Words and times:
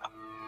Good 0.00 0.47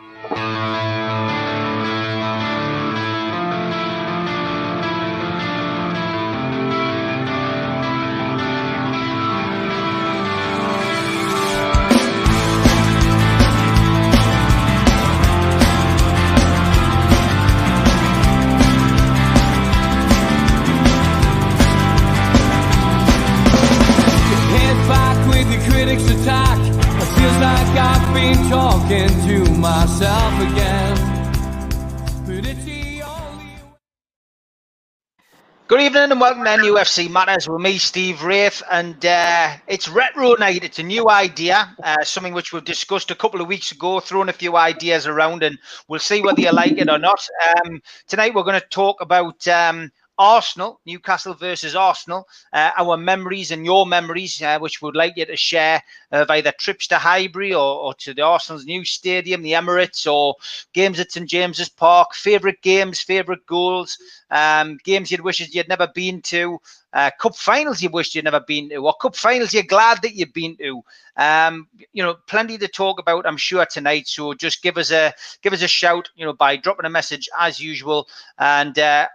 evening 36.01 36.13
and 36.13 36.21
welcome 36.23 36.45
to 36.45 36.51
NUFC 36.51 37.11
Matters 37.11 37.47
with 37.47 37.61
me, 37.61 37.77
Steve 37.77 38.23
Wraith. 38.23 38.63
And 38.71 39.05
uh, 39.05 39.57
it's 39.67 39.87
Retro 39.87 40.33
Night. 40.37 40.65
It's 40.65 40.79
a 40.79 40.83
new 40.83 41.11
idea, 41.11 41.77
uh, 41.83 42.03
something 42.05 42.33
which 42.33 42.55
we've 42.55 42.65
discussed 42.65 43.11
a 43.11 43.15
couple 43.15 43.43
of 43.43 43.49
weeks 43.49 43.71
ago, 43.71 44.01
thrown 44.01 44.31
a 44.31 44.33
few 44.33 44.57
ideas 44.57 45.07
around, 45.07 45.43
and 45.43 45.59
we'll 45.89 46.01
see 46.01 46.23
whether 46.23 46.41
you 46.41 46.53
like 46.53 46.79
it 46.79 46.89
or 46.89 46.99
not. 46.99 47.21
Um, 47.67 47.83
tonight, 48.09 48.33
we're 48.35 48.45
going 48.45 48.59
to 48.59 48.67
talk 48.69 49.03
about 49.03 49.47
um, 49.47 49.93
Arsenal, 50.21 50.81
Newcastle 50.85 51.33
versus 51.33 51.75
Arsenal, 51.75 52.29
uh, 52.53 52.73
our 52.77 52.99
memories 52.99 53.53
and 53.53 53.65
your 53.65 53.87
memories, 53.87 54.43
uh, 54.43 54.59
which 54.59 54.83
we'd 54.83 54.95
like 54.95 55.17
you 55.17 55.25
to 55.25 55.35
share 55.35 55.83
of 56.13 56.29
either 56.29 56.53
trips 56.53 56.87
to 56.89 56.99
Highbury 56.99 57.55
or, 57.55 57.81
or, 57.81 57.95
to 57.95 58.13
the 58.13 58.21
Arsenal's 58.21 58.67
new 58.67 58.85
stadium, 58.85 59.41
the 59.41 59.53
Emirates, 59.53 60.07
or 60.07 60.35
games 60.75 61.01
at 61.01 61.11
St 61.11 61.27
James's 61.27 61.71
Park, 61.71 62.15
favourite 62.15 62.61
games, 62.61 63.01
favourite 63.01 63.47
goals, 63.47 63.97
um, 64.31 64.79
games 64.85 65.11
you'd 65.11 65.23
wish 65.23 65.41
you'd 65.41 65.69
never 65.69 65.89
been 65.95 66.21
to, 66.21 66.61
uh, 66.93 67.11
cup 67.19 67.35
finals 67.35 67.83
you 67.83 67.89
wished 67.89 68.15
you'd 68.15 68.25
never 68.25 68.41
been 68.41 68.69
to, 68.69 68.77
or 68.77 68.93
cup 69.01 69.17
finals 69.17 69.55
you're 69.55 69.63
glad 69.63 70.03
that 70.03 70.15
you've 70.15 70.35
been 70.35 70.57
to. 70.57 70.83
Um, 71.17 71.67
you 71.93 72.03
know, 72.03 72.17
plenty 72.27 72.59
to 72.59 72.69
talk 72.69 72.99
about, 73.01 73.27
I'm 73.27 73.37
sure 73.39 73.65
tonight. 73.65 74.07
So 74.09 74.35
just 74.35 74.63
give 74.63 74.77
us 74.77 74.91
a 74.91 75.15
give 75.43 75.53
us 75.53 75.63
a 75.63 75.69
shout, 75.69 76.11
you 76.15 76.27
know, 76.27 76.33
by 76.33 76.57
dropping 76.57 76.87
a 76.87 76.91
message 76.91 77.29
as 77.39 77.61
usual, 77.61 78.09
and 78.39 78.79
uh, 78.79 79.07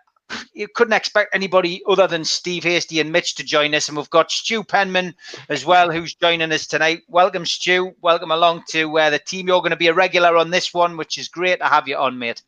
you 0.53 0.67
couldn't 0.67 0.93
expect 0.93 1.35
anybody 1.35 1.81
other 1.87 2.07
than 2.07 2.23
Steve 2.23 2.63
Hasty 2.63 2.99
and 2.99 3.11
Mitch 3.11 3.35
to 3.35 3.43
join 3.43 3.75
us. 3.75 3.87
And 3.87 3.97
we've 3.97 4.09
got 4.09 4.31
Stu 4.31 4.63
Penman 4.63 5.13
as 5.49 5.65
well, 5.65 5.91
who's 5.91 6.15
joining 6.15 6.51
us 6.51 6.67
tonight. 6.67 7.03
Welcome, 7.07 7.45
Stu. 7.45 7.93
Welcome 8.01 8.31
along 8.31 8.63
to 8.69 8.97
uh, 8.97 9.09
the 9.09 9.19
team. 9.19 9.47
You're 9.47 9.61
going 9.61 9.71
to 9.71 9.75
be 9.75 9.87
a 9.87 9.93
regular 9.93 10.37
on 10.37 10.49
this 10.49 10.73
one, 10.73 10.97
which 10.97 11.17
is 11.17 11.27
great 11.27 11.59
to 11.59 11.65
have 11.65 11.87
you 11.87 11.97
on, 11.97 12.17
mate. 12.17 12.41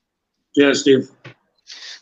Yeah, 0.55 0.73
Steve. 0.73 1.09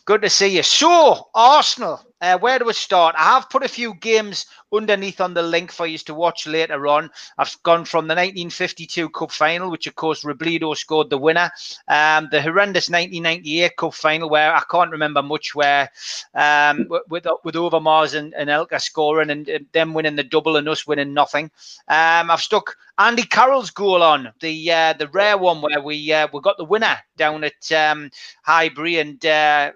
Good 0.04 0.22
to 0.22 0.30
see 0.30 0.56
you. 0.56 0.62
So, 0.62 1.28
Arsenal, 1.34 2.00
uh, 2.20 2.38
where 2.38 2.58
do 2.58 2.64
we 2.64 2.72
start? 2.72 3.14
I 3.18 3.34
have 3.34 3.50
put 3.50 3.62
a 3.62 3.68
few 3.68 3.94
games 3.94 4.46
underneath 4.72 5.20
on 5.20 5.34
the 5.34 5.42
link 5.42 5.70
for 5.70 5.86
you 5.86 5.98
to 5.98 6.14
watch 6.14 6.46
later 6.46 6.86
on. 6.86 7.10
I've 7.36 7.56
gone 7.62 7.84
from 7.84 8.06
the 8.06 8.14
1952 8.14 9.10
Cup 9.10 9.30
final, 9.30 9.70
which 9.70 9.86
of 9.86 9.94
course 9.96 10.24
Robledo 10.24 10.76
scored 10.76 11.10
the 11.10 11.18
winner, 11.18 11.50
um, 11.88 12.28
the 12.30 12.40
horrendous 12.40 12.88
1998 12.88 13.76
Cup 13.76 13.94
final, 13.94 14.30
where 14.30 14.54
I 14.54 14.62
can't 14.70 14.90
remember 14.90 15.22
much, 15.22 15.54
where 15.54 15.90
um, 16.34 16.88
with 17.08 17.26
with 17.44 17.54
Overmars 17.54 18.14
and, 18.14 18.34
and 18.34 18.48
Anelka 18.48 18.80
scoring 18.80 19.30
and, 19.30 19.48
and 19.48 19.66
them 19.72 19.92
winning 19.92 20.16
the 20.16 20.24
double 20.24 20.56
and 20.56 20.68
us 20.68 20.86
winning 20.86 21.12
nothing. 21.12 21.50
Um, 21.88 22.30
I've 22.30 22.40
stuck 22.40 22.76
Andy 22.98 23.24
Carroll's 23.24 23.70
goal 23.70 24.02
on 24.02 24.32
the 24.40 24.72
uh, 24.72 24.92
the 24.94 25.08
rare 25.08 25.36
one 25.36 25.60
where 25.60 25.82
we 25.82 26.12
uh, 26.12 26.28
we 26.32 26.40
got 26.40 26.56
the 26.56 26.64
winner 26.64 26.96
down 27.18 27.44
at 27.44 27.72
um, 27.72 28.10
Highbury 28.44 28.98
and 28.98 29.24
uh, 29.26 29.72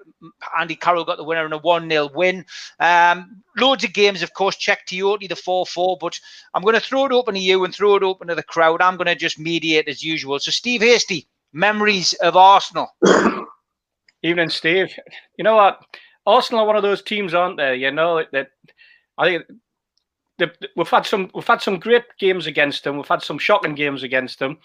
Andy 0.58 0.74
Carroll 0.74 1.04
got 1.04 1.18
the 1.18 1.24
winner 1.24 1.44
in 1.44 1.52
a 1.52 1.58
one 1.58 1.88
0 1.90 2.10
win. 2.14 2.46
Um, 2.78 3.42
loads 3.58 3.84
of 3.84 3.92
games, 3.92 4.22
of 4.22 4.32
course. 4.32 4.56
Cheick 4.56 4.78
Tioté 4.88 5.28
the 5.28 5.36
four 5.36 5.66
four, 5.66 5.98
but 6.00 6.18
I'm 6.54 6.62
going 6.62 6.74
to 6.74 6.80
throw 6.80 7.04
it 7.04 7.12
open 7.12 7.34
to 7.34 7.40
you 7.40 7.64
and 7.64 7.74
throw 7.74 7.96
it 7.96 8.02
open 8.02 8.28
to 8.28 8.34
the 8.34 8.42
crowd. 8.42 8.80
I'm 8.80 8.96
going 8.96 9.06
to 9.06 9.14
just 9.14 9.38
mediate 9.38 9.88
as 9.88 10.02
usual. 10.02 10.38
So 10.38 10.50
Steve 10.50 10.80
Hasty, 10.80 11.28
memories 11.52 12.14
of 12.14 12.36
Arsenal. 12.36 12.88
Evening, 14.22 14.50
Steve. 14.50 14.94
You 15.36 15.44
know 15.44 15.56
what? 15.56 15.80
Arsenal 16.26 16.62
are 16.62 16.66
one 16.66 16.76
of 16.76 16.82
those 16.82 17.02
teams, 17.02 17.34
aren't 17.34 17.58
they? 17.58 17.76
You 17.76 17.90
know 17.90 18.24
that 18.32 18.48
I 19.18 19.26
think 19.26 19.44
we've 20.76 20.88
had 20.88 21.06
some 21.06 21.30
we've 21.34 21.46
had 21.46 21.62
some 21.62 21.78
great 21.78 22.04
games 22.18 22.46
against 22.46 22.84
them. 22.84 22.96
We've 22.96 23.08
had 23.08 23.22
some 23.22 23.38
shocking 23.38 23.74
games 23.74 24.02
against 24.02 24.38
them, 24.38 24.58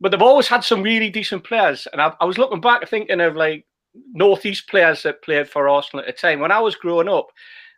but 0.00 0.10
they've 0.10 0.22
always 0.22 0.48
had 0.48 0.64
some 0.64 0.82
really 0.82 1.10
decent 1.10 1.44
players. 1.44 1.86
And 1.92 2.00
I, 2.00 2.14
I 2.20 2.24
was 2.24 2.38
looking 2.38 2.60
back, 2.60 2.88
thinking 2.88 3.20
of 3.20 3.36
like 3.36 3.66
northeast 4.12 4.68
players 4.68 5.02
that 5.02 5.22
played 5.22 5.48
for 5.48 5.68
Arsenal 5.68 6.04
at 6.04 6.06
the 6.06 6.12
time. 6.20 6.40
When 6.40 6.52
I 6.52 6.60
was 6.60 6.74
growing 6.74 7.08
up, 7.08 7.28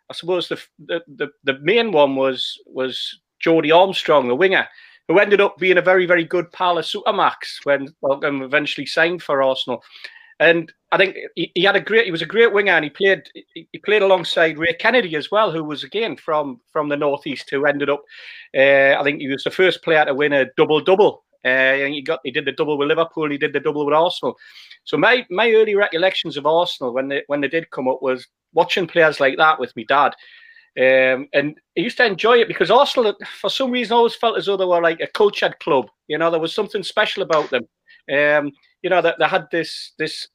I 0.09 0.13
suppose 0.13 0.47
the 0.47 0.61
the 0.85 1.01
the, 1.07 1.29
the 1.43 1.59
main 1.59 1.91
one 1.91 2.15
was 2.15 2.59
was 2.65 3.19
Geordie 3.39 3.71
Armstrong, 3.71 4.27
the 4.27 4.35
winger, 4.35 4.67
who 5.07 5.19
ended 5.19 5.41
up 5.41 5.57
being 5.57 5.77
a 5.77 5.81
very 5.81 6.05
very 6.05 6.23
good 6.23 6.51
pal 6.51 6.77
of 6.77 6.85
Supermax 6.85 7.63
when 7.63 7.93
Malcolm 8.01 8.41
eventually 8.41 8.85
signed 8.85 9.23
for 9.23 9.41
Arsenal. 9.41 9.83
And 10.43 10.73
I 10.91 10.97
think 10.97 11.15
he, 11.35 11.51
he, 11.55 11.63
had 11.63 11.77
a 11.77 11.79
great. 11.79 12.05
He 12.05 12.11
was 12.11 12.21
a 12.21 12.25
great 12.25 12.51
winger, 12.51 12.73
and 12.73 12.83
he 12.83 12.89
played. 12.89 13.23
He 13.53 13.79
played 13.85 14.01
alongside 14.01 14.57
Ray 14.57 14.73
Kennedy 14.73 15.15
as 15.15 15.31
well, 15.31 15.51
who 15.51 15.63
was 15.63 15.85
again 15.85 16.17
from 16.17 16.59
from 16.71 16.89
the 16.89 16.97
northeast, 16.97 17.49
who 17.49 17.65
ended 17.65 17.89
up. 17.89 18.03
Uh, 18.55 18.99
I 18.99 19.03
think 19.03 19.21
he 19.21 19.29
was 19.29 19.45
the 19.45 19.51
first 19.51 19.83
player 19.83 20.03
to 20.03 20.13
win 20.13 20.33
a 20.33 20.47
double 20.57 20.81
double. 20.81 21.23
Uh, 21.45 21.47
and 21.83 21.93
he 21.93 22.01
got 22.01 22.19
he 22.25 22.31
did 22.31 22.45
the 22.45 22.51
double 22.51 22.77
with 22.77 22.89
Liverpool. 22.89 23.29
He 23.31 23.37
did 23.37 23.53
the 23.53 23.61
double 23.61 23.85
with 23.85 23.95
Arsenal. 23.95 24.37
So 24.83 24.97
my 24.97 25.25
my 25.29 25.49
early 25.51 25.75
recollections 25.75 26.35
of 26.35 26.45
Arsenal 26.45 26.93
when 26.93 27.07
they 27.07 27.23
when 27.27 27.39
they 27.39 27.47
did 27.47 27.71
come 27.71 27.87
up 27.87 28.01
was 28.01 28.27
watching 28.53 28.85
players 28.85 29.21
like 29.21 29.37
that 29.37 29.59
with 29.59 29.73
me 29.77 29.85
dad. 29.85 30.13
Um, 30.75 31.27
and 31.33 31.55
I 31.77 31.81
used 31.81 31.97
to 31.97 32.05
enjoy 32.05 32.39
it 32.39 32.47
because 32.47 32.71
Arsenal, 32.71 33.15
for 33.39 33.49
some 33.49 33.71
reason, 33.71 33.95
always 33.95 34.15
felt 34.15 34.37
as 34.37 34.47
though 34.47 34.57
they 34.57 34.65
were 34.65 34.81
like 34.81 34.99
a 34.99 35.07
cultured 35.07 35.59
club. 35.59 35.87
You 36.07 36.17
know, 36.17 36.31
there 36.31 36.39
was 36.39 36.53
something 36.53 36.83
special 36.83 37.23
about 37.23 37.49
them. 37.49 37.67
Um, 38.11 38.51
you 38.81 38.89
know 38.89 39.01
that 39.01 39.17
they, 39.19 39.27
had 39.27 39.47
this 39.51 39.93
this 39.97 40.27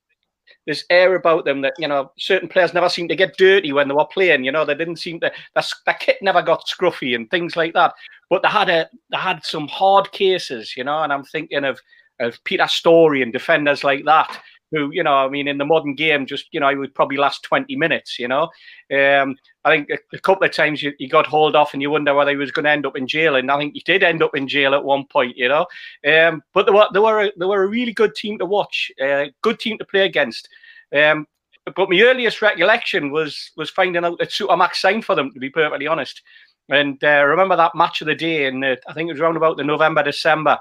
this 0.67 0.85
air 0.91 1.17
about 1.17 1.45
them 1.45 1.61
that 1.63 1.75
you 1.79 1.89
know 1.89 2.13
certain 2.19 2.49
players 2.49 2.75
never 2.75 2.89
seemed 2.89 3.09
to 3.11 3.17
get 3.17 3.37
dirty 3.37 3.73
when 3.73 3.89
they 3.89 3.95
were 3.95 4.07
playing. 4.07 4.45
You 4.45 4.53
know, 4.53 4.65
they 4.65 4.75
didn't 4.75 4.97
seem 4.97 5.21
to 5.21 5.33
that 5.55 5.73
the 5.87 5.95
kit 5.99 6.19
never 6.23 6.43
got 6.43 6.67
scruffy 6.67 7.15
and 7.15 7.31
things 7.31 7.57
like 7.57 7.75
that. 7.75 7.95
But 8.31 8.43
they 8.43 8.49
had 8.49 8.69
a 8.69 8.89
they 9.11 9.19
had 9.19 9.45
some 9.45 9.69
hard 9.69 10.11
cases, 10.13 10.75
you 10.77 10.85
know. 10.85 11.03
And 11.03 11.13
I'm 11.13 11.25
thinking 11.25 11.65
of 11.65 11.79
of 12.21 12.43
Peter 12.45 12.67
Storey 12.67 13.23
and 13.23 13.33
defenders 13.33 13.85
like 13.85 14.05
that 14.05 14.41
who, 14.71 14.91
you 14.93 15.03
know, 15.03 15.15
I 15.15 15.29
mean, 15.29 15.49
in 15.49 15.59
the 15.59 15.65
modern 15.65 15.95
game, 15.95 16.27
just, 16.27 16.47
you 16.53 16.61
know, 16.61 16.69
he 16.69 16.77
would 16.77 16.95
probably 16.95 17.17
last 17.17 17.43
20 17.43 17.75
minutes, 17.77 18.19
you 18.19 18.29
know. 18.29 18.45
Um, 18.93 19.37
I 19.65 19.71
think 19.71 19.91
a, 19.91 19.99
a 20.17 20.21
couple 20.21 20.47
of 20.47 20.53
times 20.53 20.81
he 20.81 21.09
got 21.09 21.27
hauled 21.27 21.57
off 21.57 21.73
and 21.73 21.83
you 21.83 21.91
wonder 21.91 22.15
whether 22.15 22.31
he 22.31 22.37
was 22.37 22.51
going 22.51 22.65
to 22.65 22.71
end 22.71 22.87
up 22.87 22.97
in 22.97 23.07
jail. 23.07 23.37
And 23.37 23.51
I 23.51 23.59
think 23.59 23.75
he 23.75 23.83
did 23.85 24.03
end 24.03 24.23
up 24.23 24.35
in 24.35 24.49
jail 24.49 24.75
at 24.75 24.85
one 24.85 25.07
point, 25.07 25.37
you 25.37 25.49
know. 25.49 25.67
Um, 26.07 26.43
but 26.53 26.67
they 26.67 26.73
were, 26.73 26.87
they, 26.93 27.01
were 27.01 27.25
a, 27.25 27.33
they 27.39 27.47
were 27.47 27.65
a 27.65 27.69
really 27.69 27.93
good 27.93 28.15
team 28.15 28.39
to 28.39 28.47
watch, 28.47 28.91
uh, 29.03 29.27
good 29.43 29.59
team 29.59 29.79
to 29.79 29.85
play 29.85 30.05
against. 30.05 30.49
Um, 30.95 31.27
but 31.77 31.91
my 31.91 32.01
earliest 32.01 32.41
recollection 32.41 33.11
was 33.11 33.51
was 33.57 33.69
finding 33.69 34.03
out 34.03 34.19
that 34.19 34.31
Supermax 34.31 34.77
signed 34.77 35.05
for 35.05 35.15
them, 35.15 35.33
to 35.33 35.41
be 35.41 35.51
perfectly 35.51 35.87
honest. 35.87 36.23
And 36.71 37.03
uh, 37.03 37.25
remember 37.25 37.57
that 37.57 37.75
match 37.75 38.01
of 38.01 38.07
the 38.07 38.15
day, 38.15 38.47
and 38.47 38.65
I 38.65 38.77
think 38.95 39.09
it 39.09 39.13
was 39.13 39.21
around 39.21 39.37
about 39.37 39.57
the 39.57 39.65
November, 39.65 40.03
December, 40.03 40.59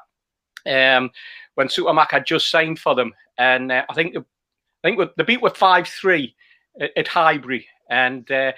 um, 0.65 1.11
when 1.55 1.67
Supermax 1.67 2.11
had 2.11 2.25
just 2.25 2.49
signed 2.49 2.79
for 2.79 2.95
them 2.95 3.13
and 3.37 3.71
uh, 3.71 3.85
I 3.89 3.93
think 3.93 4.15
I 4.17 4.21
think 4.83 4.99
the 5.17 5.23
beat 5.23 5.41
were 5.41 5.49
five 5.49 5.87
three 5.87 6.35
at, 6.95 7.07
Highbury, 7.07 7.67
and 7.89 8.29
uh, 8.31 8.51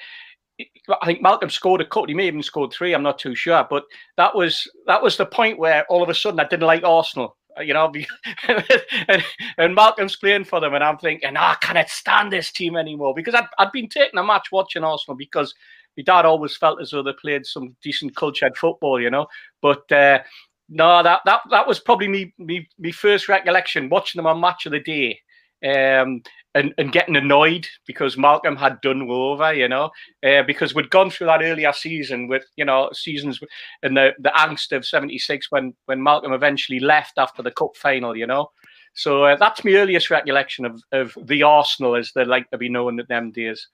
I 1.02 1.06
think 1.06 1.22
Malcolm 1.22 1.50
scored 1.50 1.82
a 1.82 1.86
couple. 1.86 2.08
He 2.08 2.14
may 2.14 2.28
even 2.28 2.44
scored 2.44 2.74
three. 2.74 2.94
I'm 2.94 3.04
not 3.04 3.20
too 3.20 3.36
sure, 3.36 3.66
but 3.70 3.86
that 4.18 4.36
was 4.36 4.70
that 4.88 5.02
was 5.02 5.18
the 5.18 5.26
point 5.26 5.60
where 5.60 5.86
all 5.86 6.04
of 6.04 6.10
a 6.10 6.14
sudden 6.14 6.40
I 6.40 6.48
didn't 6.48 6.68
like 6.68 6.84
Arsenal. 6.84 7.38
Uh, 7.58 7.62
you 7.62 7.74
know, 7.74 7.92
and, 9.08 9.24
and 9.58 9.76
Malcolm's 9.76 10.16
playing 10.16 10.44
for 10.44 10.60
them, 10.60 10.74
and 10.76 10.84
I'm 10.84 10.98
thinking, 10.98 11.34
ah, 11.36 11.56
oh, 11.56 11.66
can 11.66 11.78
I 11.78 11.86
stand 11.86 12.32
this 12.32 12.52
team 12.52 12.76
anymore? 12.76 13.14
Because 13.16 13.34
I'd, 13.34 13.48
I'd 13.58 13.72
been 13.72 13.90
taking 13.90 14.20
a 14.20 14.24
match 14.24 14.50
watching 14.52 14.84
Arsenal 14.84 15.18
because 15.18 15.54
my 15.98 16.04
dad 16.04 16.26
always 16.26 16.56
felt 16.56 16.82
as 16.82 16.92
though 16.92 17.04
they 17.04 17.14
played 17.14 17.46
some 17.46 17.76
decent 17.82 18.16
cultured 18.16 18.56
football, 18.56 19.02
you 19.02 19.10
know. 19.10 19.28
But 19.62 19.92
uh, 19.92 20.20
no, 20.70 21.04
that 21.04 21.22
that 21.26 21.42
that 21.50 21.68
was 21.68 21.80
probably 21.80 22.08
me 22.08 22.34
me 22.38 22.68
me 22.78 22.92
first 22.92 23.28
recollection 23.28 23.90
watching 23.90 24.20
them 24.20 24.28
on 24.28 24.40
Match 24.42 24.66
of 24.66 24.72
the 24.72 24.80
Day. 24.80 25.20
Um, 25.62 26.22
and, 26.56 26.74
and 26.78 26.92
getting 26.92 27.16
annoyed 27.16 27.68
because 27.86 28.18
Malcolm 28.18 28.56
had 28.56 28.82
done 28.82 29.04
over, 29.10 29.54
you 29.54 29.68
know, 29.68 29.92
uh, 30.26 30.42
because 30.44 30.74
we'd 30.74 30.90
gone 30.90 31.10
through 31.10 31.28
that 31.28 31.44
earlier 31.44 31.72
season 31.74 32.28
with, 32.28 32.44
you 32.56 32.66
know, 32.66 32.90
seasons 32.94 33.40
and 33.84 33.96
the, 33.96 34.14
the 34.20 34.32
angst 34.36 34.76
of 34.76 34.86
76 34.86 35.52
when, 35.52 35.74
when 35.86 36.02
Malcolm 36.02 36.34
eventually 36.34 36.80
left 36.80 37.18
after 37.18 37.44
the 37.44 37.52
cup 37.52 37.76
final, 37.76 38.16
you 38.16 38.26
know. 38.26 38.50
So 38.94 39.26
uh, 39.26 39.36
that's 39.36 39.64
my 39.64 39.74
earliest 39.74 40.10
recollection 40.10 40.66
of, 40.66 40.82
of 40.92 41.16
the 41.24 41.44
Arsenal 41.44 41.96
as 41.96 42.12
they 42.14 42.26
like 42.26 42.50
to 42.50 42.58
be 42.58 42.70
known 42.70 43.00
at 43.00 43.08
them 43.08 43.32
days. 43.32 43.68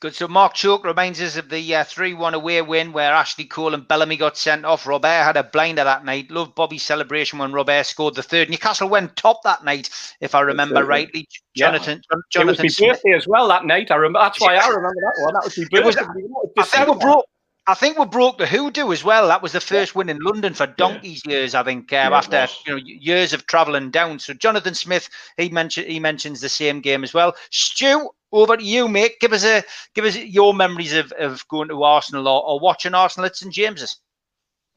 Good. 0.00 0.14
So 0.14 0.28
Mark 0.28 0.54
Chalk 0.54 0.84
reminds 0.84 1.20
us 1.20 1.36
of 1.36 1.48
the 1.48 1.74
uh, 1.74 1.82
3 1.82 2.14
1 2.14 2.34
away 2.34 2.62
win 2.62 2.92
where 2.92 3.12
Ashley 3.12 3.44
Cole 3.44 3.74
and 3.74 3.86
Bellamy 3.86 4.16
got 4.16 4.36
sent 4.36 4.64
off. 4.64 4.86
Robert 4.86 5.08
had 5.08 5.36
a 5.36 5.42
blinder 5.42 5.82
that 5.82 6.04
night. 6.04 6.30
Loved 6.30 6.54
Bobby's 6.54 6.84
celebration 6.84 7.40
when 7.40 7.52
Robert 7.52 7.84
scored 7.84 8.14
the 8.14 8.22
third. 8.22 8.48
Newcastle 8.48 8.88
went 8.88 9.16
top 9.16 9.42
that 9.42 9.64
night, 9.64 9.90
if 10.20 10.36
I 10.36 10.40
remember 10.40 10.84
rightly. 10.84 11.26
Jonathan, 11.56 12.00
yeah. 12.12 12.18
Jonathan 12.30 12.66
it 12.66 12.68
was 12.68 12.80
my 12.80 12.88
birthday 12.88 13.12
as 13.16 13.26
well 13.26 13.48
that 13.48 13.64
night. 13.64 13.90
I 13.90 13.96
remember. 13.96 14.20
That's 14.20 14.40
why 14.40 14.54
I 14.54 14.68
remember 14.68 15.00
that 15.00 15.22
one. 15.24 15.34
That 15.34 15.44
was 15.44 15.58
my 15.58 15.80
birthday. 15.80 16.02
Was, 16.06 16.56
I 16.58 16.62
think 16.62 16.88
we 16.88 17.04
broke. 17.04 17.24
I 17.66 17.74
think 17.74 17.98
we 17.98 18.06
broke 18.06 18.38
the 18.38 18.46
hoodoo 18.46 18.92
as 18.92 19.04
well. 19.04 19.28
That 19.28 19.42
was 19.42 19.52
the 19.52 19.60
first 19.60 19.94
yeah. 19.94 19.98
win 19.98 20.08
in 20.08 20.20
London 20.20 20.54
for 20.54 20.66
donkeys 20.66 21.22
yeah. 21.26 21.32
years. 21.32 21.54
I 21.54 21.64
think 21.64 21.92
uh, 21.92 21.96
after 21.96 22.46
you 22.66 22.72
know 22.72 22.82
years 22.82 23.32
of 23.32 23.46
travelling 23.46 23.90
down. 23.90 24.20
So 24.20 24.32
Jonathan 24.32 24.74
Smith, 24.74 25.10
he 25.36 25.48
mentioned 25.50 25.88
he 25.88 26.00
mentions 26.00 26.40
the 26.40 26.48
same 26.48 26.80
game 26.80 27.02
as 27.02 27.12
well. 27.12 27.34
Stu, 27.50 28.08
over 28.32 28.56
to 28.56 28.64
you, 28.64 28.88
mate. 28.88 29.20
Give 29.20 29.32
us 29.32 29.44
a 29.44 29.62
give 29.94 30.04
us 30.04 30.16
your 30.16 30.54
memories 30.54 30.94
of, 30.94 31.12
of 31.12 31.46
going 31.48 31.68
to 31.68 31.82
Arsenal 31.82 32.28
or, 32.28 32.44
or 32.44 32.60
watching 32.60 32.94
Arsenal 32.94 33.26
at 33.26 33.36
St 33.36 33.52
James's. 33.52 33.96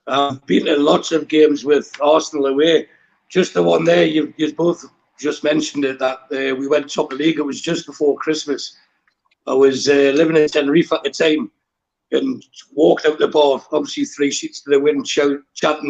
I've 0.08 0.46
been 0.46 0.66
to 0.66 0.78
lots 0.78 1.12
of 1.12 1.28
games 1.28 1.64
with 1.64 1.92
Arsenal 2.02 2.48
away. 2.48 2.88
Just 3.30 3.54
the 3.54 3.64
one 3.64 3.84
there, 3.84 4.06
you 4.06 4.34
you 4.38 4.54
both 4.54 4.86
just 5.20 5.44
mentioned 5.44 5.86
it 5.86 6.00
that 6.00 6.20
uh, 6.32 6.56
we 6.56 6.68
went 6.68 6.92
top 6.92 7.12
of 7.12 7.18
the 7.18 7.26
league. 7.26 7.40
It 7.40 7.44
was 7.44 7.62
just 7.62 7.86
before 7.86 8.18
Christmas. 8.18 8.76
I 9.48 9.54
was 9.54 9.88
uh, 9.88 10.12
living 10.16 10.38
in 10.38 10.48
Tenerife 10.48 10.92
at 10.94 11.04
the 11.04 11.10
time 11.10 11.52
and 12.12 12.44
walked 12.74 13.06
out 13.06 13.20
the 13.20 13.28
bar, 13.28 13.62
obviously 13.72 14.06
three 14.06 14.32
sheets 14.32 14.62
to 14.62 14.70
the 14.70 14.80
wind, 14.80 15.08
shout, 15.08 15.40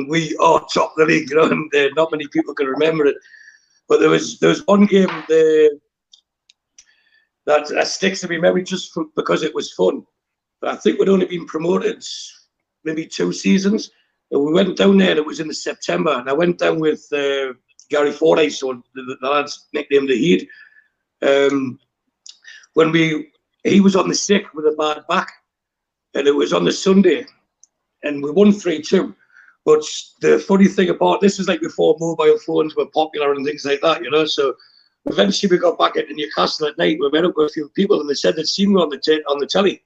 "We 0.07 0.35
are 0.37 0.65
top 0.73 0.91
of 0.91 0.97
the 0.97 1.05
league." 1.05 1.29
You 1.29 1.35
know, 1.37 1.49
and 1.49 1.73
uh, 1.73 1.89
not 1.95 2.11
many 2.11 2.27
people 2.27 2.53
can 2.53 2.67
remember 2.67 3.05
it. 3.05 3.15
But 3.87 3.99
there 3.99 4.09
was 4.09 4.39
there 4.39 4.49
was 4.49 4.65
one 4.67 4.85
game 4.85 5.09
there 5.27 5.69
that, 7.51 7.67
that 7.69 7.87
sticks 7.87 8.21
to 8.21 8.27
me 8.27 8.37
memory 8.37 8.63
just 8.63 8.93
for, 8.93 9.05
because 9.15 9.43
it 9.43 9.53
was 9.53 9.73
fun. 9.73 10.05
But 10.59 10.71
I 10.71 10.75
think 10.75 10.99
we'd 10.99 11.09
only 11.09 11.25
been 11.25 11.45
promoted 11.45 12.03
maybe 12.83 13.05
two 13.05 13.33
seasons. 13.33 13.91
And 14.31 14.43
we 14.43 14.53
went 14.53 14.77
down 14.77 14.97
there, 14.97 15.17
it 15.17 15.25
was 15.25 15.39
in 15.39 15.47
the 15.47 15.53
September, 15.53 16.13
and 16.13 16.29
I 16.29 16.33
went 16.33 16.57
down 16.57 16.79
with 16.79 17.05
uh, 17.11 17.53
Gary 17.89 18.11
Fordyce, 18.11 18.59
so 18.59 18.81
the, 18.95 19.17
the 19.21 19.27
lad's 19.27 19.67
nicknamed 19.73 20.09
the 20.09 20.17
Heat. 20.17 20.47
Um, 21.21 21.79
when 22.73 22.91
we, 22.91 23.31
he 23.63 23.81
was 23.81 23.95
on 23.95 24.07
the 24.07 24.15
sick 24.15 24.53
with 24.53 24.65
a 24.65 24.75
bad 24.77 25.03
back, 25.09 25.29
and 26.13 26.27
it 26.27 26.35
was 26.35 26.53
on 26.53 26.63
the 26.63 26.71
Sunday, 26.71 27.25
and 28.03 28.23
we 28.23 28.31
won 28.31 28.53
three 28.53 28.81
two. 28.81 29.15
But 29.65 29.83
the 30.21 30.39
funny 30.39 30.67
thing 30.67 30.89
about 30.89 31.21
this 31.21 31.39
is 31.39 31.47
like 31.47 31.61
before 31.61 31.97
mobile 31.99 32.37
phones 32.39 32.75
were 32.75 32.87
popular 32.87 33.33
and 33.33 33.45
things 33.45 33.65
like 33.65 33.81
that, 33.81 34.01
you 34.03 34.09
know. 34.09 34.25
So 34.25 34.55
eventually 35.05 35.49
we 35.49 35.57
got 35.57 35.79
back 35.79 35.95
into 35.95 36.13
Newcastle 36.13 36.67
at 36.67 36.77
night. 36.77 36.97
We 36.99 37.09
met 37.11 37.25
up 37.25 37.33
with 37.35 37.51
a 37.51 37.53
few 37.53 37.69
people 37.69 37.99
and 37.99 38.09
they 38.09 38.13
said 38.13 38.35
they'd 38.35 38.47
seen 38.47 38.73
me 38.73 38.81
on 38.81 38.89
the 38.89 38.99
t- 38.99 39.23
on 39.27 39.39
the 39.39 39.47
telly. 39.47 39.83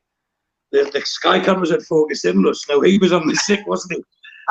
The, 0.72 0.90
the 0.92 1.02
sky 1.02 1.40
cameras 1.40 1.72
had 1.72 1.84
focused 1.84 2.26
in 2.26 2.38
on 2.38 2.50
us. 2.50 2.66
Now 2.68 2.82
he 2.82 2.98
was 2.98 3.14
on 3.14 3.28
the 3.28 3.36
sick, 3.36 3.66
wasn't 3.68 3.94
he? 3.94 4.04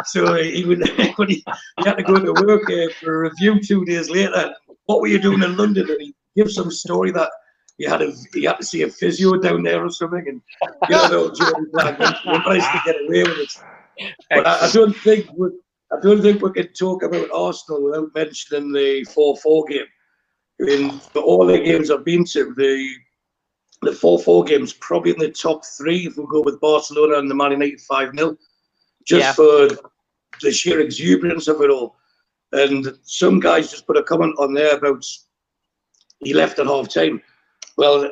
So 0.04 0.34
he, 0.42 0.64
would, 0.64 0.80
when 1.16 1.28
he, 1.28 1.44
he 1.78 1.84
had 1.84 1.98
to 1.98 2.02
go 2.02 2.18
to 2.18 2.44
work 2.44 2.68
uh, 2.70 2.92
for 3.00 3.26
a 3.26 3.30
review 3.30 3.60
two 3.60 3.84
days 3.84 4.10
later. 4.10 4.54
What 4.86 5.00
were 5.00 5.06
you 5.06 5.18
doing 5.18 5.42
in 5.42 5.56
London? 5.56 5.88
And 5.88 6.00
he 6.00 6.14
gives 6.36 6.54
some 6.54 6.70
story 6.70 7.10
that 7.12 7.30
he 7.78 7.84
had 7.84 8.02
a 8.02 8.12
had 8.44 8.58
to 8.58 8.64
see 8.64 8.82
a 8.82 8.88
physio 8.88 9.36
down 9.36 9.62
there 9.62 9.84
or 9.84 9.90
something, 9.90 10.24
and 10.28 10.40
you 10.88 10.96
know, 10.96 11.32
Jordan 11.32 11.70
managed 11.72 12.66
to 12.66 12.80
get 12.84 12.96
away 13.06 13.24
with 13.24 13.38
it. 13.38 14.14
But 14.30 14.46
I, 14.46 14.66
I 14.66 14.70
don't 14.70 14.94
think 14.96 15.28
we 15.36 15.48
I 15.92 16.00
don't 16.00 16.22
think 16.22 16.40
we 16.40 16.52
can 16.52 16.72
talk 16.72 17.02
about 17.02 17.30
Arsenal 17.32 17.82
without 17.82 18.14
mentioning 18.14 18.72
the 18.72 19.04
four 19.04 19.36
four 19.38 19.64
game 19.64 19.86
in 20.60 21.00
all 21.14 21.46
the 21.46 21.58
games 21.58 21.90
I've 21.90 22.04
been 22.04 22.24
to, 22.26 22.54
the 22.54 22.94
the 23.82 23.92
four 23.92 24.18
four 24.18 24.44
games 24.44 24.72
probably 24.72 25.12
in 25.12 25.18
the 25.18 25.30
top 25.30 25.64
three 25.64 26.06
if 26.06 26.16
we 26.16 26.24
go 26.30 26.40
with 26.42 26.60
Barcelona 26.60 27.18
and 27.18 27.30
the 27.30 27.34
Man 27.34 27.52
United 27.52 27.80
five 27.82 28.12
0 28.16 28.36
just 29.04 29.20
yeah. 29.20 29.32
for 29.32 29.68
the 30.40 30.50
sheer 30.50 30.80
exuberance 30.80 31.48
of 31.48 31.60
it 31.60 31.70
all. 31.70 31.96
And 32.52 32.98
some 33.02 33.40
guys 33.40 33.70
just 33.70 33.86
put 33.86 33.96
a 33.96 34.02
comment 34.02 34.34
on 34.38 34.54
there 34.54 34.76
about 34.76 35.04
he 36.20 36.32
left 36.32 36.58
at 36.58 36.66
half 36.66 36.88
time. 36.88 37.20
Well, 37.76 38.10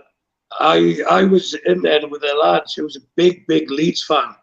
I 0.61 1.01
I 1.09 1.25
was 1.25 1.55
in 1.55 1.83
there 1.83 2.07
with 2.07 2.23
a 2.23 2.35
lad 2.43 2.65
who 2.75 2.85
was 2.85 2.97
a 2.97 3.07
big 3.17 3.47
big 3.47 3.71
Leeds 3.71 4.05
fan. 4.05 4.35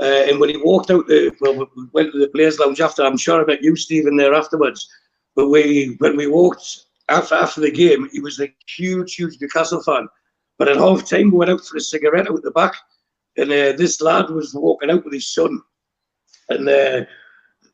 Uh, 0.00 0.24
and 0.28 0.38
when 0.38 0.50
he 0.50 0.56
walked 0.56 0.90
out 0.90 1.08
the 1.08 1.34
well, 1.40 1.68
we 1.76 1.86
went 1.92 2.12
to 2.12 2.18
the 2.18 2.28
Players 2.28 2.58
Lounge 2.58 2.80
after. 2.80 3.04
I'm 3.04 3.16
sure 3.16 3.42
I 3.42 3.46
met 3.46 3.62
you, 3.62 3.74
Stephen, 3.74 4.16
there 4.16 4.34
afterwards. 4.34 4.88
But 5.34 5.48
we 5.48 5.96
when 5.98 6.16
we 6.16 6.26
walked 6.26 6.84
after 7.08 7.34
after 7.34 7.60
the 7.60 7.70
game, 7.70 8.08
he 8.12 8.20
was 8.20 8.40
a 8.40 8.52
huge, 8.66 9.14
huge 9.14 9.38
Newcastle 9.40 9.82
fan. 9.82 10.08
But 10.58 10.68
at 10.68 10.76
half 10.76 11.08
time, 11.08 11.30
we 11.30 11.38
went 11.38 11.50
out 11.50 11.64
for 11.64 11.76
a 11.76 11.80
cigarette 11.80 12.28
out 12.28 12.42
the 12.42 12.50
back, 12.50 12.74
and 13.36 13.50
uh, 13.50 13.72
this 13.72 14.00
lad 14.00 14.30
was 14.30 14.54
walking 14.54 14.90
out 14.90 15.04
with 15.04 15.14
his 15.14 15.32
son, 15.32 15.60
and 16.48 16.68
uh, 16.68 17.04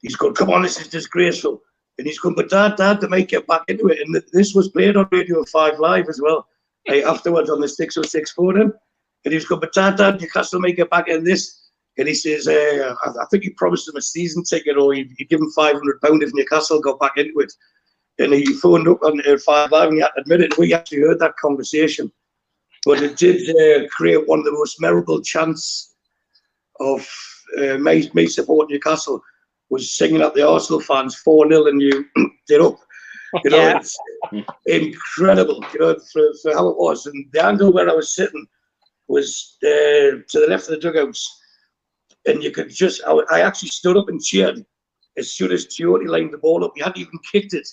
he's 0.02 0.16
going, 0.16 0.34
"Come 0.34 0.50
on, 0.50 0.62
this 0.62 0.80
is 0.80 0.88
disgraceful." 0.88 1.62
And 1.98 2.06
he's 2.06 2.18
going, 2.18 2.34
"But 2.34 2.50
Dad, 2.50 2.76
Dad, 2.76 3.00
to 3.00 3.08
make 3.08 3.32
it 3.32 3.46
back 3.46 3.62
into 3.68 3.88
it." 3.88 3.98
And 4.00 4.22
this 4.32 4.54
was 4.54 4.68
played 4.68 4.96
on 4.96 5.08
Radio 5.10 5.44
Five 5.44 5.78
Live 5.78 6.08
as 6.08 6.20
well. 6.20 6.46
Uh, 6.88 6.96
afterwards 7.10 7.50
on 7.50 7.60
the 7.60 7.68
six 7.68 7.96
or 7.96 8.04
606 8.04 8.32
phone, 8.32 8.72
and 9.24 9.32
he's 9.32 9.46
going, 9.46 9.60
"But 9.60 9.72
Dad, 9.72 9.96
Dad, 9.96 10.20
Newcastle 10.20 10.60
make 10.60 10.78
it 10.78 10.90
back 10.90 11.08
in 11.08 11.24
this." 11.24 11.60
And 11.96 12.08
he 12.08 12.14
says, 12.14 12.48
uh, 12.48 12.92
I, 13.04 13.10
I, 13.22 13.26
think 13.30 13.44
he 13.44 13.50
promised 13.50 13.88
him 13.88 13.94
a 13.94 14.02
season 14.02 14.42
ticket 14.42 14.76
or 14.76 14.92
he'd, 14.94 15.12
he'd 15.16 15.28
give 15.28 15.38
him 15.38 15.52
£500 15.56 15.78
if 16.02 16.34
Newcastle 16.34 16.80
got 16.80 16.98
back 16.98 17.12
into 17.16 17.38
it 17.38 17.52
and 18.18 18.32
he 18.32 18.52
phoned 18.54 18.88
up 18.88 19.02
on 19.02 19.20
uh, 19.26 19.36
five 19.38 19.72
live 19.72 19.88
and 19.88 19.98
he 19.98 20.04
admitted 20.16 20.56
we 20.56 20.72
actually 20.72 21.00
heard 21.00 21.18
that 21.18 21.36
conversation. 21.36 22.10
But 22.84 23.02
it 23.02 23.16
did 23.16 23.48
uh, 23.50 23.88
create 23.88 24.28
one 24.28 24.40
of 24.40 24.44
the 24.44 24.52
most 24.52 24.80
memorable 24.80 25.20
chants 25.22 25.94
of 26.80 27.06
uh, 27.58 27.78
me, 27.78 28.10
me 28.14 28.26
supporting 28.26 28.74
Newcastle 28.74 29.22
was 29.70 29.92
singing 29.92 30.20
at 30.20 30.34
the 30.34 30.46
Arsenal 30.46 30.80
fans 30.80 31.16
4 31.16 31.48
0 31.48 31.66
and 31.66 31.80
you 31.80 32.04
did 32.48 32.60
up. 32.60 32.76
You 33.42 33.50
know, 33.50 33.56
yeah. 33.56 33.78
it's 33.78 33.98
incredible, 34.66 35.64
you 35.72 35.80
know, 35.80 35.96
for, 36.12 36.22
for 36.40 36.52
how 36.52 36.68
it 36.68 36.76
was. 36.76 37.06
And 37.06 37.26
the 37.32 37.44
angle 37.44 37.72
where 37.72 37.90
I 37.90 37.94
was 37.94 38.14
sitting 38.14 38.46
was 39.08 39.56
uh, 39.64 40.22
to 40.28 40.40
the 40.40 40.46
left 40.48 40.68
of 40.68 40.70
the 40.70 40.76
dugouts. 40.76 41.40
And 42.26 42.44
you 42.44 42.52
could 42.52 42.70
just, 42.70 43.02
I, 43.04 43.12
I 43.32 43.40
actually 43.40 43.70
stood 43.70 43.96
up 43.96 44.08
and 44.08 44.22
cheered 44.22 44.64
as 45.16 45.32
soon 45.32 45.50
as 45.50 45.66
Tioté 45.66 46.06
lined 46.06 46.32
the 46.32 46.38
ball 46.38 46.64
up. 46.64 46.72
He 46.76 46.82
hadn't 46.82 46.98
even 46.98 47.18
kicked 47.32 47.54
it 47.54 47.68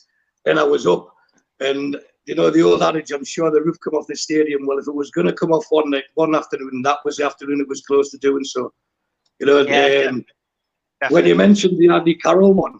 and 0.45 0.59
I 0.59 0.63
was 0.63 0.88
up. 0.88 1.13
And 1.59 1.97
you 2.25 2.35
know 2.35 2.49
the 2.49 2.61
old 2.61 2.81
adage, 2.81 3.11
I'm 3.11 3.25
sure 3.25 3.51
the 3.51 3.61
roof 3.61 3.77
come 3.83 3.95
off 3.95 4.07
the 4.07 4.15
stadium. 4.15 4.65
Well, 4.65 4.79
if 4.79 4.88
it 4.88 4.95
was 4.95 5.11
going 5.11 5.27
to 5.27 5.33
come 5.33 5.51
off 5.51 5.65
one 5.69 5.89
night, 5.89 6.05
one 6.15 6.35
afternoon, 6.35 6.81
that 6.83 6.99
was 7.03 7.17
the 7.17 7.25
afternoon 7.25 7.61
it 7.61 7.67
was 7.67 7.81
close 7.81 8.09
to 8.11 8.17
doing 8.17 8.43
so. 8.43 8.73
You 9.39 9.47
know, 9.47 9.61
yeah, 9.61 10.07
um, 10.09 10.25
yeah. 11.01 11.09
when 11.09 11.25
you 11.25 11.35
mentioned 11.35 11.77
the 11.79 11.89
Andy 11.89 12.15
Carroll 12.15 12.53
one, 12.53 12.79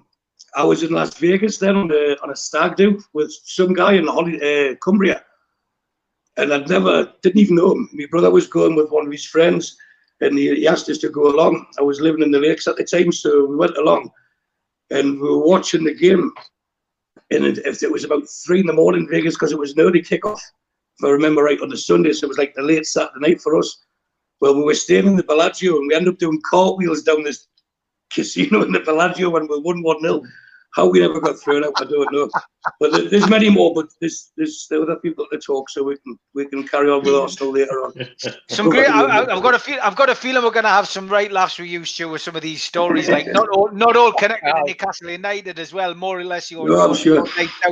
I 0.56 0.63
was 0.63 0.84
in 0.84 0.92
Las 0.92 1.16
Vegas 1.18 1.58
then 1.58 1.75
on 1.75 1.92
a 1.92 2.16
on 2.24 2.31
a 2.31 2.36
stag 2.36 2.75
do 2.75 3.02
with 3.13 3.31
some 3.46 3.74
guy 3.74 3.94
in 3.94 4.08
Holly, 4.08 4.38
uh, 4.42 4.75
Cumbria, 4.75 5.24
and 6.38 6.53
I'd 6.53 6.70
never 6.70 7.12
didn't 7.22 7.41
even 7.41 7.56
know 7.56 7.72
him. 7.72 7.89
My 7.94 8.06
brother 8.12 8.30
was 8.30 8.48
going 8.48 8.75
with 8.75 8.91
one 8.91 9.06
of 9.06 9.12
his 9.12 9.25
friends, 9.25 9.77
and 10.20 10.38
he, 10.38 10.56
he 10.56 10.68
asked 10.68 10.89
us 10.89 11.00
to 11.00 11.10
go 11.10 11.27
along. 11.27 11.65
I 11.80 11.82
was 11.82 12.00
living 12.00 12.22
in 12.22 12.32
the 12.32 12.39
lakes 12.39 12.68
at 12.68 12.77
the 12.77 12.84
time, 12.84 13.12
so 13.12 13.46
we 13.46 13.56
went 13.56 13.77
along, 13.77 14.12
and 14.91 15.20
we 15.20 15.30
were 15.30 15.46
watching 15.46 15.84
the 15.84 15.96
game 15.96 16.32
and 17.32 17.58
if 17.60 17.82
it 17.82 17.92
was 17.92 18.04
about 18.04 18.24
three 18.46 18.60
in 18.60 18.66
the 18.66 18.74
morning 18.74 19.08
Vegas 19.10 19.36
because 19.36 19.52
it 19.52 19.60
was 19.60 19.74
an 19.74 19.80
early 19.80 20.02
kickoff, 20.02 20.40
if 21.00 21.06
I 21.06 21.10
remember 21.10 21.44
right, 21.44 21.62
on 21.62 21.70
the 21.70 21.78
Sunday, 21.78 22.14
so 22.14 22.26
it 22.26 22.30
was 22.30 22.38
like 22.38 22.54
the 22.54 22.62
late 22.62 22.86
Saturday 22.86 23.20
night 23.20 23.42
for 23.42 23.58
us. 23.58 23.86
Well, 24.42 24.56
we 24.56 24.64
were 24.64 24.74
staying 24.74 25.08
in 25.08 25.16
the 25.16 25.24
Bellagio 25.24 25.78
and 25.78 25.88
we 25.88 25.96
ended 25.96 26.14
up 26.14 26.20
doing 26.20 26.42
cartwheels 26.50 27.04
down 27.04 27.24
this 27.24 27.48
casino 28.12 28.62
in 28.66 28.72
the 28.72 28.80
Bellagio 28.80 29.30
when 29.30 29.48
we 29.48 29.60
won 29.60 29.82
1 29.82 30.02
0. 30.02 30.24
How 30.74 30.88
we 30.88 31.00
never 31.01 31.20
got 31.20 31.38
thrown 31.38 31.66
out, 31.66 31.74
I 31.78 31.84
don't 31.84 32.12
know. 32.13 32.30
But 32.80 33.10
there's 33.10 33.30
many 33.30 33.50
more, 33.50 33.74
but 33.74 33.88
there's 34.00 34.32
there's 34.38 34.68
other 34.72 34.96
people 34.98 35.25
to 35.32 35.38
talk, 35.38 35.70
so 35.70 35.84
we 35.84 35.98
can 35.98 36.18
we 36.34 36.46
can 36.46 36.66
carry 36.66 36.90
on 36.90 37.04
with 37.04 37.13
Arsenal 37.13 37.51
later 37.51 37.74
on. 37.84 37.94
Some 38.50 38.70
great. 38.70 38.88
I, 38.88 39.25
have 39.34 39.44
got 39.44 39.56
a 39.56 39.60
feel. 39.60 39.80
I've 39.82 39.96
got 39.96 40.10
a 40.10 40.16
feeling 40.16 40.44
we're 40.44 40.51
going 40.51 40.63
to 40.63 40.70
have 40.70 40.88
some 40.88 41.10
right 41.10 41.32
laughs 41.32 41.58
with 41.58 41.68
you, 41.68 41.84
Stu, 41.84 42.10
with 42.10 42.22
some 42.22 42.36
of 42.36 42.42
these 42.42 42.62
stories. 42.62 43.10
Like 43.10 43.28
not 43.28 43.50
all 43.50 43.70
not 43.72 43.98
all 43.98 44.13
connected 44.13 44.51
to 44.54 44.63
Newcastle 44.66 45.10
United 45.10 45.60
as 45.60 45.74
well. 45.74 45.94
More 45.94 46.20
or 46.20 46.24
less, 46.24 46.51
you're. 46.51 46.70
No, 46.70 46.80
I'm 46.80 46.96
sure. 46.96 47.25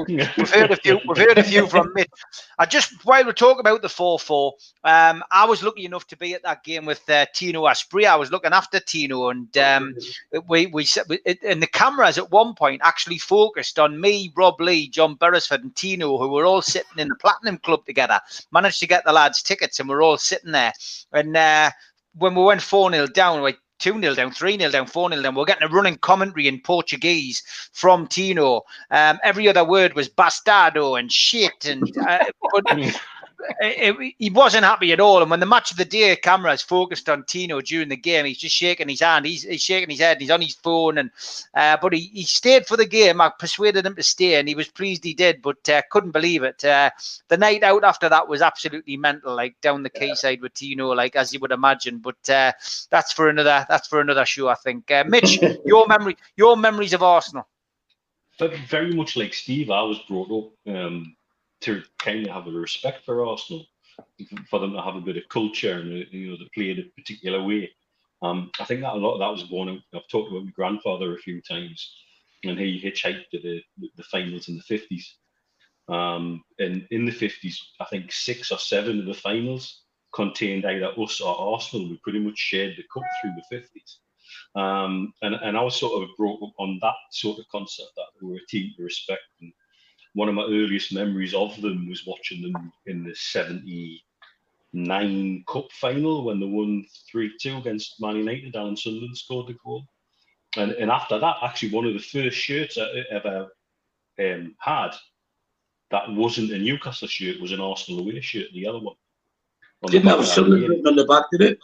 We've 0.08 0.50
heard 0.50 0.72
a 0.72 0.76
few. 0.76 1.00
We've 1.08 1.18
heard 1.18 1.38
a 1.38 1.44
few 1.44 1.68
from 1.68 1.92
Mitch. 1.94 2.10
I 2.58 2.66
just 2.66 3.06
while 3.06 3.24
we're 3.26 3.32
talking 3.34 3.62
about 3.62 3.82
the 3.82 3.90
four 3.90 4.20
four, 4.20 4.54
um, 4.84 5.24
I 5.32 5.46
was 5.46 5.64
lucky 5.64 5.86
enough 5.86 6.08
to 6.08 6.18
be 6.18 6.34
at 6.34 6.44
that 6.44 6.64
game 6.64 6.86
with 6.86 7.08
uh, 7.10 7.28
Tino 7.34 7.66
Asprilla. 7.66 8.08
I 8.08 8.16
was 8.16 8.32
looking 8.32 8.54
after 8.54 8.80
Tino, 8.80 9.30
and 9.30 9.56
um, 9.58 9.96
we 10.48 10.66
we 10.66 10.86
and 11.44 11.62
the 11.62 11.70
cameras 11.72 12.18
at 12.18 12.32
one 12.32 12.56
point 12.56 12.82
actually 12.90 13.20
focused 13.20 13.78
on 13.78 14.02
me, 14.02 14.34
Rob 14.36 14.60
Lee, 14.60 14.90
John 14.90 15.14
Beresford, 15.14 15.64
and 15.64 15.76
Tino, 15.76 16.18
who 16.18 16.28
were 16.28 16.46
all 16.46 16.64
sitting 16.64 16.98
in 16.98 17.08
the 17.08 17.16
Platinum 17.16 17.60
Club 17.60 17.86
together. 17.86 18.20
Managed 18.52 18.80
to 18.80 18.88
get 18.88 19.06
the 19.06 19.14
lads 19.14 19.44
tickets, 19.44 19.80
and 19.80 19.88
we're 19.88 20.02
all 20.02 20.18
sitting 20.18 20.52
there. 20.52 20.74
And 21.14 21.38
uh, 21.38 21.70
when 22.16 22.34
we 22.34 22.44
went 22.44 22.64
4 22.64 22.92
0 22.92 23.06
down, 23.08 23.44
we 23.44 23.56
2 23.78 24.02
0 24.02 24.16
down, 24.16 24.32
3 24.32 24.58
0 24.58 24.72
down, 24.72 24.88
4 24.88 25.10
0 25.12 25.22
down. 25.22 25.36
We're 25.36 25.46
getting 25.46 25.70
a 25.70 25.72
running 25.72 25.98
commentary 25.98 26.48
in 26.48 26.62
Portuguese 26.62 27.44
from 27.74 28.08
Tino. 28.08 28.64
Um, 28.90 29.20
every 29.24 29.48
other 29.48 29.64
word 29.64 29.94
was 29.94 30.10
bastardo 30.10 31.00
and 31.00 31.12
shit. 31.12 31.66
And 31.66 31.84
uh, 32.08 32.26
but, 33.40 33.56
it, 33.62 34.16
he 34.18 34.30
wasn't 34.30 34.66
happy 34.66 34.92
at 34.92 35.00
all. 35.00 35.22
And 35.22 35.32
when 35.32 35.40
the 35.40 35.46
match 35.46 35.72
of 35.72 35.78
the 35.78 35.86
day 35.86 36.16
camera 36.16 36.54
is 36.54 36.62
focused 36.62 37.10
on 37.10 37.24
Tino 37.24 37.62
during 37.62 37.90
the 37.90 37.98
game, 37.98 38.26
he's 38.26 38.38
just 38.38 38.56
shaking 38.56 38.90
his 38.90 39.00
hand. 39.00 39.26
He's, 39.26 39.44
he's 39.44 39.62
shaking 39.62 39.90
his 39.90 40.00
head. 40.00 40.14
And 40.14 40.22
he's 40.22 40.32
on 40.32 40.42
his 40.42 40.56
phone. 40.56 40.98
And 40.98 41.12
uh, 41.54 41.78
but 41.82 41.94
he, 41.94 42.12
he 42.14 42.24
stayed 42.24 42.66
for 42.66 42.78
the 42.78 42.86
game. 42.86 43.22
I 43.22 43.30
persuaded 43.30 43.86
him 43.86 43.96
to 43.96 44.04
stay, 44.04 44.36
and 44.36 44.48
he 44.48 44.56
was 44.56 44.68
pleased 44.68 45.04
he 45.04 45.14
did. 45.14 45.42
But 45.42 45.68
uh, 45.70 45.82
couldn't 45.90 46.12
believe 46.12 46.44
it. 46.44 46.64
Uh, 46.64 46.92
the 47.28 47.38
night 47.38 47.64
out 47.64 47.84
after 47.84 48.10
that 48.10 48.28
was 48.28 48.42
absolutely 48.42 48.98
mental. 48.98 49.36
Like 49.36 49.60
down 49.62 49.84
the 49.84 49.90
quayside 49.90 50.42
with 50.42 50.54
Tino, 50.54 50.90
like 50.92 51.16
as 51.16 51.34
you 51.34 51.40
would 51.40 51.52
imagine. 51.52 52.00
But 52.00 52.30
uh, 52.30 52.52
that's 52.90 53.14
for 53.14 53.30
another. 53.30 53.66
That's 53.70 53.88
for 53.88 54.02
another 54.02 54.26
show, 54.26 54.48
I 54.50 54.56
think. 54.56 54.90
Uh, 54.92 55.04
Mitch, 55.08 55.40
your 55.66 55.88
memory, 55.88 56.18
your 56.36 56.58
memories 56.58 56.94
of 56.94 57.04
Arsenal. 57.04 57.48
But 58.40 58.56
very 58.70 58.94
much 58.94 59.18
like 59.18 59.34
Steve, 59.34 59.70
I 59.70 59.82
was 59.82 60.00
brought 60.08 60.32
up. 60.32 60.74
Um, 60.74 61.16
to 61.62 61.84
kind 61.98 62.26
of 62.26 62.34
have 62.34 62.48
a 62.48 62.52
respect 62.52 63.06
for 63.06 63.26
Arsenal, 63.26 63.66
for 64.50 64.60
them 64.60 64.74
to 64.74 64.82
have 64.82 64.96
a 64.96 65.02
bit 65.02 65.18
of 65.18 65.28
culture 65.30 65.74
and 65.74 66.06
you 66.12 66.32
know 66.32 66.38
to 66.38 66.50
play 66.54 66.72
in 66.72 66.80
a 66.80 67.02
particular 67.02 67.44
way. 67.44 67.70
Um, 68.22 68.52
I 68.60 68.66
think 68.66 68.82
that 68.82 68.94
a 68.94 68.98
lot 68.98 69.14
of 69.14 69.20
that 69.20 69.32
was 69.32 69.44
born. 69.44 69.82
I've 69.94 70.08
talked 70.10 70.32
about 70.32 70.46
my 70.46 70.52
grandfather 70.52 71.14
a 71.14 71.20
few 71.20 71.42
times, 71.42 71.96
and 72.44 72.58
he 72.60 72.82
hitchhiked 72.82 73.30
to 73.32 73.40
the 73.40 73.62
the 73.96 74.04
finals 74.04 74.48
in 74.48 74.58
the 74.58 74.64
fifties. 74.64 75.16
Um, 75.88 76.44
and 76.60 76.88
in 76.92 77.06
the 77.06 77.12
fifties, 77.12 77.62
I 77.80 77.86
think 77.86 78.12
six 78.12 78.52
or 78.52 78.60
seven 78.60 79.00
of 79.00 79.06
the 79.06 79.14
finals 79.14 79.84
contained 80.14 80.66
either 80.66 80.94
us 81.00 81.22
or 81.22 81.36
Arsenal. 81.54 81.90
We 81.90 81.98
pretty 82.04 82.20
much 82.20 82.38
shared 82.38 82.76
the 82.78 82.84
cup 82.94 83.04
through 83.22 83.34
the 83.36 83.58
fifties. 83.58 84.00
Um, 84.56 85.14
and, 85.22 85.36
and 85.36 85.58
I 85.58 85.62
was 85.62 85.76
sort 85.76 86.04
of 86.04 86.10
brought 86.18 86.42
up 86.42 86.54
on 86.58 86.80
that 86.82 86.96
sort 87.12 87.40
of 87.40 87.46
concept 87.52 87.92
that 87.96 88.06
we 88.22 88.30
were 88.30 88.38
a 88.38 88.46
team 88.48 88.72
to 88.76 88.84
respect 88.84 89.22
and 89.42 89.52
one 90.14 90.30
of 90.30 90.36
my 90.36 90.44
earliest 90.44 90.94
memories 90.94 91.34
of 91.34 91.60
them 91.62 91.90
was 91.90 92.06
watching 92.06 92.42
them 92.42 92.72
in 92.86 93.04
the 93.04 93.16
79 93.16 95.44
Cup 95.48 95.72
final 95.72 96.26
when 96.26 96.40
they 96.40 96.46
won 96.46 96.86
3 97.12 97.34
2 97.40 97.58
against 97.58 98.00
Man 98.02 98.18
United. 98.18 98.56
Alan 98.56 98.78
Sunderland 98.78 99.18
scored 99.18 99.48
the 99.48 99.56
goal. 99.64 99.84
And, 100.58 100.72
and 100.72 100.90
after 100.90 101.20
that, 101.20 101.38
actually, 101.44 101.70
one 101.72 101.86
of 101.86 101.94
the 101.94 102.00
first 102.00 102.38
shirts 102.38 102.78
I 102.78 103.04
ever 103.12 103.50
um, 104.20 104.56
had 104.60 104.92
that 105.92 106.12
wasn't 106.12 106.52
a 106.52 106.58
Newcastle 106.58 107.08
shirt 107.08 107.40
was 107.40 107.52
an 107.52 107.62
Arsenal 107.62 108.02
away 108.02 108.20
shirt, 108.22 108.48
the 108.54 108.68
other 108.68 108.80
one. 108.80 108.96
On 109.84 109.92
didn't 109.92 110.10
have 110.10 110.26
Sunderland 110.26 110.88
on 110.88 110.96
the 110.96 111.06
back, 111.06 111.26
did 111.32 111.42
it? 111.42 111.60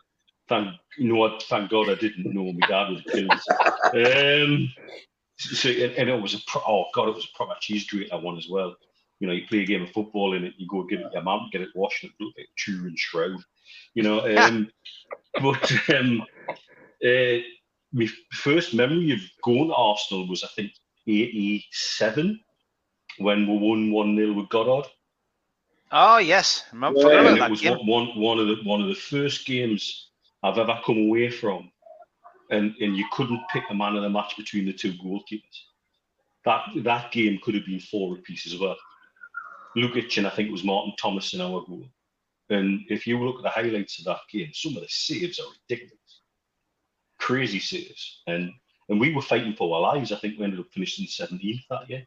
Thank 0.48 0.76
you 0.98 1.12
know, 1.12 1.40
thank 1.44 1.72
God 1.72 1.90
I 1.90 1.96
didn't 1.96 2.34
know 2.34 2.54
my 2.54 2.68
dad 2.68 2.90
was 2.90 3.02
killed. 3.12 3.32
um, 3.94 4.72
so 5.38 5.70
and 5.70 6.10
it 6.10 6.22
was 6.22 6.34
a 6.34 6.40
pro, 6.48 6.62
oh 6.68 6.86
god, 6.94 7.10
it 7.10 7.16
was 7.16 7.26
a 7.26 7.38
proper 7.38 7.56
cheese 7.60 7.86
grater 7.88 8.18
one 8.18 8.38
as 8.38 8.48
well. 8.50 8.76
You 9.20 9.28
know, 9.28 9.34
you 9.34 9.48
play 9.48 9.60
a 9.60 9.66
game 9.66 9.84
of 9.84 9.92
football 9.92 10.36
and 10.36 10.52
you 10.58 10.68
go 10.68 10.84
give 10.84 11.00
it 11.00 11.14
your 11.14 11.22
mum, 11.22 11.50
get 11.52 11.62
it 11.62 11.70
washed, 11.76 12.04
and 12.04 12.12
it 12.12 12.24
look 12.24 12.34
like 12.38 12.48
Turin 12.58 12.96
shroud. 12.98 13.40
You 13.94 14.04
know, 14.04 14.20
um, 14.38 14.70
but 15.42 15.72
um, 15.94 16.24
uh, 17.06 17.38
my 17.94 18.08
first 18.32 18.74
memory 18.74 19.14
of 19.14 19.20
going 19.44 19.68
to 19.68 19.74
Arsenal 19.74 20.28
was 20.28 20.44
I 20.44 20.48
think 20.56 20.72
'87 21.08 22.40
when 23.18 23.48
we 23.48 23.58
won 23.58 23.92
one 23.92 24.16
0 24.16 24.34
with 24.34 24.50
Goddard. 24.50 24.90
Oh 25.92 26.18
yes, 26.18 26.66
I 26.74 26.92
yeah, 26.96 27.28
and 27.30 27.38
it 27.38 27.50
was 27.50 27.64
one, 27.64 27.86
one 27.86 28.20
one 28.20 28.40
of 28.40 28.48
the 28.48 28.58
one 28.64 28.82
of 28.82 28.88
the 28.88 28.96
first 28.96 29.46
games 29.46 30.10
I've 30.44 30.58
ever 30.58 30.80
come 30.86 30.98
away 30.98 31.30
from 31.30 31.72
and, 32.50 32.76
and 32.80 32.96
you 32.96 33.06
couldn't 33.12 33.42
pick 33.52 33.64
a 33.70 33.74
man 33.74 33.96
of 33.96 34.04
the 34.04 34.10
match 34.10 34.36
between 34.38 34.66
the 34.66 34.74
two 34.74 34.94
goalkeepers. 34.94 35.60
That 36.46 36.64
that 36.84 37.12
game 37.12 37.40
could 37.44 37.56
have 37.56 37.66
been 37.66 37.80
four 37.80 38.18
pieces 38.18 38.54
as 38.54 38.60
well. 38.60 38.78
Lukic 39.76 40.18
and 40.18 40.28
I 40.28 40.30
think 40.30 40.50
it 40.50 40.54
was 40.54 40.64
Martin 40.64 40.94
Thomas 40.98 41.34
in 41.34 41.42
our 41.42 41.62
goal. 41.68 41.86
And 42.50 42.82
if 42.90 43.08
you 43.08 43.24
look 43.24 43.38
at 43.38 43.44
the 43.44 43.50
highlights 43.50 44.00
of 44.00 44.06
that 44.06 44.20
game, 44.32 44.52
some 44.54 44.76
of 44.76 44.84
the 44.84 44.88
saves 44.90 45.40
are 45.40 45.48
ridiculous. 45.70 46.22
Crazy 47.20 47.60
saves. 47.60 48.22
And 48.28 48.52
and 48.90 49.00
we 49.00 49.14
were 49.14 49.22
fighting 49.22 49.56
for 49.56 49.76
our 49.76 49.82
lives. 49.82 50.12
I 50.12 50.18
think 50.18 50.38
we 50.38 50.46
ended 50.46 50.60
up 50.60 50.68
finishing 50.72 51.08
17th 51.08 51.64
that 51.72 51.90
year 51.90 52.06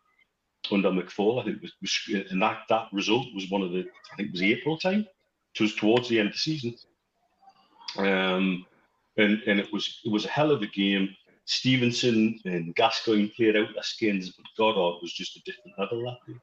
under 0.71 0.91
McFaul. 0.91 1.41
I 1.41 1.45
think 1.45 1.61
was, 1.61 1.73
was 1.81 2.27
and 2.31 2.41
that, 2.41 2.63
that 2.69 2.89
result 2.93 3.27
was 3.35 3.51
one 3.51 3.63
of 3.63 3.73
the 3.73 3.81
I 3.81 4.17
think 4.17 4.29
it 4.29 4.33
was 4.33 4.43
April 4.43 4.79
time. 4.79 5.07
It 5.55 5.61
was 5.61 5.75
towards 5.75 6.09
the 6.09 6.21
end 6.21 6.29
of 6.29 6.35
the 6.35 6.39
season. 6.39 6.77
Um 7.97 8.67
and 9.19 9.43
and 9.47 9.61
it 9.61 9.73
was 9.73 10.01
it 10.05 10.11
was 10.11 10.25
a 10.25 10.29
hell 10.29 10.51
of 10.51 10.63
a 10.63 10.67
game. 10.67 11.15
Stevenson 11.45 12.39
and 12.45 12.75
Gascoigne 12.75 13.29
played 13.29 13.57
out 13.57 13.69
their 13.73 13.83
skins, 13.83 14.31
but 14.31 14.45
Goddard 14.57 14.99
was 15.01 15.13
just 15.13 15.37
a 15.37 15.43
different 15.45 15.79
level 15.79 16.03
that 16.03 16.19
day. 16.27 16.39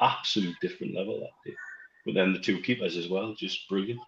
Absolute 0.00 0.54
different 0.60 0.94
level 0.94 1.20
that 1.20 1.50
day. 1.50 1.56
But 2.04 2.14
then 2.14 2.32
the 2.32 2.38
two 2.38 2.60
keepers 2.60 2.96
as 2.96 3.08
well, 3.08 3.34
just 3.34 3.68
brilliant. 3.68 4.00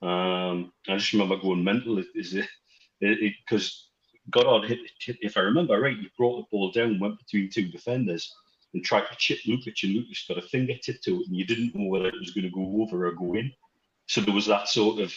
Um, 0.00 0.72
I 0.88 0.96
just 0.96 1.12
remember 1.12 1.36
going 1.36 1.62
mental. 1.62 2.02
Is 2.14 2.34
it 2.34 2.48
because 3.00 3.88
Goddard 4.30 4.68
hit, 4.68 4.78
hit, 4.98 5.16
if 5.20 5.36
I 5.36 5.40
remember 5.40 5.78
right, 5.78 5.96
he 5.96 6.10
brought 6.16 6.38
the 6.38 6.46
ball 6.50 6.70
down, 6.72 6.98
went 6.98 7.18
between 7.18 7.50
two 7.50 7.68
defenders, 7.68 8.34
and 8.72 8.82
tried 8.82 9.06
to 9.08 9.16
chip 9.18 9.40
Lukic, 9.46 9.82
and 9.82 9.94
Lukic 9.94 10.26
got 10.26 10.38
a 10.38 10.42
fingertip 10.42 11.02
to 11.02 11.20
it, 11.20 11.26
and 11.26 11.36
you 11.36 11.44
didn't 11.44 11.74
know 11.74 11.88
whether 11.88 12.08
it 12.08 12.18
was 12.18 12.30
going 12.30 12.44
to 12.44 12.50
go 12.50 12.82
over 12.82 13.06
or 13.06 13.12
go 13.12 13.34
in. 13.34 13.52
So 14.06 14.20
there 14.20 14.34
was 14.34 14.46
that 14.46 14.68
sort 14.68 15.00
of 15.00 15.12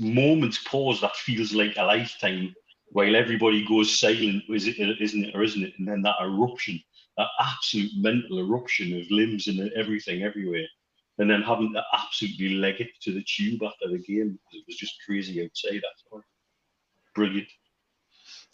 moments 0.00 0.58
pause 0.64 1.00
that 1.00 1.16
feels 1.16 1.52
like 1.52 1.76
a 1.76 1.82
lifetime 1.82 2.54
while 2.88 3.16
everybody 3.16 3.66
goes 3.66 3.98
silent 3.98 4.42
is 4.48 4.66
it 4.66 4.78
isn't 4.78 5.24
it 5.24 5.34
or 5.34 5.42
isn't 5.42 5.64
it? 5.64 5.74
And 5.78 5.88
then 5.88 6.02
that 6.02 6.16
eruption 6.20 6.80
that 7.16 7.28
absolute 7.40 7.90
mental 7.96 8.38
eruption 8.38 8.98
of 8.98 9.10
limbs 9.10 9.46
and 9.46 9.70
everything 9.72 10.22
everywhere. 10.22 10.66
And 11.18 11.30
then 11.30 11.42
having 11.42 11.72
to 11.74 11.82
absolutely 11.92 12.56
leg 12.56 12.80
it 12.80 12.90
to 13.02 13.12
the 13.12 13.24
tube 13.24 13.62
after 13.62 13.88
the 13.88 13.98
game 13.98 14.38
it 14.52 14.64
was 14.66 14.76
just 14.76 14.96
crazy 15.04 15.42
outside 15.44 15.82
that 15.82 16.22
brilliant 17.14 17.48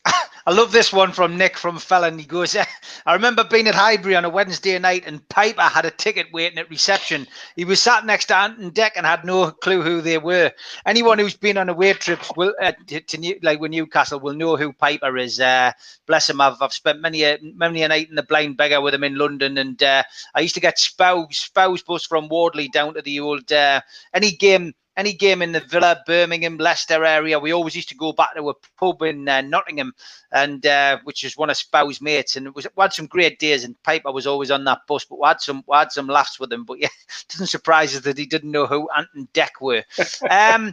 I 0.46 0.52
love 0.52 0.72
this 0.72 0.92
one 0.92 1.12
from 1.12 1.36
Nick 1.36 1.56
from 1.56 1.78
Felling. 1.78 2.18
He 2.18 2.24
goes, 2.24 2.56
I 3.06 3.12
remember 3.12 3.44
being 3.44 3.68
at 3.68 3.74
Highbury 3.74 4.16
on 4.16 4.24
a 4.24 4.30
Wednesday 4.30 4.78
night 4.78 5.04
and 5.06 5.26
Piper 5.28 5.62
had 5.62 5.84
a 5.84 5.90
ticket 5.90 6.28
waiting 6.32 6.58
at 6.58 6.70
reception. 6.70 7.26
He 7.56 7.64
was 7.64 7.80
sat 7.80 8.06
next 8.06 8.26
to 8.26 8.36
Ant 8.36 8.58
and 8.58 8.74
Dec 8.74 8.92
and 8.96 9.04
had 9.04 9.24
no 9.24 9.50
clue 9.50 9.82
who 9.82 10.00
they 10.00 10.18
were. 10.18 10.52
Anyone 10.86 11.18
who's 11.18 11.36
been 11.36 11.58
on 11.58 11.68
a 11.68 11.72
away 11.72 11.92
trips 11.92 12.30
will, 12.36 12.54
uh, 12.60 12.72
to, 12.86 13.00
to 13.00 13.38
like 13.42 13.60
with 13.60 13.70
Newcastle 13.70 14.20
will 14.20 14.34
know 14.34 14.56
who 14.56 14.72
Piper 14.72 15.16
is. 15.18 15.40
Uh, 15.40 15.72
bless 16.06 16.30
him. 16.30 16.40
I've, 16.40 16.60
I've 16.60 16.72
spent 16.72 17.00
many 17.00 17.22
a, 17.22 17.38
many 17.42 17.82
a 17.82 17.88
night 17.88 18.08
in 18.08 18.14
the 18.14 18.22
Blind 18.22 18.56
Beggar 18.56 18.80
with 18.80 18.94
him 18.94 19.04
in 19.04 19.16
London. 19.16 19.58
And 19.58 19.82
uh, 19.82 20.02
I 20.34 20.40
used 20.40 20.54
to 20.54 20.60
get 20.60 20.78
spouse, 20.78 21.36
spouse 21.36 21.82
bus 21.82 22.06
from 22.06 22.28
Wardley 22.28 22.68
down 22.68 22.94
to 22.94 23.02
the 23.02 23.20
old, 23.20 23.52
uh, 23.52 23.80
any 24.14 24.32
game 24.32 24.74
any 25.00 25.14
game 25.14 25.40
in 25.40 25.52
the 25.52 25.60
Villa, 25.60 26.02
Birmingham, 26.06 26.58
Leicester 26.58 27.04
area, 27.04 27.38
we 27.38 27.52
always 27.52 27.74
used 27.74 27.88
to 27.88 27.96
go 27.96 28.12
back 28.12 28.34
to 28.34 28.50
a 28.50 28.54
pub 28.76 29.02
in 29.02 29.28
uh, 29.28 29.40
Nottingham, 29.40 29.94
and 30.30 30.64
uh, 30.66 30.98
which 31.04 31.24
is 31.24 31.36
one 31.36 31.48
of 31.48 31.56
Spow's 31.56 32.00
mates, 32.02 32.36
and 32.36 32.46
it 32.46 32.54
was 32.54 32.66
we 32.76 32.82
had 32.82 32.92
some 32.92 33.06
great 33.06 33.38
days. 33.38 33.64
And 33.64 33.82
Piper 33.82 34.12
was 34.12 34.26
always 34.26 34.50
on 34.50 34.64
that 34.64 34.86
bus, 34.86 35.06
but 35.06 35.18
we 35.18 35.26
had 35.26 35.40
some 35.40 35.64
we 35.66 35.76
had 35.76 35.90
some 35.90 36.06
laughs 36.06 36.38
with 36.38 36.52
him. 36.52 36.64
But 36.64 36.80
yeah, 36.80 36.88
it 36.88 37.24
doesn't 37.30 37.46
surprise 37.46 37.96
us 37.96 38.02
that 38.02 38.18
he 38.18 38.26
didn't 38.26 38.50
know 38.50 38.66
who 38.66 38.88
Ant 38.96 39.08
and 39.14 39.32
Dec 39.32 39.60
were. 39.60 39.84
Um, 40.30 40.72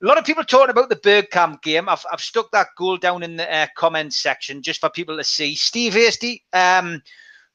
a 0.00 0.06
lot 0.06 0.18
of 0.18 0.24
people 0.24 0.44
talking 0.44 0.70
about 0.70 0.90
the 0.90 0.96
Bergkamp 0.96 1.62
game. 1.62 1.88
I've, 1.88 2.04
I've 2.12 2.20
stuck 2.20 2.50
that 2.52 2.68
goal 2.76 2.98
down 2.98 3.22
in 3.22 3.36
the 3.36 3.52
uh, 3.52 3.66
comments 3.76 4.16
section 4.16 4.62
just 4.62 4.80
for 4.80 4.90
people 4.90 5.16
to 5.16 5.24
see. 5.24 5.54
Steve 5.54 5.94
Hasty, 5.94 6.44
um, 6.52 7.02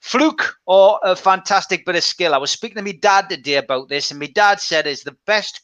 fluke 0.03 0.58
or 0.65 1.00
a 1.03 1.15
fantastic 1.15 1.86
bit 1.86 1.96
of 1.96 2.03
skill. 2.03 2.34
I 2.34 2.38
was 2.38 2.51
speaking 2.51 2.75
to 2.75 2.82
my 2.82 2.92
dad 2.92 3.30
today 3.30 3.56
about 3.56 3.88
this, 3.88 4.12
and 4.12 4.20
my 4.20 4.27
dad 4.27 4.60
said 4.60 4.88
is 4.88 5.03
the 5.03 5.15
best 5.25 5.62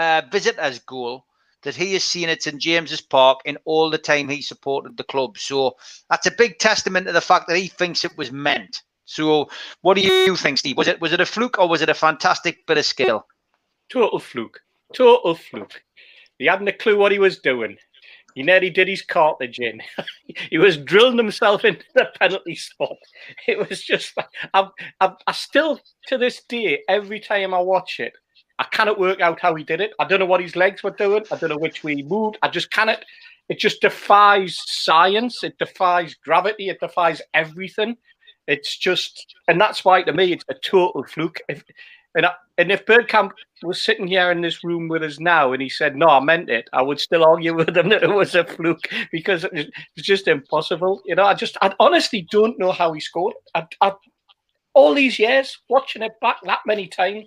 uh, 0.00 0.22
visitors 0.32 0.78
goal 0.78 1.26
that 1.62 1.76
he 1.76 1.92
has 1.92 2.02
seen 2.02 2.30
at 2.30 2.42
St 2.42 2.58
James's 2.58 3.02
Park 3.02 3.40
in 3.44 3.58
all 3.66 3.90
the 3.90 3.98
time 3.98 4.30
he 4.30 4.40
supported 4.40 4.96
the 4.96 5.04
club. 5.04 5.36
So 5.36 5.76
that's 6.08 6.26
a 6.26 6.30
big 6.30 6.58
testament 6.58 7.06
to 7.06 7.12
the 7.12 7.20
fact 7.20 7.48
that 7.48 7.58
he 7.58 7.68
thinks 7.68 8.04
it 8.04 8.16
was 8.16 8.32
meant. 8.32 8.82
So 9.04 9.50
what 9.82 9.96
do 9.96 10.00
you 10.00 10.36
think, 10.36 10.56
Steve? 10.56 10.78
Was 10.78 10.88
it 10.88 11.00
was 11.00 11.12
it 11.12 11.20
a 11.20 11.26
fluke 11.26 11.58
or 11.58 11.68
was 11.68 11.82
it 11.82 11.90
a 11.90 11.94
fantastic 11.94 12.66
bit 12.66 12.78
of 12.78 12.86
skill? 12.86 13.26
Total 13.92 14.18
fluke. 14.18 14.60
Total 14.94 15.34
fluke. 15.34 15.82
He 16.38 16.46
hadn't 16.46 16.68
a 16.68 16.72
clue 16.72 16.96
what 16.96 17.12
he 17.12 17.18
was 17.18 17.38
doing. 17.38 17.76
He 18.34 18.42
nearly 18.42 18.70
did 18.70 18.88
his 18.88 19.02
cartilage 19.02 19.58
in. 19.58 19.82
he 20.50 20.56
was 20.56 20.76
drilling 20.78 21.18
himself 21.18 21.64
into 21.64 21.84
the 21.94 22.06
penalty 22.18 22.54
spot. 22.54 22.96
It 23.46 23.68
was 23.68 23.82
just, 23.82 24.16
I, 24.54 24.68
I, 25.00 25.12
I 25.26 25.32
still, 25.32 25.80
to 26.06 26.16
this 26.16 26.42
day, 26.44 26.82
every 26.88 27.18
time 27.20 27.52
I 27.52 27.60
watch 27.60 27.98
it, 27.98 28.12
I 28.60 28.64
cannot 28.64 29.00
work 29.00 29.22
out 29.22 29.40
how 29.40 29.54
he 29.54 29.64
did 29.64 29.80
it. 29.80 29.94
I 29.98 30.04
don't 30.04 30.20
know 30.20 30.26
what 30.26 30.42
his 30.42 30.54
legs 30.54 30.82
were 30.82 30.90
doing. 30.90 31.24
I 31.32 31.36
don't 31.36 31.48
know 31.48 31.56
which 31.56 31.82
way 31.82 31.94
he 31.94 32.02
moved. 32.02 32.36
I 32.42 32.48
just 32.48 32.70
cannot. 32.70 33.02
It 33.48 33.58
just 33.58 33.80
defies 33.80 34.60
science. 34.66 35.42
It 35.42 35.58
defies 35.58 36.14
gravity. 36.14 36.68
It 36.68 36.78
defies 36.78 37.22
everything. 37.32 37.96
It's 38.46 38.76
just, 38.76 39.34
and 39.48 39.58
that's 39.58 39.82
why 39.82 40.02
to 40.02 40.12
me 40.12 40.32
it's 40.32 40.44
a 40.50 40.54
total 40.54 41.04
fluke. 41.04 41.40
If, 41.48 41.64
and 42.14 42.26
I, 42.26 42.32
and 42.58 42.70
if 42.70 42.84
Bergkamp 42.84 43.30
was 43.62 43.80
sitting 43.80 44.06
here 44.06 44.30
in 44.30 44.42
this 44.42 44.62
room 44.62 44.88
with 44.88 45.02
us 45.04 45.18
now 45.18 45.54
and 45.54 45.62
he 45.62 45.70
said, 45.70 45.96
"No, 45.96 46.08
I 46.08 46.20
meant 46.20 46.50
it," 46.50 46.68
I 46.74 46.82
would 46.82 47.00
still 47.00 47.24
argue 47.24 47.54
with 47.56 47.74
him 47.74 47.88
that 47.88 48.02
it 48.02 48.10
was 48.10 48.34
a 48.34 48.44
fluke 48.44 48.88
because 49.10 49.46
it's 49.52 49.70
just 49.96 50.28
impossible. 50.28 51.00
You 51.06 51.14
know, 51.14 51.24
I 51.24 51.32
just, 51.32 51.56
I 51.62 51.74
honestly 51.80 52.26
don't 52.30 52.58
know 52.58 52.72
how 52.72 52.92
he 52.92 53.00
scored. 53.00 53.34
I, 53.54 53.66
I, 53.80 53.92
all 54.74 54.94
these 54.94 55.18
years 55.18 55.58
watching 55.68 56.02
it 56.02 56.12
back 56.20 56.36
that 56.44 56.60
many 56.66 56.86
times, 56.86 57.26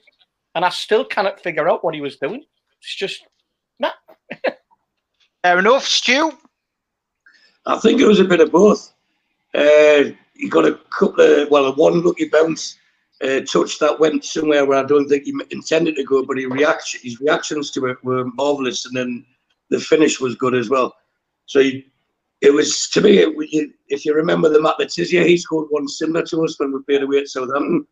and 0.56 0.66
I 0.66 0.70
still 0.70 1.06
cannot 1.06 1.40
figure 1.40 1.70
out 1.70 1.84
what 1.84 1.96
he 1.96 2.02
was 2.02 2.18
doing. 2.18 2.44
It's 2.80 2.96
just 2.96 3.26
nah. 3.80 3.92
Fair 5.44 5.60
enough, 5.60 5.86
Stu. 5.86 6.32
I 7.66 7.78
think 7.80 8.02
it 8.02 8.08
was 8.08 8.20
a 8.20 8.26
bit 8.26 8.42
of 8.42 8.52
both. 8.52 8.94
Uh, 9.54 10.12
he 10.36 10.50
got 10.50 10.66
a 10.66 10.80
couple 10.90 11.24
of 11.24 11.50
well, 11.50 11.74
one 11.76 12.04
lucky 12.04 12.30
bounce 12.30 12.78
uh, 13.24 13.42
touch 13.42 13.80
that 13.80 14.00
went 14.00 14.26
somewhere 14.26 14.66
where 14.66 14.80
I 14.80 14.88
don't 14.88 15.08
think 15.08 15.26
he 15.26 15.34
intended 15.52 15.96
to 15.96 16.04
go, 16.04 16.26
but 16.26 16.38
he 16.38 16.46
reaction 16.46 17.00
his 17.04 17.20
reactions 17.20 17.72
to 17.72 17.86
it 17.88 18.04
were 18.04 18.26
marvelous, 18.26 18.86
and 18.86 18.96
then 18.96 19.26
the 19.70 19.80
finish 19.80 20.20
was 20.20 20.36
good 20.36 20.56
as 20.56 20.70
well. 20.70 20.94
So 21.46 21.62
he, 21.62 21.86
it 22.42 22.52
was 22.52 22.90
to 22.90 23.02
me. 23.02 23.20
It, 23.20 23.72
if 23.88 24.06
you 24.06 24.14
remember 24.14 24.50
the 24.50 24.62
Matt 24.62 24.80
Le 24.80 24.86
Tissier, 24.86 25.26
he 25.26 25.38
scored 25.38 25.68
one 25.70 25.88
similar 25.88 26.26
to 26.26 26.44
us 26.44 26.60
when 26.60 26.74
we 26.74 26.82
played 26.84 27.04
away 27.04 27.20
at 27.20 27.28
Southampton. 27.28 27.86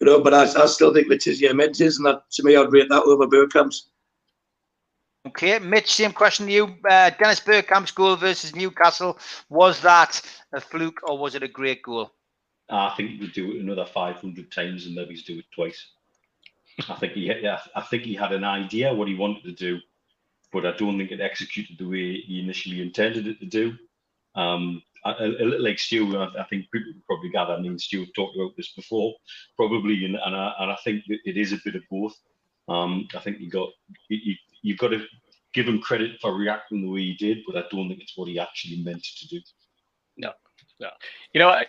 You 0.00 0.06
know, 0.06 0.20
but 0.20 0.34
I, 0.34 0.42
I 0.42 0.66
still 0.66 0.94
think 0.94 1.08
Le 1.08 1.16
Tissier 1.16 1.54
meant 1.54 1.76
his, 1.76 1.96
and 1.96 2.06
that 2.06 2.30
to 2.32 2.42
me, 2.44 2.56
I'd 2.56 2.72
rate 2.72 2.88
that 2.88 3.02
over 3.02 3.26
Bergkamp's. 3.26 3.88
Okay, 5.26 5.58
Mitch, 5.58 5.92
same 5.92 6.12
question 6.12 6.46
to 6.46 6.52
you. 6.52 6.76
Uh, 6.88 7.10
Dennis 7.10 7.40
Bergkamp's 7.40 7.90
goal 7.90 8.16
versus 8.16 8.54
Newcastle, 8.54 9.18
was 9.50 9.80
that 9.80 10.22
a 10.52 10.60
fluke 10.60 11.00
or 11.02 11.18
was 11.18 11.34
it 11.34 11.42
a 11.42 11.48
great 11.48 11.82
goal? 11.82 12.12
I 12.70 12.94
think 12.96 13.10
he 13.10 13.20
would 13.20 13.32
do 13.32 13.52
it 13.52 13.60
another 13.60 13.86
500 13.86 14.52
times 14.52 14.86
and 14.86 14.94
maybe 14.94 15.16
do 15.16 15.38
it 15.38 15.44
twice. 15.54 15.88
I 16.88 16.94
think 16.94 17.14
he, 17.14 17.26
yeah, 17.26 17.60
I 17.74 17.82
think 17.82 18.04
he 18.04 18.14
had 18.14 18.32
an 18.32 18.44
idea 18.44 18.94
what 18.94 19.08
he 19.08 19.14
wanted 19.14 19.42
to 19.44 19.52
do, 19.52 19.78
but 20.52 20.64
I 20.64 20.72
don't 20.72 20.96
think 20.96 21.10
it 21.10 21.20
executed 21.20 21.78
the 21.78 21.88
way 21.88 22.20
he 22.20 22.40
initially 22.40 22.80
intended 22.80 23.26
it 23.26 23.40
to 23.40 23.46
do. 23.46 23.76
Um, 24.34 24.82
a, 25.04 25.24
a, 25.24 25.44
little 25.44 25.62
like 25.62 25.78
Stu, 25.78 26.16
I, 26.16 26.28
I 26.40 26.44
think 26.44 26.70
people 26.70 26.92
probably 27.06 27.30
gather. 27.30 27.54
I 27.54 27.60
mean, 27.60 27.78
Stu 27.78 28.06
talked 28.14 28.36
about 28.36 28.56
this 28.56 28.72
before, 28.72 29.14
probably, 29.56 30.04
and 30.04 30.16
and 30.16 30.36
I, 30.36 30.52
and 30.60 30.72
I 30.72 30.76
think 30.84 31.04
it 31.08 31.36
is 31.36 31.52
a 31.52 31.58
bit 31.64 31.76
of 31.76 31.82
both. 31.90 32.14
Um, 32.68 33.08
I 33.14 33.20
think 33.20 33.40
you 33.40 33.50
got 33.50 33.70
you, 34.08 34.34
you've 34.62 34.78
got 34.78 34.88
to 34.88 35.04
give 35.54 35.66
him 35.66 35.80
credit 35.80 36.20
for 36.20 36.34
reacting 36.34 36.82
the 36.82 36.90
way 36.90 37.00
he 37.00 37.14
did, 37.14 37.38
but 37.46 37.56
I 37.56 37.64
don't 37.70 37.88
think 37.88 38.00
it's 38.00 38.16
what 38.16 38.28
he 38.28 38.38
actually 38.38 38.82
meant 38.82 39.02
to 39.02 39.28
do. 39.28 39.40
No, 40.16 40.32
no. 40.80 40.90
You 41.32 41.40
know, 41.40 41.60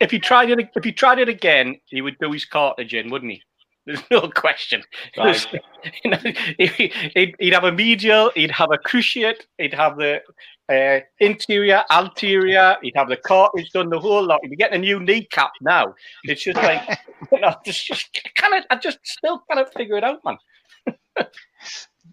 if 0.00 0.10
he 0.10 0.18
tried 0.18 0.50
it, 0.50 0.70
if 0.74 0.84
he 0.84 0.92
tried 0.92 1.18
it 1.18 1.28
again, 1.28 1.80
he 1.86 2.02
would 2.02 2.18
do 2.18 2.32
his 2.32 2.44
cartridge 2.44 2.94
in, 2.94 3.10
wouldn't 3.10 3.32
he? 3.32 3.42
There's 3.86 4.02
no 4.10 4.28
question. 4.28 4.82
Right. 5.16 5.46
you 6.04 6.10
know, 6.10 6.18
he'd, 6.58 7.34
he'd, 7.38 7.52
have 7.52 7.64
a 7.64 7.72
medial, 7.72 8.30
he'd 8.34 8.50
have 8.50 8.70
a 8.72 8.78
cruciate, 8.78 9.42
he'd 9.58 9.74
have 9.74 9.96
the 9.98 10.22
uh, 10.70 11.00
interior, 11.20 11.84
anterior, 11.90 12.76
he'd 12.82 12.96
have 12.96 13.08
the 13.08 13.16
cartilage 13.18 13.70
done, 13.72 13.90
the 13.90 14.00
whole 14.00 14.24
lot. 14.24 14.40
He'd 14.42 14.48
be 14.48 14.56
getting 14.56 14.76
a 14.76 14.78
new 14.78 15.00
kneecap 15.00 15.50
now. 15.60 15.94
It's 16.24 16.42
just 16.42 16.56
like, 16.56 16.98
you 17.32 17.40
know, 17.40 17.54
just, 17.64 17.86
just 17.86 18.20
kind 18.36 18.54
of, 18.54 18.64
I 18.70 18.76
just 18.76 18.98
still 19.04 19.42
of 19.50 19.72
figure 19.72 19.98
it 19.98 20.04
out, 20.04 20.20
man. 20.24 20.38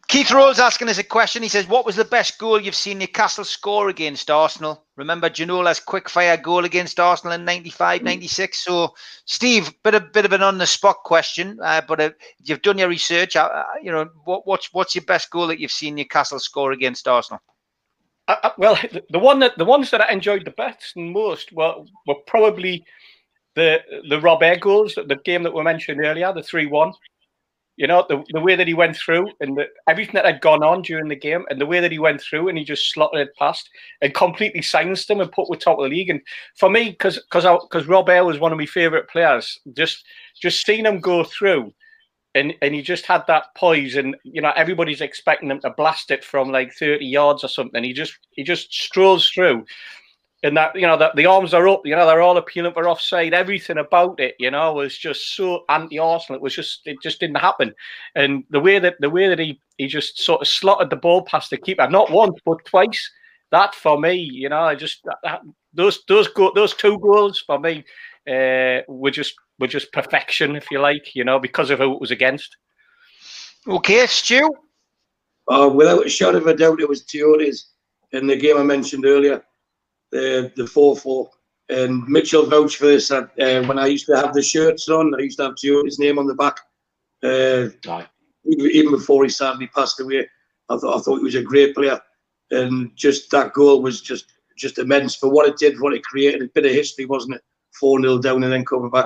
Keith 0.08 0.32
Rose 0.32 0.60
asking 0.60 0.90
us 0.90 0.98
a 0.98 1.04
question. 1.04 1.42
He 1.42 1.50
says, 1.50 1.68
What 1.68 1.86
was 1.86 1.96
the 1.96 2.06
best 2.06 2.38
goal 2.38 2.60
you've 2.60 2.76
seen 2.76 2.98
Newcastle 2.98 3.46
score 3.46 3.90
against 3.90 4.30
Arsenal? 4.30 4.86
Remember 4.98 5.30
Ginola's 5.30 5.80
quick 5.80 6.10
fire 6.10 6.38
goal 6.38 6.66
against 6.66 7.00
Arsenal 7.00 7.34
in 7.34 7.46
95 7.46 8.04
96. 8.04 8.58
So, 8.58 8.94
Steve, 9.26 9.74
bit 9.84 9.96
of, 9.96 10.12
bit 10.12 10.26
of 10.26 10.34
an 10.34 10.44
on 10.44 10.58
the 10.58 10.68
spot 10.68 10.98
question, 11.04 11.58
uh, 11.64 11.82
but 11.88 12.00
uh, 12.00 12.10
you've 12.44 12.62
done 12.62 12.78
your 12.78 12.90
research. 12.90 13.36
Uh, 13.36 13.50
uh, 13.54 13.64
you 13.82 13.92
know, 13.92 14.10
what, 14.26 14.46
what's, 14.46 14.74
what's 14.74 14.96
your 14.96 15.06
best 15.06 15.30
goal 15.30 15.48
that 15.48 15.60
you've 15.60 15.72
seen 15.72 15.96
Newcastle 15.96 16.40
score 16.40 16.72
against 16.72 17.08
Arsenal? 17.08 17.42
Uh, 18.28 18.36
uh, 18.44 18.52
well, 18.58 18.78
the 19.10 19.20
one 19.20 19.40
that 19.40 19.58
the 19.58 19.66
ones 19.66 19.92
that 19.92 20.02
I 20.02 20.12
enjoyed 20.12 20.46
the 20.46 20.52
best 20.52 20.96
and 20.96 21.12
most 21.12 21.52
were, 21.52 21.76
were 22.06 22.16
probably 22.28 22.86
the 23.56 23.80
the 24.10 24.20
Robert 24.20 24.60
goals, 24.60 24.96
the 24.96 25.20
game 25.26 25.44
that 25.44 25.54
we 25.54 25.64
mentioned 25.64 26.00
earlier, 26.00 26.32
the 26.34 26.44
3 26.44 26.68
1. 26.68 26.94
You 27.78 27.88
know, 27.88 28.06
the, 28.08 28.24
the 28.32 28.42
way 28.42 28.56
that 28.56 28.68
he 28.68 28.74
went 28.74 28.96
through 28.96 29.28
and 29.40 29.58
the, 29.58 29.66
everything 29.88 30.14
that 30.16 30.26
had 30.26 30.42
gone 30.42 30.62
on 30.62 30.82
during 30.82 31.08
the 31.08 31.16
game 31.16 31.46
and 31.50 31.60
the 31.60 31.66
way 31.66 31.80
that 31.80 31.92
he 31.92 32.00
went 32.00 32.22
through 32.22 32.50
and 32.50 32.58
he 32.58 32.64
just 32.64 32.92
slotted 32.92 33.22
it 33.22 33.36
past 33.40 33.70
and 34.02 34.14
completely 34.14 34.62
silenced 34.62 35.08
them 35.08 35.22
and 35.22 35.32
put 35.32 35.50
with 35.50 35.60
top 35.60 35.80
of 35.80 35.84
the 35.84 35.90
league. 35.90 36.10
And 36.10 36.22
for 36.58 36.70
me, 36.70 36.90
because 36.90 37.18
because 37.18 37.46
because 37.64 37.88
Robert 37.88 38.26
was 38.26 38.40
one 38.40 38.52
of 38.52 38.58
my 38.58 38.66
favourite 38.66 39.08
players, 39.08 39.60
just 39.74 40.06
just 40.40 40.66
seeing 40.66 40.86
him 40.86 41.00
go 41.00 41.24
through 41.24 41.74
and 42.36 42.54
and 42.62 42.74
he 42.74 42.82
just 42.82 43.06
had 43.06 43.24
that 43.28 43.46
poise 43.56 43.96
and 43.96 44.16
you 44.24 44.42
know 44.42 44.52
everybody's 44.56 45.02
expecting 45.02 45.50
him 45.50 45.60
to 45.62 45.70
blast 45.72 46.12
it 46.12 46.24
from 46.24 46.52
like 46.52 46.74
30 46.74 47.06
yards 47.06 47.44
or 47.44 47.48
something 47.48 47.84
he 47.84 47.94
just 47.94 48.18
he 48.32 48.44
just 48.44 48.72
strolls 48.74 49.30
through 49.30 49.66
and 50.44 50.58
that 50.58 50.76
you 50.76 50.88
know 50.88 50.98
that 50.98 51.16
the 51.16 51.26
arms 51.26 51.54
are 51.54 51.68
up, 51.68 51.82
you 51.86 51.96
know 51.96 52.06
they're 52.08 52.22
all 52.22 52.38
appealing 52.38 52.74
for 52.74 52.88
offside. 52.88 53.34
Everything 53.34 53.78
about 53.78 54.20
it, 54.20 54.36
you 54.40 54.50
know, 54.50 54.74
was 54.74 54.98
just 54.98 55.36
so 55.36 55.64
anti-Arsenal. 55.70 56.38
It 56.38 56.42
was 56.42 56.56
just 56.56 56.82
it 56.86 56.98
just 57.02 57.20
didn't 57.20 57.38
happen. 57.38 57.74
And 58.16 58.44
the 58.50 58.60
way 58.60 58.80
that 58.80 58.96
the 59.00 59.10
way 59.10 59.28
that 59.28 59.40
he 59.40 59.60
he 59.78 59.88
just 59.88 60.20
sort 60.20 60.42
of 60.42 60.48
slotted 60.48 60.90
the 60.90 60.96
ball 60.96 61.24
past 61.24 61.50
the 61.52 61.58
keeper, 61.58 61.88
not 61.90 62.12
once 62.12 62.40
but 62.46 62.66
twice. 62.66 63.12
That 63.52 63.76
for 63.76 64.00
me, 64.00 64.16
you 64.16 64.48
know, 64.48 64.62
I 64.62 64.76
just 64.76 65.04
that, 65.24 65.42
those 65.74 66.04
those 66.08 66.28
go, 66.30 66.52
those 66.56 66.74
two 66.74 66.98
goals 67.00 67.44
for 67.46 67.60
me 67.60 67.84
uh, 68.28 68.82
were 68.88 69.12
just 69.12 69.36
were 69.60 69.68
just 69.68 69.92
perfection, 69.92 70.56
if 70.56 70.72
you 70.72 70.80
like, 70.80 71.14
you 71.16 71.26
know, 71.26 71.38
because 71.38 71.70
of 71.70 71.80
who 71.80 71.94
it 71.94 72.02
was 72.02 72.12
against. 72.12 72.56
Okay, 73.68 74.08
Stu. 74.08 74.50
Uh, 75.50 75.70
without 75.74 76.06
a 76.06 76.10
shot 76.10 76.34
of 76.34 76.48
a 76.48 76.56
doubt, 76.56 76.80
it 76.80 76.88
was 76.88 77.04
Tiote's 77.04 77.72
in 78.14 78.26
the 78.26 78.36
game 78.38 78.58
I 78.58 78.64
mentioned 78.64 79.06
earlier 79.06 79.44
the 80.12 80.52
the 80.56 80.68
four 80.68 80.96
four. 80.96 81.30
And 81.70 82.06
Mitchell 82.08 82.46
vouched 82.46 82.78
for 82.78 82.88
this. 82.88 83.08
That 83.10 83.32
uh, 83.40 83.66
when 83.66 83.80
I 83.80 83.88
used 83.88 84.06
to 84.08 84.16
have 84.16 84.34
the 84.34 84.42
shirts 84.42 84.90
on, 84.90 85.16
I 85.16 85.24
used 85.24 85.38
to 85.38 85.44
have 85.46 85.56
his 85.62 86.00
name 86.00 86.20
on 86.20 86.28
the 86.28 86.36
back. 86.36 86.58
Uh, 87.24 87.70
even 88.46 88.92
before 88.92 89.24
he 89.24 89.30
sadly 89.30 89.68
passed 89.68 90.00
away, 90.00 90.28
I 90.70 90.78
thought 90.78 90.98
I 90.98 91.02
thought 91.02 91.18
he 91.18 91.24
was 91.24 91.36
a 91.36 91.44
great 91.44 91.76
player, 91.76 92.00
and 92.52 92.92
just 92.96 93.32
that 93.32 93.54
goal 93.54 93.82
was 93.82 94.02
just 94.02 94.26
just 94.58 94.80
immense 94.80 95.16
for 95.16 95.30
what 95.30 95.48
it 95.48 95.58
did, 95.58 95.80
what 95.80 95.94
it 95.94 96.04
created. 96.04 96.42
A 96.42 96.48
bit 96.54 96.66
of 96.66 96.72
history, 96.72 97.06
wasn't 97.06 97.36
it? 97.36 97.42
Four 97.80 98.02
0 98.02 98.20
down 98.20 98.44
and 98.44 98.52
then 98.52 98.66
coming 98.66 98.90
back. 98.90 99.06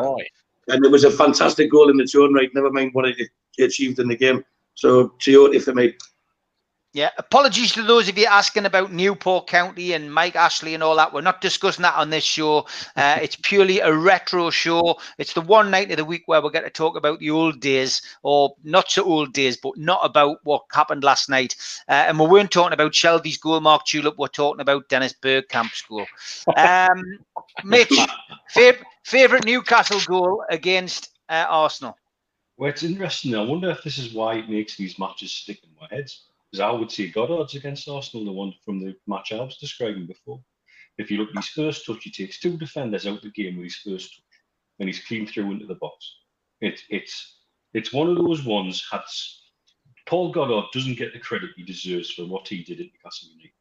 And 0.67 0.83
it 0.83 0.91
was 0.91 1.03
a 1.03 1.11
fantastic 1.11 1.71
goal 1.71 1.91
in 1.91 1.99
its 1.99 2.15
own 2.15 2.33
right. 2.33 2.49
Never 2.53 2.71
mind 2.71 2.93
what 2.93 3.07
it 3.07 3.29
achieved 3.59 3.99
in 3.99 4.07
the 4.07 4.17
game. 4.17 4.43
So 4.73 5.09
Tiote 5.19 5.61
for 5.61 5.73
me. 5.73 5.93
Yeah, 6.95 7.09
apologies 7.17 7.73
to 7.73 7.83
those 7.83 8.07
of 8.07 8.17
you 8.17 8.25
asking 8.25 8.65
about 8.65 8.93
Newport 8.93 9.47
County 9.47 9.91
and 9.91 10.13
Mike 10.13 10.37
Ashley 10.37 10.75
and 10.75 10.81
all 10.81 10.95
that. 10.95 11.11
We're 11.11 11.19
not 11.19 11.41
discussing 11.41 11.83
that 11.83 11.97
on 11.97 12.09
this 12.09 12.23
show. 12.23 12.67
Uh, 12.95 13.19
it's 13.21 13.35
purely 13.35 13.81
a 13.81 13.93
retro 13.93 14.49
show. 14.49 14.97
It's 15.17 15.33
the 15.33 15.41
one 15.41 15.69
night 15.69 15.91
of 15.91 15.97
the 15.97 16.05
week 16.05 16.23
where 16.25 16.41
we're 16.41 16.51
going 16.51 16.63
to 16.63 16.69
talk 16.69 16.95
about 16.95 17.19
the 17.19 17.31
old 17.31 17.59
days, 17.59 18.01
or 18.23 18.55
not 18.63 18.89
so 18.89 19.03
old 19.03 19.33
days, 19.33 19.57
but 19.57 19.75
not 19.75 20.05
about 20.05 20.37
what 20.45 20.63
happened 20.71 21.03
last 21.03 21.29
night. 21.29 21.57
Uh, 21.89 22.05
and 22.07 22.17
we 22.17 22.27
weren't 22.27 22.49
talking 22.49 22.71
about 22.71 22.95
Shelby's 22.95 23.39
goal, 23.39 23.59
Mark 23.59 23.83
Tulip. 23.85 24.17
We're 24.17 24.27
talking 24.29 24.61
about 24.61 24.87
Dennis 24.87 25.13
Bergkamp's 25.21 25.81
goal. 25.81 26.05
Um, 26.55 27.03
Mitch, 27.65 27.89
fav- 28.55 28.81
favourite 29.03 29.43
Newcastle 29.43 29.99
goal 30.07 30.45
against 30.49 31.09
uh, 31.27 31.45
Arsenal? 31.49 31.97
Well, 32.55 32.69
it's 32.69 32.83
interesting. 32.83 33.35
I 33.35 33.41
wonder 33.41 33.69
if 33.69 33.83
this 33.83 33.97
is 33.97 34.13
why 34.13 34.35
it 34.35 34.49
makes 34.49 34.77
these 34.77 34.97
matches 34.97 35.33
stick 35.33 35.59
in 35.61 35.71
my 35.77 35.93
heads 35.93 36.21
because 36.51 36.61
I 36.61 36.71
would 36.71 36.91
see 36.91 37.09
Goddard's 37.09 37.55
against 37.55 37.87
Arsenal, 37.87 38.25
the 38.25 38.31
one 38.31 38.53
from 38.63 38.79
the 38.79 38.95
match 39.07 39.31
I 39.31 39.41
was 39.41 39.57
describing 39.57 40.05
before. 40.05 40.41
If 40.97 41.11
you 41.11 41.17
look 41.17 41.29
at 41.29 41.35
his 41.35 41.49
first 41.49 41.85
touch, 41.85 42.03
he 42.03 42.11
takes 42.11 42.39
two 42.39 42.57
defenders 42.57 43.05
out 43.05 43.21
the 43.21 43.31
game 43.31 43.57
with 43.57 43.65
his 43.65 43.75
first 43.75 44.15
touch, 44.15 44.41
and 44.79 44.87
he's 44.87 45.03
clean 45.03 45.27
through 45.27 45.51
into 45.51 45.65
the 45.65 45.75
box. 45.75 46.19
It, 46.61 46.81
it's 46.89 47.39
it's 47.73 47.91
one 47.91 48.09
of 48.09 48.17
those 48.17 48.45
ones. 48.45 48.85
Had 48.89 49.01
Paul 50.07 50.31
Goddard 50.31 50.65
doesn't 50.71 50.97
get 50.97 51.13
the 51.13 51.19
credit 51.19 51.49
he 51.55 51.63
deserves 51.63 52.11
for 52.11 52.25
what 52.25 52.47
he 52.47 52.63
did 52.63 52.79
at 52.79 52.85
Newcastle 52.85 53.29
United 53.31 53.51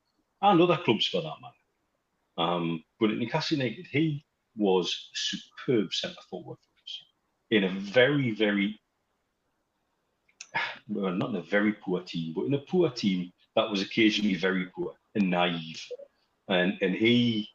and 0.43 0.61
other 0.61 0.77
clubs 0.85 1.07
for 1.07 1.23
that 1.23 1.41
matter. 1.41 2.51
Um, 2.51 2.85
but 3.01 3.11
at 3.11 3.17
Newcastle 3.17 3.59
United, 3.59 3.87
he 3.87 4.25
was 4.57 5.11
superb 5.15 5.93
centre 5.93 6.17
forward 6.31 6.57
for 6.57 6.83
us 6.83 7.05
in 7.51 7.65
a 7.65 7.71
very, 7.71 8.33
very 8.33 8.79
well, 10.89 11.13
not 11.13 11.31
in 11.31 11.37
a 11.37 11.43
very 11.43 11.73
poor 11.73 12.01
team, 12.01 12.33
but 12.35 12.45
in 12.45 12.55
a 12.55 12.59
poor 12.59 12.91
team 12.91 13.33
that 13.57 13.71
was 13.71 13.83
occasionally 13.83 14.35
very 14.35 14.67
poor 14.67 14.95
and 15.15 15.31
naive. 15.31 15.83
And 16.49 16.77
and 16.83 16.95
he 16.95 17.49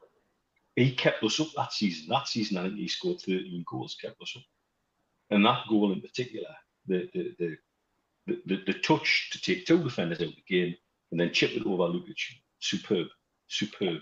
he 0.76 0.96
kept 0.96 1.24
us 1.24 1.40
up 1.40 1.50
that 1.56 1.74
season. 1.74 2.08
That 2.10 2.28
season, 2.28 2.58
I 2.58 2.64
think 2.64 2.78
he 2.78 2.88
scored 2.88 3.20
13 3.20 3.66
goals, 3.70 3.98
kept 4.02 4.22
us 4.22 4.34
up. 4.38 4.44
And 5.30 5.46
that 5.46 5.66
goal 5.70 5.92
in 5.92 6.02
particular, 6.02 6.56
the 6.88 7.10
the 7.14 7.36
the 7.38 7.58
the, 8.28 8.42
the, 8.46 8.64
the 8.68 8.80
touch 8.80 9.30
to 9.32 9.42
take 9.42 9.66
two 9.66 9.84
defenders 9.84 10.22
out 10.22 10.28
of 10.28 10.36
the 10.36 10.44
game 10.48 10.76
and 11.12 11.20
then 11.20 11.34
chip 11.34 11.52
it 11.52 11.66
over 11.66 11.84
Lukic, 11.84 12.22
superb, 12.60 13.08
superb. 13.48 13.98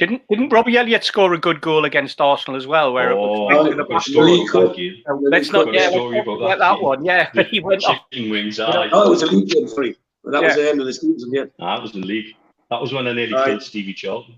Didn't 0.00 0.22
didn't 0.30 0.48
Robbie 0.48 0.78
Elliott 0.78 1.04
score 1.04 1.34
a 1.34 1.38
good 1.38 1.60
goal 1.60 1.84
against 1.84 2.22
Arsenal 2.22 2.56
as 2.56 2.66
well? 2.66 2.94
Where 2.94 3.12
oh, 3.12 3.50
it 3.50 3.54
was 3.54 3.68
oh, 3.68 3.84
the 3.84 4.00
story 4.00 4.46
about 4.50 4.74
that 4.74 5.28
Let's 5.30 5.52
not 5.52 5.70
get 5.70 5.92
that, 5.92 6.56
that 6.58 6.80
one. 6.80 7.04
Yeah, 7.04 7.28
the, 7.34 7.42
he 7.44 7.60
went 7.60 7.84
off. 7.84 8.06
wings. 8.10 8.58
Oh, 8.58 8.82
it 8.82 8.90
was 8.90 9.22
a 9.22 9.26
league 9.26 9.50
game, 9.50 9.68
sorry. 9.68 9.96
But 10.24 10.30
that 10.32 10.40
yeah. 10.40 10.48
was 10.48 10.56
the 10.56 10.70
end 10.70 10.80
of 10.80 10.86
the 10.86 10.94
season. 10.94 11.34
Yeah, 11.34 11.44
that 11.58 11.82
was 11.82 11.92
the 11.92 11.98
league. 11.98 12.34
That 12.70 12.80
was 12.80 12.94
when 12.94 13.08
I 13.08 13.12
nearly 13.12 13.34
aye. 13.34 13.44
killed 13.44 13.62
Stevie 13.62 13.92
Charlton. 13.92 14.36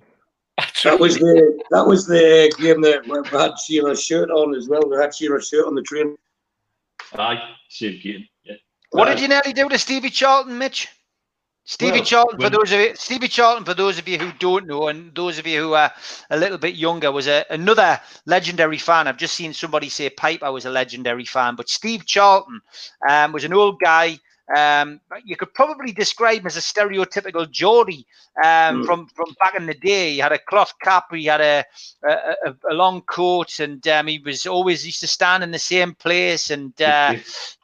that 0.83 0.99
was 0.99 1.19
the 1.19 1.63
that 1.71 1.87
was 1.87 2.09
the 2.09 2.53
game 2.59 2.81
that 2.81 3.07
we 3.07 3.39
had 3.39 3.57
Shearer's 3.57 4.03
shirt 4.03 4.31
on 4.31 4.57
as 4.57 4.69
well. 4.69 4.83
We 4.89 4.97
had 4.97 5.15
Shearer's 5.15 5.47
shirt 5.47 5.69
on 5.69 5.77
the 5.77 5.83
train. 5.83 6.17
Aye, 7.15 7.41
same 7.69 8.01
game. 8.03 8.27
Yeah. 8.43 8.57
What 8.91 9.05
did 9.05 9.21
you 9.21 9.29
nearly 9.29 9.53
do 9.53 9.69
to 9.69 9.79
Stevie 9.79 10.11
Charlton, 10.11 10.59
Mitch? 10.59 10.89
Stevie 11.65 11.99
Well, 11.99 12.05
Charlton, 12.05 12.41
for 12.41 12.51
those 12.51 12.73
of 12.73 12.81
you, 12.81 12.95
Stevie 12.97 13.29
Charlton, 13.29 13.65
for 13.65 13.75
those 13.75 13.99
of 13.99 14.09
you 14.09 14.19
who 14.19 14.33
don't 14.39 14.67
know, 14.67 14.89
and 14.89 15.15
those 15.15 15.39
of 15.39 15.47
you 15.47 15.61
who 15.63 15.75
are 15.75 15.93
a 16.31 16.37
little 16.37 16.59
bit 16.59 16.75
younger, 16.75 17.13
was 17.13 17.29
a, 17.29 17.45
another 17.51 18.01
legendary 18.27 18.79
fan. 18.79 19.07
I've 19.07 19.17
just 19.17 19.35
seen 19.35 19.53
somebody 19.53 19.89
say 19.89 20.11
Piper 20.11 20.51
was 20.51 20.65
a 20.67 20.71
legendary 20.71 21.25
fan, 21.25 21.55
but 21.55 21.69
Steve 21.69 22.05
Charlton 22.05 22.61
um, 23.09 23.33
was 23.33 23.45
an 23.45 23.53
old 23.53 23.79
guy. 23.81 24.19
Um, 24.57 25.01
you 25.25 25.37
could 25.37 25.55
probably 25.55 25.93
describe 25.93 26.41
him 26.41 26.47
as 26.47 26.57
a 26.57 26.61
stereotypical 26.61 27.49
Geordie 27.49 28.07
um, 28.45 28.83
Mm. 28.83 28.87
from 28.87 29.07
from 29.07 29.35
back 29.39 29.55
in 29.55 29.67
the 29.67 29.75
day. 29.75 30.13
He 30.15 30.19
had 30.19 30.33
a 30.33 30.39
cloth 30.39 30.75
cap, 30.83 31.05
he 31.15 31.27
had 31.27 31.41
a 31.41 31.65
a, 32.05 32.55
a, 32.71 32.75
long 32.75 33.03
coat, 33.03 33.61
and 33.61 33.87
um, 33.87 34.09
he 34.09 34.19
was 34.19 34.47
always 34.47 34.85
used 34.85 35.01
to 35.01 35.07
stand 35.07 35.45
in 35.45 35.53
the 35.53 35.59
same 35.61 35.95
place. 35.95 36.51
And 36.51 36.73
uh, 36.83 37.15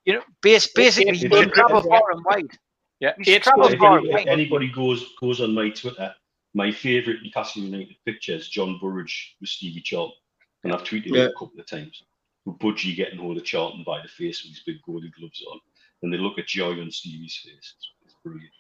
you 0.05 0.15
know, 0.15 0.23
bas- 0.41 0.69
basically, 0.73 1.27
would 1.29 1.49
if- 1.49 1.53
travel 1.53 1.83
far 1.83 2.03
and 2.13 2.25
wide. 2.25 2.59
Yeah, 3.01 3.13
You 3.19 3.25
should 3.25 3.35
eight 3.35 3.43
travel 3.45 3.65
scores. 3.65 3.79
far. 3.79 3.99
if 4.05 4.11
far. 4.11 4.19
any- 4.21 4.31
anybody 4.31 4.69
goes 4.71 5.15
goes 5.21 5.41
on 5.41 5.55
my 5.55 5.71
Twitter, 5.71 6.15
my 6.55 6.71
favourite 6.73 7.21
Newcastle 7.23 7.63
United 7.63 7.97
picture 8.05 8.35
is 8.35 8.49
John 8.49 8.79
Burridge 8.81 9.37
with 9.41 9.51
Stevie 9.51 9.81
Charlton, 9.83 10.17
and 10.65 10.73
I've 10.73 10.83
tweeted 10.85 11.07
Yeah. 11.15 11.25
it 11.25 11.31
a 11.31 11.33
couple 11.39 11.59
of 11.61 11.67
times. 11.67 12.03
With 12.45 12.59
Budgie 12.59 12.97
getting 12.97 13.19
hold 13.19 13.37
of 13.37 13.45
Charlton 13.45 13.85
by 13.85 14.01
the 14.03 14.09
face 14.09 14.43
with 14.43 14.53
his 14.53 14.63
big 14.65 14.77
goalie 14.83 15.13
gloves 15.13 15.45
on, 15.51 15.61
and 16.03 16.13
they 16.13 16.17
look 16.19 16.39
at 16.39 16.47
joy 16.47 16.81
on 16.81 16.91
Stevie's 16.91 17.37
face. 17.37 17.55
It's, 17.77 17.93
it's 18.07 18.15
brilliant. 18.25 18.51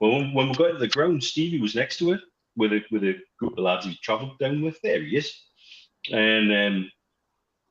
Well, 0.00 0.12
when, 0.12 0.32
when 0.34 0.48
we 0.48 0.54
got 0.54 0.72
to 0.72 0.78
the 0.78 0.86
ground, 0.88 1.24
Stevie 1.24 1.60
was 1.60 1.74
next 1.74 1.96
to 1.98 2.12
it 2.12 2.20
with 2.56 2.72
a 2.72 2.84
with 2.90 3.02
a 3.04 3.16
group 3.38 3.52
of 3.58 3.64
lads 3.64 3.86
he 3.86 3.96
travelled 3.96 4.38
down 4.38 4.62
with. 4.62 4.80
There 4.82 5.02
he 5.02 5.16
is, 5.16 5.34
and 6.12 6.52
um, 6.52 6.92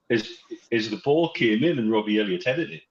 as 0.09 0.27
as 0.71 0.89
the 0.89 0.97
ball 0.97 1.29
came 1.33 1.63
in 1.63 1.77
and 1.79 1.91
Robbie 1.91 2.19
Elliott 2.19 2.43
headed 2.45 2.71
it, 2.71 2.81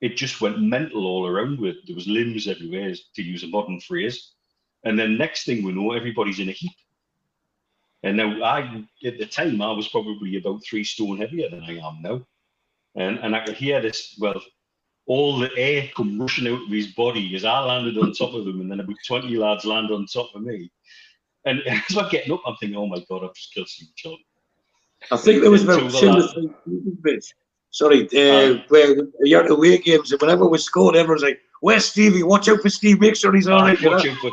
it 0.00 0.16
just 0.16 0.40
went 0.40 0.60
mental 0.60 1.06
all 1.06 1.26
around 1.26 1.58
with. 1.58 1.76
There 1.86 1.96
was 1.96 2.06
limbs 2.06 2.48
everywhere, 2.48 2.94
to 3.14 3.22
use 3.22 3.42
a 3.42 3.48
modern 3.48 3.80
phrase. 3.80 4.32
And 4.84 4.98
then 4.98 5.18
next 5.18 5.44
thing 5.44 5.64
we 5.64 5.72
know, 5.72 5.92
everybody's 5.92 6.38
in 6.38 6.48
a 6.48 6.52
heap. 6.52 6.76
And 8.02 8.16
now 8.16 8.42
I, 8.42 8.84
at 9.04 9.18
the 9.18 9.26
time, 9.26 9.60
I 9.60 9.72
was 9.72 9.88
probably 9.88 10.36
about 10.36 10.62
three 10.64 10.84
stone 10.84 11.18
heavier 11.18 11.48
than 11.48 11.64
I 11.64 11.78
am 11.78 12.02
now. 12.02 12.26
And 12.94 13.18
and 13.18 13.34
I 13.34 13.44
could 13.44 13.56
hear 13.56 13.80
this, 13.80 14.16
well, 14.20 14.40
all 15.06 15.38
the 15.38 15.50
air 15.56 15.88
come 15.96 16.20
rushing 16.20 16.46
out 16.48 16.62
of 16.62 16.68
his 16.68 16.88
body 16.88 17.34
as 17.34 17.44
I 17.44 17.60
landed 17.60 17.98
on 17.98 18.12
top 18.12 18.34
of 18.34 18.46
him, 18.46 18.60
and 18.60 18.70
then 18.70 18.80
about 18.80 18.96
20 19.06 19.36
lads 19.36 19.64
land 19.64 19.90
on 19.90 20.06
top 20.06 20.34
of 20.34 20.42
me. 20.42 20.70
And 21.44 21.62
as 21.66 21.96
I'm 21.96 22.08
getting 22.10 22.32
up, 22.32 22.42
I'm 22.46 22.56
thinking, 22.56 22.78
oh 22.78 22.86
my 22.86 23.04
God, 23.08 23.24
I've 23.24 23.34
just 23.34 23.52
killed 23.54 23.68
Steve 23.68 23.88
Charlton. 23.96 24.24
I 25.10 25.16
think 25.16 25.42
there 25.42 25.50
was 25.50 25.64
about 25.64 25.90
two 25.90 26.08
or 26.08 26.12
lads. 26.12 26.32
three 26.32 26.80
bits. 27.02 27.32
Sorry, 27.70 28.04
uh, 28.04 28.62
where 28.68 28.96
you're 29.20 29.46
away 29.46 29.78
games, 29.78 30.10
and 30.12 30.20
whenever 30.20 30.46
we 30.46 30.58
scored, 30.58 30.96
everyone's 30.96 31.22
like, 31.22 31.40
"Where's 31.60 31.84
Stevie? 31.84 32.22
Watch 32.22 32.48
out 32.48 32.62
for 32.62 32.70
Steve. 32.70 33.00
Make 33.00 33.16
sure 33.16 33.34
he's 33.34 33.48
all 33.48 33.60
right." 33.60 33.80
Watch 33.82 34.06
out 34.06 34.16
for 34.18 34.30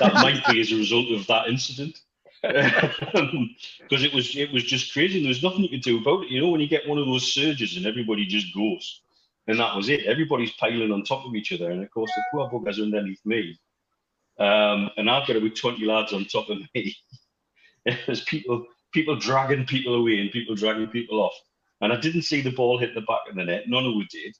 that 0.00 0.14
might 0.14 0.42
be 0.46 0.60
as 0.60 0.72
a 0.72 0.76
result 0.76 1.10
of 1.10 1.26
that 1.26 1.48
incident. 1.48 1.98
Because 2.42 4.04
it 4.04 4.12
was 4.12 4.36
it 4.36 4.52
was 4.52 4.64
just 4.64 4.92
crazy. 4.92 5.20
There 5.20 5.28
was 5.28 5.42
nothing 5.42 5.62
you 5.62 5.68
could 5.68 5.82
do 5.82 5.98
about 5.98 6.24
it. 6.24 6.30
You 6.30 6.40
know, 6.40 6.48
when 6.48 6.60
you 6.60 6.68
get 6.68 6.88
one 6.88 6.98
of 6.98 7.06
those 7.06 7.32
surges 7.32 7.76
and 7.76 7.86
everybody 7.86 8.26
just 8.26 8.54
goes, 8.54 9.02
and 9.46 9.58
that 9.58 9.76
was 9.76 9.88
it. 9.88 10.06
Everybody's 10.06 10.52
piling 10.52 10.92
on 10.92 11.02
top 11.02 11.24
of 11.24 11.34
each 11.34 11.52
other, 11.52 11.70
and 11.70 11.82
of 11.82 11.90
course 11.90 12.10
the 12.14 12.22
poor 12.32 12.48
buggers 12.50 12.82
underneath 12.82 13.24
me. 13.24 13.58
Um, 14.38 14.90
and 14.96 15.08
I've 15.08 15.26
got 15.26 15.36
about 15.36 15.56
twenty 15.56 15.84
lads 15.84 16.12
on 16.12 16.24
top 16.24 16.50
of 16.50 16.58
me. 16.74 16.96
There's 18.06 18.24
people 18.24 18.66
people 18.92 19.16
dragging 19.16 19.66
people 19.66 19.94
away 19.94 20.20
and 20.20 20.30
people 20.30 20.54
dragging 20.54 20.88
people 20.88 21.20
off. 21.20 21.34
And 21.80 21.92
I 21.92 21.96
didn't 22.00 22.22
see 22.22 22.40
the 22.40 22.50
ball 22.52 22.78
hit 22.78 22.94
the 22.94 23.02
back 23.02 23.20
of 23.28 23.36
the 23.36 23.44
net. 23.44 23.64
None 23.68 23.84
of 23.86 23.94
us 23.94 24.06
did. 24.10 24.34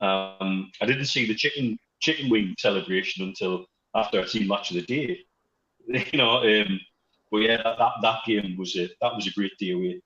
Um, 0.00 0.70
I 0.80 0.86
didn't 0.86 1.04
see 1.06 1.26
the 1.26 1.34
chicken 1.34 1.78
chicken 2.00 2.28
wing 2.28 2.54
celebration 2.58 3.24
until 3.24 3.66
after 3.94 4.20
I'd 4.20 4.28
seen 4.28 4.48
match 4.48 4.70
of 4.70 4.76
the 4.76 4.82
day. 4.82 5.18
You 6.12 6.18
know, 6.18 6.38
um, 6.38 6.80
but 7.32 7.38
yeah, 7.38 7.56
that, 7.56 7.76
that, 7.78 7.92
that 8.02 8.18
game 8.24 8.56
was 8.56 8.76
a 8.76 8.88
that 9.00 9.14
was 9.16 9.26
a 9.26 9.32
great 9.32 9.52
day 9.58 9.72
away. 9.72 10.00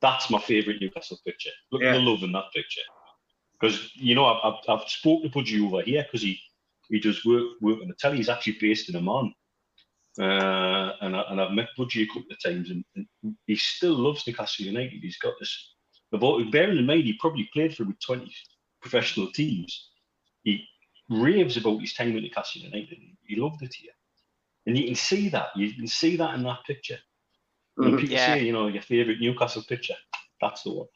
That's 0.00 0.30
my 0.30 0.38
favourite 0.38 0.80
Newcastle 0.80 1.18
picture. 1.26 1.50
Look 1.72 1.82
at 1.82 1.86
Yeah. 1.86 1.92
the 1.94 1.98
love 1.98 2.22
in 2.22 2.30
that 2.32 2.52
picture. 2.54 2.82
Because 3.58 3.90
you 3.96 4.14
know, 4.14 4.26
I've, 4.26 4.40
I've, 4.44 4.60
I've 4.80 4.88
spoken 4.88 5.30
to 5.30 5.36
Budgie 5.38 5.66
over 5.66 5.82
here 5.82 6.04
because 6.04 6.22
he 6.22 6.38
he 6.88 7.00
does 7.00 7.24
work 7.24 7.44
work 7.60 7.80
on 7.82 7.88
the 7.88 7.94
telly. 7.94 8.18
He's 8.18 8.28
actually 8.28 8.56
based 8.60 8.88
in 8.88 8.94
Oman, 8.96 9.32
uh, 10.20 10.92
and 11.00 11.16
I, 11.16 11.22
and 11.30 11.40
I've 11.40 11.52
met 11.52 11.68
Budgie 11.78 12.04
a 12.04 12.06
couple 12.06 12.30
of 12.30 12.42
times, 12.42 12.70
and, 12.70 12.84
and 12.94 13.06
he 13.46 13.56
still 13.56 13.94
loves 13.94 14.26
Newcastle 14.26 14.66
United. 14.66 15.00
He's 15.02 15.18
got 15.18 15.34
this. 15.40 15.74
About 16.12 16.50
bearing 16.50 16.78
in 16.78 16.86
mind, 16.86 17.04
he 17.04 17.14
probably 17.14 17.48
played 17.52 17.76
for 17.76 17.82
about 17.82 18.00
twenty 18.00 18.32
professional 18.80 19.30
teams. 19.32 19.90
He 20.44 20.64
raves 21.08 21.56
about 21.56 21.80
his 21.80 21.94
time 21.94 22.16
at 22.16 22.22
Newcastle 22.22 22.62
United. 22.62 22.98
He 23.24 23.36
loved 23.36 23.62
it 23.62 23.74
here, 23.74 23.92
and 24.66 24.78
you 24.78 24.84
can 24.86 24.94
see 24.94 25.28
that. 25.30 25.48
You 25.56 25.72
can 25.74 25.86
see 25.88 26.16
that 26.16 26.34
in 26.34 26.44
that 26.44 26.64
picture. 26.64 26.98
When 27.76 27.92
Mhm. 27.92 28.00
people 28.00 28.16
Yeah. 28.16 28.34
say, 28.34 28.42
you 28.44 28.52
know, 28.52 28.68
your 28.68 28.82
favourite 28.82 29.20
Newcastle 29.20 29.62
picture, 29.68 29.96
that's 30.40 30.62
the 30.62 30.72
one. 30.72 30.88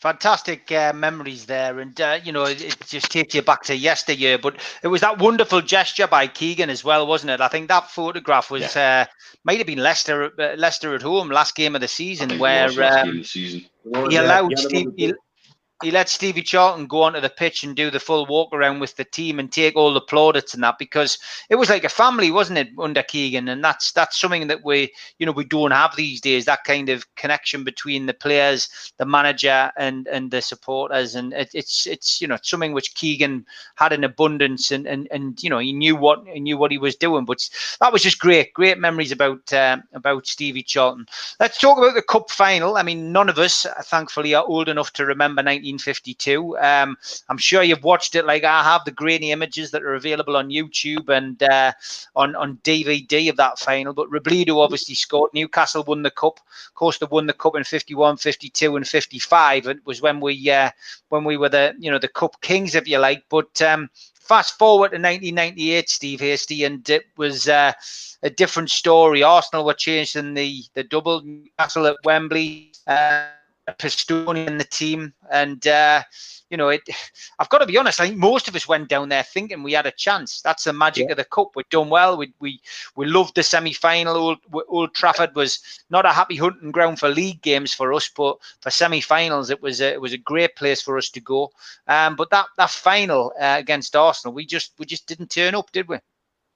Fantastic 0.00 0.72
uh, 0.72 0.94
memories 0.94 1.44
there, 1.44 1.78
and 1.78 2.00
uh, 2.00 2.18
you 2.24 2.32
know 2.32 2.44
it, 2.44 2.62
it 2.62 2.76
just 2.86 3.10
takes 3.10 3.34
you 3.34 3.42
back 3.42 3.62
to 3.64 3.76
yesteryear. 3.76 4.38
But 4.38 4.56
it 4.82 4.88
was 4.88 5.02
that 5.02 5.18
wonderful 5.18 5.60
gesture 5.60 6.06
by 6.06 6.26
Keegan 6.26 6.70
as 6.70 6.82
well, 6.82 7.06
wasn't 7.06 7.32
it? 7.32 7.40
I 7.42 7.48
think 7.48 7.68
that 7.68 7.90
photograph 7.90 8.50
was 8.50 8.74
uh, 8.76 9.04
might 9.44 9.58
have 9.58 9.66
been 9.66 9.78
Leicester, 9.78 10.32
uh, 10.40 10.54
Leicester 10.56 10.94
at 10.94 11.02
home, 11.02 11.28
last 11.28 11.54
game 11.54 11.74
of 11.74 11.82
the 11.82 11.88
season, 11.88 12.38
where 12.38 12.64
was 12.66 12.78
last 12.78 13.04
game 13.04 13.10
um, 13.10 13.18
the 13.18 13.24
season. 13.24 13.66
he 14.08 14.16
allowed 14.16 14.52
yeah, 14.52 14.56
Steve, 14.56 14.86
that 14.86 14.94
he, 14.96 15.06
was- 15.08 15.16
he 15.82 15.90
let 15.90 16.08
Stevie 16.08 16.42
Charlton 16.42 16.86
go 16.86 17.02
onto 17.02 17.20
the 17.20 17.30
pitch 17.30 17.64
and 17.64 17.74
do 17.74 17.90
the 17.90 18.00
full 18.00 18.26
walk 18.26 18.52
around 18.52 18.80
with 18.80 18.96
the 18.96 19.04
team 19.04 19.38
and 19.38 19.50
take 19.50 19.76
all 19.76 19.92
the 19.92 20.00
plaudits 20.00 20.54
and 20.54 20.62
that 20.62 20.78
because 20.78 21.18
it 21.48 21.56
was 21.56 21.70
like 21.70 21.84
a 21.84 21.88
family, 21.88 22.30
wasn't 22.30 22.58
it, 22.58 22.68
under 22.78 23.02
Keegan? 23.02 23.48
And 23.48 23.64
that's 23.64 23.92
that's 23.92 24.20
something 24.20 24.46
that 24.48 24.64
we 24.64 24.92
you 25.18 25.26
know 25.26 25.32
we 25.32 25.44
don't 25.44 25.70
have 25.70 25.96
these 25.96 26.20
days. 26.20 26.44
That 26.44 26.64
kind 26.64 26.88
of 26.88 27.06
connection 27.16 27.64
between 27.64 28.06
the 28.06 28.14
players, 28.14 28.92
the 28.98 29.06
manager, 29.06 29.70
and 29.76 30.06
and 30.08 30.30
the 30.30 30.42
supporters, 30.42 31.14
and 31.14 31.32
it, 31.32 31.50
it's 31.54 31.86
it's 31.86 32.20
you 32.20 32.28
know 32.28 32.38
something 32.42 32.72
which 32.72 32.94
Keegan 32.94 33.44
had 33.76 33.92
in 33.92 34.04
abundance, 34.04 34.70
and 34.70 34.86
and 34.86 35.08
and 35.10 35.42
you 35.42 35.50
know 35.50 35.58
he 35.58 35.72
knew 35.72 35.96
what 35.96 36.26
he 36.26 36.40
knew 36.40 36.56
what 36.56 36.72
he 36.72 36.78
was 36.78 36.96
doing. 36.96 37.24
But 37.24 37.48
that 37.80 37.92
was 37.92 38.02
just 38.02 38.18
great, 38.18 38.52
great 38.54 38.78
memories 38.78 39.12
about 39.12 39.52
um, 39.52 39.82
about 39.94 40.26
Stevie 40.26 40.62
Charlton. 40.62 41.06
Let's 41.38 41.58
talk 41.58 41.78
about 41.78 41.94
the 41.94 42.02
cup 42.02 42.30
final. 42.30 42.76
I 42.76 42.82
mean, 42.82 43.12
none 43.12 43.28
of 43.28 43.38
us, 43.38 43.66
uh, 43.66 43.82
thankfully, 43.84 44.34
are 44.34 44.44
old 44.44 44.68
enough 44.68 44.92
to 44.94 45.06
remember 45.06 45.42
1952. 45.70 46.58
Um, 46.58 46.96
I'm 47.28 47.38
sure 47.38 47.62
you've 47.62 47.84
watched 47.84 48.14
it 48.14 48.26
like 48.26 48.44
I 48.44 48.62
have. 48.62 48.84
The 48.84 48.90
grainy 48.90 49.32
images 49.32 49.70
that 49.70 49.82
are 49.82 49.94
available 49.94 50.36
on 50.36 50.50
YouTube 50.50 51.08
and 51.08 51.42
uh, 51.42 51.72
on 52.16 52.36
on 52.36 52.58
DVD 52.64 53.30
of 53.30 53.36
that 53.36 53.58
final. 53.58 53.92
But 53.92 54.10
Robledo 54.10 54.62
obviously 54.62 54.94
scored. 54.94 55.32
Newcastle 55.34 55.84
won 55.84 56.02
the 56.02 56.10
cup. 56.10 56.40
Of 56.68 56.74
course, 56.74 56.98
they 56.98 57.06
won 57.10 57.26
the 57.26 57.32
cup 57.32 57.56
in 57.56 57.64
51, 57.64 58.16
52, 58.18 58.76
and 58.76 58.86
55. 58.86 59.66
It 59.66 59.86
was 59.86 60.02
when 60.02 60.20
we 60.20 60.50
uh, 60.50 60.70
when 61.08 61.24
we 61.24 61.36
were 61.36 61.48
the 61.48 61.74
you 61.78 61.90
know 61.90 61.98
the 61.98 62.08
cup 62.08 62.40
kings, 62.40 62.74
if 62.74 62.88
you 62.88 62.98
like. 62.98 63.24
But 63.28 63.60
um, 63.62 63.90
fast 64.14 64.58
forward 64.58 64.90
to 64.90 64.96
1998, 64.96 65.88
Steve 65.88 66.20
Hasty, 66.20 66.64
and 66.64 66.88
it 66.88 67.06
was. 67.16 67.48
Uh, 67.48 67.72
a 68.22 68.28
different 68.28 68.68
story. 68.68 69.22
Arsenal 69.22 69.64
were 69.64 69.72
changed 69.72 70.14
in 70.14 70.34
the 70.34 70.62
the 70.74 70.84
double. 70.84 71.22
Newcastle 71.22 71.86
at 71.86 71.96
Wembley, 72.04 72.72
uh, 72.86 73.28
Pistoni 73.78 74.46
in 74.46 74.58
the 74.58 74.64
team, 74.64 75.12
and 75.30 75.66
uh, 75.66 76.02
you 76.50 76.56
know 76.56 76.68
it. 76.68 76.82
I've 77.38 77.48
got 77.48 77.58
to 77.58 77.66
be 77.66 77.76
honest. 77.76 78.00
I 78.00 78.06
think 78.06 78.18
most 78.18 78.48
of 78.48 78.56
us 78.56 78.68
went 78.68 78.88
down 78.88 79.08
there 79.08 79.22
thinking 79.22 79.62
we 79.62 79.72
had 79.72 79.86
a 79.86 79.92
chance. 79.92 80.40
That's 80.42 80.64
the 80.64 80.72
magic 80.72 81.10
of 81.10 81.16
the 81.16 81.24
cup. 81.24 81.50
We've 81.54 81.68
done 81.68 81.90
well. 81.90 82.16
We 82.16 82.32
we 82.40 82.60
we 82.96 83.06
loved 83.06 83.34
the 83.34 83.42
semi 83.42 83.72
final. 83.72 84.16
Old 84.16 84.38
Old 84.68 84.94
Trafford 84.94 85.34
was 85.34 85.60
not 85.90 86.06
a 86.06 86.12
happy 86.12 86.36
hunting 86.36 86.70
ground 86.70 86.98
for 86.98 87.08
league 87.08 87.42
games 87.42 87.72
for 87.74 87.92
us, 87.92 88.10
but 88.14 88.36
for 88.60 88.70
semi 88.70 89.00
finals 89.00 89.50
it 89.50 89.62
was 89.62 89.80
a, 89.80 89.92
it 89.92 90.00
was 90.00 90.12
a 90.12 90.18
great 90.18 90.56
place 90.56 90.82
for 90.82 90.98
us 90.98 91.10
to 91.10 91.20
go. 91.20 91.50
Um, 91.86 92.16
but 92.16 92.30
that 92.30 92.46
that 92.56 92.70
final 92.70 93.32
uh, 93.40 93.56
against 93.58 93.96
Arsenal, 93.96 94.34
we 94.34 94.46
just 94.46 94.72
we 94.78 94.86
just 94.86 95.06
didn't 95.06 95.30
turn 95.30 95.54
up, 95.54 95.70
did 95.72 95.88
we? 95.88 95.98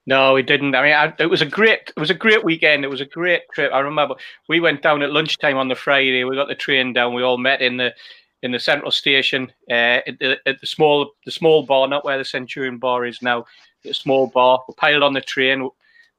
No, 0.06 0.34
we 0.34 0.42
didn't. 0.42 0.74
I 0.74 0.82
mean, 0.82 0.92
I, 0.92 1.14
it 1.18 1.30
was 1.30 1.40
a 1.40 1.46
great, 1.46 1.92
it 1.96 2.00
was 2.00 2.10
a 2.10 2.14
great 2.14 2.44
weekend. 2.44 2.84
It 2.84 2.90
was 2.90 3.00
a 3.00 3.06
great 3.06 3.42
trip. 3.54 3.72
I 3.72 3.78
remember 3.80 4.16
we 4.48 4.60
went 4.60 4.82
down 4.82 5.02
at 5.02 5.12
lunchtime 5.12 5.56
on 5.56 5.68
the 5.68 5.74
Friday. 5.74 6.24
We 6.24 6.36
got 6.36 6.48
the 6.48 6.54
train 6.54 6.92
down. 6.92 7.14
We 7.14 7.22
all 7.22 7.38
met 7.38 7.62
in 7.62 7.78
the 7.78 7.94
in 8.42 8.52
the 8.52 8.60
central 8.60 8.90
station 8.90 9.50
uh, 9.70 10.04
at, 10.06 10.18
the, 10.18 10.38
at 10.44 10.60
the 10.60 10.66
small 10.66 11.12
the 11.24 11.30
small 11.30 11.62
bar, 11.64 11.88
not 11.88 12.04
where 12.04 12.18
the 12.18 12.24
Centurion 12.24 12.76
bar 12.78 13.06
is 13.06 13.22
now. 13.22 13.46
The 13.82 13.94
small 13.94 14.26
bar. 14.26 14.62
We 14.68 14.74
piled 14.74 15.02
on 15.02 15.14
the 15.14 15.22
train. 15.22 15.70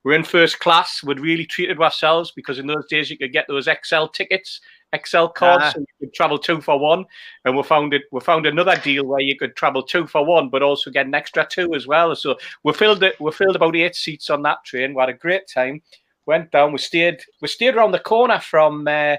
We're 0.04 0.14
in 0.14 0.24
first 0.24 0.60
class. 0.60 1.04
We'd 1.04 1.20
really 1.20 1.46
treated 1.46 1.80
ourselves 1.80 2.32
because 2.32 2.58
in 2.58 2.68
those 2.68 2.88
days 2.88 3.12
you 3.12 3.18
could 3.18 3.34
get 3.34 3.48
those 3.48 3.68
XL 3.84 4.06
tickets, 4.08 4.62
XL 5.04 5.28
cards, 5.28 5.64
Ah. 5.66 5.72
so 5.72 5.80
you 5.80 5.86
could 6.00 6.14
travel 6.14 6.38
two 6.40 6.62
for 6.62 6.78
one. 6.80 7.06
And 7.44 7.56
we 7.56 7.64
found 7.64 7.94
it. 7.94 8.04
We 8.12 8.20
found 8.22 8.46
another 8.46 8.76
deal 8.78 9.06
where 9.06 9.22
you 9.22 9.36
could 9.38 9.56
travel 9.56 9.84
two 9.84 10.08
for 10.08 10.26
one, 10.26 10.50
but 10.50 10.62
also 10.64 10.92
get 10.92 11.06
an 11.06 11.16
extra 11.16 11.46
two 11.46 11.74
as 11.76 11.88
well. 11.88 12.16
So 12.16 12.38
we 12.64 12.74
filled 12.74 13.04
it. 13.04 13.20
We 13.20 13.32
filled 13.32 13.56
about 13.56 13.76
eight 13.76 13.96
seats 13.96 14.30
on 14.30 14.42
that 14.44 14.64
train. 14.66 14.94
We 14.94 15.00
had 15.02 15.10
a 15.10 15.14
great 15.14 15.48
time. 15.48 15.82
went 16.28 16.50
down. 16.52 16.72
We 16.72 16.80
stayed 16.80 17.22
we 17.42 17.48
stayed 17.48 17.76
around 17.76 17.92
the 17.92 18.00
corner 18.00 18.40
from 18.40 18.88
uh, 18.88 19.18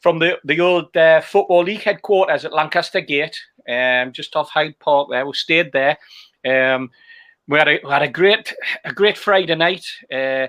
from 0.00 0.18
the 0.18 0.38
the 0.44 0.60
old 0.60 0.94
uh, 0.96 1.20
football 1.22 1.62
league 1.64 1.82
headquarters 1.82 2.44
at 2.44 2.52
Lancaster 2.52 3.00
Gate, 3.00 3.38
um, 3.68 4.12
just 4.12 4.36
off 4.36 4.50
Hyde 4.50 4.78
Park. 4.78 5.08
There, 5.10 5.24
we 5.26 5.32
stayed 5.32 5.72
there. 5.72 5.96
Um, 6.44 6.90
we 7.48 7.58
had 7.58 7.68
a 7.68 7.80
we 7.84 7.90
had 7.90 8.02
a 8.02 8.08
great 8.08 8.52
a 8.84 8.92
great 8.92 9.16
Friday 9.16 9.54
night. 9.54 9.86
Uh, 10.12 10.48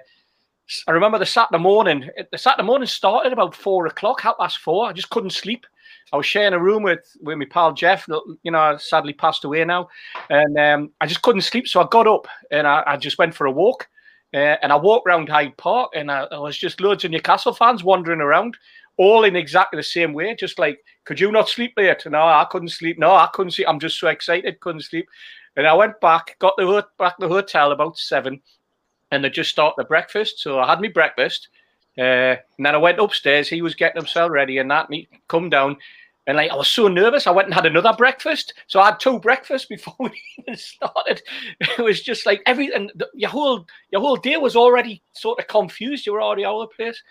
I 0.88 0.92
remember 0.92 1.20
the 1.20 1.26
Saturday 1.26 1.62
morning. 1.62 2.10
The 2.32 2.38
Saturday 2.38 2.66
morning 2.66 2.88
started 2.88 3.34
about 3.34 3.56
four 3.56 3.88
o'clock, 3.88 4.22
half 4.22 4.38
past 4.38 4.60
four. 4.60 4.88
I 4.88 4.94
just 4.94 5.10
couldn't 5.10 5.32
sleep. 5.32 5.66
I 6.12 6.18
was 6.18 6.26
sharing 6.26 6.54
a 6.54 6.60
room 6.60 6.84
with 6.84 7.16
with 7.22 7.38
my 7.38 7.46
pal 7.46 7.74
Jeff. 7.74 8.08
You 8.44 8.52
know, 8.52 8.78
sadly 8.78 9.14
passed 9.14 9.44
away 9.44 9.64
now, 9.66 9.90
and 10.30 10.58
um, 10.58 10.92
I 11.02 11.08
just 11.08 11.22
couldn't 11.22 11.42
sleep. 11.42 11.68
So 11.68 11.82
I 11.82 11.88
got 11.90 12.08
up 12.08 12.28
and 12.52 12.68
I, 12.68 12.84
I 12.86 12.98
just 12.98 13.18
went 13.18 13.36
for 13.36 13.46
a 13.46 13.52
walk. 13.52 13.88
Uh, 14.34 14.58
and 14.64 14.72
I 14.74 14.76
walked 14.76 15.08
around 15.08 15.30
Hyde 15.30 15.56
Park, 15.58 15.92
and 15.94 16.10
I, 16.10 16.24
I, 16.32 16.40
was 16.40 16.58
just 16.58 16.82
loads 16.82 17.06
of 17.06 17.12
Newcastle 17.12 17.54
fans 17.54 17.84
wandering 17.84 18.20
around, 18.20 18.58
all 18.98 19.26
in 19.26 19.36
exactly 19.36 19.78
the 19.78 19.84
same 19.84 20.12
way. 20.12 20.36
Just 20.36 20.58
like, 20.58 20.80
could 21.06 21.20
you 21.20 21.32
not 21.32 21.50
sleep 21.50 21.74
late? 21.78 22.04
No, 22.08 22.24
I 22.24 22.48
couldn't 22.50 22.70
sleep. 22.70 22.98
No, 22.98 23.12
I 23.12 23.30
couldn't 23.32 23.52
sleep. 23.52 23.68
I'm 23.70 23.80
just 23.80 24.00
so 24.00 24.08
excited, 24.08 24.60
couldn't 24.60 24.82
sleep. 24.82 25.08
And 25.56 25.68
I 25.68 25.74
went 25.76 26.02
back, 26.02 26.36
got 26.40 26.56
the 26.58 26.84
back 26.98 27.16
the 27.20 27.28
hotel 27.28 27.74
about 27.74 28.00
seven, 28.00 28.42
and 29.14 29.24
they 29.24 29.30
just 29.30 29.52
started 29.52 29.76
the 29.78 29.84
breakfast. 29.84 30.40
So 30.40 30.60
I 30.60 30.68
had 30.68 30.82
my 30.82 30.88
breakfast, 30.88 31.50
uh, 32.00 32.02
and 32.58 32.66
then 32.66 32.74
I 32.74 32.80
went 32.80 33.00
upstairs. 33.00 33.48
He 33.48 33.62
was 33.62 33.76
getting 33.76 34.02
himself 34.02 34.32
ready, 34.32 34.58
and 34.58 34.70
that 34.72 34.90
me 34.90 35.08
come 35.28 35.50
down. 35.50 35.78
And 36.26 36.38
like 36.38 36.50
I 36.50 36.56
was 36.56 36.70
so 36.70 36.88
nervous, 36.88 37.28
I 37.28 37.32
went 37.32 37.48
and 37.48 37.54
had 37.54 37.66
another 37.66 37.94
breakfast. 37.96 38.54
So 38.68 38.80
I 38.80 38.86
had 38.88 39.00
two 39.00 39.20
breakfasts 39.20 39.68
before 39.70 39.96
we 40.00 40.20
even 40.40 40.58
started. 40.58 41.22
It 41.60 41.84
was 41.84 42.02
just 42.02 42.26
like 42.26 42.42
everything. 42.48 42.90
Your 43.14 43.30
whole 43.30 43.68
your 43.92 44.02
whole 44.02 44.16
day 44.16 44.38
was 44.38 44.56
already 44.56 45.04
sort 45.14 45.40
of 45.40 45.48
confused. 45.48 46.08
You 46.08 46.14
were 46.14 46.22
already 46.22 46.46
all 46.46 46.62
over 46.62 46.72
the 46.76 46.84
place. 46.84 47.04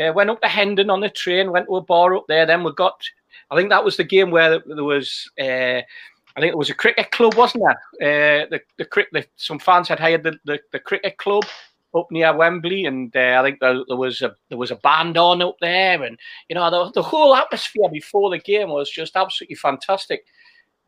Uh, 0.00 0.12
went 0.14 0.30
up 0.30 0.40
to 0.40 0.48
Hendon 0.48 0.88
on 0.88 1.00
the 1.00 1.10
train. 1.10 1.52
Went 1.52 1.66
to 1.66 1.76
a 1.76 1.82
bar 1.82 2.16
up 2.16 2.24
there. 2.26 2.46
Then 2.46 2.64
we 2.64 2.72
got. 2.72 3.02
I 3.50 3.56
think 3.56 3.68
that 3.68 3.84
was 3.84 3.98
the 3.98 4.04
game 4.04 4.30
where 4.30 4.60
there 4.60 4.84
was. 4.84 5.30
Uh, 5.38 5.82
I 6.36 6.40
think 6.40 6.52
it 6.52 6.58
was 6.58 6.70
a 6.70 6.74
cricket 6.74 7.10
club, 7.10 7.34
wasn't 7.34 7.64
there? 7.64 8.42
Uh, 8.44 8.46
the 8.50 8.60
the, 8.78 9.06
the 9.12 9.26
some 9.36 9.58
fans 9.58 9.88
had 9.88 10.00
hired 10.00 10.22
the, 10.22 10.38
the, 10.44 10.60
the 10.72 10.78
cricket 10.78 11.16
club 11.18 11.44
up 11.94 12.06
near 12.10 12.36
Wembley, 12.36 12.86
and 12.86 13.14
uh, 13.16 13.40
I 13.40 13.42
think 13.42 13.60
there, 13.60 13.82
there, 13.88 13.96
was 13.96 14.22
a 14.22 14.34
there 14.48 14.58
was 14.58 14.70
a 14.70 14.76
band 14.76 15.18
on 15.18 15.42
up 15.42 15.56
there, 15.60 16.02
and 16.02 16.18
you 16.48 16.54
know 16.54 16.70
the, 16.70 16.92
the 16.92 17.02
whole 17.02 17.34
atmosphere 17.34 17.88
before 17.90 18.30
the 18.30 18.38
game 18.38 18.70
was 18.70 18.90
just 18.90 19.16
absolutely 19.16 19.56
fantastic. 19.56 20.24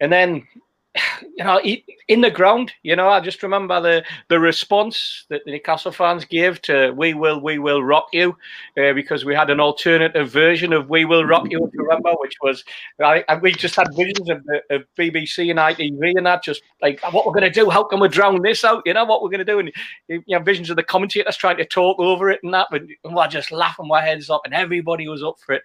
And 0.01 0.13
then 0.13 0.47
you 1.37 1.45
know, 1.45 1.61
in 2.09 2.21
the 2.21 2.31
ground, 2.31 2.73
you 2.83 2.95
know, 2.97 3.09
I 3.09 3.21
just 3.21 3.43
remember 3.43 3.81
the 3.81 4.05
the 4.29 4.39
response 4.39 5.25
that 5.31 5.43
the 5.45 5.53
Newcastle 5.53 5.93
fans 5.93 6.25
gave 6.25 6.61
to 6.63 6.93
"We 6.93 7.15
will, 7.15 7.41
we 7.41 7.59
will 7.59 7.83
rock 7.83 8.09
you," 8.13 8.37
uh, 8.77 8.93
because 8.93 9.25
we 9.25 9.35
had 9.35 9.49
an 9.49 9.61
alternative 9.61 10.31
version 10.31 10.73
of 10.73 10.91
"We 10.91 11.05
will 11.05 11.25
rock 11.25 11.51
you." 11.51 11.65
if 11.65 11.73
you 11.73 11.83
remember, 11.83 12.13
which 12.19 12.37
was, 12.43 12.65
I, 13.03 13.25
we 13.41 13.53
just 13.53 13.77
had 13.77 13.89
visions 13.97 14.29
of, 14.29 14.45
of 14.71 14.85
BBC 14.99 15.51
and 15.51 15.59
ITV 15.59 16.17
and 16.17 16.27
that, 16.27 16.45
just 16.45 16.63
like 16.83 17.01
what 17.11 17.27
we're 17.27 17.33
going 17.33 17.51
to 17.51 17.61
do, 17.61 17.71
how 17.71 17.85
can 17.85 18.01
we 18.01 18.09
drown 18.09 18.43
this 18.43 18.65
out? 18.65 18.83
You 18.85 18.95
know 18.95 19.05
what 19.05 19.23
we're 19.23 19.31
going 19.31 19.39
to 19.39 19.45
do, 19.45 19.59
and 19.61 19.73
you 20.09 20.23
know, 20.29 20.41
visions 20.41 20.69
of 20.69 20.77
the 20.77 20.83
commentators 20.83 21.37
trying 21.37 21.57
to 21.57 21.65
talk 21.65 21.99
over 21.99 22.31
it 22.31 22.41
and 22.43 22.53
that, 22.53 22.69
but 22.71 22.83
we're 23.05 23.29
just 23.29 23.51
laughing 23.51 23.89
our 23.91 24.01
heads 24.01 24.29
up, 24.29 24.43
and 24.45 24.53
everybody 24.53 25.09
was 25.09 25.23
up 25.23 25.39
for 25.39 25.55
it. 25.55 25.63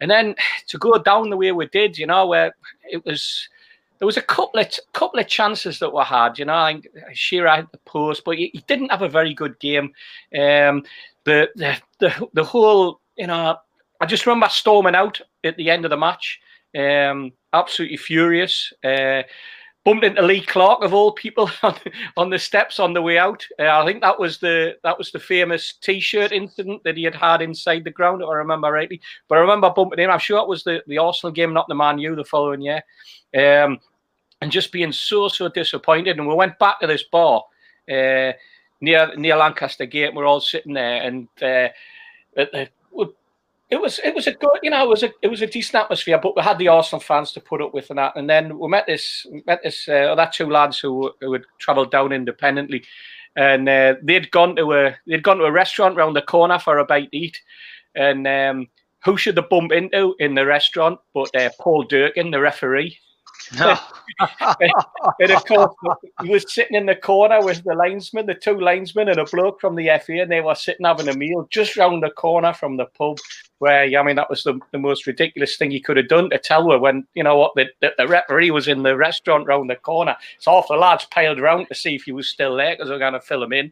And 0.00 0.10
then 0.10 0.34
to 0.68 0.78
go 0.78 0.96
down 0.98 1.28
the 1.28 1.36
way 1.36 1.52
we 1.52 1.66
did, 1.66 1.98
you 1.98 2.06
know, 2.06 2.26
where 2.26 2.54
it 2.90 3.04
was 3.04 3.48
there 3.98 4.06
was 4.06 4.16
a 4.16 4.22
couple 4.22 4.60
of 4.60 4.68
couple 4.92 5.20
of 5.20 5.26
chances 5.26 5.78
that 5.78 5.92
were 5.92 6.04
had. 6.04 6.38
You 6.38 6.44
know, 6.44 6.54
I 6.54 6.72
think 6.72 6.88
Shearer 7.14 7.48
had 7.48 7.68
the 7.72 7.78
post, 7.78 8.22
but 8.24 8.36
he, 8.36 8.50
he, 8.52 8.62
didn't 8.66 8.90
have 8.90 9.02
a 9.02 9.08
very 9.08 9.34
good 9.34 9.58
game. 9.58 9.92
Um, 10.38 10.84
the, 11.24 11.48
the 11.54 11.80
the 11.98 12.28
the 12.34 12.44
whole, 12.44 13.00
you 13.16 13.26
know, 13.26 13.56
I 14.00 14.06
just 14.06 14.26
remember 14.26 14.48
storming 14.48 14.94
out 14.94 15.20
at 15.44 15.56
the 15.56 15.70
end 15.70 15.84
of 15.84 15.90
the 15.90 15.96
match, 15.96 16.40
um, 16.76 17.32
absolutely 17.52 17.96
furious. 17.96 18.72
Uh, 18.84 19.22
bumped 19.86 20.04
into 20.04 20.20
Lee 20.20 20.40
Clark 20.40 20.82
of 20.82 20.92
all 20.92 21.12
people 21.12 21.48
on, 21.62 21.76
on 22.16 22.28
the 22.28 22.38
steps 22.40 22.80
on 22.80 22.92
the 22.92 23.00
way 23.00 23.18
out. 23.18 23.46
Uh, 23.56 23.68
I 23.68 23.86
think 23.86 24.00
that 24.02 24.18
was 24.18 24.38
the 24.38 24.76
that 24.82 24.98
was 24.98 25.12
the 25.12 25.20
famous 25.20 25.74
T-shirt 25.80 26.32
incident 26.32 26.82
that 26.82 26.96
he 26.96 27.04
had 27.04 27.14
had 27.14 27.40
inside 27.40 27.84
the 27.84 27.92
ground, 27.92 28.20
if 28.20 28.28
I 28.28 28.34
remember 28.34 28.70
rightly. 28.70 29.00
But 29.28 29.38
I 29.38 29.42
remember 29.42 29.70
bumping 29.70 30.00
him. 30.00 30.10
I'm 30.10 30.18
sure 30.18 30.40
it 30.40 30.48
was 30.48 30.64
the, 30.64 30.82
the 30.88 30.98
Arsenal 30.98 31.32
game, 31.32 31.54
not 31.54 31.68
the 31.68 31.76
Man 31.76 31.98
U, 31.98 32.16
the 32.16 32.24
following 32.24 32.60
year, 32.60 32.82
um, 33.36 33.78
and 34.42 34.50
just 34.50 34.72
being 34.72 34.90
so 34.90 35.28
so 35.28 35.48
disappointed. 35.48 36.18
And 36.18 36.26
we 36.26 36.34
went 36.34 36.58
back 36.58 36.80
to 36.80 36.88
this 36.88 37.04
bar 37.04 37.44
uh, 37.88 38.32
near 38.80 39.14
near 39.16 39.36
Lancaster 39.36 39.86
Gate. 39.86 40.12
We're 40.12 40.26
all 40.26 40.40
sitting 40.40 40.74
there, 40.74 41.02
and 41.02 41.28
uh, 41.40 41.68
the, 42.34 42.68
it 43.68 43.80
was 43.80 43.98
it 44.04 44.14
was 44.14 44.26
a 44.26 44.32
good 44.32 44.58
you 44.62 44.70
know 44.70 44.84
it 44.84 44.88
was 44.88 45.02
a 45.02 45.10
it 45.22 45.28
was 45.28 45.42
a 45.42 45.46
decent 45.46 45.82
atmosphere, 45.82 46.18
but 46.22 46.36
we 46.36 46.42
had 46.42 46.58
the 46.58 46.68
Arsenal 46.68 47.00
fans 47.00 47.32
to 47.32 47.40
put 47.40 47.60
up 47.60 47.74
with 47.74 47.90
and 47.90 47.98
that. 47.98 48.14
And 48.14 48.30
then 48.30 48.58
we 48.58 48.68
met 48.68 48.86
this 48.86 49.26
met 49.46 49.60
this 49.62 49.88
uh, 49.88 50.12
other 50.12 50.28
two 50.32 50.48
lads 50.48 50.78
who 50.78 51.12
who 51.20 51.32
had 51.32 51.42
travelled 51.58 51.90
down 51.90 52.12
independently, 52.12 52.84
and 53.36 53.68
uh, 53.68 53.94
they'd 54.02 54.30
gone 54.30 54.54
to 54.56 54.72
a 54.72 54.96
they'd 55.06 55.24
gone 55.24 55.38
to 55.38 55.44
a 55.44 55.52
restaurant 55.52 55.96
around 55.96 56.14
the 56.14 56.22
corner 56.22 56.58
for 56.58 56.78
a 56.78 56.84
bite 56.84 57.10
to 57.10 57.16
eat, 57.16 57.40
and 57.96 58.26
um, 58.28 58.68
who 59.04 59.16
should 59.16 59.34
they 59.34 59.42
bump 59.50 59.72
into 59.72 60.14
in 60.20 60.34
the 60.34 60.46
restaurant 60.46 61.00
but 61.12 61.34
uh, 61.34 61.50
Paul 61.60 61.84
Durkin, 61.84 62.30
the 62.30 62.40
referee. 62.40 62.98
No. 63.54 63.78
and 65.20 65.30
of 65.30 65.44
course, 65.44 65.74
he 66.22 66.30
was 66.30 66.52
sitting 66.52 66.76
in 66.76 66.86
the 66.86 66.96
corner 66.96 67.44
with 67.44 67.62
the 67.64 67.74
linesman, 67.74 68.26
the 68.26 68.34
two 68.34 68.58
linesmen, 68.58 69.08
and 69.08 69.18
a 69.18 69.24
bloke 69.24 69.60
from 69.60 69.76
the 69.76 69.88
FA, 70.04 70.20
and 70.20 70.30
they 70.30 70.40
were 70.40 70.54
sitting 70.54 70.86
having 70.86 71.08
a 71.08 71.14
meal 71.14 71.46
just 71.50 71.76
round 71.76 72.02
the 72.02 72.10
corner 72.10 72.52
from 72.52 72.76
the 72.76 72.86
pub. 72.86 73.18
Where 73.58 73.84
I 73.84 74.02
mean, 74.02 74.16
that 74.16 74.28
was 74.28 74.42
the, 74.42 74.58
the 74.72 74.78
most 74.78 75.06
ridiculous 75.06 75.56
thing 75.56 75.70
he 75.70 75.80
could 75.80 75.96
have 75.96 76.08
done 76.08 76.30
to 76.30 76.38
tell 76.38 76.70
her 76.70 76.78
when 76.78 77.06
you 77.14 77.22
know 77.22 77.36
what 77.36 77.52
the, 77.56 77.66
the, 77.80 77.92
the 77.96 78.06
referee 78.06 78.50
was 78.50 78.68
in 78.68 78.82
the 78.82 78.96
restaurant 78.96 79.46
round 79.46 79.70
the 79.70 79.76
corner. 79.76 80.16
So 80.38 80.52
half 80.52 80.68
the 80.68 80.74
lads 80.74 81.06
piled 81.06 81.38
around 81.38 81.66
to 81.66 81.74
see 81.74 81.94
if 81.94 82.04
he 82.04 82.12
was 82.12 82.28
still 82.28 82.56
there 82.56 82.74
because 82.74 82.88
they're 82.88 82.98
going 82.98 83.14
to 83.14 83.20
fill 83.20 83.42
him 83.42 83.52
in. 83.52 83.66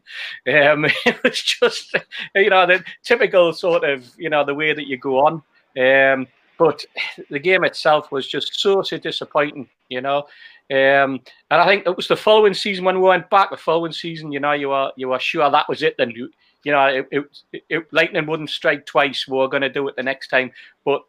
Um, 0.47 0.85
it 1.05 1.21
was 1.23 1.41
just 1.41 1.95
you 2.33 2.49
know 2.49 2.65
the 2.65 2.83
typical 3.03 3.53
sort 3.53 3.83
of 3.83 4.09
you 4.17 4.29
know 4.29 4.45
the 4.45 4.55
way 4.55 4.73
that 4.73 4.87
you 4.87 4.97
go 4.97 5.19
on. 5.25 5.43
Um, 5.77 6.27
but 6.57 6.83
the 7.29 7.39
game 7.39 7.63
itself 7.63 8.11
was 8.11 8.27
just 8.27 8.59
so 8.59 8.81
so 8.81 8.97
disappointing, 8.97 9.69
you 9.89 10.01
know. 10.01 10.27
Um, 10.71 11.21
and 11.51 11.61
I 11.61 11.65
think 11.67 11.85
it 11.85 11.95
was 11.95 12.07
the 12.07 12.15
following 12.15 12.53
season 12.53 12.85
when 12.85 12.99
we 12.99 13.07
went 13.07 13.29
back. 13.29 13.51
The 13.51 13.57
following 13.57 13.91
season, 13.91 14.31
you 14.31 14.39
know, 14.39 14.53
you 14.53 14.69
were 14.69 14.91
you 14.95 15.09
were 15.09 15.19
sure 15.19 15.49
that 15.49 15.69
was 15.69 15.83
it. 15.83 15.95
Then 15.97 16.11
you 16.11 16.29
you 16.63 16.71
know, 16.71 16.87
it, 16.87 17.07
it, 17.11 17.61
it 17.69 17.87
lightning 17.91 18.25
wouldn't 18.25 18.49
strike 18.49 18.85
twice. 18.85 19.27
We 19.27 19.37
are 19.37 19.47
going 19.47 19.61
to 19.61 19.69
do 19.69 19.87
it 19.87 19.95
the 19.95 20.03
next 20.03 20.29
time. 20.29 20.51
But 20.83 21.03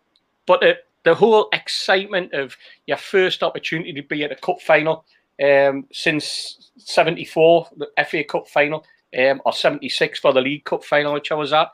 but 0.46 0.60
the, 0.60 0.76
the 1.04 1.14
whole 1.14 1.48
excitement 1.52 2.34
of 2.34 2.56
your 2.86 2.98
first 2.98 3.42
opportunity 3.42 3.92
to 3.94 4.02
be 4.02 4.22
at 4.22 4.32
a 4.32 4.36
cup 4.36 4.60
final 4.60 5.04
um, 5.42 5.86
since 5.92 6.70
'74, 6.78 7.68
the 7.76 7.88
FA 8.04 8.24
Cup 8.24 8.48
final, 8.48 8.84
um, 9.18 9.40
or 9.44 9.52
'76 9.52 10.18
for 10.18 10.32
the 10.32 10.40
League 10.40 10.64
Cup 10.64 10.84
final, 10.84 11.14
which 11.14 11.32
I 11.32 11.34
was 11.34 11.52
at. 11.52 11.70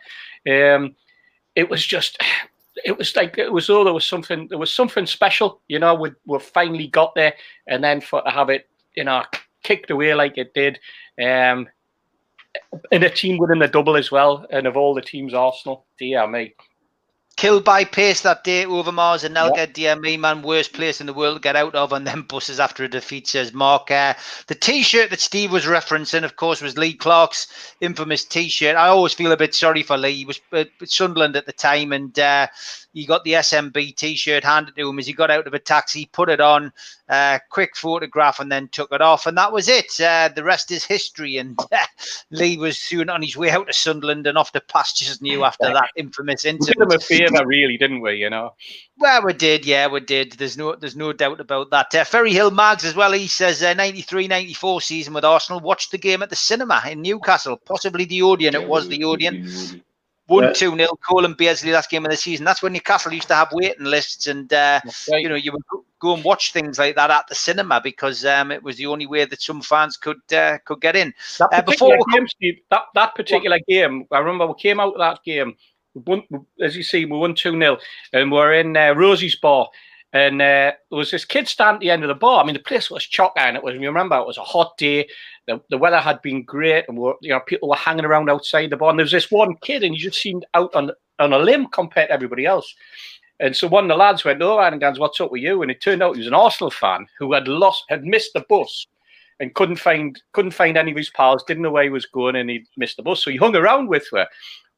Um, 0.48 0.94
it 1.54 1.68
was 1.68 1.85
just 1.85 2.22
it 2.85 2.96
was 2.96 3.14
like 3.16 3.38
it 3.38 3.52
was 3.52 3.68
all 3.68 3.85
there 3.85 3.92
was 3.92 4.06
something 4.06 4.48
there 4.48 4.58
was 4.58 4.72
something 4.72 5.06
special, 5.06 5.61
you 5.68 5.78
know. 5.78 5.94
We 5.94 6.11
we 6.26 6.38
finally 6.38 6.88
got 6.88 7.14
there, 7.14 7.35
and 7.66 7.82
then 7.82 8.00
for 8.00 8.22
to 8.22 8.30
have 8.30 8.50
it, 8.50 8.68
you 8.96 9.04
know, 9.04 9.22
kicked 9.62 9.90
away 9.90 10.14
like 10.14 10.38
it 10.38 10.54
did, 10.54 10.78
um, 11.22 11.68
in 12.90 13.02
a 13.02 13.11
team 13.11 13.38
within 13.38 13.58
the 13.58 13.68
double 13.68 13.96
as 13.96 14.11
well, 14.11 14.46
and 14.50 14.66
of 14.66 14.76
all 14.76 14.94
the 14.94 15.02
teams, 15.02 15.35
Arsenal, 15.35 15.87
dear 15.98 16.26
me. 16.26 16.54
Killed 17.42 17.64
by 17.64 17.83
pace 17.83 18.20
that 18.20 18.44
day 18.44 18.66
Overmars 18.66 19.24
and 19.24 19.35
Anelka, 19.35 19.57
yep. 19.57 19.74
dear 19.74 19.96
me, 19.96 20.16
man, 20.16 20.42
worst 20.42 20.72
place 20.72 21.00
in 21.00 21.09
the 21.09 21.12
world 21.12 21.38
to 21.38 21.40
get 21.40 21.57
out 21.57 21.74
of 21.74 21.92
and 21.92 22.07
then 22.07 22.22
buses 22.22 22.61
after 22.61 22.85
a 22.85 22.88
defeat, 22.88 23.26
says 23.26 23.52
Mark. 23.52 23.90
Uh, 23.90 24.14
the 24.46 24.55
t 24.55 24.85
shirt 24.85 25.11
that 25.11 25.18
Steve 25.18 25.50
was 25.50 25.64
referencing, 25.64 26.22
of 26.22 26.37
course, 26.37 26.62
was 26.62 26.78
Lee 26.78 26.94
Clark's 26.94 27.48
infamous 27.81 28.24
t 28.24 28.48
shirt. 28.48 28.76
I 28.76 28.87
always 28.87 29.14
feel 29.14 29.33
a 29.33 29.37
bit 29.37 29.57
sorry 29.57 29.83
for 29.83 29.98
Lee. 29.98 30.18
He 30.18 30.24
was 30.24 30.40
at 30.52 30.68
Sunderland 30.85 31.35
at 31.35 31.46
the 31.46 31.52
time, 31.52 31.92
and 31.92 32.16
uh, 32.16 32.46
he 32.92 33.07
got 33.07 33.24
the 33.24 33.33
SMB 33.33 33.96
T-shirt 33.96 34.44
handed 34.44 34.76
to 34.76 34.88
him 34.88 34.98
as 34.98 35.07
he 35.07 35.12
got 35.12 35.31
out 35.31 35.46
of 35.46 35.55
a 35.55 35.59
taxi, 35.59 36.07
put 36.12 36.28
it 36.28 36.40
on, 36.40 36.72
uh, 37.09 37.38
quick 37.50 37.76
photograph, 37.76 38.38
and 38.38 38.52
then 38.52 38.68
took 38.68 38.92
it 38.92 39.00
off, 39.00 39.26
and 39.26 39.37
that 39.38 39.52
was 39.52 39.68
it. 39.68 39.98
Uh, 40.00 40.28
the 40.35 40.44
rest 40.44 40.70
is 40.70 40.85
history. 40.85 41.38
And 41.38 41.59
uh, 41.70 41.78
Lee 42.31 42.57
was 42.57 42.78
soon 42.78 43.09
on 43.09 43.22
his 43.22 43.37
way 43.37 43.50
out 43.50 43.66
to 43.66 43.72
Sunderland 43.72 44.26
and 44.26 44.37
off 44.37 44.52
to 44.52 44.61
pastures 44.61 45.22
new 45.22 45.44
after 45.44 45.72
that 45.72 45.90
infamous 45.96 46.44
incident. 46.44 46.78
We 46.78 46.87
did 46.87 46.92
him 46.92 47.28
a 47.31 47.31
favour, 47.33 47.46
really, 47.46 47.78
didn't 47.78 48.00
we? 48.00 48.14
You 48.14 48.31
know. 48.31 48.55
Well, 48.98 49.24
we 49.24 49.33
did, 49.33 49.64
yeah, 49.64 49.88
we 49.88 50.00
did. 50.00 50.33
There's 50.33 50.57
no, 50.57 50.76
there's 50.76 50.96
no 50.96 51.12
doubt 51.12 51.40
about 51.40 51.70
that. 51.70 51.94
Uh, 51.94 52.05
Ferry 52.05 52.33
Hill 52.33 52.50
Mags 52.50 52.85
as 52.85 52.94
well. 52.94 53.12
He 53.12 53.26
says, 53.26 53.62
uh, 53.62 53.74
93, 53.74 54.28
94 54.28 54.81
season 54.83 55.14
with 55.14 55.24
Arsenal. 55.24 55.61
Watched 55.61 55.90
the 55.90 55.98
game 55.98 56.22
at 56.22 56.31
the 56.31 56.37
cinema 56.37 56.83
in 56.88 57.02
Newcastle, 57.02 57.57
possibly 57.57 58.05
the 58.05 58.22
Odeon. 58.22 58.55
It 58.55 58.68
was 58.68 58.87
the 58.88 59.02
Odeon. 59.02 59.83
One 60.26 60.54
two 60.54 60.76
nil. 60.76 60.98
Cole 61.08 61.24
and 61.24 61.37
Beardsley 61.37 61.72
last 61.72 61.90
game 61.90 62.04
of 62.04 62.11
the 62.11 62.16
season. 62.16 62.44
That's 62.44 62.62
when 62.62 62.72
Newcastle 62.72 63.12
used 63.12 63.28
to 63.28 63.35
have 63.35 63.48
waiting 63.52 63.85
lists, 63.85 64.28
and 64.28 64.52
uh, 64.52 64.80
right. 65.11 65.20
you 65.20 65.28
know 65.28 65.35
you 65.35 65.52
would 65.52 65.62
go 65.98 66.14
and 66.14 66.24
watch 66.24 66.52
things 66.52 66.78
like 66.78 66.96
that 66.96 67.11
at 67.11 67.26
the 67.28 67.35
cinema 67.35 67.80
because 67.82 68.24
um, 68.24 68.50
it 68.50 68.62
was 68.62 68.76
the 68.76 68.87
only 68.87 69.06
way 69.06 69.24
that 69.24 69.42
some 69.42 69.61
fans 69.62 69.96
could 69.96 70.20
uh, 70.32 70.58
could 70.64 70.80
get 70.80 70.96
in. 70.96 71.12
That 71.38 71.48
uh, 71.52 71.62
before 71.62 71.96
game, 72.12 72.28
Steve, 72.28 72.58
that, 72.70 72.82
that 72.94 73.14
particular 73.14 73.56
what? 73.56 73.66
game, 73.66 74.06
I 74.12 74.18
remember 74.18 74.46
we 74.46 74.54
came 74.54 74.80
out 74.80 74.94
of 74.94 74.98
that 74.98 75.22
game. 75.24 75.56
We 75.94 76.02
Won, 76.06 76.22
as 76.61 76.74
you 76.74 76.82
see, 76.82 77.04
we 77.04 77.18
won 77.18 77.35
2 77.35 77.52
0, 77.52 77.76
and 78.14 78.32
we're 78.32 78.54
in 78.54 78.76
uh, 78.76 78.94
Rosie's 78.94 79.37
Bar. 79.37 79.68
And 80.14 80.42
uh, 80.42 80.72
there 80.90 80.98
was 80.98 81.11
this 81.11 81.25
kid 81.25 81.48
standing 81.48 81.77
at 81.77 81.81
the 81.81 81.90
end 81.90 82.03
of 82.05 82.09
the 82.09 82.14
bar. 82.14 82.42
I 82.42 82.46
mean, 82.46 82.55
the 82.55 82.61
place 82.61 82.90
was 82.90 83.07
chocker, 83.07 83.55
it 83.55 83.64
was. 83.64 83.75
You 83.75 83.81
remember, 83.88 84.18
it 84.18 84.27
was 84.27 84.37
a 84.37 84.42
hot 84.42 84.77
day. 84.77 85.09
The, 85.46 85.61
the 85.70 85.79
weather 85.79 86.01
had 86.01 86.20
been 86.20 86.42
great, 86.42 86.85
and 86.88 86.98
you 86.98 87.31
know 87.31 87.40
people 87.40 87.70
were 87.70 87.77
hanging 87.77 88.05
around 88.05 88.29
outside 88.29 88.70
the 88.70 88.77
bar. 88.77 88.90
And 88.90 88.98
there 88.98 89.05
was 89.05 89.12
this 89.12 89.31
one 89.31 89.57
kid, 89.62 89.83
and 89.83 89.94
he 89.94 90.01
just 90.01 90.20
seemed 90.20 90.44
out 90.55 90.75
on 90.75 90.90
on 91.18 91.33
a 91.33 91.38
limb 91.38 91.66
compared 91.68 92.09
to 92.09 92.14
everybody 92.14 92.44
else. 92.44 92.75
And 93.40 93.57
so 93.57 93.66
one 93.66 93.85
of 93.85 93.88
the 93.88 93.96
lads 93.96 94.25
went 94.25 94.42
over 94.42 94.61
and 94.61 94.81
goes, 94.81 94.98
"What's 94.98 95.20
up 95.20 95.33
with 95.33 95.42
you?" 95.42 95.62
And 95.62 95.70
it 95.70 95.81
turned 95.81 96.03
out 96.03 96.14
he 96.14 96.20
was 96.20 96.29
an 96.29 96.35
Arsenal 96.35 96.70
fan 96.70 97.07
who 97.18 97.33
had 97.33 97.48
lost, 97.48 97.85
had 97.88 98.05
missed 98.05 98.35
the 98.35 98.44
bus, 98.48 98.87
and 99.40 99.55
couldn't 99.55 99.77
find 99.77 100.20
couldn't 100.33 100.53
find 100.53 100.77
any 100.77 100.90
of 100.90 100.96
his 100.96 101.11
pals. 101.11 101.42
Didn't 101.44 101.62
know 101.62 101.70
where 101.70 101.85
he 101.85 101.90
was 101.90 102.07
going, 102.07 102.37
and 102.37 102.51
he 102.51 102.66
missed 102.77 102.98
the 102.98 103.03
bus. 103.03 103.25
So 103.25 103.31
he 103.31 103.38
hung 103.38 103.57
around 103.57 103.88
with 103.88 104.07
her. 104.12 104.29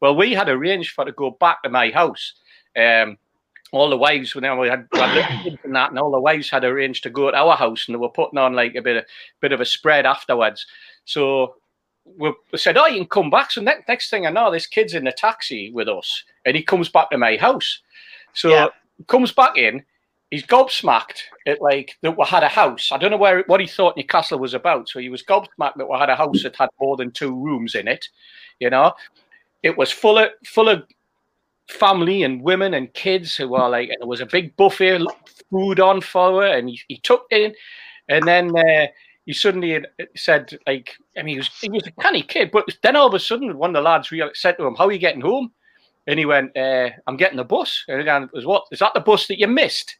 Well, 0.00 0.16
we 0.16 0.32
had 0.32 0.48
arranged 0.48 0.92
for 0.92 1.02
her 1.02 1.10
to 1.10 1.16
go 1.16 1.32
back 1.32 1.62
to 1.62 1.70
my 1.70 1.90
house. 1.90 2.34
Um, 2.76 3.18
all 3.76 3.90
the 3.90 3.96
wives, 3.96 4.34
when 4.34 4.58
we 4.58 4.68
had, 4.68 4.86
we 4.92 4.98
had 4.98 5.42
kids 5.42 5.56
and 5.64 5.74
that, 5.74 5.90
and 5.90 5.98
all 5.98 6.10
the 6.10 6.20
wives 6.20 6.50
had 6.50 6.64
arranged 6.64 7.02
to 7.04 7.10
go 7.10 7.30
to 7.30 7.36
our 7.36 7.56
house, 7.56 7.86
and 7.86 7.94
they 7.94 7.98
were 7.98 8.08
putting 8.08 8.38
on 8.38 8.54
like 8.54 8.74
a 8.74 8.82
bit 8.82 8.96
of 8.96 9.04
bit 9.40 9.52
of 9.52 9.60
a 9.60 9.64
spread 9.64 10.06
afterwards. 10.06 10.66
So 11.04 11.56
we 12.04 12.32
said, 12.56 12.76
"Oh, 12.76 12.86
you 12.86 12.98
can 12.98 13.08
come 13.08 13.30
back." 13.30 13.50
So 13.50 13.60
next, 13.60 13.88
next 13.88 14.10
thing 14.10 14.26
I 14.26 14.30
know, 14.30 14.50
this 14.50 14.66
kid's 14.66 14.94
in 14.94 15.04
the 15.04 15.12
taxi 15.12 15.70
with 15.70 15.88
us, 15.88 16.24
and 16.44 16.56
he 16.56 16.62
comes 16.62 16.88
back 16.88 17.10
to 17.10 17.18
my 17.18 17.36
house. 17.36 17.80
So 18.32 18.50
yeah. 18.50 18.68
comes 19.06 19.32
back 19.32 19.56
in, 19.56 19.84
he's 20.30 20.44
gobsmacked 20.44 21.22
at 21.46 21.62
like 21.62 21.96
that 22.02 22.18
we 22.18 22.24
had 22.26 22.42
a 22.42 22.48
house. 22.48 22.90
I 22.92 22.98
don't 22.98 23.10
know 23.10 23.16
where 23.16 23.44
what 23.46 23.60
he 23.60 23.66
thought 23.66 23.96
Newcastle 23.96 24.38
was 24.38 24.54
about. 24.54 24.88
So 24.88 24.98
he 24.98 25.08
was 25.08 25.22
gobsmacked 25.22 25.76
that 25.76 25.88
we 25.88 25.98
had 25.98 26.10
a 26.10 26.16
house 26.16 26.42
that 26.42 26.56
had 26.56 26.70
more 26.80 26.96
than 26.96 27.10
two 27.10 27.34
rooms 27.34 27.74
in 27.74 27.88
it. 27.88 28.08
You 28.60 28.70
know, 28.70 28.94
it 29.62 29.76
was 29.78 29.90
full 29.90 30.18
of 30.18 30.30
full 30.44 30.68
of 30.68 30.84
family 31.68 32.22
and 32.22 32.42
women 32.42 32.74
and 32.74 32.92
kids 32.94 33.36
who 33.36 33.48
were 33.48 33.68
like, 33.68 33.88
and 33.88 33.98
there 34.00 34.08
was 34.08 34.20
a 34.20 34.26
big 34.26 34.56
buffet 34.56 35.06
food 35.50 35.80
on 35.80 36.00
for 36.00 36.42
her, 36.42 36.48
and 36.48 36.68
he, 36.68 36.80
he 36.88 36.98
took 36.98 37.26
it 37.30 37.42
in, 37.42 37.54
and 38.08 38.26
then 38.26 38.56
uh, 38.56 38.86
he 39.24 39.32
suddenly 39.32 39.84
said, 40.14 40.58
like, 40.66 40.94
I 41.16 41.22
mean, 41.22 41.34
he 41.34 41.38
was 41.38 41.48
he 41.60 41.70
was 41.70 41.86
a 41.86 42.02
canny 42.02 42.22
kid, 42.22 42.50
but 42.52 42.66
then 42.82 42.96
all 42.96 43.08
of 43.08 43.14
a 43.14 43.18
sudden, 43.18 43.56
one 43.56 43.70
of 43.70 43.74
the 43.74 43.80
lads 43.80 44.10
really 44.10 44.30
said 44.34 44.56
to 44.58 44.66
him, 44.66 44.74
"How 44.74 44.86
are 44.86 44.92
you 44.92 44.98
getting 44.98 45.20
home?" 45.20 45.52
And 46.06 46.18
he 46.18 46.26
went, 46.26 46.56
uh, 46.56 46.90
"I'm 47.06 47.16
getting 47.16 47.38
the 47.38 47.44
bus." 47.44 47.84
And 47.88 48.00
again, 48.00 48.28
was 48.32 48.46
what? 48.46 48.66
Is 48.70 48.80
that 48.80 48.94
the 48.94 49.00
bus 49.00 49.26
that 49.28 49.38
you 49.38 49.46
missed? 49.46 49.96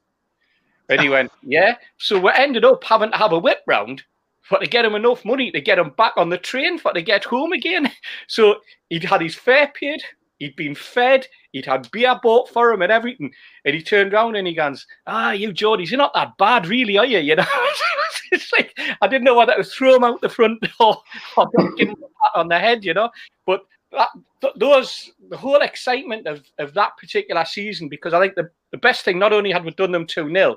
And 0.91 1.01
he 1.01 1.09
went, 1.09 1.33
"Yeah." 1.43 1.77
So 1.99 2.19
we 2.19 2.31
ended 2.35 2.65
up 2.65 2.85
having 2.85 3.11
to 3.13 3.17
have 3.17 3.33
a 3.33 3.39
whip 3.39 3.61
round 3.67 4.03
for 4.43 4.59
to 4.59 4.67
get 4.67 4.85
him 4.85 4.95
enough 4.95 5.25
money 5.25 5.51
to 5.51 5.61
get 5.61 5.79
him 5.79 5.91
back 5.97 6.13
on 6.19 6.29
the 6.29 6.37
train 6.37 6.79
for 6.79 6.93
to 6.93 7.01
get 7.01 7.25
home 7.25 7.53
again. 7.53 7.91
So 8.29 8.57
he'd 8.91 9.05
had 9.05 9.23
his 9.23 9.35
fare 9.35 9.73
paid, 9.75 10.03
He'd 10.39 10.57
been 10.57 10.75
fed, 10.75 11.27
he'd 11.55 11.65
had 11.65 11.91
beer 11.93 12.19
bought 12.21 12.49
for 12.49 12.73
him 12.73 12.83
and 12.83 12.93
everything. 12.93 13.33
And 13.65 13.75
he 13.75 13.83
turned 13.83 14.13
around 14.13 14.37
and 14.37 14.47
he 14.47 14.55
goes, 14.55 14.87
Ah, 15.07 15.31
you 15.31 15.53
Geordies, 15.53 15.91
you're 15.91 15.99
not 15.99 16.13
that 16.15 16.37
bad, 16.37 16.67
really, 16.67 16.99
are 16.99 17.07
you? 17.07 17.21
You 17.21 17.37
know, 17.37 17.47
it's 18.33 18.53
like 18.53 18.77
I 19.01 19.07
didn't 19.07 19.25
know 19.25 19.37
whether 19.37 19.55
to 19.55 19.65
throw 19.65 19.95
him 19.95 20.05
out 20.05 20.21
the 20.21 20.29
front 20.29 20.61
door 20.79 21.01
or 21.37 21.49
give 21.77 21.89
him 21.89 21.97
a 21.97 22.07
pat 22.07 22.35
on 22.35 22.49
the 22.49 22.59
head, 22.59 22.85
you 22.85 22.93
know. 22.93 23.09
But 23.47 23.61
that, 23.93 24.09
th- 24.41 24.55
those 24.57 25.13
the 25.31 25.37
whole 25.37 25.63
excitement 25.63 26.27
of, 26.27 26.43
of 26.59 26.75
that 26.75 26.97
particular 26.99 27.45
season, 27.45 27.89
because 27.89 28.13
I 28.13 28.21
think 28.21 28.35
the, 28.35 28.51
the 28.73 28.79
best 28.79 29.05
thing, 29.05 29.19
not 29.19 29.33
only 29.33 29.53
had 29.53 29.65
we 29.65 29.71
done 29.71 29.93
them 29.93 30.07
2 30.07 30.29
0, 30.31 30.57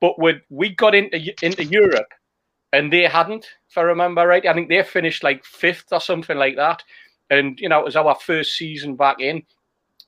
but 0.00 0.18
we 0.20 0.40
we 0.48 0.70
got 0.70 0.94
into 0.94 1.18
into 1.42 1.64
Europe 1.64 2.08
and 2.72 2.92
they 2.92 3.02
hadn't, 3.02 3.46
if 3.68 3.76
I 3.76 3.82
remember 3.82 4.26
right. 4.26 4.46
I 4.46 4.54
think 4.54 4.68
they 4.68 4.82
finished 4.84 5.24
like 5.24 5.44
fifth 5.44 5.86
or 5.90 6.00
something 6.00 6.38
like 6.38 6.54
that 6.56 6.82
and 7.30 7.58
you 7.58 7.68
know 7.68 7.80
it 7.80 7.84
was 7.84 7.96
our 7.96 8.14
first 8.14 8.56
season 8.56 8.94
back 8.94 9.20
in 9.20 9.42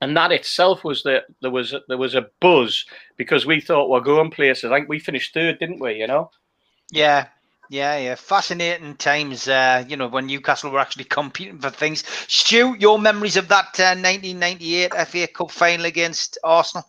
and 0.00 0.16
that 0.16 0.32
itself 0.32 0.84
was 0.84 1.02
that 1.02 1.24
there 1.42 1.50
was 1.50 1.74
there 1.88 1.98
was 1.98 2.14
a 2.14 2.28
buzz 2.40 2.84
because 3.16 3.46
we 3.46 3.60
thought 3.60 3.90
we're 3.90 4.00
going 4.00 4.30
places. 4.30 4.70
I 4.70 4.76
think 4.76 4.88
we 4.88 4.98
finished 4.98 5.34
third, 5.34 5.58
didn't 5.58 5.80
we? 5.80 5.94
You 5.94 6.06
know. 6.06 6.30
Yeah, 6.90 7.26
yeah, 7.68 7.98
yeah. 7.98 8.14
Fascinating 8.14 8.94
times. 8.96 9.48
Uh, 9.48 9.84
you 9.88 9.96
know 9.96 10.08
when 10.08 10.26
Newcastle 10.26 10.70
were 10.70 10.78
actually 10.78 11.04
competing 11.04 11.58
for 11.58 11.70
things. 11.70 12.04
Stu, 12.28 12.76
your 12.78 12.98
memories 12.98 13.36
of 13.36 13.48
that 13.48 13.78
uh, 13.78 13.98
1998 13.98 14.94
FA 15.06 15.26
Cup 15.26 15.50
final 15.50 15.86
against 15.86 16.38
Arsenal? 16.44 16.86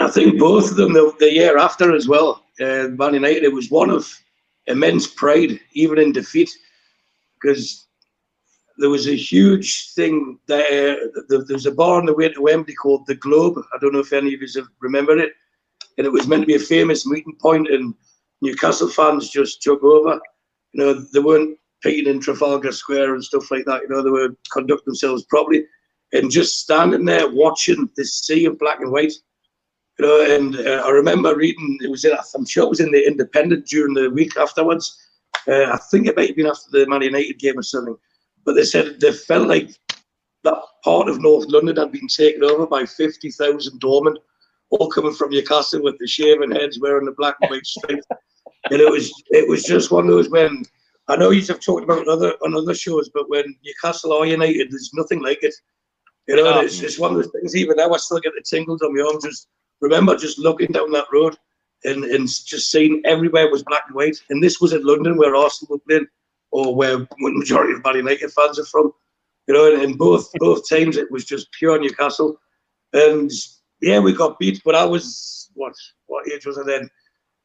I 0.00 0.08
think 0.08 0.38
both 0.38 0.70
of 0.70 0.76
them 0.76 0.92
the, 0.92 1.12
the 1.18 1.32
year 1.32 1.58
after 1.58 1.94
as 1.94 2.08
well. 2.08 2.44
Uh, 2.60 2.88
Man 2.90 3.14
United. 3.14 3.42
It 3.42 3.52
was 3.52 3.70
one 3.70 3.90
of 3.90 4.08
immense 4.66 5.06
pride, 5.06 5.58
even 5.72 5.98
in 5.98 6.12
defeat, 6.12 6.50
because 7.34 7.86
there 8.78 8.90
was 8.90 9.06
a 9.06 9.16
huge 9.16 9.92
thing 9.92 10.38
there. 10.46 10.98
There 11.28 11.44
was 11.48 11.66
a 11.66 11.72
bar 11.72 11.98
on 11.98 12.06
the 12.06 12.14
way 12.14 12.28
to 12.28 12.42
Wembley 12.42 12.74
called 12.74 13.06
the 13.06 13.14
Globe. 13.14 13.58
I 13.74 13.78
don't 13.78 13.92
know 13.92 14.00
if 14.00 14.12
any 14.12 14.34
of 14.34 14.40
you 14.40 14.48
have 14.56 14.68
remembered 14.80 15.18
it. 15.18 15.32
And 15.98 16.06
it 16.06 16.12
was 16.12 16.26
meant 16.26 16.42
to 16.42 16.46
be 16.46 16.54
a 16.54 16.58
famous 16.58 17.06
meeting 17.06 17.36
point, 17.40 17.68
and 17.68 17.94
Newcastle 18.40 18.88
fans 18.88 19.28
just 19.28 19.62
took 19.62 19.82
over. 19.82 20.18
You 20.72 20.84
know, 20.84 20.94
they 20.94 21.20
weren't 21.20 21.58
peeing 21.84 22.06
in 22.06 22.20
Trafalgar 22.20 22.72
Square 22.72 23.14
and 23.14 23.24
stuff 23.24 23.50
like 23.50 23.64
that. 23.66 23.82
You 23.82 23.88
know, 23.88 24.02
they 24.02 24.10
were 24.10 24.34
conducting 24.52 24.86
themselves 24.86 25.24
properly. 25.24 25.66
And 26.12 26.30
just 26.30 26.60
standing 26.60 27.04
there 27.04 27.30
watching 27.30 27.90
this 27.96 28.20
sea 28.20 28.46
of 28.46 28.58
black 28.58 28.80
and 28.80 28.92
white. 28.92 29.12
You 29.98 30.06
know, 30.06 30.34
and 30.34 30.56
uh, 30.56 30.82
I 30.84 30.90
remember 30.90 31.36
reading, 31.36 31.78
it 31.82 31.90
was 31.90 32.04
in, 32.04 32.12
I'm 32.34 32.46
sure 32.46 32.64
it 32.64 32.70
was 32.70 32.80
in 32.80 32.90
the 32.90 33.06
Independent 33.06 33.66
during 33.66 33.94
the 33.94 34.10
week 34.10 34.36
afterwards. 34.36 34.98
Uh, 35.46 35.64
I 35.72 35.78
think 35.90 36.06
it 36.06 36.16
might 36.16 36.28
have 36.28 36.36
been 36.36 36.46
after 36.46 36.70
the 36.70 36.86
Man 36.86 37.02
United 37.02 37.38
game 37.38 37.58
or 37.58 37.62
something 37.62 37.96
but 38.44 38.54
they 38.54 38.64
said 38.64 39.00
they 39.00 39.12
felt 39.12 39.48
like 39.48 39.70
that 40.44 40.58
part 40.84 41.08
of 41.08 41.20
North 41.20 41.46
London 41.48 41.76
had 41.76 41.92
been 41.92 42.08
taken 42.08 42.42
over 42.42 42.66
by 42.66 42.84
50,000 42.84 43.78
doormen, 43.80 44.16
all 44.70 44.90
coming 44.90 45.14
from 45.14 45.30
Newcastle 45.30 45.82
with 45.82 45.98
the 45.98 46.06
shaven 46.06 46.50
heads, 46.50 46.80
wearing 46.80 47.04
the 47.04 47.12
black 47.12 47.36
and 47.40 47.50
white 47.50 47.66
stripes. 47.66 48.06
and 48.70 48.80
it 48.80 48.90
was 48.90 49.12
it 49.30 49.48
was 49.48 49.62
just 49.64 49.90
one 49.90 50.04
of 50.04 50.10
those 50.10 50.30
when 50.30 50.64
I 51.08 51.16
know 51.16 51.30
you 51.30 51.44
have 51.46 51.60
talked 51.60 51.84
about 51.84 52.08
other 52.08 52.34
on 52.44 52.54
other 52.54 52.74
shows, 52.74 53.10
but 53.12 53.28
when 53.28 53.56
Newcastle 53.64 54.12
are 54.12 54.26
united, 54.26 54.70
there's 54.70 54.90
nothing 54.94 55.22
like 55.22 55.42
it. 55.42 55.54
You 56.28 56.36
know, 56.36 56.60
it's 56.60 56.78
just 56.78 57.00
one 57.00 57.10
of 57.10 57.16
those 57.16 57.32
things. 57.32 57.56
Even 57.56 57.76
now, 57.76 57.92
I 57.92 57.96
still 57.96 58.20
get 58.20 58.32
the 58.36 58.44
tingles 58.48 58.80
on 58.82 58.94
my 58.94 59.02
arm. 59.02 59.20
Just 59.20 59.48
remember, 59.80 60.16
just 60.16 60.38
looking 60.38 60.70
down 60.70 60.92
that 60.92 61.06
road 61.12 61.36
and, 61.84 62.04
and 62.04 62.28
just 62.28 62.70
seeing 62.70 63.02
everywhere 63.04 63.50
was 63.50 63.64
black 63.64 63.82
and 63.88 63.96
white. 63.96 64.16
And 64.30 64.42
this 64.42 64.60
was 64.60 64.72
in 64.72 64.84
London 64.84 65.16
where 65.16 65.34
Arsenal 65.34 65.74
were 65.74 65.82
playing 65.88 66.06
or 66.52 66.74
where 66.74 66.98
the 66.98 67.08
majority 67.18 67.72
of 67.72 67.84
Man 67.84 67.96
United 67.96 68.30
fans 68.30 68.58
are 68.58 68.64
from. 68.66 68.92
You 69.48 69.54
know, 69.54 69.82
in 69.82 69.96
both 69.96 70.30
both 70.38 70.66
teams 70.66 70.96
it 70.96 71.10
was 71.10 71.24
just 71.24 71.50
pure 71.52 71.78
Newcastle, 71.80 72.38
and 72.92 73.30
yeah, 73.80 73.98
we 73.98 74.12
got 74.12 74.38
beat. 74.38 74.62
But 74.64 74.76
I 74.76 74.84
was 74.84 75.50
what 75.54 75.74
what 76.06 76.28
age 76.28 76.46
was 76.46 76.58
I 76.58 76.62
then? 76.62 76.88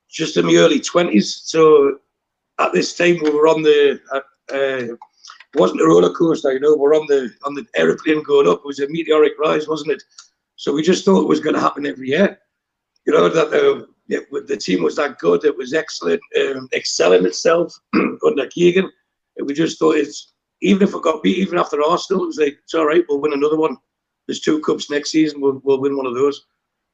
Just 0.10 0.38
in 0.38 0.46
my 0.46 0.56
early 0.56 0.80
twenties. 0.80 1.42
So 1.44 1.98
at 2.60 2.74
this 2.74 2.96
time 2.96 3.18
we 3.24 3.32
were 3.32 3.48
on 3.48 3.64
the. 3.64 4.00
Uh, 4.12 4.22
uh, 4.50 4.96
it 5.54 5.60
wasn't 5.60 5.82
a 5.82 5.86
roller 5.86 6.14
coaster, 6.14 6.54
you 6.54 6.60
know. 6.60 6.76
We're 6.76 6.96
on 6.96 7.08
the 7.08 7.34
on 7.44 7.54
the 7.54 7.66
aeroplane 7.76 8.22
going 8.24 8.48
up. 8.48 8.60
It 8.60 8.66
was 8.66 8.80
a 8.80 8.88
meteoric 8.90 9.34
rise, 9.40 9.68
wasn't 9.68 9.92
it? 9.92 10.04
So 10.56 10.74
we 10.74 10.84
just 10.84 11.06
thought 11.06 11.22
it 11.22 11.28
was 11.28 11.40
going 11.40 11.56
to 11.56 11.62
happen 11.62 11.86
every 11.86 12.10
year. 12.10 12.38
You 13.06 13.14
know 13.14 13.30
that 13.30 13.52
the 13.52 13.88
the 14.08 14.58
team 14.58 14.84
was 14.84 14.96
that 14.96 15.20
good. 15.20 15.44
It 15.44 15.58
was 15.58 15.74
excellent, 15.74 16.22
um, 16.40 16.70
excelling 16.74 17.26
itself 17.26 17.74
under 18.26 18.48
Keegan 18.48 18.90
we 19.44 19.54
just 19.54 19.80
thought 19.80 19.96
it's 19.96 20.34
even 20.62 20.88
if 20.88 20.94
we 20.94 21.02
got 21.02 21.22
beat, 21.22 21.38
even 21.38 21.60
after 21.60 21.82
Arsenal, 21.84 22.24
it 22.24 22.28
was 22.28 22.38
like 22.38 22.58
it's 22.64 22.74
all 22.74 22.86
right. 22.86 23.04
We'll 23.08 23.22
win 23.22 23.34
another 23.34 23.58
one. 23.58 23.78
There's 24.26 24.40
two 24.40 24.60
cups 24.62 24.90
next 24.90 25.12
season. 25.12 25.40
We'll, 25.40 25.62
we'll 25.64 25.80
win 25.80 25.96
one 25.96 26.08
of 26.08 26.16
those, 26.16 26.46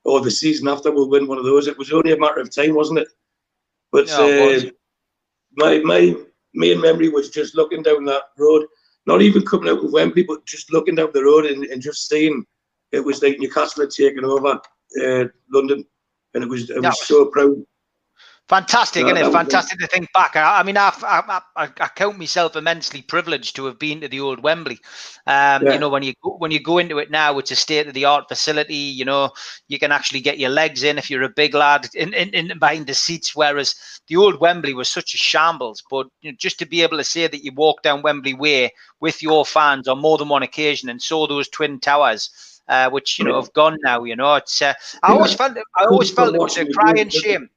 or 0.04 0.20
the 0.20 0.30
season 0.30 0.68
after 0.68 0.92
we'll 0.92 1.10
win 1.10 1.28
one 1.28 1.38
of 1.38 1.46
those. 1.46 1.68
It 1.68 1.78
was 1.78 1.92
only 1.92 2.12
a 2.12 2.20
matter 2.20 2.42
of 2.42 2.54
time, 2.54 2.76
wasn't 2.76 3.00
it? 3.00 3.08
But 3.92 4.10
uh, 4.12 4.70
my 5.56 5.80
my 5.80 6.16
main 6.54 6.82
memory 6.82 7.10
was 7.10 7.30
just 7.30 7.56
looking 7.56 7.84
down 7.84 8.04
that 8.06 8.24
road, 8.38 8.66
not 9.06 9.22
even 9.22 9.46
coming 9.46 9.70
out 9.70 9.84
of 9.84 9.94
Wembley, 9.94 10.24
but 10.24 10.46
just 10.46 10.72
looking 10.72 10.96
down 10.96 11.12
the 11.14 11.24
road 11.24 11.46
and, 11.46 11.64
and 11.66 11.82
just 11.82 12.10
seeing 12.10 12.46
it 12.92 13.00
was 13.00 13.24
like 13.24 13.40
Newcastle 13.40 13.84
had 13.84 13.92
taken 13.92 14.26
over 14.26 14.60
uh, 15.04 15.26
London, 15.52 15.86
and 16.34 16.44
it 16.44 16.50
was 16.50 16.70
it 16.70 16.82
was 16.82 17.06
so 17.06 17.26
proud 17.26 17.64
Fantastic, 18.50 19.08
and 19.08 19.18
it's 19.18 19.30
fantastic 19.30 19.80
to 19.80 19.88
think 19.88 20.12
back. 20.12 20.36
I, 20.36 20.60
I 20.60 20.64
mean, 20.64 20.76
I, 20.76 20.92
I, 21.02 21.42
I, 21.56 21.88
count 21.88 22.20
myself 22.20 22.58
immensely 22.58 23.02
privileged 23.02 23.56
to 23.56 23.66
have 23.66 23.80
been 23.80 24.02
to 24.02 24.10
the 24.10 24.20
old 24.20 24.44
Wembley. 24.44 24.80
Um, 25.26 25.64
yeah. 25.64 25.74
You 25.74 25.80
know, 25.80 25.88
when 25.88 26.04
you 26.04 26.14
go, 26.22 26.36
when 26.36 26.52
you 26.52 26.60
go 26.60 26.78
into 26.78 26.98
it 26.98 27.10
now, 27.10 27.40
it's 27.40 27.52
a 27.52 27.56
state 27.56 27.88
of 27.88 27.94
the 27.94 28.04
art 28.04 28.28
facility. 28.28 28.76
You 28.76 29.06
know, 29.06 29.32
you 29.70 29.80
can 29.80 29.94
actually 29.94 30.20
get 30.20 30.40
your 30.40 30.50
legs 30.50 30.84
in 30.84 30.98
if 30.98 31.10
you're 31.10 31.24
a 31.24 31.30
big 31.30 31.54
lad 31.54 31.88
in, 31.96 32.14
in, 32.14 32.30
in 32.32 32.60
behind 32.60 32.88
the 32.88 32.94
seats. 32.94 33.34
Whereas 33.34 33.76
the 34.10 34.18
old 34.18 34.42
Wembley 34.42 34.74
was 34.74 34.90
such 34.90 35.14
a 35.14 35.18
shambles. 35.18 35.82
But 35.90 36.08
you 36.22 36.32
know, 36.32 36.38
just 36.38 36.60
to 36.60 36.66
be 36.66 36.82
able 36.84 36.98
to 36.98 37.06
say 37.06 37.28
that 37.28 37.46
you 37.46 37.54
walked 37.54 37.84
down 37.84 38.02
Wembley 38.02 38.34
Way 38.34 38.74
with 39.00 39.24
your 39.24 39.46
fans 39.46 39.88
on 39.88 40.00
more 40.00 40.18
than 40.18 40.28
one 40.28 40.44
occasion 40.44 40.90
and 40.90 41.02
saw 41.02 41.28
those 41.28 41.48
twin 41.48 41.80
towers. 41.80 42.30
Uh, 42.68 42.90
which 42.90 43.20
you 43.20 43.26
know 43.26 43.36
have 43.36 43.52
gone 43.52 43.78
now. 43.84 44.06
You 44.06 44.16
know, 44.16 44.36
it's. 44.36 44.62
Uh, 44.62 44.74
I 45.04 45.12
always 45.12 45.34
felt. 45.34 45.58
I 45.76 45.84
always 45.86 46.12
felt 46.12 46.34
it 46.34 46.40
was 46.40 46.58
a 46.58 46.66
crying 46.72 47.10
shame 47.10 47.50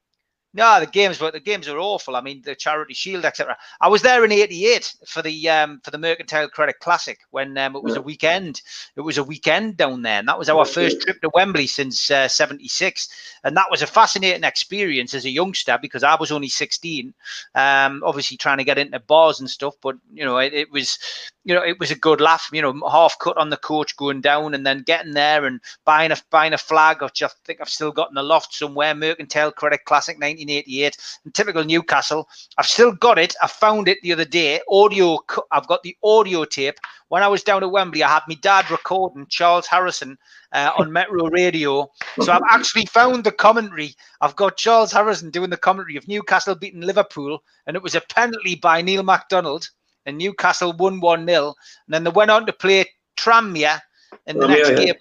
No, 0.56 0.80
the 0.80 0.86
games, 0.86 1.18
but 1.18 1.34
the 1.34 1.38
games 1.38 1.68
are 1.68 1.78
awful. 1.78 2.16
I 2.16 2.22
mean, 2.22 2.40
the 2.42 2.54
Charity 2.56 2.94
Shield, 2.94 3.26
etc. 3.26 3.56
I 3.80 3.88
was 3.88 4.00
there 4.00 4.24
in 4.24 4.32
'88 4.32 4.94
for 5.06 5.20
the 5.20 5.48
um, 5.50 5.80
for 5.84 5.90
the 5.90 5.98
Mercantile 5.98 6.48
Credit 6.48 6.76
Classic 6.80 7.20
when 7.30 7.56
um, 7.58 7.76
it 7.76 7.82
was 7.82 7.94
a 7.94 8.02
weekend. 8.02 8.62
It 8.96 9.02
was 9.02 9.18
a 9.18 9.22
weekend 9.22 9.76
down 9.76 10.02
there, 10.02 10.18
and 10.18 10.26
that 10.28 10.38
was 10.38 10.48
our 10.48 10.64
first 10.64 11.02
trip 11.02 11.20
to 11.20 11.30
Wembley 11.34 11.66
since 11.66 12.00
'76. 12.00 13.08
Uh, 13.44 13.48
and 13.48 13.56
that 13.56 13.70
was 13.70 13.82
a 13.82 13.86
fascinating 13.86 14.44
experience 14.44 15.14
as 15.14 15.24
a 15.24 15.30
youngster 15.30 15.78
because 15.80 16.02
I 16.02 16.16
was 16.16 16.32
only 16.32 16.48
16. 16.48 17.14
Um, 17.54 18.02
obviously, 18.04 18.38
trying 18.38 18.58
to 18.58 18.64
get 18.64 18.78
into 18.78 18.98
bars 18.98 19.40
and 19.40 19.48
stuff, 19.48 19.74
but 19.80 19.96
you 20.12 20.24
know, 20.24 20.38
it, 20.38 20.52
it 20.52 20.72
was 20.72 20.98
you 21.46 21.54
know, 21.54 21.62
it 21.62 21.78
was 21.78 21.92
a 21.92 21.96
good 21.96 22.20
laugh. 22.20 22.50
You 22.52 22.60
know, 22.60 22.88
half 22.90 23.16
cut 23.20 23.36
on 23.36 23.50
the 23.50 23.56
coach 23.56 23.96
going 23.96 24.20
down, 24.20 24.52
and 24.52 24.66
then 24.66 24.82
getting 24.82 25.14
there 25.14 25.44
and 25.44 25.60
buying 25.84 26.10
a 26.10 26.16
buying 26.28 26.52
a 26.52 26.58
flag, 26.58 27.00
which 27.00 27.22
I 27.22 27.28
think 27.44 27.60
I've 27.60 27.68
still 27.68 27.92
got 27.92 28.08
in 28.08 28.16
the 28.16 28.22
loft 28.24 28.52
somewhere. 28.52 28.96
Mercantile 28.96 29.52
Credit 29.52 29.84
Classic 29.84 30.16
1988, 30.16 30.96
and 31.24 31.32
typical 31.32 31.62
Newcastle. 31.62 32.28
I've 32.58 32.66
still 32.66 32.90
got 32.90 33.20
it. 33.20 33.36
I 33.40 33.46
found 33.46 33.86
it 33.86 33.98
the 34.02 34.12
other 34.12 34.24
day. 34.24 34.60
Audio. 34.68 35.20
I've 35.52 35.68
got 35.68 35.84
the 35.84 35.96
audio 36.02 36.44
tape. 36.44 36.78
When 37.08 37.22
I 37.22 37.28
was 37.28 37.44
down 37.44 37.62
at 37.62 37.70
Wembley, 37.70 38.02
I 38.02 38.08
had 38.08 38.24
my 38.26 38.34
dad 38.34 38.68
recording 38.68 39.26
Charles 39.28 39.68
Harrison 39.68 40.18
uh, 40.50 40.72
on 40.76 40.92
Metro 40.92 41.28
Radio. 41.28 41.88
So 42.22 42.32
I've 42.32 42.42
actually 42.50 42.86
found 42.86 43.22
the 43.22 43.30
commentary. 43.30 43.94
I've 44.20 44.34
got 44.34 44.56
Charles 44.56 44.90
Harrison 44.90 45.30
doing 45.30 45.50
the 45.50 45.56
commentary 45.56 45.96
of 45.96 46.08
Newcastle 46.08 46.56
beating 46.56 46.80
Liverpool, 46.80 47.38
and 47.68 47.76
it 47.76 47.84
was 47.84 47.94
a 47.94 48.00
penalty 48.00 48.56
by 48.56 48.82
Neil 48.82 49.04
McDonald 49.04 49.70
and 50.06 50.16
Newcastle 50.16 50.72
won 50.72 51.00
1 51.00 51.26
0. 51.26 51.46
And 51.48 51.54
then 51.94 52.04
they 52.04 52.10
went 52.10 52.30
on 52.30 52.46
to 52.46 52.52
play 52.52 52.86
Tranmere 53.16 53.80
in 54.26 54.38
the 54.38 54.44
oh, 54.44 54.48
next 54.48 54.70
yeah, 54.70 54.76
game 54.76 54.94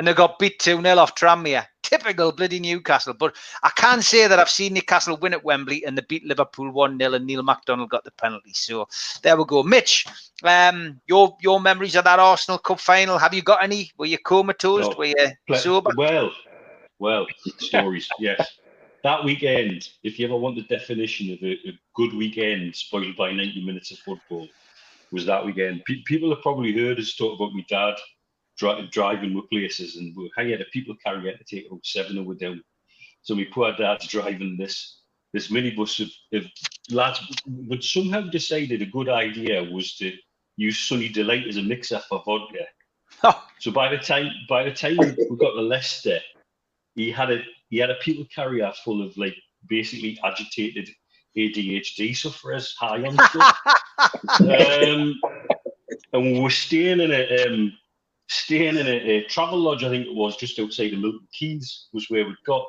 and 0.00 0.08
they 0.08 0.14
got 0.14 0.38
beat 0.38 0.58
2 0.58 0.80
0 0.80 0.98
off 0.98 1.14
Tranmere. 1.14 1.66
Typical 1.82 2.32
bloody 2.32 2.58
Newcastle. 2.58 3.12
But 3.12 3.36
I 3.62 3.70
can 3.76 4.00
say 4.00 4.26
that 4.26 4.38
I've 4.38 4.48
seen 4.48 4.72
Newcastle 4.72 5.18
win 5.18 5.34
at 5.34 5.44
Wembley 5.44 5.84
and 5.84 5.96
they 5.96 6.02
beat 6.08 6.24
Liverpool 6.24 6.70
1 6.70 6.98
0 6.98 7.14
and 7.14 7.26
Neil 7.26 7.42
McDonald 7.42 7.90
got 7.90 8.04
the 8.04 8.10
penalty. 8.12 8.52
So 8.54 8.88
there 9.22 9.36
we 9.36 9.44
go. 9.44 9.62
Mitch, 9.62 10.06
um, 10.42 11.00
your 11.06 11.36
your 11.42 11.60
memories 11.60 11.96
of 11.96 12.04
that 12.04 12.18
Arsenal 12.18 12.58
Cup 12.58 12.80
final, 12.80 13.18
have 13.18 13.34
you 13.34 13.42
got 13.42 13.62
any? 13.62 13.90
Were 13.98 14.06
you 14.06 14.18
comatose? 14.18 14.88
No, 14.88 14.94
Were 14.96 15.04
you 15.06 15.56
sober? 15.56 15.90
Well, 15.96 16.30
well, 16.98 17.26
stories, 17.58 18.08
yes 18.18 18.58
that 19.02 19.24
weekend, 19.24 19.88
if 20.02 20.18
you 20.18 20.26
ever 20.26 20.36
want 20.36 20.56
the 20.56 20.62
definition 20.62 21.32
of 21.32 21.42
a, 21.42 21.52
a, 21.68 21.78
good 21.94 22.14
weekend 22.14 22.74
spoiled 22.74 23.16
by 23.16 23.32
90 23.32 23.64
minutes 23.64 23.90
of 23.90 23.98
football, 23.98 24.48
was 25.12 25.26
that 25.26 25.44
weekend. 25.44 25.84
P- 25.84 26.04
people 26.06 26.30
have 26.30 26.42
probably 26.42 26.72
heard 26.72 26.98
us 26.98 27.16
talk 27.16 27.38
about 27.38 27.52
my 27.52 27.64
dad 27.68 27.94
dri- 28.58 28.88
driving 28.92 29.34
with 29.34 29.50
places, 29.50 29.96
and 29.96 30.14
we 30.16 30.30
had 30.36 30.60
a 30.60 30.66
people 30.72 30.94
carrier 31.04 31.36
to 31.36 31.44
take 31.44 31.66
about 31.66 31.84
seven 31.84 32.18
over 32.18 32.34
down. 32.34 32.62
So 33.22 33.34
my 33.34 33.46
poor 33.52 33.72
dad's 33.76 34.06
driving 34.06 34.56
this 34.56 34.98
this 35.32 35.48
minibus 35.48 36.00
of, 36.00 36.10
of 36.38 36.50
lads, 36.90 37.20
but 37.46 37.84
somehow 37.84 38.22
decided 38.22 38.82
a 38.82 38.86
good 38.86 39.08
idea 39.08 39.62
was 39.62 39.94
to 39.96 40.12
use 40.56 40.78
Sunny 40.78 41.08
Delight 41.08 41.46
as 41.46 41.56
a 41.56 41.62
mixer 41.62 42.00
for 42.08 42.22
vodka. 42.24 42.66
so 43.60 43.70
by 43.70 43.88
the 43.88 43.98
time 43.98 44.30
by 44.48 44.64
the 44.64 44.72
time 44.72 44.96
we 44.98 45.36
got 45.36 45.52
to 45.54 45.60
Leicester, 45.60 46.18
he 46.96 47.10
had 47.10 47.30
a 47.30 47.42
he 47.70 47.78
had 47.78 47.90
a 47.90 47.94
people 47.96 48.26
carrier 48.34 48.72
full 48.84 49.04
of 49.04 49.16
like 49.16 49.34
basically 49.68 50.18
agitated 50.24 50.90
ADHD 51.36 52.16
sufferers 52.16 52.74
high 52.78 53.02
on 53.02 53.16
stuff. 53.28 53.56
um, 54.40 55.20
and 56.12 56.22
we 56.22 56.40
were 56.40 56.50
staying 56.50 57.00
in 57.00 57.12
a 57.12 57.46
um, 57.46 57.72
staying 58.28 58.76
in 58.76 58.86
a, 58.86 58.90
a, 58.90 59.24
travel 59.24 59.58
lodge, 59.58 59.84
I 59.84 59.88
think 59.88 60.06
it 60.06 60.14
was 60.14 60.36
just 60.36 60.58
outside 60.58 60.92
of 60.92 61.00
Milton 61.00 61.26
Keynes 61.32 61.88
was 61.92 62.10
where 62.10 62.24
we 62.24 62.34
got. 62.46 62.66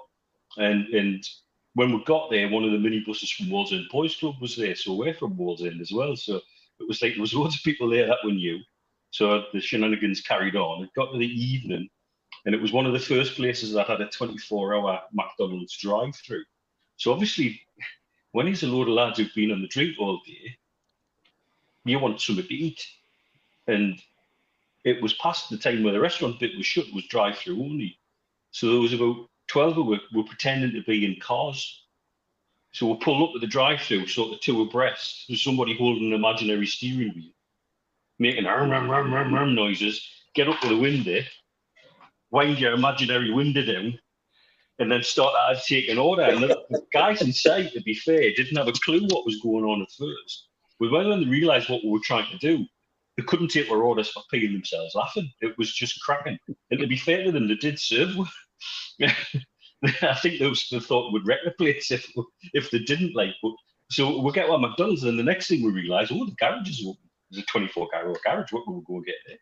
And 0.57 0.87
and 0.93 1.27
when 1.73 1.93
we 1.93 2.03
got 2.03 2.29
there, 2.29 2.49
one 2.49 2.63
of 2.63 2.71
the 2.71 2.77
minibuses 2.77 3.33
from 3.33 3.47
Wallsend 3.47 3.89
Boys 3.89 4.15
Club 4.15 4.35
was 4.41 4.55
there. 4.55 4.75
So 4.75 4.93
we're 4.93 5.13
from 5.13 5.37
Wallsend 5.37 5.81
as 5.81 5.91
well. 5.91 6.15
So 6.15 6.35
it 6.35 6.87
was 6.87 7.01
like 7.01 7.13
there 7.13 7.21
was 7.21 7.33
loads 7.33 7.55
of 7.55 7.63
people 7.63 7.89
there 7.89 8.07
that 8.07 8.17
we 8.25 8.33
knew. 8.33 8.59
So 9.11 9.45
the 9.53 9.61
shenanigans 9.61 10.21
carried 10.21 10.55
on. 10.55 10.83
It 10.83 10.89
got 10.95 11.11
to 11.11 11.17
the 11.17 11.25
evening 11.25 11.89
and 12.45 12.55
it 12.55 12.61
was 12.61 12.71
one 12.71 12.85
of 12.85 12.93
the 12.93 12.99
first 12.99 13.35
places 13.35 13.73
that 13.73 13.87
had 13.87 14.01
a 14.01 14.07
24 14.07 14.75
hour 14.75 15.01
McDonald's 15.13 15.77
drive 15.77 16.15
through. 16.15 16.43
So 16.97 17.11
obviously, 17.11 17.61
when 18.31 18.47
he's 18.47 18.63
a 18.63 18.67
load 18.67 18.87
of 18.87 18.95
lads 18.95 19.17
who've 19.17 19.33
been 19.35 19.51
on 19.51 19.61
the 19.61 19.67
drink 19.67 19.97
all 19.99 20.21
day, 20.25 20.57
you 21.85 21.99
want 21.99 22.21
something 22.21 22.45
to 22.45 22.53
eat. 22.53 22.85
And 23.67 24.01
it 24.83 25.01
was 25.01 25.13
past 25.13 25.49
the 25.49 25.57
time 25.57 25.83
where 25.83 25.93
the 25.93 25.99
restaurant 25.99 26.39
bit 26.39 26.57
was 26.57 26.65
shut, 26.65 26.85
was 26.93 27.05
drive 27.07 27.37
through 27.37 27.61
only. 27.61 27.97
So 28.51 28.69
there 28.69 28.79
was 28.79 28.93
about 28.93 29.27
12 29.47 29.77
of 29.77 29.89
us 29.89 29.99
were 30.13 30.23
pretending 30.23 30.71
to 30.71 30.83
be 30.83 31.05
in 31.05 31.19
cars. 31.19 31.85
So 32.73 32.87
we 32.87 32.97
pull 32.97 33.23
up 33.23 33.35
at 33.35 33.41
the 33.41 33.47
drive 33.47 33.81
through, 33.81 34.07
sort 34.07 34.33
of 34.33 34.39
two 34.39 34.61
abreast. 34.61 35.25
There's 35.27 35.43
somebody 35.43 35.75
holding 35.75 36.07
an 36.07 36.13
imaginary 36.13 36.65
steering 36.65 37.13
wheel, 37.13 37.33
making 38.17 38.45
rum, 38.45 38.69
rum, 38.69 38.89
rum, 38.89 39.13
rum, 39.13 39.33
rum 39.33 39.55
noises, 39.55 40.07
get 40.33 40.47
up 40.47 40.59
to 40.61 40.69
the 40.69 40.77
window, 40.77 41.19
wind 42.31 42.59
your 42.59 42.73
imaginary 42.73 43.31
window 43.31 43.63
down 43.63 43.99
and 44.79 44.91
then 44.91 45.03
start 45.03 45.33
to 45.55 45.61
take 45.67 45.89
an 45.89 45.97
order. 45.97 46.23
And 46.23 46.41
the 46.41 46.81
guys 46.91 47.21
inside, 47.21 47.71
to 47.73 47.81
be 47.81 47.93
fair, 47.93 48.33
didn't 48.35 48.57
have 48.57 48.67
a 48.67 48.73
clue 48.73 49.05
what 49.09 49.25
was 49.25 49.39
going 49.41 49.63
on 49.63 49.81
at 49.81 49.91
first. 49.91 50.47
But 50.79 50.91
when 50.91 51.09
they 51.09 51.29
realised 51.29 51.69
what 51.69 51.83
we 51.83 51.91
were 51.91 51.99
trying 52.03 52.29
to 52.31 52.37
do, 52.37 52.65
they 53.17 53.23
couldn't 53.23 53.49
take 53.49 53.69
our 53.69 53.83
orders 53.83 54.09
for 54.09 54.23
peeing 54.33 54.53
themselves 54.53 54.95
laughing. 54.95 55.31
It 55.41 55.55
was 55.57 55.73
just 55.73 56.01
cracking. 56.01 56.39
And 56.71 56.79
to 56.79 56.87
be 56.87 56.97
fair 56.97 57.23
to 57.23 57.31
them, 57.31 57.47
they 57.47 57.55
did 57.55 57.79
serve. 57.79 58.15
I 59.01 60.15
think 60.15 60.39
those 60.39 60.67
they 60.71 60.79
thought 60.79 61.11
would 61.11 61.27
wreck 61.27 61.39
the 61.43 61.51
place 61.51 61.91
if 61.91 62.07
if 62.53 62.71
they 62.71 62.79
didn't 62.79 63.15
like. 63.15 63.33
But 63.41 63.53
so 63.89 64.21
we 64.21 64.31
get 64.31 64.49
one 64.49 64.61
McDonald's, 64.61 65.03
and 65.03 65.19
the 65.19 65.23
next 65.23 65.47
thing 65.47 65.63
we 65.63 65.71
realise, 65.71 66.09
oh, 66.11 66.25
the 66.25 66.31
garage 66.39 66.69
is 66.69 66.85
open. 66.87 67.09
There's 67.29 67.43
a 67.43 67.47
24 67.47 67.89
hour 67.95 68.15
garage. 68.23 68.51
What 68.51 68.67
will 68.67 68.75
we 68.75 68.83
go 68.87 69.01
get 69.01 69.15
there? 69.27 69.37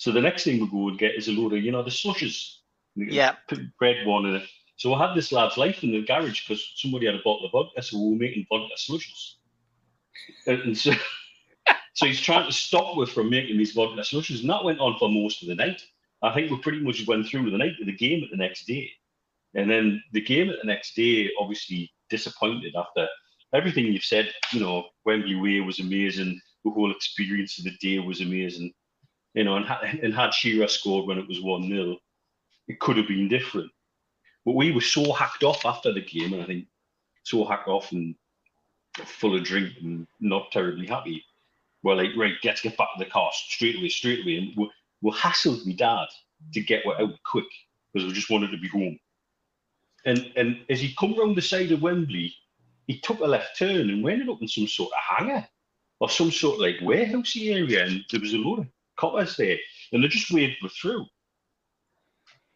So 0.00 0.10
the 0.10 0.22
next 0.22 0.44
thing 0.44 0.58
we 0.58 0.66
go 0.66 0.88
and 0.88 0.98
get 0.98 1.14
is 1.14 1.28
a 1.28 1.32
load 1.32 1.52
of, 1.52 1.62
you 1.62 1.72
know, 1.72 1.82
the 1.82 1.90
slushes. 1.90 2.62
Yeah. 2.96 3.34
Bread 3.78 4.06
one 4.06 4.24
in 4.24 4.36
it. 4.36 4.48
So 4.76 4.94
I 4.94 5.06
had 5.06 5.14
this 5.14 5.30
lad's 5.30 5.58
life 5.58 5.84
in 5.84 5.92
the 5.92 6.00
garage 6.00 6.48
because 6.48 6.72
somebody 6.76 7.04
had 7.04 7.16
a 7.16 7.22
bottle 7.22 7.44
of 7.44 7.52
vodka, 7.52 7.82
so 7.82 7.98
we 7.98 8.12
were 8.12 8.18
making 8.18 8.46
vodka 8.48 8.72
slushes. 8.78 9.36
And, 10.46 10.76
so, 10.76 10.92
so 11.92 12.06
he's 12.06 12.18
trying 12.18 12.46
to 12.46 12.52
stop 12.52 12.96
us 12.96 13.10
from 13.10 13.28
making 13.28 13.58
these 13.58 13.72
vodka 13.72 14.02
slushes, 14.02 14.40
and 14.40 14.48
that 14.48 14.64
went 14.64 14.80
on 14.80 14.98
for 14.98 15.10
most 15.10 15.42
of 15.42 15.48
the 15.48 15.54
night. 15.54 15.82
I 16.22 16.32
think 16.32 16.50
we 16.50 16.56
pretty 16.56 16.80
much 16.80 17.06
went 17.06 17.26
through 17.26 17.50
the 17.50 17.58
night 17.58 17.74
to 17.78 17.84
the 17.84 17.92
game 17.92 18.24
at 18.24 18.30
the 18.30 18.38
next 18.38 18.64
day. 18.64 18.90
And 19.54 19.70
then 19.70 20.02
the 20.14 20.22
game 20.22 20.48
at 20.48 20.56
the 20.62 20.66
next 20.66 20.96
day, 20.96 21.28
obviously 21.38 21.92
disappointed 22.08 22.74
after 22.74 23.06
everything 23.52 23.92
you've 23.92 24.04
said. 24.04 24.32
You 24.50 24.60
know, 24.60 24.86
Wembley 25.04 25.34
Way 25.34 25.60
was 25.60 25.78
amazing. 25.78 26.40
The 26.64 26.70
whole 26.70 26.90
experience 26.90 27.58
of 27.58 27.64
the 27.64 27.76
day 27.82 27.98
was 27.98 28.22
amazing 28.22 28.72
you 29.34 29.44
know, 29.44 29.56
and, 29.56 29.66
and 30.02 30.14
had 30.14 30.34
Shearer 30.34 30.68
scored 30.68 31.06
when 31.06 31.18
it 31.18 31.28
was 31.28 31.40
1 31.40 31.68
0, 31.68 31.96
it 32.68 32.80
could 32.80 32.96
have 32.96 33.08
been 33.08 33.28
different. 33.28 33.70
But 34.44 34.54
we 34.54 34.72
were 34.72 34.80
so 34.80 35.12
hacked 35.12 35.42
off 35.42 35.64
after 35.66 35.92
the 35.92 36.00
game, 36.00 36.32
and 36.32 36.42
I 36.42 36.46
think 36.46 36.66
so 37.24 37.44
hacked 37.44 37.68
off 37.68 37.92
and 37.92 38.14
full 38.96 39.36
of 39.36 39.44
drink 39.44 39.72
and 39.82 40.06
not 40.20 40.50
terribly 40.50 40.86
happy. 40.86 41.24
Well, 41.82 41.96
like, 41.96 42.10
right, 42.16 42.34
let's 42.44 42.60
get 42.60 42.76
back 42.76 42.88
to 42.96 43.04
the 43.04 43.10
car 43.10 43.30
straight 43.32 43.76
away, 43.76 43.88
straight 43.88 44.22
away. 44.24 44.36
And 44.36 44.56
we, 44.56 44.70
we 45.02 45.10
hassled 45.12 45.66
my 45.66 45.72
dad 45.72 46.06
to 46.54 46.60
get 46.60 46.84
out 46.86 47.12
quick 47.24 47.46
because 47.92 48.06
we 48.06 48.12
just 48.12 48.30
wanted 48.30 48.50
to 48.50 48.58
be 48.58 48.68
home. 48.68 48.98
And 50.06 50.32
and 50.36 50.58
as 50.70 50.80
he 50.80 50.94
come 50.98 51.18
round 51.18 51.36
the 51.36 51.42
side 51.42 51.72
of 51.72 51.82
Wembley, 51.82 52.34
he 52.86 52.98
took 53.00 53.20
a 53.20 53.24
left 53.24 53.58
turn 53.58 53.90
and 53.90 54.02
we 54.02 54.12
ended 54.12 54.30
up 54.30 54.40
in 54.40 54.48
some 54.48 54.66
sort 54.66 54.92
of 54.92 55.16
hangar 55.16 55.46
or 56.00 56.08
some 56.08 56.30
sort 56.30 56.54
of 56.54 56.60
like 56.60 56.78
warehousey 56.78 57.54
area. 57.54 57.84
And 57.84 58.04
there 58.10 58.20
was 58.20 58.32
a 58.32 58.38
lot 58.38 58.60
of 58.60 58.66
coppers 59.00 59.36
there, 59.36 59.58
and 59.92 60.04
they 60.04 60.08
just 60.08 60.30
waved 60.30 60.62
me 60.62 60.68
through. 60.68 61.06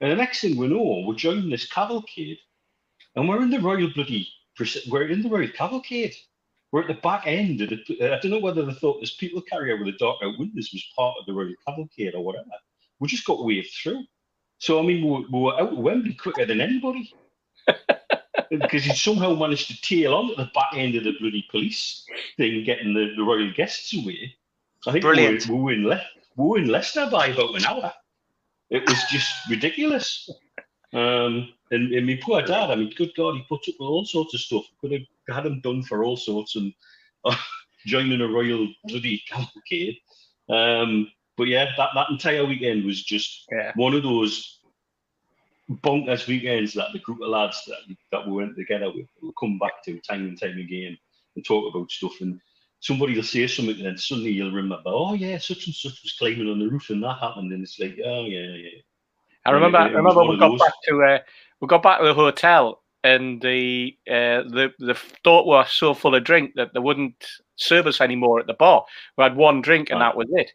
And 0.00 0.12
the 0.12 0.16
next 0.16 0.40
thing 0.40 0.56
we 0.56 0.68
know, 0.68 1.04
we're 1.06 1.14
joining 1.14 1.50
this 1.50 1.66
cavalcade, 1.66 2.38
and 3.16 3.28
we're 3.28 3.42
in 3.42 3.50
the 3.50 3.60
Royal 3.60 3.90
Bloody, 3.94 4.28
we're 4.88 5.08
in 5.08 5.22
the 5.22 5.28
Royal 5.28 5.48
Cavalcade. 5.48 6.14
We're 6.72 6.82
at 6.82 6.88
the 6.88 6.94
back 6.94 7.26
end 7.26 7.60
of 7.60 7.70
the. 7.70 8.12
I 8.12 8.18
don't 8.18 8.32
know 8.32 8.40
whether 8.40 8.64
they 8.64 8.74
thought 8.74 9.00
this 9.00 9.14
people 9.14 9.40
carrier 9.42 9.76
with 9.76 9.86
the 9.86 9.98
dark 9.98 10.18
out 10.22 10.38
windows 10.38 10.70
was 10.72 10.92
part 10.96 11.16
of 11.20 11.26
the 11.26 11.32
Royal 11.32 11.54
Cavalcade 11.66 12.14
or 12.14 12.24
whatever. 12.24 12.50
We 12.98 13.08
just 13.08 13.26
got 13.26 13.44
waved 13.44 13.70
through. 13.70 14.02
So 14.58 14.80
I 14.80 14.82
mean, 14.82 15.04
we 15.04 15.10
were, 15.10 15.24
we 15.32 15.40
were 15.40 15.60
out 15.60 15.72
of 15.72 15.78
Wembley 15.78 16.14
quicker 16.14 16.44
than 16.44 16.60
anybody. 16.60 17.12
because 18.50 18.84
he 18.84 18.94
somehow 18.94 19.34
managed 19.34 19.68
to 19.68 19.80
tail 19.82 20.14
on 20.14 20.30
at 20.30 20.36
the 20.36 20.50
back 20.54 20.72
end 20.74 20.94
of 20.96 21.04
the 21.04 21.14
bloody 21.18 21.46
police 21.50 22.04
thing, 22.36 22.62
getting 22.64 22.92
the, 22.92 23.14
the 23.16 23.22
royal 23.22 23.52
guests 23.56 23.94
away. 23.94 24.34
I 24.86 24.92
think 24.92 25.02
Brilliant. 25.02 25.46
we 25.46 25.54
were, 25.54 25.58
we 25.58 25.64
were 25.64 25.72
in 25.72 25.84
left 25.84 26.23
wooing 26.36 26.66
Leicester 26.66 27.08
by 27.10 27.28
about 27.28 27.56
an 27.56 27.64
hour. 27.64 27.92
It 28.70 28.88
was 28.88 29.02
just 29.10 29.32
ridiculous. 29.48 30.28
Um, 30.92 31.52
and, 31.70 31.92
and 31.92 32.06
my 32.06 32.18
poor 32.22 32.42
dad, 32.42 32.70
I 32.70 32.76
mean, 32.76 32.92
good 32.96 33.12
God, 33.16 33.34
he 33.34 33.42
put 33.48 33.68
up 33.68 33.74
with 33.78 33.88
all 33.88 34.04
sorts 34.04 34.34
of 34.34 34.40
stuff. 34.40 34.64
Could 34.80 34.92
have 34.92 35.36
had 35.36 35.46
him 35.46 35.60
done 35.60 35.82
for 35.82 36.04
all 36.04 36.16
sorts 36.16 36.56
and 36.56 36.72
uh, 37.24 37.36
joining 37.86 38.20
a 38.20 38.28
royal 38.28 38.68
bloody 38.84 39.22
cavalcade. 39.28 39.96
Um, 40.48 41.10
but 41.36 41.48
yeah, 41.48 41.72
that, 41.76 41.90
that 41.94 42.10
entire 42.10 42.44
weekend 42.44 42.84
was 42.84 43.02
just 43.02 43.44
yeah. 43.50 43.72
one 43.74 43.94
of 43.94 44.02
those 44.02 44.60
bonkers 45.70 46.26
weekends 46.26 46.74
that 46.74 46.88
the 46.92 46.98
group 46.98 47.20
of 47.22 47.28
lads 47.28 47.62
that, 47.66 47.78
that 48.12 48.26
we 48.26 48.32
went 48.32 48.56
together 48.56 48.92
with 48.92 49.06
come 49.40 49.58
back 49.58 49.82
to 49.84 49.98
time 50.00 50.26
and 50.26 50.40
time 50.40 50.58
again 50.58 50.96
and 51.34 51.44
talk 51.44 51.74
about 51.74 51.90
stuff. 51.90 52.20
And 52.20 52.40
somebody 52.84 53.16
will 53.16 53.22
say 53.22 53.46
something, 53.46 53.76
and 53.76 53.86
then 53.86 53.96
suddenly 53.96 54.30
you'll 54.30 54.52
remember, 54.52 54.82
oh 54.86 55.14
yeah, 55.14 55.38
such 55.38 55.66
and 55.66 55.74
such 55.74 56.02
was 56.02 56.14
climbing 56.18 56.50
on 56.50 56.58
the 56.58 56.68
roof, 56.68 56.90
and 56.90 57.02
that 57.02 57.18
happened, 57.18 57.50
and 57.50 57.62
it's 57.62 57.80
like, 57.80 57.98
oh 58.04 58.26
yeah, 58.26 58.54
yeah. 58.56 58.80
I 59.46 59.50
remember. 59.52 59.78
I 59.78 59.88
remember 59.88 60.24
we 60.24 60.38
got 60.38 60.50
those. 60.50 60.60
back 60.60 60.74
to 60.88 61.02
uh, 61.02 61.18
we 61.60 61.66
got 61.66 61.82
back 61.82 62.00
to 62.00 62.06
the 62.06 62.14
hotel, 62.14 62.82
and 63.02 63.40
the 63.40 63.96
uh, 64.06 64.44
the 64.48 64.72
the 64.78 64.94
thought 65.24 65.46
was 65.46 65.72
so 65.72 65.94
full 65.94 66.14
of 66.14 66.24
drink 66.24 66.52
that 66.56 66.74
they 66.74 66.80
wouldn't 66.80 67.24
serve 67.56 67.86
us 67.86 68.02
anymore 68.02 68.38
at 68.38 68.46
the 68.46 68.54
bar. 68.54 68.84
We 69.16 69.24
had 69.24 69.36
one 69.36 69.62
drink, 69.62 69.88
and 69.88 70.00
right. 70.00 70.10
that 70.10 70.16
was 70.16 70.28
it. 70.32 70.50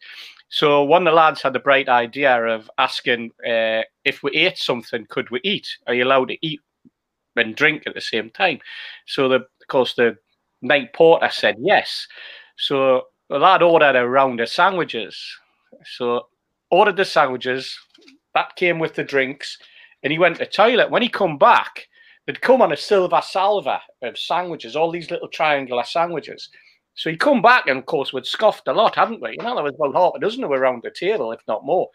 So 0.49 0.83
one 0.83 1.07
of 1.07 1.11
the 1.11 1.15
lads 1.15 1.41
had 1.41 1.53
the 1.53 1.59
bright 1.59 1.89
idea 1.89 2.45
of 2.45 2.69
asking 2.77 3.31
uh, 3.47 3.81
if 4.05 4.21
we 4.21 4.31
ate 4.31 4.57
something, 4.57 5.07
could 5.09 5.31
we 5.31 5.39
eat? 5.43 5.67
Are 5.87 5.95
you 5.95 6.03
allowed 6.03 6.29
to 6.29 6.37
eat 6.45 6.61
and 7.35 7.55
drink 7.55 7.83
at 7.87 7.95
the 7.95 8.01
same 8.01 8.29
time? 8.29 8.59
So 9.07 9.29
the 9.29 9.35
of 9.35 9.67
course 9.67 9.95
the 9.95 10.17
night 10.61 10.93
porter 10.93 11.29
said 11.31 11.55
yes. 11.59 12.07
So 12.57 13.03
the 13.29 13.39
lad 13.39 13.61
ordered 13.61 13.95
a 13.95 14.07
round 14.07 14.39
of 14.39 14.49
sandwiches. 14.49 15.17
So 15.97 16.27
ordered 16.71 16.97
the 16.97 17.05
sandwiches. 17.05 17.77
That 18.35 18.55
came 18.55 18.79
with 18.79 18.93
the 18.93 19.03
drinks, 19.03 19.57
and 20.03 20.11
he 20.11 20.19
went 20.19 20.37
to 20.37 20.45
toilet. 20.45 20.91
When 20.91 21.01
he 21.01 21.09
come 21.09 21.37
back, 21.37 21.87
they'd 22.25 22.41
come 22.41 22.61
on 22.61 22.71
a 22.71 22.77
silver 22.77 23.21
salver 23.23 23.79
of 24.03 24.17
sandwiches, 24.17 24.75
all 24.75 24.91
these 24.91 25.09
little 25.09 25.27
triangular 25.27 25.83
sandwiches. 25.83 26.49
So 26.93 27.09
he 27.09 27.17
come 27.17 27.41
back, 27.41 27.67
and 27.67 27.79
of 27.79 27.85
course, 27.85 28.13
we'd 28.13 28.25
scoffed 28.25 28.67
a 28.67 28.73
lot, 28.73 28.95
haven't 28.95 29.21
we? 29.21 29.31
You 29.31 29.43
know, 29.43 29.55
there 29.55 29.63
was 29.63 29.73
about 29.75 29.95
half 29.95 30.15
a 30.15 30.19
dozen 30.19 30.43
of 30.43 30.51
around 30.51 30.83
the 30.83 30.91
table, 30.91 31.31
if 31.31 31.39
not 31.47 31.65
more. 31.65 31.89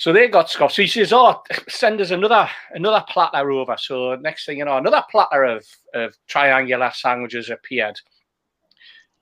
So 0.00 0.14
they 0.14 0.28
got 0.28 0.48
scoffed. 0.48 0.76
So 0.76 0.80
he 0.80 0.88
says, 0.88 1.12
"Oh, 1.12 1.42
send 1.68 2.00
us 2.00 2.10
another 2.10 2.48
another 2.70 3.04
platter 3.06 3.50
over." 3.50 3.76
So 3.76 4.14
next 4.14 4.46
thing 4.46 4.56
you 4.56 4.64
know, 4.64 4.78
another 4.78 5.04
platter 5.10 5.44
of 5.44 5.66
of 5.92 6.16
triangular 6.26 6.90
sandwiches 6.94 7.50
appeared. 7.50 8.00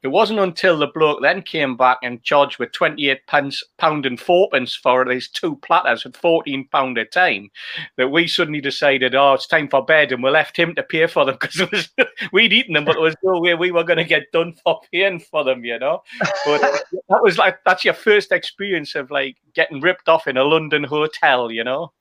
It 0.02 0.08
wasn't 0.08 0.38
until 0.38 0.78
the 0.78 0.86
bloke 0.86 1.22
then 1.22 1.42
came 1.42 1.76
back 1.76 1.98
and 2.04 2.22
charged 2.22 2.58
with 2.58 2.70
28 2.70 3.26
pence, 3.26 3.64
pound 3.78 4.06
and 4.06 4.18
fourpence 4.18 4.74
for 4.74 5.04
these 5.04 5.28
two 5.28 5.56
platters 5.56 6.06
at 6.06 6.16
14 6.16 6.68
pound 6.70 6.98
a 6.98 7.04
time 7.04 7.50
that 7.96 8.12
we 8.12 8.28
suddenly 8.28 8.60
decided, 8.60 9.16
oh, 9.16 9.34
it's 9.34 9.48
time 9.48 9.68
for 9.68 9.84
bed, 9.84 10.12
and 10.12 10.22
we 10.22 10.30
left 10.30 10.56
him 10.56 10.74
to 10.76 10.84
pay 10.84 11.08
for 11.08 11.24
them 11.24 11.36
because 11.40 11.88
we'd 12.32 12.52
eaten 12.52 12.74
them, 12.74 12.84
but 12.84 12.92
there 12.92 13.02
was 13.02 13.16
no 13.24 13.40
way 13.40 13.54
we 13.54 13.72
were 13.72 13.82
going 13.82 13.98
to 13.98 14.04
get 14.04 14.30
done 14.32 14.54
for 14.62 14.80
paying 14.92 15.18
for 15.18 15.42
them, 15.42 15.64
you 15.64 15.78
know. 15.80 16.02
But 16.44 16.60
that 16.60 17.22
was 17.22 17.36
like 17.36 17.58
that's 17.64 17.84
your 17.84 17.94
first 17.94 18.30
experience 18.30 18.94
of 18.94 19.10
like 19.10 19.36
getting 19.54 19.80
ripped 19.80 20.08
off 20.08 20.28
in 20.28 20.36
a 20.36 20.44
London 20.44 20.84
hotel, 20.84 21.50
you 21.50 21.64
know. 21.64 21.92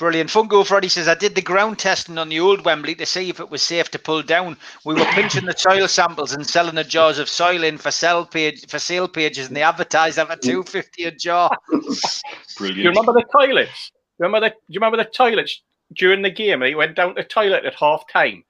Brilliant. 0.00 0.30
Fungo 0.30 0.66
Freddy 0.66 0.88
says, 0.88 1.08
I 1.08 1.14
did 1.14 1.34
the 1.34 1.42
ground 1.42 1.78
testing 1.78 2.16
on 2.16 2.30
the 2.30 2.40
old 2.40 2.64
Wembley 2.64 2.94
to 2.94 3.04
see 3.04 3.28
if 3.28 3.38
it 3.38 3.50
was 3.50 3.60
safe 3.60 3.90
to 3.90 3.98
pull 3.98 4.22
down. 4.22 4.56
We 4.86 4.94
were 4.94 5.04
pinching 5.04 5.44
the 5.44 5.54
soil 5.54 5.88
samples 5.88 6.32
and 6.32 6.46
selling 6.46 6.76
the 6.76 6.84
jars 6.84 7.18
of 7.18 7.28
soil 7.28 7.62
in 7.62 7.76
for 7.76 7.90
sale 7.90 8.24
page 8.24 8.66
for 8.66 8.78
sale 8.78 9.08
pages, 9.08 9.48
and 9.48 9.54
they 9.54 9.62
advertised 9.62 10.16
them 10.16 10.30
at 10.30 10.40
mm. 10.40 10.44
two 10.46 10.62
fifty 10.62 11.04
a 11.04 11.10
jar. 11.10 11.54
Brilliant. 11.68 12.76
Do 12.76 12.82
you 12.82 12.88
remember 12.88 13.12
the 13.12 13.26
toilets? 13.30 13.92
Remember 14.18 14.48
the? 14.48 14.54
Do 14.54 14.56
you 14.68 14.80
remember 14.80 14.96
the 14.96 15.10
toilets 15.10 15.60
during 15.92 16.22
the 16.22 16.30
game? 16.30 16.60
They 16.60 16.74
went 16.74 16.96
down 16.96 17.14
to 17.14 17.22
the 17.22 17.28
toilet 17.28 17.66
at 17.66 17.74
half 17.74 18.04
time, 18.10 18.42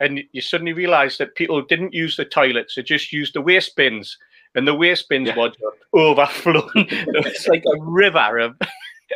and 0.00 0.22
you 0.32 0.40
suddenly 0.40 0.72
realised 0.72 1.18
that 1.18 1.34
people 1.34 1.60
didn't 1.60 1.92
use 1.92 2.16
the 2.16 2.24
toilets; 2.24 2.76
they 2.76 2.82
just 2.82 3.12
used 3.12 3.34
the 3.34 3.42
waste 3.42 3.76
bins, 3.76 4.16
and 4.54 4.66
the 4.66 4.74
waste 4.74 5.10
bins 5.10 5.28
yeah. 5.28 5.36
were 5.36 5.52
overflowing. 5.92 6.70
it 6.74 7.24
was 7.26 7.46
like 7.46 7.64
a 7.66 7.78
river 7.82 8.38
of. 8.38 8.56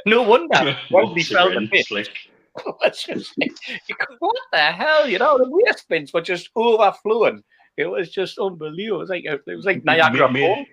No 0.06 0.22
wonder 0.22 0.76
Wembley 0.90 1.22
felt 1.22 1.56
a 1.56 1.60
bit. 1.60 1.90
Like, 1.90 2.08
just 2.94 3.34
what 4.18 4.36
the 4.52 4.58
hell? 4.58 5.08
You 5.08 5.18
know, 5.18 5.38
the 5.38 5.48
waste 5.48 5.88
bins 5.88 6.12
were 6.12 6.20
just 6.20 6.50
overflowing. 6.56 7.42
It 7.76 7.86
was 7.86 8.10
just 8.10 8.38
unbelievable. 8.38 8.98
It 8.98 9.00
was 9.00 9.10
like 9.10 9.24
it 9.24 9.42
was 9.46 9.64
like 9.64 9.84
Niagara 9.84 10.32
Falls. 10.32 10.66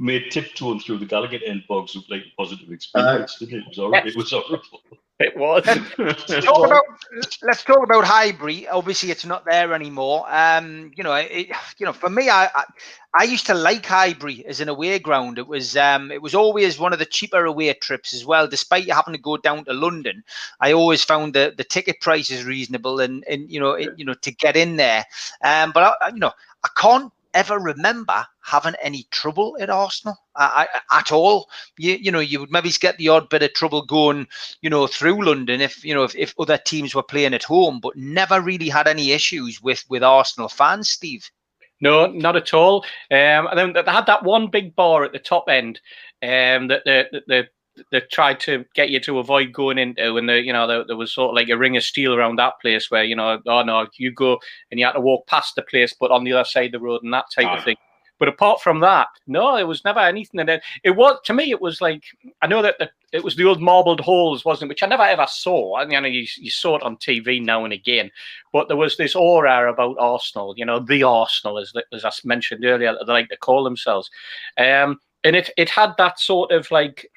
Made 0.00 0.30
tiptoeing 0.30 0.78
through 0.78 0.98
the 0.98 1.06
Gallowgate 1.06 1.42
end 1.44 1.64
bogs 1.68 1.96
look 1.96 2.04
like 2.08 2.22
a 2.22 2.32
positive 2.36 2.70
experience, 2.70 3.36
uh, 3.36 3.44
didn't 3.44 3.58
it? 3.58 3.62
It 3.62 3.68
was 3.68 3.76
horrible. 3.78 4.08
It 4.08 4.16
was 4.16 4.30
horrible. 4.30 4.80
It 5.20 5.36
was. 5.36 5.66
let's, 5.98 6.24
talk 6.44 6.66
about, 6.66 6.84
let's 7.42 7.64
talk 7.64 7.82
about 7.82 8.04
Highbury. 8.04 8.68
Obviously, 8.68 9.10
it's 9.10 9.24
not 9.24 9.44
there 9.44 9.74
anymore. 9.74 10.24
Um, 10.28 10.92
you 10.94 11.02
know, 11.02 11.14
it, 11.14 11.48
you 11.78 11.86
know, 11.86 11.92
for 11.92 12.08
me, 12.08 12.30
I, 12.30 12.44
I, 12.54 12.64
I 13.18 13.24
used 13.24 13.44
to 13.46 13.54
like 13.54 13.84
Highbury 13.84 14.46
as 14.46 14.60
an 14.60 14.68
away 14.68 15.00
ground. 15.00 15.38
It 15.38 15.48
was 15.48 15.76
um, 15.76 16.12
it 16.12 16.22
was 16.22 16.36
always 16.36 16.78
one 16.78 16.92
of 16.92 17.00
the 17.00 17.04
cheaper 17.04 17.44
away 17.46 17.72
trips 17.72 18.14
as 18.14 18.24
well. 18.24 18.46
Despite 18.46 18.86
you 18.86 18.94
having 18.94 19.14
to 19.14 19.20
go 19.20 19.36
down 19.36 19.64
to 19.64 19.72
London, 19.72 20.22
I 20.60 20.72
always 20.72 21.02
found 21.02 21.34
the, 21.34 21.52
the 21.56 21.64
ticket 21.64 22.00
prices 22.00 22.44
reasonable 22.44 23.00
and 23.00 23.24
and 23.28 23.50
you 23.50 23.58
know 23.58 23.72
it, 23.72 23.90
you 23.96 24.04
know 24.04 24.14
to 24.22 24.30
get 24.30 24.56
in 24.56 24.76
there. 24.76 25.04
Um, 25.42 25.72
but 25.72 25.96
I, 26.00 26.08
you 26.10 26.20
know, 26.20 26.32
I 26.62 26.68
can't 26.76 27.12
ever 27.38 27.58
remember 27.58 28.26
having 28.42 28.74
any 28.82 29.06
trouble 29.10 29.56
at 29.60 29.70
Arsenal 29.70 30.16
I, 30.34 30.66
at 30.90 31.12
all. 31.12 31.48
You, 31.78 31.94
you 31.94 32.10
know, 32.10 32.18
you 32.18 32.40
would 32.40 32.50
maybe 32.50 32.70
get 32.70 32.98
the 32.98 33.08
odd 33.08 33.28
bit 33.28 33.44
of 33.44 33.54
trouble 33.54 33.86
going, 33.86 34.26
you 34.60 34.68
know, 34.68 34.88
through 34.88 35.24
London 35.24 35.60
if 35.60 35.84
you 35.84 35.94
know 35.94 36.02
if, 36.02 36.16
if 36.16 36.34
other 36.38 36.58
teams 36.58 36.94
were 36.94 37.02
playing 37.02 37.34
at 37.34 37.44
home, 37.44 37.78
but 37.80 37.96
never 37.96 38.40
really 38.40 38.68
had 38.68 38.88
any 38.88 39.12
issues 39.12 39.62
with 39.62 39.84
with 39.88 40.02
Arsenal 40.02 40.48
fans, 40.48 40.90
Steve. 40.90 41.30
No, 41.80 42.06
not 42.06 42.34
at 42.34 42.52
all. 42.52 42.84
Um, 43.10 43.46
and 43.46 43.56
then 43.58 43.72
they 43.72 43.90
had 43.90 44.06
that 44.06 44.24
one 44.24 44.48
big 44.48 44.74
bar 44.74 45.04
at 45.04 45.12
the 45.12 45.20
top 45.20 45.44
end 45.48 45.80
um, 46.22 46.66
that 46.68 46.82
the, 46.84 47.22
the, 47.28 47.48
they 47.90 48.00
tried 48.00 48.40
to 48.40 48.64
get 48.74 48.90
you 48.90 49.00
to 49.00 49.18
avoid 49.18 49.52
going 49.52 49.78
into, 49.78 50.16
and 50.16 50.28
the, 50.28 50.42
you 50.42 50.52
know 50.52 50.66
there, 50.66 50.84
there, 50.84 50.96
was 50.96 51.12
sort 51.12 51.30
of 51.30 51.36
like 51.36 51.48
a 51.48 51.58
ring 51.58 51.76
of 51.76 51.82
steel 51.82 52.14
around 52.14 52.36
that 52.36 52.60
place 52.60 52.90
where 52.90 53.04
you 53.04 53.16
know, 53.16 53.40
oh 53.46 53.62
no, 53.62 53.86
you 53.96 54.12
go 54.12 54.38
and 54.70 54.78
you 54.78 54.86
had 54.86 54.92
to 54.92 55.00
walk 55.00 55.26
past 55.26 55.54
the 55.54 55.62
place, 55.62 55.94
but 55.98 56.10
on 56.10 56.24
the 56.24 56.32
other 56.32 56.44
side 56.44 56.66
of 56.66 56.72
the 56.72 56.80
road 56.80 57.02
and 57.02 57.12
that 57.12 57.26
type 57.34 57.46
oh. 57.48 57.56
of 57.56 57.64
thing. 57.64 57.76
But 58.18 58.28
apart 58.28 58.60
from 58.60 58.80
that, 58.80 59.08
no, 59.26 59.56
it 59.56 59.66
was 59.66 59.84
never 59.84 60.00
anything. 60.00 60.40
And 60.40 60.60
it 60.82 60.90
was 60.90 61.18
to 61.24 61.34
me, 61.34 61.50
it 61.50 61.60
was 61.60 61.80
like 61.80 62.02
I 62.42 62.46
know 62.46 62.62
that 62.62 62.76
the, 62.78 62.90
it 63.12 63.22
was 63.22 63.36
the 63.36 63.44
old 63.44 63.62
marbled 63.62 64.00
halls, 64.00 64.44
wasn't 64.44 64.68
it? 64.68 64.72
Which 64.72 64.82
I 64.82 64.86
never 64.86 65.04
ever 65.04 65.26
saw. 65.28 65.76
I 65.76 65.86
mean, 65.86 66.04
you, 66.12 66.26
you 66.36 66.50
saw 66.50 66.76
it 66.76 66.82
on 66.82 66.96
TV 66.96 67.42
now 67.42 67.64
and 67.64 67.72
again, 67.72 68.10
but 68.52 68.68
there 68.68 68.76
was 68.76 68.96
this 68.96 69.14
aura 69.14 69.72
about 69.72 69.96
Arsenal. 69.98 70.54
You 70.56 70.66
know, 70.66 70.80
the 70.80 71.04
Arsenal, 71.04 71.58
as 71.58 71.72
as 71.92 72.04
I 72.04 72.10
mentioned 72.24 72.64
earlier, 72.64 72.96
they 73.06 73.12
like 73.12 73.28
to 73.28 73.36
call 73.36 73.62
themselves. 73.62 74.10
Um, 74.56 74.98
and 75.24 75.36
it 75.36 75.50
it 75.56 75.68
had 75.68 75.94
that 75.98 76.18
sort 76.18 76.50
of 76.52 76.70
like 76.70 77.08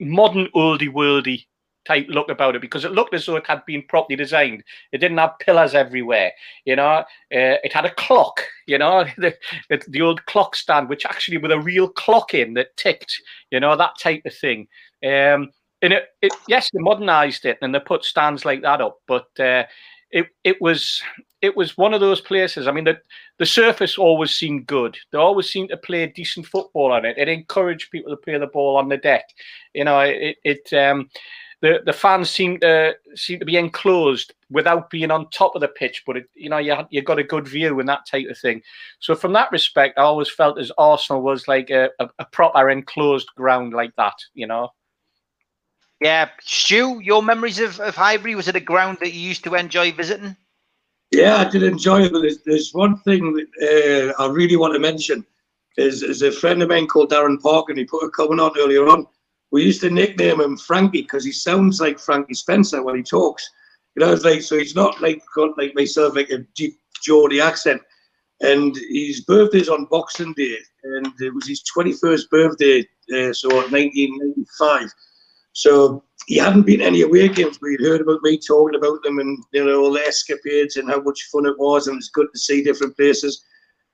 modern 0.00 0.48
oldie 0.54 0.92
worldy 0.92 1.44
type 1.88 2.06
look 2.08 2.28
about 2.28 2.54
it 2.54 2.60
because 2.60 2.84
it 2.84 2.92
looked 2.92 3.14
as 3.14 3.24
though 3.24 3.36
it 3.36 3.46
had 3.46 3.64
been 3.64 3.82
properly 3.88 4.16
designed. 4.16 4.62
It 4.92 4.98
didn't 4.98 5.18
have 5.18 5.38
pillars 5.40 5.74
everywhere, 5.74 6.32
you 6.64 6.76
know. 6.76 7.04
Uh, 7.32 7.56
it 7.64 7.72
had 7.72 7.86
a 7.86 7.94
clock, 7.94 8.42
you 8.66 8.78
know, 8.78 9.06
the, 9.18 9.34
the 9.88 10.02
old 10.02 10.24
clock 10.26 10.54
stand, 10.54 10.88
which 10.88 11.06
actually 11.06 11.38
with 11.38 11.50
a 11.50 11.60
real 11.60 11.88
clock 11.88 12.34
in 12.34 12.54
that 12.54 12.76
ticked, 12.76 13.20
you 13.50 13.58
know, 13.58 13.74
that 13.76 13.98
type 13.98 14.22
of 14.26 14.34
thing. 14.34 14.68
Um, 15.04 15.50
and 15.80 15.92
it, 15.92 16.08
it, 16.20 16.32
yes, 16.46 16.70
they 16.72 16.80
modernised 16.80 17.44
it 17.44 17.58
and 17.62 17.74
they 17.74 17.80
put 17.80 18.04
stands 18.04 18.44
like 18.44 18.62
that 18.62 18.80
up, 18.80 18.98
but 19.06 19.28
uh, 19.40 19.64
it 20.10 20.26
it 20.44 20.60
was 20.60 21.02
it 21.40 21.56
was 21.56 21.76
one 21.76 21.94
of 21.94 22.00
those 22.00 22.20
places. 22.20 22.66
I 22.66 22.72
mean, 22.72 22.84
the 22.84 23.00
the 23.38 23.46
surface 23.46 23.98
always 23.98 24.32
seemed 24.32 24.66
good. 24.66 24.96
They 25.10 25.18
always 25.18 25.48
seemed 25.50 25.68
to 25.70 25.76
play 25.76 26.06
decent 26.06 26.46
football 26.46 26.92
on 26.92 27.04
it. 27.04 27.18
It 27.18 27.28
encouraged 27.28 27.90
people 27.90 28.10
to 28.10 28.16
play 28.16 28.38
the 28.38 28.46
ball 28.46 28.76
on 28.76 28.88
the 28.88 28.96
deck. 28.96 29.24
You 29.74 29.84
know, 29.84 30.00
it 30.00 30.36
it 30.44 30.72
um, 30.72 31.08
the 31.60 31.80
the 31.84 31.92
fans 31.92 32.30
seemed 32.30 32.62
to 32.62 32.96
seem 33.14 33.38
to 33.38 33.44
be 33.44 33.56
enclosed 33.56 34.34
without 34.50 34.90
being 34.90 35.10
on 35.10 35.30
top 35.30 35.54
of 35.54 35.60
the 35.60 35.68
pitch, 35.68 36.02
but 36.06 36.16
it, 36.16 36.26
you 36.34 36.48
know, 36.48 36.58
you 36.58 36.76
you 36.90 37.02
got 37.02 37.18
a 37.18 37.24
good 37.24 37.46
view 37.46 37.78
and 37.78 37.88
that 37.88 38.06
type 38.06 38.26
of 38.28 38.38
thing. 38.38 38.62
So 38.98 39.14
from 39.14 39.32
that 39.34 39.52
respect, 39.52 39.98
I 39.98 40.02
always 40.02 40.30
felt 40.30 40.58
as 40.58 40.72
Arsenal 40.78 41.22
was 41.22 41.46
like 41.46 41.70
a, 41.70 41.90
a, 42.00 42.08
a 42.18 42.24
proper 42.26 42.68
enclosed 42.70 43.28
ground 43.36 43.72
like 43.72 43.94
that. 43.96 44.16
You 44.34 44.46
know. 44.46 44.70
Yeah, 46.00 46.30
Stu, 46.40 47.00
your 47.00 47.24
memories 47.24 47.58
of, 47.58 47.80
of 47.80 47.96
Highbury 47.96 48.36
was 48.36 48.46
it 48.46 48.54
a 48.54 48.60
ground 48.60 48.98
that 49.00 49.12
you 49.12 49.20
used 49.20 49.42
to 49.42 49.56
enjoy 49.56 49.90
visiting? 49.90 50.36
Yeah, 51.10 51.36
I 51.36 51.48
did 51.48 51.62
enjoy 51.62 52.02
it. 52.02 52.12
But 52.12 52.22
there's, 52.22 52.42
there's 52.42 52.74
one 52.74 52.98
thing 53.00 53.32
that 53.34 54.14
uh, 54.18 54.22
I 54.22 54.28
really 54.28 54.56
want 54.56 54.74
to 54.74 54.80
mention. 54.80 55.24
Is, 55.76 56.02
is 56.02 56.22
a 56.22 56.32
friend 56.32 56.60
of 56.60 56.70
mine 56.70 56.88
called 56.88 57.12
Darren 57.12 57.40
Park, 57.40 57.66
and 57.68 57.78
he 57.78 57.84
put 57.84 58.04
a 58.04 58.10
comment 58.10 58.40
on 58.40 58.50
earlier 58.58 58.88
on. 58.88 59.06
We 59.52 59.64
used 59.64 59.80
to 59.82 59.90
nickname 59.90 60.40
him 60.40 60.56
Frankie 60.56 61.02
because 61.02 61.24
he 61.24 61.30
sounds 61.30 61.80
like 61.80 62.00
Frankie 62.00 62.34
Spencer 62.34 62.82
when 62.82 62.96
he 62.96 63.02
talks. 63.02 63.48
You 63.94 64.04
know, 64.04 64.12
it's 64.12 64.24
like 64.24 64.42
so 64.42 64.58
he's 64.58 64.74
not 64.74 65.00
like 65.00 65.22
got 65.36 65.56
like 65.56 65.74
myself 65.76 66.16
like 66.16 66.30
a 66.30 66.38
deep 66.56 66.78
Geordie 67.02 67.40
accent. 67.40 67.80
And 68.40 68.76
his 68.90 69.22
birthday's 69.22 69.68
on 69.68 69.86
Boxing 69.86 70.32
Day, 70.34 70.56
and 70.84 71.12
it 71.20 71.34
was 71.34 71.48
his 71.48 71.62
21st 71.76 72.30
birthday, 72.30 72.80
uh, 73.12 73.32
so 73.32 73.48
1995. 73.48 74.92
So 75.52 76.04
he 76.26 76.36
hadn't 76.36 76.66
been 76.66 76.80
any 76.80 77.02
away 77.02 77.28
games, 77.28 77.58
but 77.58 77.70
he'd 77.70 77.80
heard 77.80 78.00
about 78.00 78.22
me 78.22 78.38
talking 78.38 78.76
about 78.76 79.02
them 79.02 79.18
and 79.18 79.42
you 79.52 79.64
know 79.64 79.80
all 79.80 79.92
the 79.92 80.00
escapades 80.00 80.76
and 80.76 80.90
how 80.90 81.00
much 81.00 81.28
fun 81.32 81.46
it 81.46 81.58
was, 81.58 81.86
and 81.86 81.96
it's 81.96 82.10
good 82.10 82.28
to 82.32 82.38
see 82.38 82.62
different 82.62 82.96
places. 82.96 83.44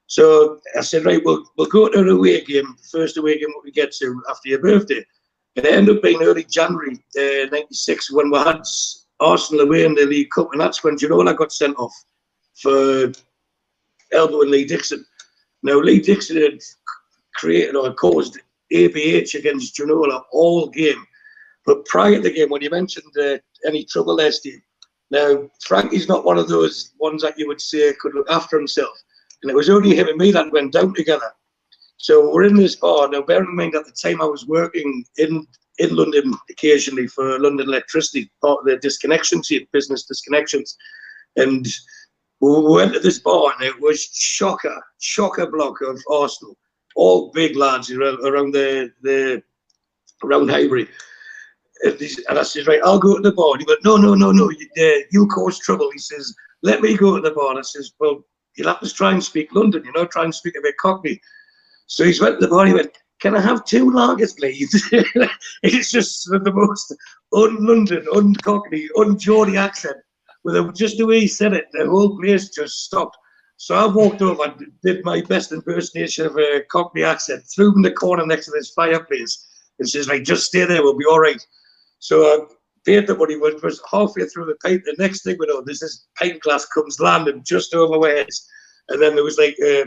So 0.07 0.59
I 0.77 0.81
said, 0.81 1.05
right, 1.05 1.23
we'll 1.25 1.45
we'll 1.57 1.69
go 1.69 1.89
to 1.89 2.01
an 2.01 2.09
away 2.09 2.45
game, 2.45 2.77
first 2.91 3.17
away 3.17 3.39
game 3.39 3.49
we 3.63 3.71
get 3.71 3.93
to 3.93 4.23
after 4.31 4.49
your 4.49 4.61
birthday. 4.61 5.05
And 5.57 5.67
it 5.67 5.73
ended 5.73 5.97
up 5.97 6.03
being 6.03 6.23
early 6.23 6.45
January 6.45 6.99
uh, 7.17 7.47
'96 7.53 8.11
when 8.11 8.31
we 8.31 8.39
had 8.39 8.63
Arsenal 9.21 9.67
away 9.67 9.85
in 9.85 9.95
the 9.95 10.05
League 10.05 10.31
Cup, 10.31 10.49
and 10.53 10.61
that's 10.61 10.83
when 10.83 10.97
Ginola 10.97 11.37
got 11.37 11.53
sent 11.53 11.77
off. 11.79 11.95
for 12.61 13.13
elbowing 14.13 14.51
Lee 14.51 14.65
Dixon. 14.65 15.05
Now, 15.63 15.79
Lee 15.79 16.01
Dixon 16.01 16.37
had 16.37 16.61
created 17.35 17.77
or 17.77 17.93
caused 17.95 18.39
ABH 18.73 19.35
against 19.35 19.77
Ginola 19.77 20.23
all 20.33 20.69
game. 20.69 21.05
But 21.67 21.85
prior 21.87 22.17
to 22.17 22.21
the 22.21 22.33
game, 22.33 22.51
when 22.51 22.63
you 22.63 22.71
mentioned 22.71 23.13
uh, 23.19 23.39
any 23.67 23.85
trouble 23.85 24.17
there, 24.17 24.33
Steve, 24.33 24.61
now 25.11 25.49
Frankie's 25.65 26.09
not 26.09 26.25
one 26.25 26.39
of 26.39 26.49
those 26.49 26.93
ones 26.99 27.23
that 27.23 27.39
you 27.39 27.47
would 27.47 27.61
say 27.61 27.93
could 28.01 28.15
look 28.15 28.31
after 28.31 28.59
himself. 28.59 28.97
And 29.43 29.51
it 29.51 29.57
was 29.57 29.71
only 29.71 29.97
him 29.97 30.09
and 30.09 30.19
me 30.19 30.31
that 30.33 30.53
went 30.53 30.73
down 30.73 30.95
together. 30.95 31.33
So 31.97 32.33
we're 32.33 32.45
in 32.45 32.57
this 32.57 32.77
bar. 32.77 33.09
Now, 33.09 33.23
bearing 33.23 33.49
in 33.49 33.57
mind 33.57 33.75
at 33.75 33.87
the 33.87 33.93
time 33.93 34.21
I 34.21 34.27
was 34.27 34.47
working 34.47 35.05
in 35.17 35.47
in 35.79 35.97
London 35.97 36.35
occasionally 36.51 37.07
for 37.07 37.39
London 37.39 37.69
Electricity, 37.69 38.31
part 38.41 38.61
of 38.61 38.67
the 38.67 38.77
disconnection 38.77 39.43
team, 39.43 39.67
business 39.73 40.07
disconnections. 40.07 40.75
And 41.37 41.67
we 42.41 42.61
went 42.61 42.93
to 42.95 43.01
this 43.01 43.19
bar 43.19 43.53
and 43.55 43.67
it 43.67 43.81
was 43.81 44.03
shocker, 44.13 44.81
shocker 45.01 45.51
block 45.51 45.81
of 45.81 46.01
Arsenal, 46.11 46.57
all 46.95 47.33
big 47.33 47.57
lads 47.57 47.91
around, 47.91 48.21
around 48.25 48.53
the, 48.53 48.93
the 49.03 49.43
around 50.23 50.49
Highbury. 50.49 50.89
And, 51.85 52.39
I 52.39 52.43
said, 52.43 52.67
right, 52.67 52.81
I'll 52.85 52.99
go 52.99 53.17
to 53.17 53.23
the 53.23 53.33
bar. 53.33 53.53
And 53.53 53.61
he 53.61 53.67
went, 53.67 53.85
no, 53.85 53.97
no, 53.97 54.15
no, 54.15 54.33
no, 54.33 54.51
you, 54.51 54.69
uh, 54.79 55.05
you 55.11 55.27
cause 55.29 55.59
trouble. 55.59 55.91
He 55.93 55.99
says, 55.99 56.35
let 56.63 56.81
me 56.81 56.97
go 56.97 57.17
to 57.17 57.21
the 57.23 57.35
bar. 57.35 57.51
And 57.51 57.59
I 57.59 57.63
says, 57.63 57.93
well, 57.99 58.25
you'll 58.57 58.69
have 58.69 58.81
to 58.81 58.93
try 58.93 59.13
and 59.13 59.23
speak 59.23 59.55
London, 59.55 59.85
you 59.85 59.93
know, 59.93 60.07
try 60.07 60.25
and 60.25 60.35
speak 60.35 60.55
a 60.57 60.63
bit 60.63 60.77
Cockney. 60.79 61.21
So 61.87 62.05
he's 62.05 62.21
went 62.21 62.41
to 62.41 62.47
the 62.47 62.51
bar. 62.51 62.61
and 62.61 62.69
He 62.69 62.75
went, 62.75 62.97
can 63.21 63.37
I 63.37 63.41
have 63.41 63.65
two 63.65 63.91
lagers, 63.91 64.37
please? 64.37 64.73
it's 65.63 65.91
just 65.91 66.29
the 66.31 66.53
most 66.53 66.95
un-London, 67.33 68.07
un-Cockney, 68.15 68.89
un-Geordie 68.97 69.57
accent. 69.57 69.97
With 70.43 70.75
just 70.75 70.99
the 70.99 71.07
way 71.07 71.21
he 71.21 71.27
said 71.27 71.55
it, 71.55 71.67
the 71.73 71.87
whole 71.87 72.19
place 72.19 72.51
just 72.51 72.85
stopped. 72.85 73.17
So 73.57 73.75
I 73.75 73.87
walked 73.87 74.21
over 74.21 74.45
and 74.45 74.73
did 74.83 75.05
my 75.05 75.23
best 75.23 75.53
impersonation 75.53 76.27
of 76.27 76.37
a 76.37 76.63
Cockney 76.71 77.03
accent, 77.03 77.45
threw 77.45 77.69
him 77.69 77.77
in 77.77 77.83
the 77.83 77.93
corner 77.93 78.27
next 78.27 78.47
to 78.47 78.51
this 78.51 78.71
fireplace, 78.71 79.47
and 79.79 79.89
says, 79.89 80.09
"Like, 80.09 80.25
just 80.25 80.47
stay 80.47 80.65
there, 80.65 80.83
we'll 80.83 80.99
be 80.99 81.07
all 81.07 81.21
right." 81.21 81.41
So 82.05 82.23
I 82.23 82.39
paid 82.85 83.07
the 83.07 83.17
money. 83.17 83.37
Was, 83.39 83.63
was 83.63 83.81
halfway 83.91 84.27
through 84.27 84.45
the 84.45 84.57
paint. 84.63 84.83
The 84.85 84.95
next 84.99 85.23
thing 85.23 85.37
we 85.41 85.47
know, 85.47 85.63
there's 85.63 85.81
this 85.81 86.07
paint 86.21 86.39
glass 86.43 86.67
comes 86.67 87.01
landing 87.01 87.43
just 87.47 87.75
over 87.75 87.99
my 87.99 88.11
head, 88.11 88.29
and 88.91 89.01
then 89.01 89.15
there 89.15 89.25
was 89.25 89.39
like 89.39 89.57
uh, 89.67 89.87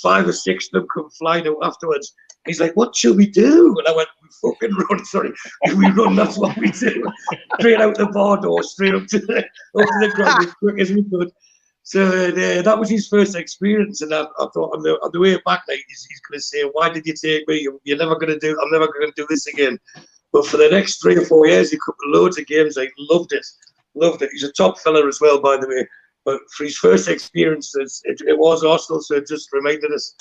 five 0.00 0.28
or 0.28 0.32
six 0.32 0.66
of 0.66 0.72
them 0.74 0.86
come 0.94 1.10
flying 1.18 1.48
out 1.48 1.56
afterwards. 1.64 2.14
He's 2.46 2.60
like, 2.60 2.76
what 2.76 2.94
should 2.94 3.16
we 3.16 3.26
do? 3.26 3.74
And 3.76 3.88
I 3.88 3.96
went, 3.96 4.08
we 4.22 4.50
fucking 4.52 4.76
run, 4.76 5.04
sorry. 5.04 5.32
We 5.74 5.90
run, 5.90 6.14
that's 6.14 6.38
what 6.38 6.56
we 6.56 6.70
do. 6.70 7.04
straight 7.58 7.80
out 7.80 7.98
the 7.98 8.06
bar 8.06 8.40
door, 8.40 8.62
straight 8.62 8.94
up 8.94 9.08
to 9.08 9.18
the, 9.18 9.38
up 9.38 9.88
to 9.88 9.98
the 10.00 10.12
ground 10.14 10.46
as 10.46 10.54
quick 10.54 10.78
as 10.78 10.92
we 10.92 11.02
could. 11.02 11.32
So 11.82 12.06
uh, 12.06 12.62
that 12.62 12.78
was 12.78 12.88
his 12.88 13.08
first 13.08 13.34
experience. 13.34 14.02
And 14.02 14.14
I, 14.14 14.22
I 14.22 14.46
thought 14.54 14.76
on 14.76 14.82
the, 14.84 14.92
on 15.02 15.10
the 15.12 15.18
way 15.18 15.34
back, 15.44 15.64
like, 15.66 15.82
he's, 15.88 16.06
he's 16.08 16.20
going 16.20 16.38
to 16.38 16.42
say, 16.42 16.62
why 16.74 16.90
did 16.90 17.06
you 17.06 17.14
take 17.14 17.48
me? 17.48 17.66
You're 17.82 17.98
never 17.98 18.14
going 18.14 18.32
to 18.32 18.38
do, 18.38 18.56
I'm 18.62 18.70
never 18.70 18.86
going 18.86 19.10
to 19.10 19.12
do 19.16 19.26
this 19.28 19.48
again. 19.48 19.76
But 20.32 20.46
for 20.46 20.56
the 20.56 20.68
next 20.70 21.02
three 21.02 21.16
or 21.16 21.24
four 21.24 21.46
years, 21.46 21.70
he 21.70 21.78
cooked 21.84 22.00
loads 22.06 22.38
of 22.38 22.46
games. 22.46 22.78
I 22.78 22.88
loved 22.98 23.32
it. 23.32 23.44
Loved 23.94 24.22
it. 24.22 24.30
He's 24.32 24.44
a 24.44 24.52
top 24.52 24.78
fella 24.78 25.06
as 25.06 25.20
well, 25.20 25.40
by 25.40 25.56
the 25.56 25.66
way. 25.68 25.86
But 26.24 26.40
for 26.56 26.64
his 26.64 26.76
first 26.76 27.08
experiences, 27.08 28.00
it, 28.04 28.20
it 28.26 28.38
was 28.38 28.62
Arsenal, 28.62 29.00
so 29.00 29.16
it 29.16 29.26
just 29.26 29.52
reminded 29.52 29.92
us 29.92 30.14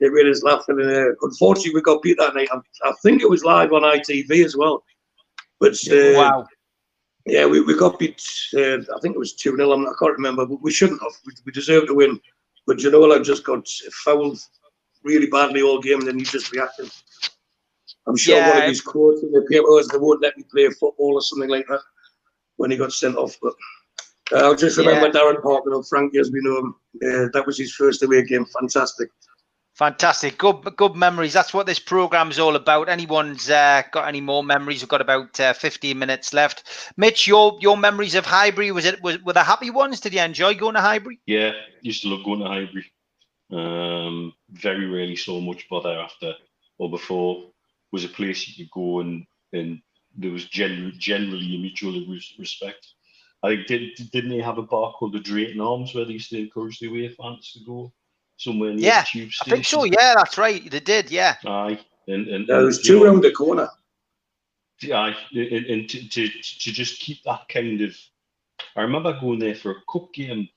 it 0.00 0.12
made 0.12 0.30
us 0.30 0.42
laugh. 0.42 0.64
And 0.68 0.80
uh, 0.80 1.14
unfortunately, 1.22 1.74
we 1.74 1.82
got 1.82 2.02
beat 2.02 2.18
that 2.18 2.34
night. 2.34 2.48
I, 2.52 2.58
I, 2.84 2.92
think 3.02 3.22
it 3.22 3.30
was 3.30 3.44
live 3.44 3.72
on 3.72 3.82
ITV 3.82 4.44
as 4.44 4.56
well. 4.56 4.84
But 5.58 5.72
uh, 5.90 6.12
wow. 6.14 6.46
Yeah, 7.24 7.46
we, 7.46 7.60
we 7.60 7.76
got 7.76 7.98
beat. 7.98 8.22
Uh, 8.54 8.78
I 8.78 9.00
think 9.00 9.16
it 9.16 9.18
was 9.18 9.34
2 9.34 9.56
0. 9.56 9.72
I 9.72 9.92
can't 9.98 10.12
remember, 10.12 10.46
but 10.46 10.62
we 10.62 10.70
shouldn't 10.70 11.02
have. 11.02 11.12
We, 11.24 11.32
we 11.46 11.52
deserved 11.52 11.88
to 11.88 11.94
win. 11.94 12.20
But 12.66 12.80
you 12.80 12.90
know, 12.90 13.12
I 13.12 13.18
just 13.20 13.44
got 13.44 13.66
fouled 14.04 14.38
really 15.02 15.26
badly 15.26 15.62
all 15.62 15.80
game, 15.80 16.00
and 16.00 16.08
then 16.08 16.18
he 16.18 16.24
just 16.24 16.52
reacted. 16.52 16.90
I'm 18.06 18.16
sure 18.16 18.36
yeah. 18.36 18.50
one 18.50 18.62
of 18.62 18.68
his 18.68 18.80
quotes 18.80 19.22
in 19.22 19.32
the 19.32 19.42
paper 19.50 19.64
was 19.64 19.88
they 19.88 19.98
won't 19.98 20.22
let 20.22 20.36
me 20.36 20.44
play 20.50 20.68
football 20.68 21.14
or 21.14 21.22
something 21.22 21.50
like 21.50 21.66
that 21.68 21.80
when 22.56 22.70
he 22.70 22.76
got 22.76 22.92
sent 22.92 23.16
off. 23.16 23.36
But 23.42 23.54
uh, 24.32 24.44
I'll 24.44 24.56
just 24.56 24.78
remember 24.78 25.06
yeah. 25.06 25.12
Darren 25.12 25.42
Parker 25.42 25.74
and 25.74 25.86
Frankie 25.86 26.18
as 26.18 26.30
we 26.30 26.40
know 26.42 26.58
him. 26.58 26.74
Uh, 26.96 27.28
that 27.32 27.44
was 27.46 27.58
his 27.58 27.74
first 27.74 28.02
away 28.02 28.24
game. 28.24 28.46
Fantastic. 28.60 29.10
Fantastic, 29.76 30.38
good, 30.38 30.74
good 30.76 30.96
memories. 30.96 31.34
That's 31.34 31.52
what 31.52 31.66
this 31.66 31.78
program 31.78 32.30
is 32.30 32.38
all 32.38 32.56
about. 32.56 32.88
Anyone's 32.88 33.50
uh, 33.50 33.82
got 33.92 34.08
any 34.08 34.22
more 34.22 34.42
memories? 34.42 34.80
We've 34.80 34.88
got 34.88 35.02
about 35.02 35.38
uh, 35.38 35.52
15 35.52 35.98
minutes 35.98 36.32
left. 36.32 36.92
Mitch, 36.96 37.26
your 37.26 37.58
your 37.60 37.76
memories 37.76 38.14
of 38.14 38.24
Highbury 38.24 38.72
was 38.72 38.86
it 38.86 39.02
was 39.02 39.22
were 39.22 39.34
the 39.34 39.44
happy 39.44 39.68
ones? 39.68 40.00
Did 40.00 40.14
you 40.14 40.22
enjoy 40.22 40.54
going 40.54 40.76
to 40.76 40.80
Highbury? 40.80 41.20
Yeah, 41.26 41.52
used 41.82 42.00
to 42.04 42.08
love 42.08 42.24
going 42.24 42.40
to 42.40 42.46
Highbury. 42.46 42.90
Um, 43.52 44.32
very 44.50 44.86
rarely 44.86 45.14
saw 45.14 45.42
much 45.42 45.68
bother 45.68 45.92
after 45.98 46.32
or 46.78 46.90
before. 46.90 47.50
Was 47.92 48.04
a 48.04 48.08
place 48.08 48.48
you 48.48 48.64
could 48.64 48.72
go 48.72 49.00
and 49.00 49.26
and 49.52 49.80
there 50.16 50.32
was 50.32 50.46
gen- 50.46 50.92
generally 50.98 51.56
a 51.56 51.58
mutual 51.58 52.04
respect. 52.38 52.86
I 53.42 53.56
think 53.56 53.66
did 53.68 54.10
didn't 54.10 54.30
they 54.30 54.40
have 54.40 54.58
a 54.58 54.62
bar 54.62 54.92
called 54.92 55.12
the 55.12 55.20
Drayton 55.20 55.60
Arms 55.60 55.94
where 55.94 56.04
they 56.04 56.14
used 56.14 56.30
to 56.30 56.38
encourage 56.38 56.78
the 56.78 56.88
away 56.88 57.08
fans 57.08 57.52
to 57.52 57.60
go? 57.64 57.92
somewhere 58.36 58.72
near 58.72 58.84
yeah, 58.84 59.00
the 59.00 59.20
tube 59.20 59.32
station. 59.32 59.52
I 59.52 59.56
think 59.56 59.66
so. 59.66 59.84
Yeah, 59.84 60.14
that's 60.16 60.38
right. 60.38 60.70
They 60.70 60.80
did. 60.80 61.10
Yeah. 61.10 61.36
Aye, 61.44 61.78
and 62.08 62.28
and 62.28 62.46
there 62.46 62.64
was 62.64 62.80
two 62.82 63.04
around 63.04 63.22
the 63.22 63.32
corner. 63.32 63.68
Yeah, 64.82 65.14
and, 65.32 65.66
and 65.66 65.88
to, 65.88 66.08
to 66.08 66.28
to 66.28 66.72
just 66.72 67.00
keep 67.00 67.22
that 67.24 67.48
kind 67.48 67.80
of. 67.80 67.96
I 68.74 68.82
remember 68.82 69.18
going 69.20 69.38
there 69.38 69.54
for 69.54 69.72
a 69.72 69.82
cup 69.90 70.12
game. 70.12 70.48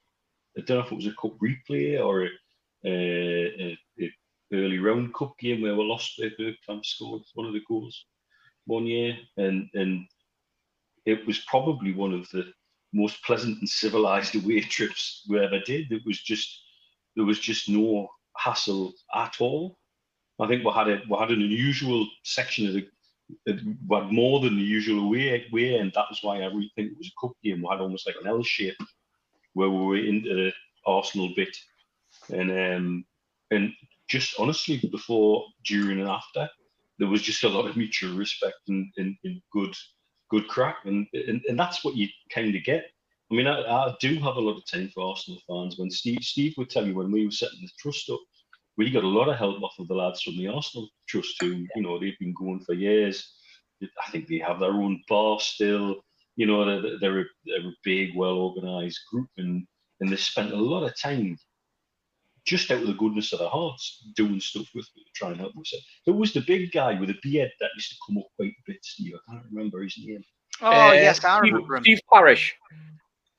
I 0.58 0.62
don't 0.62 0.80
know 0.80 0.86
if 0.86 0.92
it 0.92 0.96
was 0.96 1.08
a 1.08 1.14
cup 1.14 1.38
replay 1.40 2.04
or 2.04 2.24
a, 2.24 2.30
a, 2.86 3.78
a 4.00 4.14
early 4.54 4.80
round 4.80 5.14
cup 5.14 5.38
game 5.40 5.62
where 5.62 5.76
we 5.76 5.84
lost. 5.84 6.20
Where 6.20 6.32
Bergkamp 6.32 6.86
scored 6.86 7.24
one 7.34 7.48
of 7.48 7.54
the 7.54 7.64
goals 7.68 8.06
one 8.66 8.86
year, 8.86 9.18
and 9.38 9.70
and 9.74 10.06
it 11.06 11.26
was 11.26 11.40
probably 11.40 11.94
one 11.94 12.14
of 12.14 12.30
the 12.30 12.52
most 12.94 13.24
pleasant 13.24 13.60
and 13.60 13.70
civilized 13.70 14.36
away 14.44 14.62
trips 14.62 15.26
we 15.30 15.40
ever 15.40 15.60
did. 15.60 15.92
It 15.92 16.04
was 16.06 16.22
just 16.22 16.62
there 17.16 17.26
was 17.26 17.40
just 17.40 17.70
no 17.70 18.10
hassle 18.38 18.94
at 19.16 19.36
all. 19.40 19.78
I 20.40 20.48
think 20.48 20.64
we 20.64 20.72
had 20.72 20.88
a 20.88 21.02
we 21.10 21.18
had 21.18 21.32
an 21.32 21.42
unusual 21.42 22.08
section 22.24 22.68
of 22.68 22.74
the 22.74 22.88
we 23.46 23.96
had 23.96 24.12
more 24.12 24.40
than 24.40 24.56
the 24.56 24.64
usual 24.64 25.10
way 25.10 25.46
way, 25.52 25.76
and 25.76 25.92
that 25.94 26.06
was 26.10 26.20
why 26.22 26.38
I 26.38 26.46
really 26.46 26.72
think 26.76 26.92
it 26.92 26.98
was 26.98 27.12
a 27.12 27.22
cup 27.22 27.34
game. 27.44 27.62
We 27.62 27.68
had 27.70 27.82
almost 27.82 28.08
like 28.08 28.16
an 28.22 28.28
L 28.28 28.44
shape 28.44 28.78
where 29.54 29.70
we 29.70 29.86
were 29.86 29.98
into 29.98 30.34
the 30.34 30.54
Arsenal 30.86 31.34
bit, 31.36 31.56
and 32.30 32.52
um, 32.52 33.06
and 33.52 33.74
just 34.10 34.36
honestly, 34.40 34.78
before, 34.92 35.46
during, 35.66 36.00
and 36.00 36.10
after, 36.10 36.50
there 36.98 37.08
was 37.08 37.22
just 37.22 37.44
a 37.44 37.50
lot 37.50 37.68
of 37.68 37.78
mutual 37.78 38.16
respect 38.18 38.58
and, 38.68 38.92
and, 38.98 39.16
and 39.24 39.42
good 39.54 39.74
good 40.30 40.48
crack, 40.48 40.78
and, 40.86 41.08
and 41.14 41.42
and 41.48 41.58
that's 41.58 41.84
what 41.84 41.96
you 41.96 42.08
kind 42.32 42.54
of 42.56 42.64
get 42.64 42.86
I 43.32 43.36
mean, 43.36 43.48
I, 43.48 43.62
I, 43.62 43.96
do 44.00 44.16
have 44.16 44.38
a 44.38 44.42
lot 44.42 44.58
of 44.58 44.66
time 44.66 44.90
for 44.90 45.04
Arsenal 45.04 45.40
fans. 45.48 45.78
When 45.78 45.92
Steve 45.92 46.20
Steve 46.22 46.56
would 46.58 46.70
tell 46.70 46.86
me 46.86 46.94
when 46.94 47.12
we 47.12 47.26
were 47.26 47.32
setting 47.32 47.60
the 47.62 47.70
trust 47.78 48.10
up, 48.10 48.20
we 48.76 48.90
got 48.90 49.04
a 49.04 49.08
lot 49.08 49.30
of 49.30 49.38
help 49.38 49.62
off 49.62 49.78
of 49.78 49.88
the 49.88 49.94
lads 49.94 50.24
from 50.24 50.38
the 50.38 50.48
Arsenal 50.48 50.90
trust 51.08 51.36
who, 51.40 51.66
you 51.76 51.82
know, 51.82 52.00
they've 52.00 52.18
been 52.20 52.34
going 52.34 52.62
for 52.62 52.74
years. 52.74 53.32
I 53.84 54.10
think 54.12 54.28
they 54.28 54.40
have 54.40 54.60
their 54.60 54.72
own 54.72 55.04
bar 55.08 55.40
still. 55.40 55.98
You 56.38 56.48
know, 56.48 56.82
they're, 56.82 57.00
they're, 57.00 57.20
a, 57.20 57.26
they're 57.46 57.70
a 57.70 57.74
big, 57.84 58.16
well 58.16 58.38
organised 58.38 59.02
group, 59.12 59.30
and 59.38 59.68
and 60.00 60.12
they 60.12 60.16
spent 60.16 60.54
a 60.54 60.58
lot 60.58 60.86
of 60.86 61.00
time 61.00 61.38
just 62.50 62.72
out 62.72 62.82
of 62.82 62.88
the 62.88 62.94
goodness 62.94 63.32
of 63.32 63.40
their 63.40 63.50
hearts 63.50 64.04
doing 64.16 64.40
stuff 64.40 64.68
with 64.74 64.88
me 64.96 65.04
to 65.04 65.12
try 65.16 65.30
and 65.30 65.40
help 65.40 65.56
us. 65.58 65.74
It 66.06 66.12
was 66.12 66.34
the 66.34 66.42
big 66.42 66.72
guy 66.72 67.00
with 67.00 67.10
a 67.10 67.20
beard 67.22 67.52
that 67.60 67.70
used 67.76 67.92
to 67.92 67.98
come 68.06 68.18
up 68.18 68.26
quite 68.36 68.52
a 68.52 68.64
bit, 68.66 68.84
Steve. 68.84 69.14
I 69.16 69.32
can't 69.32 69.46
remember 69.52 69.84
his 69.84 69.96
name. 69.98 70.24
Oh, 70.62 70.72
uh, 70.72 70.94
yes, 70.94 71.24
I 71.24 71.40
remember 71.40 71.78
Steve, 71.78 71.98
Steve 71.98 72.10
Parish. 72.12 72.56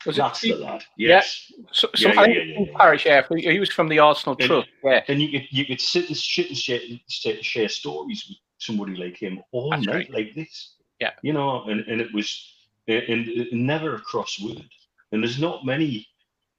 Was 0.06 0.16
That's 0.16 0.42
it? 0.44 0.56
the 0.56 0.64
lad. 0.64 0.82
Yes. 0.96 1.50
Yeah. 1.50 1.64
So, 1.72 1.88
so 1.94 2.08
yeah, 2.08 2.20
I 2.20 2.26
yeah, 2.26 2.54
think 2.54 2.68
yeah, 2.68 2.76
Parish, 2.78 3.04
yeah, 3.04 3.22
he 3.30 3.58
was 3.60 3.70
from 3.70 3.88
the 3.88 3.98
Arsenal 3.98 4.36
and, 4.40 4.48
Trust. 4.48 4.68
Yeah. 4.82 5.02
And 5.08 5.20
you 5.20 5.30
could 5.30 5.46
you 5.50 5.66
could 5.66 5.80
sit 5.80 6.08
and 6.08 6.16
shit 6.16 6.48
and 6.48 6.56
share, 6.56 7.42
share 7.42 7.68
stories 7.68 8.24
with 8.26 8.38
somebody 8.58 8.96
like 8.96 9.20
him 9.20 9.42
all 9.52 9.70
That's 9.70 9.86
night 9.86 9.94
right. 9.94 10.10
like 10.10 10.34
this. 10.34 10.76
Yeah. 11.00 11.10
You 11.22 11.34
know, 11.34 11.64
and, 11.64 11.80
and 11.80 12.00
it 12.00 12.08
was 12.14 12.30
and, 12.88 13.28
and 13.28 13.52
never 13.52 13.96
a 13.96 14.00
cross 14.00 14.40
word. 14.40 14.64
And 15.12 15.22
there's 15.22 15.38
not 15.38 15.66
many 15.66 16.06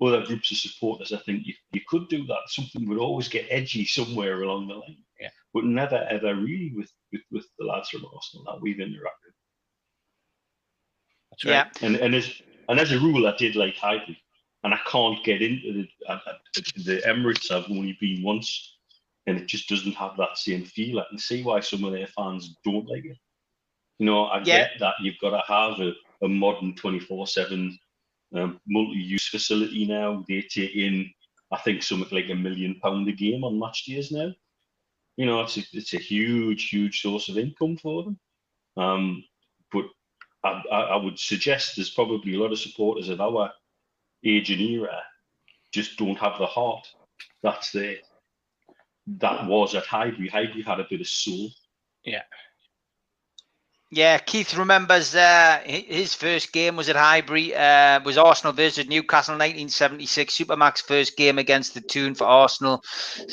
other 0.02 0.26
groups 0.26 0.52
of 0.52 0.58
supporters. 0.58 1.14
I 1.14 1.18
think 1.18 1.46
you, 1.46 1.54
you 1.72 1.82
could 1.88 2.10
do 2.10 2.26
that. 2.26 2.42
Something 2.48 2.88
would 2.90 2.98
always 2.98 3.28
get 3.28 3.48
edgy 3.50 3.86
somewhere 3.86 4.42
along 4.42 4.68
the 4.68 4.76
line. 4.76 4.98
Yeah. 5.20 5.30
But 5.54 5.66
never 5.66 6.08
ever 6.10 6.36
really 6.36 6.74
with 6.76 6.92
with, 7.12 7.22
with 7.32 7.46
the 7.60 7.66
lads 7.66 7.90
from 7.90 8.06
Arsenal 8.14 8.46
that 8.46 8.62
we've 8.62 8.78
interacted. 8.78 9.34
That's 11.30 11.46
right. 11.46 11.52
Yeah. 11.52 11.88
And 11.88 11.96
and 11.98 12.16
as 12.16 12.42
and 12.70 12.80
as 12.80 12.92
a 12.92 13.00
rule, 13.00 13.28
I 13.28 13.36
did 13.38 13.56
like 13.56 13.76
Highbury, 13.76 14.18
and 14.64 14.74
I 14.74 14.80
can't 14.88 15.24
get 15.24 15.42
into 15.42 15.74
the, 15.74 15.88
uh, 16.08 16.20
uh, 16.26 16.34
the 16.78 17.02
Emirates. 17.06 17.52
I've 17.52 17.70
only 17.70 17.98
been 18.00 18.24
once, 18.24 18.78
and 19.28 19.38
it 19.38 19.48
just 19.48 19.70
doesn't 19.70 19.96
have 19.96 20.18
that 20.18 20.38
same 20.38 20.66
feel. 20.66 21.00
I 21.00 21.06
can 21.10 21.20
see 21.20 21.44
why 21.44 21.60
some 21.60 21.84
of 21.84 21.94
their 21.94 22.08
fans 22.08 22.58
don't 22.66 22.88
like 22.88 23.06
it. 23.06 23.18
You 24.00 24.08
know, 24.08 24.26
I 24.26 24.40
yeah. 24.40 24.44
get 24.44 24.72
that 24.80 24.96
you've 25.02 25.20
got 25.22 25.32
to 25.32 25.44
have 25.48 25.80
a, 25.80 25.94
a 26.26 26.28
modern 26.28 26.76
24 26.76 27.28
7 27.28 27.78
um, 28.36 28.60
multi-use 28.68 29.28
facility 29.28 29.86
now. 29.86 30.24
They 30.28 30.42
take 30.42 30.76
in, 30.76 31.10
I 31.52 31.58
think, 31.60 31.84
something 31.84 32.16
like 32.16 32.30
a 32.30 32.36
million 32.36 32.80
pound 32.82 33.08
a 33.08 33.12
game 33.12 33.44
on 33.44 33.60
match 33.60 33.86
days 33.86 34.12
now. 34.12 34.32
You 35.18 35.26
know, 35.26 35.42
it's 35.42 35.58
a, 35.58 35.64
it's 35.74 35.94
a 35.94 36.00
huge, 36.00 36.70
huge 36.70 37.02
source 37.02 37.30
of 37.30 37.38
income 37.38 37.78
for 37.78 38.04
them. 38.04 38.20
Um, 38.78 39.24
but 39.72 39.86
I, 40.44 40.62
I, 40.72 40.96
would 40.96 41.20
suggest 41.20 41.76
there's 41.76 41.90
probably 41.90 42.36
a 42.36 42.40
lot 42.40 42.54
of 42.54 42.60
supporters 42.60 43.10
of 43.10 43.20
our 43.20 43.52
age 44.24 44.50
and 44.50 44.62
era 44.62 45.02
just 45.74 45.98
don't 45.98 46.18
have 46.18 46.40
the 46.40 46.46
heart 46.46 46.88
that's 47.44 47.72
there. 47.72 47.98
That 49.08 49.48
was 49.48 49.76
at 49.76 49.86
Highbury. 49.86 50.28
Highbury 50.28 50.62
had 50.62 50.80
a 50.80 50.88
bit 50.90 51.02
of 51.02 51.08
soul. 51.08 51.50
Yeah. 52.04 52.24
Yeah, 53.94 54.20
Keith 54.20 54.58
remembers 54.58 55.14
uh, 55.16 55.60
his 55.66 56.16
first 56.16 56.54
game 56.54 56.78
was 56.78 56.88
at 56.88 56.96
Highbury. 56.96 57.54
Uh, 57.54 58.00
was 58.06 58.18
Arsenal 58.18 58.54
versus 58.54 58.88
Newcastle 58.88 59.34
1976. 59.34 60.34
Supermac's 60.34 60.80
first 60.80 61.18
game 61.18 61.38
against 61.38 61.74
the 61.74 61.82
Toon 61.82 62.16
for 62.16 62.24
Arsenal, 62.24 62.82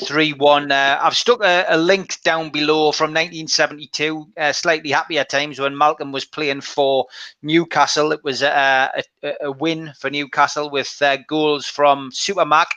3-1. 0.01 0.69
Uh, 0.69 0.99
I've 1.01 1.15
stuck 1.15 1.41
a, 1.41 1.63
a, 1.69 1.77
link 1.77 2.21
down 2.23 2.49
below 2.49 2.91
from 2.91 3.11
1972. 3.11 4.27
Uh, 4.37 4.51
slightly 4.51 4.91
happier 4.91 5.23
times 5.23 5.59
when 5.59 5.77
Malcolm 5.77 6.11
was 6.11 6.25
playing 6.25 6.59
for 6.59 7.05
Newcastle. 7.41 8.11
It 8.11 8.21
was 8.25 8.41
a, 8.41 8.91
a, 9.23 9.33
a 9.39 9.51
win 9.53 9.93
for 9.97 10.09
Newcastle 10.09 10.69
with 10.69 10.93
uh, 11.01 11.19
goals 11.29 11.67
from 11.67 12.11
Supermac 12.11 12.67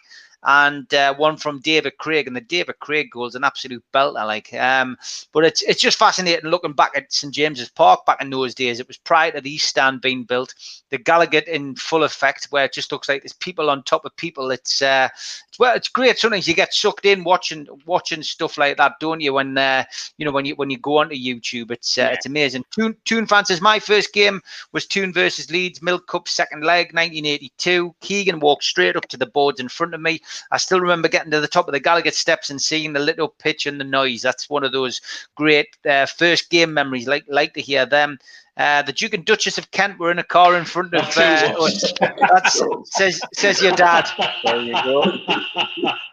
and 0.45 0.93
uh, 0.95 1.15
one 1.15 1.37
from 1.37 1.61
David 1.61 1.97
Craig. 1.99 2.27
And 2.27 2.37
the 2.37 2.41
David 2.41 2.79
Craig 2.81 3.11
goal 3.11 3.27
is 3.27 3.35
an 3.35 3.45
absolute 3.45 3.85
belter. 3.93 4.19
I 4.19 4.25
like, 4.25 4.53
um, 4.55 4.97
but 5.33 5.45
it's 5.45 5.63
it's 5.63 5.81
just 5.81 5.99
fascinating 5.99 6.51
looking 6.51 6.73
back 6.73 6.93
at 6.97 7.13
St 7.13 7.33
James's 7.33 7.71
Park 7.71 8.05
back 8.07 8.21
in 8.21 8.31
those 8.31 8.55
days. 8.55 8.81
It 8.81 8.89
was 8.89 8.99
prior 8.99 9.31
to 9.33 9.41
the 9.41 9.51
East 9.51 9.69
Stand 9.69 10.01
being 10.01 10.25
built. 10.25 10.55
The 10.91 10.99
Gallowgate 10.99 11.49
in 11.49 11.75
full 11.77 12.05
effect, 12.05 12.49
where 12.51 12.65
it 12.65 12.73
just 12.73 12.93
looks 12.93 13.09
like 13.09 13.23
there's 13.23 13.33
people 13.33 13.71
on 13.71 13.83
top 13.83 14.05
of 14.05 14.17
people. 14.17 14.51
It's 14.51 14.83
uh, 14.83 15.09
well, 15.59 15.75
it's 15.77 15.89
great. 15.89 16.19
Sometimes 16.19 16.49
you 16.49 16.55
get 16.55 16.73
sucked 16.73 17.05
in 17.05 17.25
watching 17.25 17.67
watching 17.87 18.23
stuff 18.23 18.57
like 18.57 18.77
that, 18.79 18.95
don't 19.01 19.21
you? 19.21 19.35
When 19.35 19.59
uh, 19.59 19.85
you 20.17 20.25
know 20.25 20.33
when 20.33 20.45
you 20.45 20.55
when 20.57 20.71
you 20.71 20.79
go 20.79 20.99
onto 20.99 21.15
YouTube, 21.15 21.71
it's 21.71 21.99
uh, 21.99 22.03
yeah. 22.03 22.09
it's 22.09 22.27
amazing. 22.27 22.65
Toon 22.71 22.97
Toon 23.05 23.27
fans, 23.27 23.61
my 23.61 23.79
first 23.79 24.13
game 24.13 24.41
was 24.73 24.87
Toon 24.87 25.13
versus 25.13 25.51
Leeds 25.51 25.83
Milk 25.83 26.07
Cup 26.07 26.29
second 26.29 26.65
leg, 26.65 26.87
1982. 26.95 27.95
Keegan 28.01 28.41
walked 28.41 28.65
straight 28.65 28.97
up 28.97 29.09
to 29.09 29.17
the 29.17 29.27
boards 29.27 29.61
in 29.61 29.69
front 29.69 29.95
of 29.95 30.01
me. 30.01 30.21
I 30.51 30.57
still 30.57 30.81
remember 30.81 31.09
getting 31.09 31.31
to 31.33 31.41
the 31.41 31.49
top 31.49 31.69
of 31.69 31.73
the 31.73 31.81
Gallowgate 31.81 32.15
steps 32.15 32.51
and 32.51 32.61
seeing 32.61 32.93
the 32.93 33.01
little 33.01 33.29
pitch 33.29 33.67
and 33.67 33.81
the 33.81 33.85
noise. 33.85 34.23
That's 34.23 34.49
one 34.49 34.65
of 34.65 34.73
those 34.73 35.01
great 35.35 35.77
uh, 35.89 36.07
first 36.07 36.51
game 36.51 36.73
memories. 36.73 37.07
Like 37.07 37.25
like 37.29 37.55
to 37.55 37.61
hear 37.61 37.87
them. 37.87 38.19
Uh, 38.57 38.83
the 38.83 38.93
Duke 38.93 39.15
and 39.15 39.25
Duchess 39.25 39.57
of 39.57 39.71
Kent 39.71 39.99
were 39.99 40.11
in 40.11 40.19
a 40.19 40.25
car 40.25 40.57
in 40.57 40.65
front 40.65 40.93
of 40.95 41.17
uh, 41.17 41.55
us. 41.59 41.93
That's, 41.99 42.63
says 42.85 43.21
says 43.33 43.63
your 43.63 43.73
dad. 43.73 44.09
There 44.45 44.61
you 44.61 44.73
go. 44.75 45.05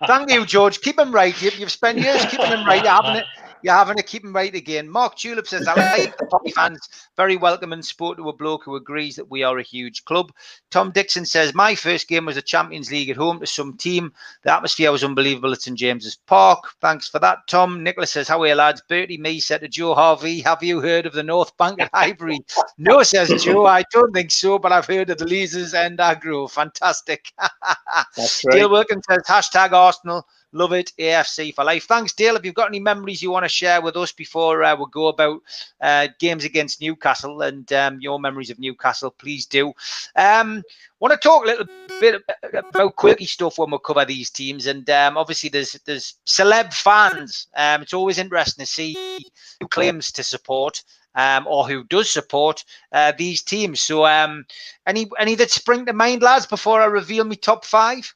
Thank 0.08 0.32
you, 0.32 0.46
George. 0.46 0.80
Keep 0.80 1.00
him 1.00 1.12
right. 1.12 1.40
You've, 1.42 1.60
you've 1.60 1.72
spent 1.72 1.98
years 1.98 2.26
keeping 2.26 2.48
him 2.48 2.66
right. 2.66 2.86
Haven't 2.86 3.18
it 3.18 3.26
you're 3.62 3.74
having 3.74 3.98
to 3.98 4.04
keep 4.04 4.24
him 4.24 4.34
right 4.34 4.54
again. 4.54 4.90
Mark 4.90 5.16
Tulip 5.16 5.48
says, 5.48 5.68
I 5.68 5.76
like 5.76 6.18
the 6.18 6.26
Poppy 6.26 6.52
fans. 6.52 6.88
Very 7.18 7.38
welcome 7.38 7.74
and 7.74 7.84
spoke 7.84 8.18
to 8.18 8.30
a 8.30 8.34
bloke 8.34 8.64
who 8.64 8.76
agrees 8.76 9.16
that 9.16 9.30
we 9.30 9.44
are 9.44 9.58
a 9.58 9.64
huge 9.64 10.06
club. 10.06 10.32
Tom 10.72 10.92
Dixon 10.92 11.26
says, 11.26 11.54
My 11.54 11.76
first 11.76 12.08
game 12.08 12.26
was 12.26 12.38
a 12.38 12.42
Champions 12.42 12.92
League 12.92 13.10
at 13.10 13.18
home 13.18 13.40
to 13.40 13.48
some 13.48 13.78
team. 13.78 14.14
The 14.44 14.54
atmosphere 14.54 14.92
was 14.92 15.04
unbelievable 15.04 15.52
at 15.52 15.62
St 15.62 15.78
James's 15.78 16.16
Park. 16.28 16.64
Thanks 16.82 17.08
for 17.08 17.20
that, 17.20 17.40
Tom. 17.48 17.84
Nicholas 17.84 18.12
says, 18.12 18.28
How 18.28 18.42
are 18.42 18.48
you, 18.48 18.56
lads? 18.56 18.82
Bertie 18.88 19.18
Mee 19.18 19.40
said 19.40 19.62
to 19.62 19.68
Joe 19.68 19.96
Harvey, 19.96 20.42
Have 20.42 20.64
you 20.64 20.82
heard 20.82 21.06
of 21.06 21.14
the 21.14 21.24
North 21.24 21.56
Bank 21.58 21.82
at 21.82 21.90
Highbury? 21.94 22.40
no, 22.78 23.04
says 23.04 23.44
Joe. 23.44 23.66
I 23.66 23.84
don't 23.92 24.14
think 24.14 24.32
so, 24.32 24.60
but 24.60 24.72
I've 24.72 24.88
heard 24.88 25.10
of 25.10 25.18
the 25.18 25.26
Leazes 25.26 25.74
and 25.74 26.00
Agro. 26.00 26.48
Fantastic. 26.48 27.32
That's 28.18 28.44
right. 28.46 28.54
Dale 28.54 28.70
Wilkins 28.70 29.06
says, 29.10 29.24
Hashtag 29.28 29.72
Arsenal. 29.72 30.26
Love 30.52 30.74
it, 30.74 30.92
AFC 30.98 31.54
for 31.54 31.64
life. 31.64 31.86
Thanks, 31.86 32.14
Dale. 32.14 32.36
If 32.36 32.44
you've 32.44 32.56
got 32.56 32.70
any 32.70 32.80
memories 32.80 33.22
you 33.22 33.30
want 33.30 33.46
to 33.46 33.50
share 33.50 33.82
with 33.82 33.96
us 33.96 34.12
before 34.12 34.64
uh, 34.64 34.76
we 34.76 34.86
go 34.92 35.08
about 35.08 35.42
uh, 35.80 36.08
games 36.20 36.44
against 36.44 36.82
Newcastle 36.82 37.42
and 37.44 37.72
um, 37.72 38.00
your 38.02 38.20
memories 38.20 38.50
of 38.50 38.58
Newcastle, 38.58 39.12
please 39.12 39.46
do. 39.46 39.74
Um, 40.16 40.64
want 41.00 41.12
to 41.12 41.18
talk 41.18 41.44
a 41.44 41.48
little 41.48 41.66
bit 42.00 42.22
about 42.54 42.96
quirky 42.96 43.26
stuff 43.26 43.60
when 43.60 43.70
we 43.70 43.78
cover 43.86 44.06
these 44.06 44.32
teams, 44.32 44.66
and 44.66 44.90
um, 44.90 45.18
obviously 45.18 45.50
there's 45.50 45.74
there's 45.86 46.16
celeb 46.26 46.74
fans. 46.74 47.48
Um, 47.56 47.84
it's 47.84 47.94
always 47.94 48.18
interesting 48.18 48.66
to 48.66 48.72
see 48.72 49.20
who 49.60 49.68
claims 49.68 50.12
to 50.14 50.24
support 50.24 50.84
um, 51.16 51.46
or 51.48 51.68
who 51.68 51.84
does 51.86 52.10
support 52.10 52.64
uh, 52.92 53.14
these 53.18 53.42
teams. 53.42 53.82
So, 53.82 54.06
um, 54.06 54.46
any 54.88 55.08
any 55.20 55.36
that 55.36 55.52
spring 55.52 55.86
to 55.86 55.94
mind, 55.94 56.22
lads, 56.22 56.46
before 56.46 56.82
I 56.82 56.86
reveal 56.86 57.26
my 57.26 57.36
top 57.36 57.66
five? 57.66 58.14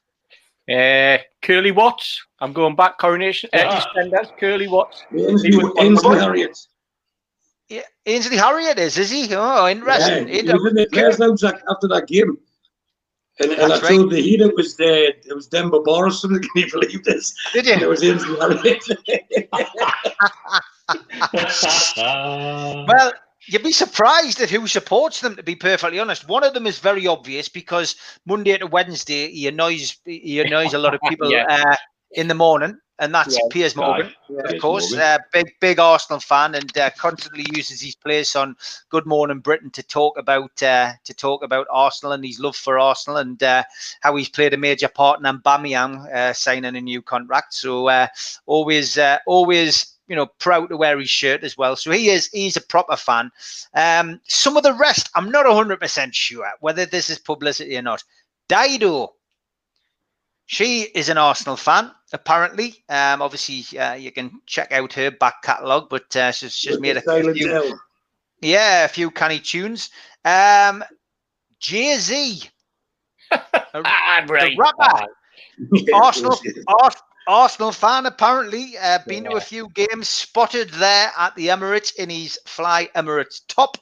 Uh, 0.70 1.18
Curly 1.42 1.72
Watts. 1.72 2.24
I'm 2.40 2.52
going 2.52 2.74
back. 2.74 2.98
Coronation. 2.98 3.50
Uh, 3.52 3.64
ah. 3.66 3.92
EastEnders. 3.96 4.36
Curly 4.38 4.68
Watts. 4.68 5.04
Ainsley, 5.12 5.60
Ainsley 5.78 6.18
Harriott. 6.18 6.58
Yeah, 7.68 7.82
Ainsley 8.06 8.36
Harriott 8.36 8.78
is, 8.78 8.98
is 8.98 9.10
he? 9.10 9.34
Oh, 9.34 9.68
interesting. 9.68 10.28
Yeah, 10.28 10.42
he 10.42 10.52
was 10.52 10.66
in 10.66 10.74
the 10.74 10.86
players 10.92 11.18
lounge 11.18 11.42
after 11.44 11.88
that 11.88 12.06
game. 12.06 12.38
And, 13.40 13.50
and 13.52 13.72
I 13.72 13.80
told 13.80 14.10
the 14.10 14.20
heat 14.20 14.40
it 14.40 14.54
was 14.54 14.76
the 14.76 15.08
it 15.08 15.34
was 15.34 15.48
Denver 15.48 15.80
Morrison. 15.84 16.30
Can 16.40 16.50
you 16.54 16.70
believe 16.70 17.02
this? 17.04 17.34
Did 17.52 17.66
you? 17.66 17.72
And 17.72 17.82
it 17.82 17.88
was 17.88 18.04
Ainsley 18.04 18.38
Harriott. 18.38 18.84
well, 22.86 23.12
You'd 23.46 23.62
be 23.62 23.72
surprised 23.72 24.40
at 24.40 24.50
who 24.50 24.66
supports 24.66 25.20
them. 25.20 25.36
To 25.36 25.42
be 25.42 25.56
perfectly 25.56 25.98
honest, 25.98 26.28
one 26.28 26.44
of 26.44 26.54
them 26.54 26.66
is 26.66 26.78
very 26.78 27.06
obvious 27.06 27.48
because 27.48 27.96
Monday 28.24 28.56
to 28.58 28.66
Wednesday 28.66 29.30
he 29.30 29.48
annoys 29.48 29.98
he 30.04 30.40
annoys 30.40 30.74
a 30.74 30.78
lot 30.78 30.94
of 30.94 31.00
people 31.08 31.30
yeah. 31.30 31.46
uh, 31.48 31.76
in 32.12 32.28
the 32.28 32.34
morning, 32.34 32.78
and 32.98 33.14
that's 33.14 33.34
yeah, 33.34 33.44
Piers 33.50 33.76
Morgan, 33.76 34.12
right. 34.30 34.54
of 34.54 34.60
course, 34.60 34.94
uh, 34.94 35.18
big 35.32 35.52
big 35.60 35.78
Arsenal 35.78 36.20
fan, 36.20 36.54
and 36.54 36.76
uh, 36.78 36.90
constantly 36.96 37.44
uses 37.54 37.80
his 37.80 37.94
place 37.94 38.34
on 38.34 38.56
Good 38.88 39.04
Morning 39.04 39.40
Britain 39.40 39.70
to 39.72 39.82
talk 39.82 40.16
about 40.16 40.62
uh, 40.62 40.92
to 41.04 41.14
talk 41.14 41.42
about 41.42 41.66
Arsenal 41.70 42.12
and 42.12 42.24
his 42.24 42.40
love 42.40 42.56
for 42.56 42.78
Arsenal 42.78 43.18
and 43.18 43.42
uh, 43.42 43.62
how 44.00 44.16
he's 44.16 44.28
played 44.28 44.54
a 44.54 44.58
major 44.58 44.88
part 44.88 45.20
in 45.20 45.26
Aubameyang 45.26 46.10
uh, 46.14 46.32
signing 46.32 46.76
a 46.76 46.80
new 46.80 47.02
contract. 47.02 47.52
So 47.54 48.06
always 48.46 48.98
always 49.26 49.93
you 50.08 50.16
know, 50.16 50.26
proud 50.26 50.68
to 50.68 50.76
wear 50.76 50.98
his 50.98 51.10
shirt 51.10 51.44
as 51.44 51.56
well. 51.56 51.76
So 51.76 51.90
he 51.90 52.08
is 52.08 52.28
he's 52.32 52.56
a 52.56 52.60
proper 52.60 52.96
fan. 52.96 53.30
Um, 53.74 54.20
some 54.28 54.56
of 54.56 54.62
the 54.62 54.74
rest, 54.74 55.10
I'm 55.14 55.30
not 55.30 55.46
100% 55.46 56.12
sure 56.12 56.50
whether 56.60 56.86
this 56.86 57.10
is 57.10 57.18
publicity 57.18 57.76
or 57.76 57.82
not. 57.82 58.04
Dido, 58.48 59.14
she 60.46 60.82
is 60.82 61.08
an 61.08 61.18
Arsenal 61.18 61.56
fan, 61.56 61.90
apparently. 62.12 62.84
Um, 62.88 63.22
obviously, 63.22 63.78
uh, 63.78 63.94
you 63.94 64.12
can 64.12 64.40
check 64.46 64.72
out 64.72 64.92
her 64.92 65.10
back 65.10 65.42
catalogue, 65.42 65.88
but 65.88 66.14
uh, 66.16 66.32
she's, 66.32 66.54
she's 66.54 66.78
made 66.80 66.98
a 66.98 67.00
few, 67.34 67.78
yeah, 68.42 68.84
a 68.84 68.88
few 68.88 69.10
canny 69.10 69.38
tunes. 69.38 69.90
Um, 70.24 70.84
Jay 71.60 71.96
Z, 71.98 72.50
the 73.30 74.56
rapper, 74.58 75.06
Arsenal, 75.94 76.38
Arsenal 77.26 77.72
fan, 77.72 78.06
apparently, 78.06 78.76
uh, 78.78 78.98
been 79.06 79.24
yeah. 79.24 79.30
to 79.30 79.36
a 79.36 79.40
few 79.40 79.68
games, 79.70 80.08
spotted 80.08 80.70
there 80.70 81.10
at 81.18 81.34
the 81.36 81.48
Emirates 81.48 81.94
in 81.96 82.10
his 82.10 82.38
Fly 82.44 82.88
Emirates 82.94 83.40
top. 83.48 83.78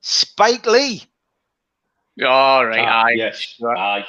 Spike 0.00 0.66
Lee. 0.66 1.04
All 2.24 2.64
right, 2.64 2.78
uh, 2.78 3.06
aye. 3.08 3.14
Yes, 3.16 3.60
aye. 3.76 4.06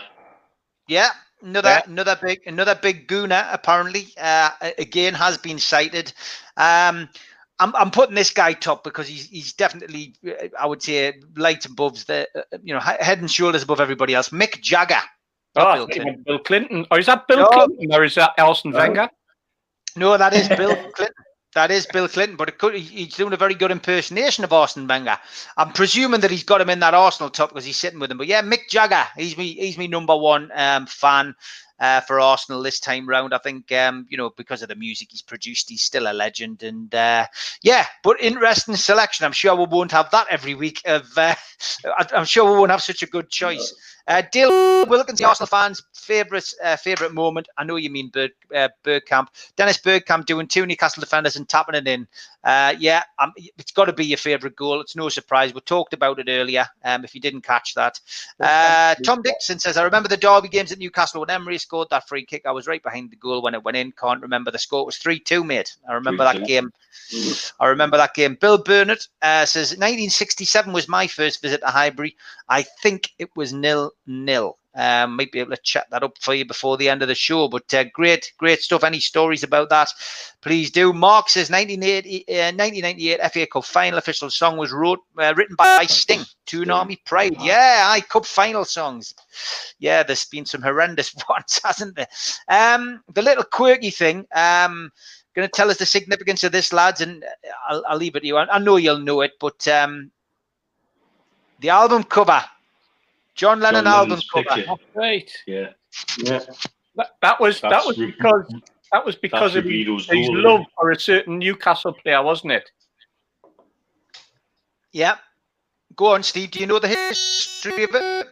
Yeah, 0.88 1.10
another 1.42 1.70
yeah. 1.70 1.82
another 1.86 2.18
big 2.22 2.42
another 2.46 2.76
big 2.76 3.08
gooner 3.08 3.46
apparently. 3.52 4.08
Uh, 4.20 4.52
again, 4.78 5.14
has 5.14 5.38
been 5.38 5.60
sighted. 5.60 6.14
Um, 6.56 7.10
I'm, 7.60 7.76
I'm 7.76 7.92
putting 7.92 8.16
this 8.16 8.30
guy 8.30 8.54
top 8.54 8.84
because 8.84 9.08
he's 9.08 9.28
he's 9.28 9.54
definitely 9.54 10.14
I 10.58 10.66
would 10.68 10.82
say 10.82 11.20
light 11.36 11.66
above 11.66 12.06
the 12.06 12.28
uh, 12.36 12.58
you 12.64 12.74
know 12.74 12.80
head 12.80 13.20
and 13.20 13.30
shoulders 13.30 13.64
above 13.64 13.82
everybody 13.82 14.14
else. 14.14 14.30
Mick 14.30 14.62
Jagger. 14.62 15.02
Oh, 15.58 15.74
Bill 15.74 15.88
Clinton. 15.88 16.24
Bill 16.26 16.40
Clinton. 16.40 16.86
Or 16.92 17.00
is 17.00 17.06
that 17.08 17.28
Bill 17.28 17.40
no. 17.40 17.48
Clinton 17.48 17.94
or 17.94 18.04
is 18.04 18.16
that 18.16 18.34
Arsene 18.38 18.72
Wenger? 18.72 19.10
No, 19.96 20.18
that 20.18 20.34
is 20.34 20.48
Bill 20.48 20.76
Clinton. 20.96 21.16
That 21.56 21.72
is 21.72 21.88
Bill 21.88 22.08
Clinton, 22.08 22.38
but 22.38 22.50
it 22.50 22.60
could, 22.60 22.76
he's 22.76 23.16
doing 23.16 23.34
a 23.34 23.38
very 23.38 23.56
good 23.56 23.72
impersonation 23.72 24.44
of 24.44 24.54
Arsene 24.54 24.88
Wenger. 24.88 25.18
I'm 25.58 25.72
presuming 25.72 26.22
that 26.22 26.30
he's 26.30 26.44
got 26.44 26.62
him 26.62 26.70
in 26.70 26.80
that 26.82 26.94
Arsenal 26.94 27.32
top 27.32 27.50
because 27.50 27.66
he's 27.66 27.78
sitting 27.78 28.00
with 28.00 28.12
him. 28.12 28.18
But 28.20 28.28
yeah, 28.28 28.44
Mick 28.44 28.70
Jagger, 28.70 29.06
he's 29.16 29.36
me, 29.38 29.54
he's 29.54 29.78
me 29.78 29.88
number 29.88 30.16
one 30.16 30.52
um, 30.54 30.86
fan. 30.86 31.34
uh, 31.80 32.02
for 32.02 32.20
Arsenal 32.20 32.64
this 32.64 32.80
time 32.80 33.08
round. 33.08 33.34
I 33.34 33.38
think 33.38 33.72
um, 33.72 34.06
you 34.10 34.18
know 34.18 34.32
because 34.32 34.62
of 34.62 34.70
the 34.70 34.76
music 34.76 35.10
he's 35.12 35.22
produced, 35.22 35.70
he's 35.70 35.84
still 35.84 36.12
a 36.12 36.14
legend. 36.14 36.64
And 36.64 36.94
uh, 36.94 37.28
yeah, 37.62 37.86
but 38.04 38.22
interesting 38.22 38.76
selection. 38.76 39.26
I'm 39.26 39.32
sure 39.32 39.56
we 39.56 39.66
won't 39.66 39.92
have 39.92 40.12
that 40.12 40.28
every 40.30 40.56
week. 40.56 40.82
Of 40.86 41.06
uh, 41.18 41.36
I'm 42.14 42.26
sure 42.26 42.52
we 42.52 42.58
won't 42.58 42.72
have 42.72 42.84
such 42.84 43.04
a 43.04 43.08
good 43.08 43.30
choice. 43.30 43.74
Uh, 44.08 44.22
Dale 44.32 44.86
Wilkins, 44.86 45.20
the 45.20 45.28
Arsenal 45.28 45.48
fans' 45.48 45.84
favourite 45.94 46.54
uh, 46.64 46.78
favourite 46.78 47.14
moment. 47.14 47.48
I 47.58 47.66
know 47.66 47.76
you 47.76 47.90
mean 47.90 48.10
Berg, 48.10 48.32
uh, 48.56 48.70
Bergkamp. 48.84 49.28
Dennis 49.58 49.78
Bergkamp 49.78 50.26
doing 50.26 50.48
two 50.48 50.66
Newcastle 50.66 51.02
defenders 51.02 51.36
and 51.36 51.48
tapping 51.48 51.76
it 51.76 51.88
in. 51.88 52.08
Uh, 52.44 52.74
yeah, 52.80 53.04
um, 53.20 53.34
it's 53.58 53.72
got 53.72 53.86
to 53.86 53.94
be 53.94 54.06
your 54.06 54.18
favourite 54.18 54.56
goal. 54.56 54.80
It's 54.80 54.96
no 54.96 55.10
surprise. 55.10 55.54
We 55.54 55.60
talked 55.62 55.94
about 55.94 56.20
it 56.20 56.30
earlier. 56.30 56.66
Um, 56.86 57.04
if 57.04 57.14
you 57.14 57.20
didn't 57.20 57.42
catch 57.42 57.76
that, 57.76 58.00
uh, 58.40 58.96
Tom 59.04 59.22
Dixon 59.22 59.60
says, 59.60 59.76
"I 59.76 59.84
remember 59.84 60.08
the 60.08 60.16
Derby 60.16 60.48
games 60.48 60.72
at 60.72 60.78
Newcastle 60.78 61.20
when 61.20 61.30
Emre 61.30 61.60
scored 61.60 61.90
that 61.90 62.08
free 62.08 62.26
kick. 62.26 62.46
I 62.46 62.52
was 62.52 62.68
right 62.68 62.82
behind 62.82 63.12
the 63.12 63.18
goal 63.18 63.42
when 63.42 63.54
it 63.54 63.64
went 63.64 63.76
in. 63.76 63.92
Can't 63.92 64.22
remember 64.22 64.52
the 64.52 64.60
score. 64.60 64.84
It 64.84 64.86
was 64.86 64.98
three-two, 64.98 65.44
mate. 65.44 65.76
I 65.90 65.94
remember 65.94 66.24
that 66.24 66.46
game. 66.46 66.72
I 67.60 67.68
remember 67.68 67.98
that 67.98 68.14
game. 68.14 68.38
Bill 68.40 68.58
Burnett 68.58 69.08
uh, 69.22 69.46
says 69.46 69.72
1967 69.72 70.72
was 70.72 70.88
my 70.88 71.08
first 71.08 71.42
visit 71.42 71.62
to 71.62 71.68
Highbury. 71.68 72.16
I 72.50 72.64
think 72.64 73.12
it 73.18 73.30
was 73.36 73.54
nil 73.54 73.94
nil. 74.08 74.58
Um, 74.76 75.16
might 75.16 75.32
be 75.32 75.40
able 75.40 75.56
to 75.56 75.62
chat 75.64 75.88
that 75.90 76.04
up 76.04 76.20
for 76.20 76.36
you 76.36 76.46
before 76.46 76.78
the 76.78 76.88
end 76.88 77.02
of 77.02 77.08
the 77.08 77.16
show. 77.16 77.48
But 77.48 77.74
uh, 77.74 77.86
great, 77.94 78.32
great 78.38 78.62
stuff. 78.62 78.84
Any 78.84 79.00
stories 79.00 79.42
about 79.42 79.70
that? 79.70 79.90
Please 80.42 80.70
do. 80.70 80.94
Mark 80.94 81.30
says 81.30 81.50
1980, 81.50 82.26
uh, 82.30 82.54
1998 82.54 83.32
FA 83.34 83.48
Cup 83.48 83.66
final 83.66 83.98
official 83.98 84.30
song 84.30 84.56
was 84.56 84.72
wrote, 84.72 85.00
uh, 85.18 85.34
written 85.36 85.56
by 85.56 85.86
Sting, 85.88 86.24
Toon 86.46 86.70
Army 86.70 87.02
Pride. 87.06 87.36
Yeah, 87.42 87.86
I 87.88 88.02
Cup 88.02 88.26
final 88.26 88.66
songs. 88.66 89.16
Yeah, 89.80 90.04
there's 90.04 90.26
been 90.26 90.46
some 90.46 90.62
horrendous 90.62 91.16
ones, 91.30 91.60
hasn't 91.64 91.96
there? 91.96 92.08
Um, 92.48 93.02
the 93.14 93.24
little 93.24 93.46
quirky 93.46 93.90
thing. 93.90 94.28
Um, 94.36 94.92
going 95.38 95.48
to 95.48 95.52
tell 95.52 95.72
us 95.72 95.78
the 95.78 95.86
significance 95.86 96.44
of 96.44 96.52
this, 96.52 96.74
lads, 96.74 97.02
and 97.02 97.24
I'll, 97.68 97.84
I'll 97.88 97.98
leave 97.98 98.16
it 98.16 98.22
to 98.22 98.28
you. 98.28 98.38
I, 98.38 98.56
I 98.56 98.60
know 98.60 98.78
you'll 98.78 99.00
know 99.00 99.22
it, 99.22 99.34
but 99.40 99.68
um, 99.68 100.12
the 101.60 101.70
album 101.70 102.04
cover 102.04 102.44
John 103.38 103.60
Lennon 103.62 103.86
John 103.86 103.94
album 103.94 104.10
Lennon's 104.10 104.30
cover. 104.30 104.56
picture. 104.56 104.74
Right. 104.94 105.32
Yeah. 105.48 105.70
Yeah. 106.18 106.40
That, 106.96 107.10
that 107.22 107.40
was 107.40 107.62
that 107.62 107.70
That's 107.70 107.88
was 107.88 107.98
re- 107.98 108.08
because 108.08 108.54
that 108.92 109.06
was 109.06 109.16
because 109.16 109.56
of 109.56 109.64
his, 109.66 109.74
Redo's 109.74 110.10
his 110.10 110.28
goal, 110.28 110.38
love 110.44 110.60
isn't 110.62 110.72
for 110.76 110.92
a 110.92 111.00
certain 111.00 111.38
Newcastle 111.40 111.94
player, 111.94 112.22
wasn't 112.24 112.54
it? 112.54 112.70
Yeah. 114.92 115.16
Go 115.96 116.14
on, 116.14 116.24
Steve. 116.24 116.52
Do 116.52 116.60
you 116.60 116.66
know 116.68 116.80
the 116.80 116.88
history 116.88 117.84
of 117.84 117.94
it? 117.94 118.28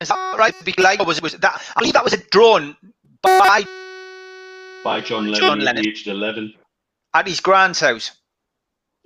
Is 0.00 0.08
that 0.08 0.36
right? 0.38 0.54
Be 0.64 0.74
Like, 0.78 1.04
was 1.06 1.18
it 1.18 1.22
was 1.22 1.32
that? 1.34 1.62
I 1.76 1.80
believe 1.80 1.92
that 1.94 2.04
was 2.04 2.12
a 2.12 2.18
drawn 2.30 2.76
by 3.22 3.64
By 4.84 5.00
John 5.00 5.26
Lennon, 5.26 5.40
John 5.40 5.58
at 5.60 5.64
Lennon. 5.64 5.86
aged 5.88 6.08
11. 6.08 6.54
at 7.14 7.26
his 7.28 7.40
grand's 7.40 7.80
house 7.80 8.10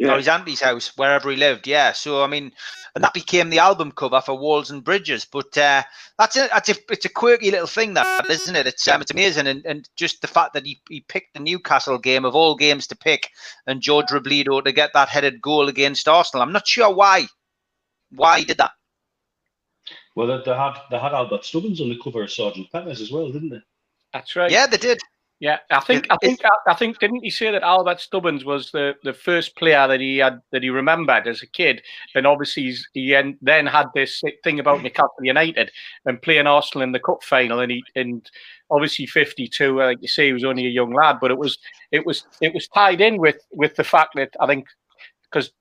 or 0.03 0.07
Yeah. 0.07 0.16
his 0.16 0.28
auntie's 0.28 0.61
house, 0.61 0.92
wherever 0.97 1.30
he 1.30 1.36
lived. 1.36 1.66
Yeah. 1.66 1.92
So 1.92 2.22
I 2.22 2.26
mean, 2.26 2.53
and 2.94 3.05
that 3.05 3.14
became 3.14 3.51
the 3.51 3.59
album 3.59 3.92
cover 3.92 4.20
for 4.20 4.38
Walls 4.38 4.70
and 4.70 4.82
Bridges. 4.82 5.26
But 5.26 5.57
uh, 5.59 5.82
that's 6.18 6.36
a, 6.36 6.49
that's 6.53 6.70
a, 6.70 6.74
it's 6.90 7.05
a 7.05 7.11
quirky 7.11 7.51
little 7.51 7.66
thing, 7.66 7.94
that 7.94 8.24
isn't 8.30 8.57
it? 8.57 8.66
It's 8.66 8.88
um, 8.88 9.03
it's 9.03 9.11
amazing, 9.11 9.47
and, 9.47 9.64
and 9.66 9.88
just 9.97 10.22
the 10.22 10.26
fact 10.28 10.55
that 10.55 10.64
he, 10.64 10.80
he 10.88 11.01
picked 11.03 11.34
the 11.34 11.40
Newcastle 11.40 11.99
game 11.99 12.24
of 12.24 12.34
all 12.34 12.57
games 12.57 12.86
to 12.86 12.97
pick, 12.97 13.30
and 13.66 13.82
George 13.82 14.07
Robledo 14.07 14.64
to 14.64 14.72
get 14.72 14.92
that 14.94 15.09
headed 15.11 15.42
goal 15.42 15.68
against 15.68 16.09
Arsenal. 16.09 16.42
I'm 16.42 16.53
not 16.53 16.66
sure 16.66 16.94
why, 16.94 17.26
why 18.11 18.38
he 18.38 18.44
did 18.47 18.59
that. 18.59 18.72
Well, 20.14 20.26
they, 20.26 20.42
they 20.44 20.57
had 20.57 20.74
they 20.90 20.99
had 20.99 21.12
Albert 21.12 21.44
Stubbins 21.44 21.80
on 21.82 21.90
the 21.90 22.01
cover 22.03 22.22
of 22.22 22.32
Sergeant 22.32 22.72
Pepper's 22.72 23.03
as 23.03 23.12
well, 23.12 23.30
didn't 23.30 23.51
they? 23.51 23.61
That's 24.14 24.34
right. 24.34 24.51
Yeah, 24.51 24.66
they 24.66 24.78
did. 24.78 24.99
Yeah, 25.39 25.59
I 25.70 25.80
think 25.80 26.07
I 26.09 26.16
think 26.22 26.41
I, 26.45 26.70
I 26.70 26.74
think 26.74 26.99
didn't 26.99 27.22
he 27.22 27.28
say 27.28 27.51
that 27.51 27.62
Albert 27.62 28.01
Stubbins 28.01 28.47
was 28.47 28.70
the, 28.70 28.95
the 29.05 29.12
first 29.12 29.55
player 29.55 29.87
that 29.87 30.01
he 30.01 30.16
had 30.16 30.41
that 30.51 30.62
he 30.62 30.70
remembered 30.70 31.26
as 31.26 31.43
a 31.43 31.47
kid, 31.47 31.82
and 32.14 32.26
obviously 32.26 32.62
he's, 32.62 32.89
he 32.95 33.14
en- 33.14 33.37
then 33.43 33.66
had 33.66 33.89
this 33.95 34.22
thing 34.43 34.61
about 34.61 34.82
Newcastle 34.82 35.11
United 35.20 35.70
and 36.07 36.22
playing 36.22 36.47
Arsenal 36.47 36.84
in 36.84 36.93
the 36.93 37.01
cup 37.01 37.22
final, 37.22 37.61
and 37.61 37.70
he 37.70 37.84
and 37.95 38.30
obviously 38.70 39.05
fifty 39.05 39.47
two, 39.47 39.82
uh, 39.82 39.87
like 39.87 39.99
you 40.01 40.09
say, 40.09 40.28
he 40.28 40.32
was 40.32 40.45
only 40.45 40.66
a 40.66 40.70
young 40.70 40.95
lad, 40.95 41.18
but 41.20 41.30
it 41.30 41.39
was 41.39 41.59
it 41.93 42.07
was 42.07 42.24
it 42.41 42.55
was 42.55 42.66
tied 42.68 43.03
in 43.03 43.18
with 43.18 43.37
with 43.53 43.76
the 43.76 43.84
fact 43.84 44.14
that 44.14 44.30
I 44.41 44.47
think 44.47 44.66
because 45.30 45.53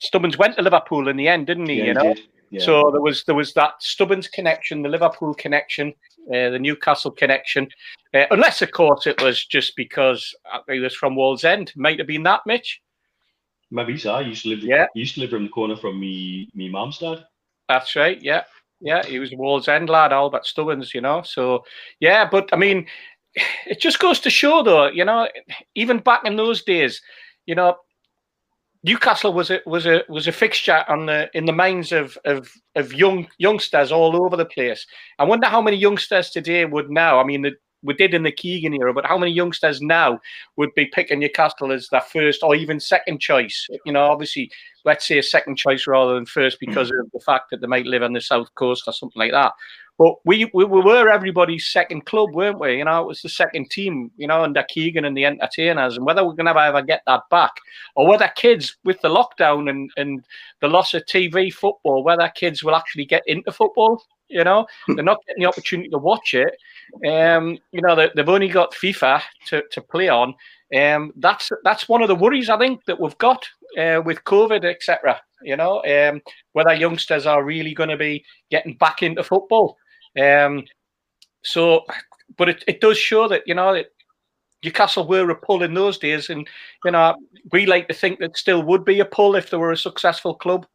Stubbins 0.00 0.38
went 0.38 0.56
to 0.56 0.62
Liverpool 0.62 1.06
in 1.06 1.16
the 1.16 1.28
end, 1.28 1.46
didn't 1.46 1.68
he? 1.68 1.76
Yeah, 1.76 1.84
you 1.84 1.88
he 1.90 1.94
know, 1.94 2.14
did. 2.14 2.20
Yeah. 2.50 2.64
so 2.64 2.90
there 2.90 3.00
was 3.00 3.24
there 3.24 3.34
was 3.34 3.52
that 3.54 3.80
Stubbins 3.80 4.26
connection, 4.26 4.82
the 4.82 4.88
Liverpool 4.88 5.34
connection, 5.34 5.94
uh, 6.28 6.50
the 6.50 6.58
Newcastle 6.58 7.10
connection. 7.10 7.68
Uh, 8.12 8.24
unless, 8.30 8.60
of 8.60 8.72
course, 8.72 9.06
it 9.06 9.22
was 9.22 9.44
just 9.44 9.76
because 9.76 10.34
uh, 10.52 10.58
he 10.68 10.80
was 10.80 10.94
from 10.94 11.14
Wallsend. 11.14 11.74
Might 11.76 11.98
have 11.98 12.08
been 12.08 12.24
that, 12.24 12.40
Mitch. 12.46 12.80
Maybe 13.70 13.96
so. 13.96 14.14
I 14.14 14.22
used 14.22 14.42
to 14.42 14.48
live. 14.48 14.64
Yeah. 14.64 14.86
Used 14.94 15.14
to 15.14 15.20
live 15.20 15.32
around 15.32 15.44
the 15.44 15.50
corner 15.50 15.76
from 15.76 16.00
me 16.00 16.48
me 16.54 16.68
mum's 16.68 16.98
dad. 16.98 17.24
That's 17.68 17.94
right. 17.94 18.20
Yeah, 18.20 18.42
yeah. 18.80 19.04
He 19.06 19.20
was 19.20 19.32
a 19.32 19.36
Wallsend 19.36 19.88
lad, 19.88 20.12
Albert 20.12 20.44
Stubbins. 20.44 20.92
You 20.92 21.00
know. 21.00 21.22
So 21.22 21.64
yeah, 22.00 22.28
but 22.28 22.48
I 22.52 22.56
mean, 22.56 22.86
it 23.66 23.80
just 23.80 24.00
goes 24.00 24.18
to 24.20 24.30
show, 24.30 24.62
though. 24.62 24.88
You 24.88 25.04
know, 25.04 25.28
even 25.76 25.98
back 25.98 26.24
in 26.24 26.36
those 26.36 26.62
days, 26.64 27.00
you 27.46 27.54
know, 27.54 27.76
Newcastle 28.82 29.34
was 29.34 29.50
a 29.50 29.60
was 29.66 29.86
a 29.86 30.02
was 30.08 30.26
a 30.26 30.32
fixture 30.32 30.84
on 30.88 31.06
the 31.06 31.28
in 31.34 31.44
the 31.44 31.52
minds 31.52 31.92
of 31.92 32.16
of 32.24 32.50
of 32.76 32.94
young 32.94 33.28
youngsters 33.38 33.92
all 33.92 34.16
over 34.16 34.36
the 34.36 34.46
place. 34.46 34.86
I 35.18 35.24
wonder 35.24 35.48
how 35.48 35.60
many 35.60 35.76
youngsters 35.76 36.30
today 36.30 36.64
would 36.64 36.90
now. 36.90 37.20
I 37.20 37.24
mean, 37.24 37.42
the, 37.42 37.52
we 37.82 37.94
did 37.94 38.14
in 38.14 38.22
the 38.22 38.32
Keegan 38.32 38.74
era, 38.74 38.94
but 38.94 39.04
how 39.04 39.18
many 39.18 39.32
youngsters 39.32 39.82
now 39.82 40.18
would 40.56 40.74
be 40.74 40.86
picking 40.86 41.18
Newcastle 41.18 41.72
as 41.72 41.88
their 41.88 42.00
first 42.00 42.42
or 42.42 42.54
even 42.54 42.80
second 42.80 43.20
choice? 43.20 43.68
You 43.84 43.92
know, 43.92 44.04
obviously, 44.04 44.50
let's 44.86 45.06
say 45.06 45.18
a 45.18 45.22
second 45.22 45.56
choice 45.56 45.86
rather 45.86 46.14
than 46.14 46.24
first 46.24 46.58
because 46.58 46.90
of 46.90 47.10
the 47.12 47.20
fact 47.20 47.50
that 47.50 47.60
they 47.60 47.66
might 47.66 47.86
live 47.86 48.02
on 48.02 48.14
the 48.14 48.20
south 48.20 48.54
coast 48.54 48.84
or 48.86 48.92
something 48.92 49.20
like 49.20 49.32
that. 49.32 49.52
But 50.00 50.14
we, 50.24 50.50
we, 50.54 50.64
we 50.64 50.80
were 50.80 51.10
everybody's 51.10 51.66
second 51.66 52.06
club, 52.06 52.30
weren't 52.32 52.58
we? 52.58 52.78
You 52.78 52.86
know, 52.86 53.02
it 53.02 53.06
was 53.06 53.20
the 53.20 53.28
second 53.28 53.70
team, 53.70 54.10
you 54.16 54.26
know, 54.26 54.42
under 54.42 54.62
Keegan 54.62 55.04
and 55.04 55.14
the 55.14 55.26
entertainers. 55.26 55.98
And 55.98 56.06
whether 56.06 56.24
we're 56.24 56.32
going 56.32 56.46
to 56.46 56.58
ever, 56.58 56.80
get 56.80 57.02
that 57.06 57.24
back, 57.30 57.52
or 57.96 58.08
whether 58.08 58.32
kids 58.34 58.78
with 58.82 58.98
the 59.02 59.10
lockdown 59.10 59.68
and, 59.68 59.90
and 59.98 60.24
the 60.62 60.68
loss 60.68 60.94
of 60.94 61.04
TV 61.04 61.52
football, 61.52 62.02
whether 62.02 62.32
kids 62.34 62.64
will 62.64 62.74
actually 62.74 63.04
get 63.04 63.22
into 63.26 63.52
football, 63.52 64.02
you 64.30 64.42
know, 64.42 64.66
they're 64.88 65.04
not 65.04 65.18
getting 65.26 65.42
the 65.42 65.48
opportunity 65.48 65.90
to 65.90 65.98
watch 65.98 66.32
it. 66.32 66.56
Um, 67.06 67.58
you 67.70 67.82
know, 67.82 67.94
they, 67.94 68.08
they've 68.16 68.26
only 68.26 68.48
got 68.48 68.72
FIFA 68.72 69.20
to, 69.48 69.62
to 69.70 69.82
play 69.82 70.08
on. 70.08 70.34
Um, 70.74 71.12
that's 71.16 71.50
that's 71.62 71.90
one 71.90 72.00
of 72.00 72.08
the 72.08 72.14
worries 72.14 72.48
I 72.48 72.56
think 72.56 72.86
that 72.86 72.98
we've 72.98 73.18
got 73.18 73.44
uh, 73.76 74.00
with 74.02 74.24
COVID, 74.24 74.64
etc. 74.64 75.20
You 75.42 75.56
know, 75.56 75.82
um, 75.84 76.22
whether 76.52 76.72
youngsters 76.72 77.26
are 77.26 77.44
really 77.44 77.74
going 77.74 77.90
to 77.90 77.98
be 77.98 78.24
getting 78.50 78.76
back 78.76 79.02
into 79.02 79.22
football. 79.22 79.76
Um, 80.18 80.64
so, 81.42 81.84
but 82.36 82.48
it, 82.48 82.64
it 82.66 82.80
does 82.80 82.98
show 82.98 83.28
that 83.28 83.42
you 83.46 83.54
know 83.54 83.74
that 83.74 83.92
Newcastle 84.64 85.06
were 85.06 85.30
a 85.30 85.34
pull 85.34 85.62
in 85.62 85.74
those 85.74 85.98
days, 85.98 86.30
and 86.30 86.46
you 86.84 86.90
know 86.90 87.16
we 87.52 87.66
like 87.66 87.88
to 87.88 87.94
think 87.94 88.18
that 88.20 88.36
still 88.36 88.62
would 88.62 88.84
be 88.84 89.00
a 89.00 89.04
pull 89.04 89.36
if 89.36 89.50
they 89.50 89.56
were 89.56 89.72
a 89.72 89.76
successful 89.76 90.34
club. 90.34 90.66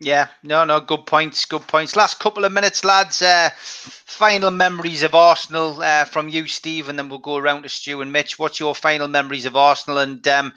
Yeah, 0.00 0.28
no, 0.42 0.64
no, 0.64 0.80
good 0.80 1.06
points, 1.06 1.44
good 1.44 1.66
points. 1.66 1.96
Last 1.96 2.18
couple 2.18 2.44
of 2.44 2.52
minutes, 2.52 2.84
lads. 2.84 3.22
Uh, 3.22 3.50
final 3.54 4.50
memories 4.50 5.02
of 5.02 5.14
Arsenal 5.14 5.80
uh, 5.80 6.04
from 6.04 6.28
you, 6.28 6.46
Steve, 6.46 6.88
and 6.88 6.98
then 6.98 7.08
we'll 7.08 7.20
go 7.20 7.36
around 7.36 7.62
to 7.62 7.68
Stu 7.68 8.02
and 8.02 8.12
Mitch. 8.12 8.38
What's 8.38 8.60
your 8.60 8.74
final 8.74 9.08
memories 9.08 9.46
of 9.46 9.56
Arsenal 9.56 9.98
and, 9.98 10.26
um, 10.28 10.52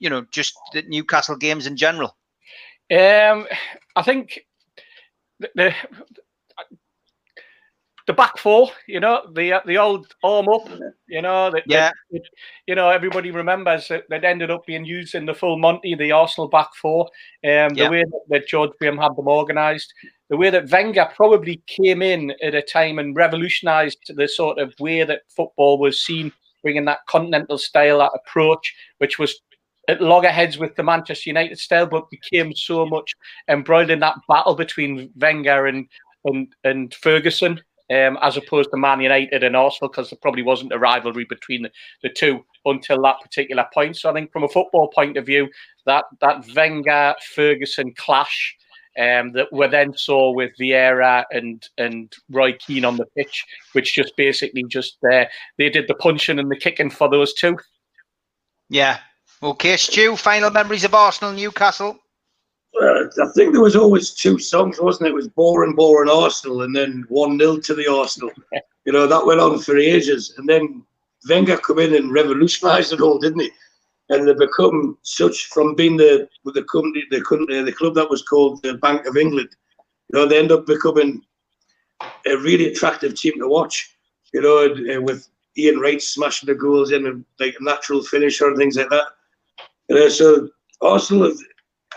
you 0.00 0.08
know, 0.08 0.26
just 0.30 0.54
the 0.72 0.82
Newcastle 0.88 1.36
games 1.36 1.66
in 1.66 1.76
general? 1.76 2.16
Um, 2.90 3.46
I 3.94 4.02
think 4.02 4.40
the, 5.38 5.50
the 5.54 5.74
the 8.06 8.12
back 8.12 8.36
four, 8.38 8.70
you 8.86 9.00
know, 9.00 9.22
the 9.32 9.62
the 9.66 9.78
old 9.78 10.14
arm 10.22 10.48
up, 10.48 10.68
you 11.08 11.22
know, 11.22 11.50
that, 11.50 11.62
Yeah. 11.66 11.90
that- 12.10 12.22
you 12.66 12.74
know, 12.74 12.90
everybody 12.90 13.30
remembers 13.30 13.88
that 13.88 14.04
that 14.10 14.24
ended 14.24 14.50
up 14.50 14.66
being 14.66 14.84
used 14.84 15.14
in 15.14 15.24
the 15.24 15.34
full 15.34 15.58
Monty, 15.58 15.94
the 15.94 16.12
Arsenal 16.12 16.48
back 16.48 16.74
four, 16.74 17.06
um, 17.44 17.70
the 17.74 17.84
Yeah. 17.84 17.90
way 17.90 18.04
that, 18.04 18.20
that 18.28 18.48
George 18.48 18.72
Graham 18.78 18.98
had 18.98 19.16
them 19.16 19.28
organised, 19.28 19.92
the 20.28 20.36
way 20.36 20.50
that 20.50 20.70
Wenger 20.70 21.08
probably 21.16 21.62
came 21.66 22.02
in 22.02 22.34
at 22.42 22.54
a 22.54 22.60
time 22.62 22.98
and 22.98 23.16
revolutionised 23.16 24.12
the 24.14 24.28
sort 24.28 24.58
of 24.58 24.74
way 24.80 25.02
that 25.04 25.22
football 25.28 25.78
was 25.78 26.04
seen, 26.04 26.30
bringing 26.62 26.84
that 26.86 27.06
continental 27.08 27.56
style, 27.58 27.98
that 27.98 28.12
approach, 28.14 28.74
which 28.98 29.18
was 29.18 29.40
at 29.88 30.00
loggerheads 30.02 30.58
with 30.58 30.74
the 30.76 30.82
Manchester 30.82 31.30
United 31.30 31.58
style, 31.58 31.86
but 31.86 32.08
became 32.10 32.54
so 32.54 32.84
much 32.86 33.14
embroiled 33.48 33.90
in 33.90 34.00
that 34.00 34.16
battle 34.28 34.54
between 34.54 35.10
Wenger 35.16 35.66
and 35.66 35.88
and 36.26 36.54
and 36.64 36.94
Ferguson, 36.94 37.60
um, 37.90 38.18
as 38.22 38.36
opposed 38.36 38.70
to 38.70 38.76
Man 38.76 39.00
United 39.00 39.42
and 39.42 39.56
Arsenal, 39.56 39.90
because 39.90 40.10
there 40.10 40.18
probably 40.20 40.42
wasn't 40.42 40.72
a 40.72 40.78
rivalry 40.78 41.24
between 41.24 41.62
the, 41.62 41.70
the 42.02 42.08
two 42.08 42.44
until 42.64 43.02
that 43.02 43.20
particular 43.20 43.66
point. 43.72 43.96
So 43.96 44.10
I 44.10 44.14
think 44.14 44.32
from 44.32 44.44
a 44.44 44.48
football 44.48 44.88
point 44.88 45.16
of 45.16 45.26
view, 45.26 45.48
that 45.86 46.04
that 46.20 46.44
Wenger 46.54 47.14
Ferguson 47.34 47.92
clash 47.96 48.56
um, 48.98 49.32
that 49.32 49.48
we 49.52 49.66
then 49.68 49.92
saw 49.96 50.32
with 50.32 50.52
Vieira 50.58 51.24
and 51.30 51.66
and 51.78 52.12
Roy 52.30 52.52
Keane 52.52 52.84
on 52.84 52.96
the 52.96 53.06
pitch, 53.16 53.44
which 53.72 53.94
just 53.94 54.16
basically 54.16 54.64
just 54.68 54.96
uh, 55.12 55.24
they 55.58 55.68
did 55.68 55.88
the 55.88 55.94
punching 55.94 56.38
and 56.38 56.50
the 56.50 56.56
kicking 56.56 56.90
for 56.90 57.10
those 57.10 57.34
two. 57.34 57.58
Yeah. 58.70 58.98
Okay, 59.42 59.76
Stu. 59.76 60.16
Final 60.16 60.50
memories 60.50 60.84
of 60.84 60.94
Arsenal 60.94 61.34
Newcastle. 61.34 61.98
Uh, 62.80 63.04
I 63.22 63.28
think 63.34 63.52
there 63.52 63.62
was 63.62 63.76
always 63.76 64.10
two 64.10 64.38
songs, 64.38 64.80
wasn't 64.80 65.06
it? 65.06 65.10
It 65.10 65.14
was 65.14 65.28
boring, 65.28 65.74
boring 65.74 66.10
Arsenal, 66.10 66.62
and 66.62 66.74
then 66.74 67.04
one 67.08 67.38
0 67.38 67.58
to 67.58 67.74
the 67.74 67.90
Arsenal. 67.90 68.30
you 68.84 68.92
know 68.92 69.06
that 69.06 69.24
went 69.24 69.40
on 69.40 69.58
for 69.60 69.78
ages, 69.78 70.34
and 70.38 70.48
then 70.48 70.82
Wenger 71.28 71.56
come 71.58 71.78
in 71.78 71.94
and 71.94 72.12
revolutionised 72.12 72.92
it 72.92 73.00
all, 73.00 73.18
didn't 73.18 73.40
he? 73.40 73.50
And 74.10 74.26
they 74.26 74.34
become 74.34 74.98
such 75.02 75.46
from 75.46 75.74
being 75.74 75.96
the 75.96 76.28
with 76.44 76.54
the 76.54 76.64
company, 76.64 77.04
the 77.10 77.22
company, 77.22 77.62
the 77.62 77.72
club 77.72 77.94
that 77.94 78.10
was 78.10 78.22
called 78.22 78.62
the 78.62 78.74
Bank 78.74 79.06
of 79.06 79.16
England. 79.16 79.48
You 80.12 80.18
know, 80.18 80.26
they 80.26 80.38
end 80.38 80.52
up 80.52 80.66
becoming 80.66 81.22
a 82.26 82.36
really 82.36 82.72
attractive 82.72 83.14
team 83.14 83.34
to 83.38 83.48
watch. 83.48 83.96
You 84.32 84.42
know, 84.42 84.64
and, 84.64 84.90
uh, 84.90 85.00
with 85.00 85.28
Ian 85.56 85.78
Wright 85.78 86.02
smashing 86.02 86.48
the 86.48 86.54
goals 86.54 86.90
in 86.90 87.06
and 87.06 87.24
like 87.38 87.54
a 87.58 87.64
natural 87.64 88.02
finisher 88.02 88.48
and 88.48 88.56
things 88.56 88.76
like 88.76 88.90
that. 88.90 89.06
You 89.88 89.96
know, 89.96 90.08
so 90.08 90.48
Arsenal, 90.80 91.32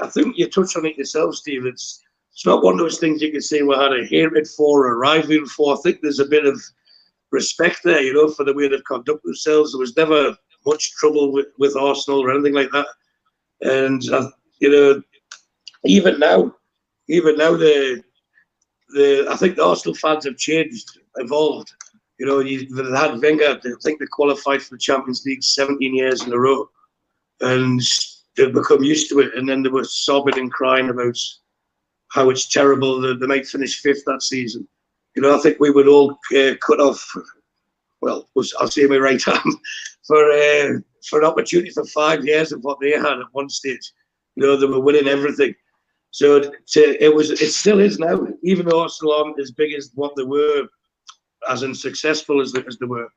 I 0.02 0.08
think 0.08 0.38
you 0.38 0.50
touched 0.50 0.78
on 0.78 0.86
it 0.86 0.98
yourself, 0.98 1.36
Steve. 1.36 1.66
It's 1.66 2.04
it's 2.38 2.46
not 2.46 2.64
one 2.64 2.76
of 2.76 2.80
those 2.80 3.00
things 3.00 3.22
you 3.22 3.32
can 3.32 3.42
say 3.42 3.64
we 3.64 3.76
had 3.76 3.94
a 3.94 4.06
hatred 4.06 4.48
for 4.48 4.86
or 4.86 4.94
a 4.94 4.98
rivalry 4.98 5.44
for. 5.46 5.74
I 5.74 5.78
think 5.82 6.02
there's 6.02 6.20
a 6.20 6.26
bit 6.26 6.46
of 6.46 6.62
respect 7.32 7.80
there, 7.84 8.02
you 8.02 8.14
know, 8.14 8.30
for 8.30 8.44
the 8.44 8.54
way 8.54 8.68
they've 8.68 8.84
conducted 8.86 9.22
themselves. 9.24 9.72
There 9.72 9.80
was 9.80 9.98
never 9.98 10.38
much 10.66 10.92
trouble 10.92 11.32
with, 11.32 11.48
with 11.58 11.76
Arsenal 11.76 12.24
or 12.24 12.32
anything 12.32 12.54
like 12.54 12.70
that. 12.72 12.88
And 13.62 14.08
uh, 14.12 14.30
you 14.60 14.70
know, 14.70 15.02
even 15.86 16.20
now, 16.20 16.56
even 17.10 17.38
now, 17.38 17.56
the 17.56 18.04
the 18.90 19.28
I 19.30 19.36
think 19.36 19.56
the 19.56 19.66
Arsenal 19.66 19.96
fans 19.96 20.26
have 20.26 20.38
changed, 20.38 21.00
evolved. 21.16 21.74
You 22.20 22.26
know, 22.26 22.40
you, 22.40 22.68
they 22.70 22.98
had 22.98 23.22
Wenger. 23.22 23.60
I 23.64 23.72
think 23.84 24.00
they 24.00 24.06
qualified 24.12 24.62
for 24.62 24.76
the 24.76 24.80
Champions 24.80 25.24
League 25.26 25.44
17 25.44 25.96
years 25.96 26.24
in 26.24 26.34
a 26.34 26.40
row, 26.40 26.70
and 27.42 27.82
they've 28.38 28.54
become 28.54 28.84
used 28.84 29.10
to 29.10 29.20
it. 29.20 29.36
And 29.36 29.48
then 29.48 29.64
they 29.64 29.70
were 29.70 29.84
sobbing 29.84 30.38
and 30.38 30.52
crying 30.52 30.90
about 30.90 31.18
how 32.10 32.30
it's 32.30 32.48
terrible 32.48 33.02
that 33.02 33.20
they 33.20 33.28
might 33.28 33.48
finish 33.48 33.82
fifth 33.82 34.04
that 34.06 34.22
season. 34.22 34.68
You 35.16 35.24
know, 35.24 35.36
I 35.36 35.40
think 35.40 35.60
we 35.60 35.72
would 35.72 35.88
all 35.88 36.12
uh, 36.36 36.54
cut 36.66 36.80
off. 36.80 37.06
Well, 38.02 38.30
I'll 38.60 38.68
say 38.68 38.86
my 38.86 38.98
right 38.98 39.22
hand 39.26 39.56
for 40.06 40.32
uh, 40.32 40.80
for 41.10 41.20
an 41.20 41.26
opportunity 41.26 41.72
for 41.72 41.84
five 41.86 42.26
years 42.26 42.52
of 42.52 42.64
what 42.64 42.80
they 42.80 42.92
had 42.92 43.20
at 43.20 43.34
one 43.34 43.50
stage. 43.50 43.92
You 44.36 44.44
know, 44.44 44.56
they 44.56 44.68
were 44.68 44.80
winning 44.80 45.08
everything. 45.08 45.56
So 46.12 46.40
to, 46.42 47.04
it 47.04 47.14
was, 47.14 47.32
it 47.32 47.52
still 47.52 47.80
is 47.80 48.00
now. 48.00 48.28
Even 48.44 48.68
though 48.68 48.82
Arsenal 48.82 49.14
aren't 49.14 49.40
as 49.40 49.52
big 49.52 49.74
as 49.74 49.92
what 49.96 50.16
they 50.16 50.24
were, 50.24 50.68
as 51.50 51.64
unsuccessful 51.64 52.42
as 52.42 52.52
they, 52.52 52.64
as 52.68 52.78
they 52.78 52.86
were, 52.86 53.08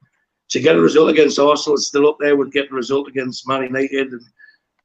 to 0.49 0.61
get 0.61 0.77
a 0.77 0.81
result 0.81 1.11
against 1.11 1.39
Arsenal 1.39 1.77
is 1.77 1.89
still 1.89 2.09
up 2.09 2.17
there 2.19 2.37
with 2.37 2.53
getting 2.53 2.73
a 2.73 2.77
result 2.77 3.09
against 3.09 3.47
Man 3.47 3.63
United 3.63 4.13
and, 4.13 4.23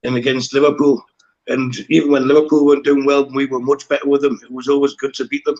and 0.05 0.15
against 0.15 0.53
Liverpool. 0.53 1.03
And 1.47 1.73
even 1.89 2.11
when 2.11 2.27
Liverpool 2.27 2.65
weren't 2.65 2.85
doing 2.85 3.05
well, 3.05 3.29
we 3.31 3.45
were 3.45 3.59
much 3.59 3.87
better 3.87 4.07
with 4.07 4.21
them. 4.21 4.39
It 4.43 4.51
was 4.51 4.67
always 4.67 4.95
good 4.95 5.13
to 5.15 5.27
beat 5.27 5.45
them. 5.45 5.55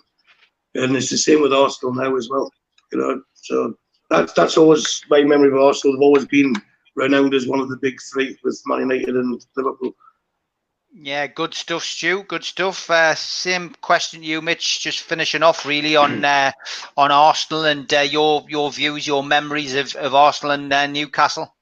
And 0.74 0.96
it's 0.96 1.10
the 1.10 1.18
same 1.18 1.42
with 1.42 1.54
Arsenal 1.54 1.94
now 1.94 2.16
as 2.16 2.30
well. 2.30 2.52
You 2.92 3.00
know, 3.00 3.22
so 3.34 3.76
that's 4.10 4.34
that's 4.34 4.58
always 4.58 5.04
my 5.10 5.24
memory 5.24 5.50
of 5.50 5.58
Arsenal. 5.58 5.96
They've 5.96 6.04
always 6.04 6.26
been 6.26 6.56
renowned 6.96 7.34
as 7.34 7.48
one 7.48 7.60
of 7.60 7.70
the 7.70 7.78
big 7.78 7.98
three 8.12 8.38
with 8.44 8.62
Man 8.66 8.80
United 8.82 9.16
and 9.16 9.42
Liverpool. 9.56 9.96
Yeah, 10.98 11.28
good 11.28 11.54
stuff, 11.54 11.84
Stu. 11.84 12.24
Good 12.24 12.46
stuff. 12.46 12.90
Uh, 12.90 13.16
same 13.16 13.76
question 13.82 14.22
to 14.22 14.26
you, 14.26 14.42
Mitch. 14.42 14.80
Just 14.80 15.02
finishing 15.02 15.44
off 15.44 15.66
really 15.66 15.98
on 15.98 16.24
uh, 16.24 16.52
on 16.96 17.12
Arsenal 17.12 17.66
and 17.66 17.94
uh, 17.94 18.00
your 18.00 18.46
your 18.48 18.72
views, 18.72 19.06
your 19.06 19.22
memories 19.24 19.76
of, 19.76 19.94
of 19.96 20.16
Arsenal 20.16 20.54
and 20.54 20.72
uh, 20.72 20.88
Newcastle. 20.88 21.54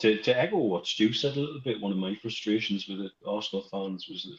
To, 0.00 0.16
to 0.22 0.40
echo 0.40 0.56
what 0.56 0.86
Stu 0.86 1.12
said 1.12 1.36
a 1.36 1.40
little 1.40 1.60
bit, 1.60 1.80
one 1.80 1.92
of 1.92 1.98
my 1.98 2.14
frustrations 2.16 2.88
with 2.88 2.98
the 2.98 3.10
Arsenal 3.26 3.66
fans 3.70 4.06
was 4.08 4.24
the, 4.24 4.36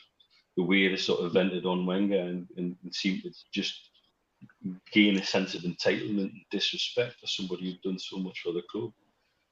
the 0.57 0.63
way 0.63 0.87
they 0.87 0.97
sort 0.97 1.23
of 1.23 1.33
vented 1.33 1.65
on 1.65 1.85
Wenger 1.85 2.17
and, 2.17 2.47
and, 2.57 2.75
and 2.83 2.95
seemed 2.95 3.23
to 3.23 3.31
just 3.53 3.89
gain 4.91 5.17
a 5.17 5.23
sense 5.23 5.53
of 5.53 5.61
entitlement 5.61 6.31
and 6.31 6.41
disrespect 6.49 7.19
for 7.19 7.27
somebody 7.27 7.65
who'd 7.65 7.81
done 7.81 7.99
so 7.99 8.17
much 8.17 8.41
for 8.41 8.53
the 8.53 8.63
club. 8.71 8.91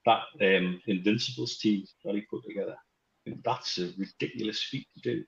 That 0.05 0.23
um, 0.41 0.81
Invincibles 0.87 1.57
team 1.57 1.85
that 2.03 2.15
he 2.15 2.21
put 2.21 2.43
together, 2.43 2.75
that's 3.43 3.77
a 3.77 3.91
ridiculous 3.97 4.63
feat 4.63 4.87
to 4.95 5.01
do. 5.01 5.23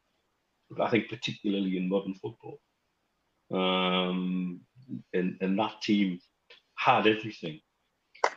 I 0.79 0.89
think 0.89 1.09
particularly 1.09 1.77
in 1.77 1.89
modern 1.89 2.15
football. 2.15 2.59
Um, 3.53 4.61
and, 5.13 5.37
and 5.41 5.59
that 5.59 5.81
team 5.81 6.19
had 6.75 7.05
everything. 7.05 7.59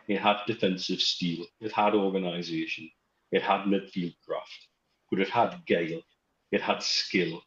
It 0.09 0.21
had 0.21 0.39
defensive 0.47 1.01
steel, 1.01 1.47
it 1.61 1.73
had 1.73 1.95
organisation, 1.95 2.91
it 3.33 3.43
had 3.43 3.63
midfield 3.63 4.15
graft, 4.27 4.69
but 5.11 5.21
it 5.21 5.29
had 5.29 5.63
guile, 5.67 6.03
it 6.53 6.61
had 6.61 6.83
skill, 6.83 7.43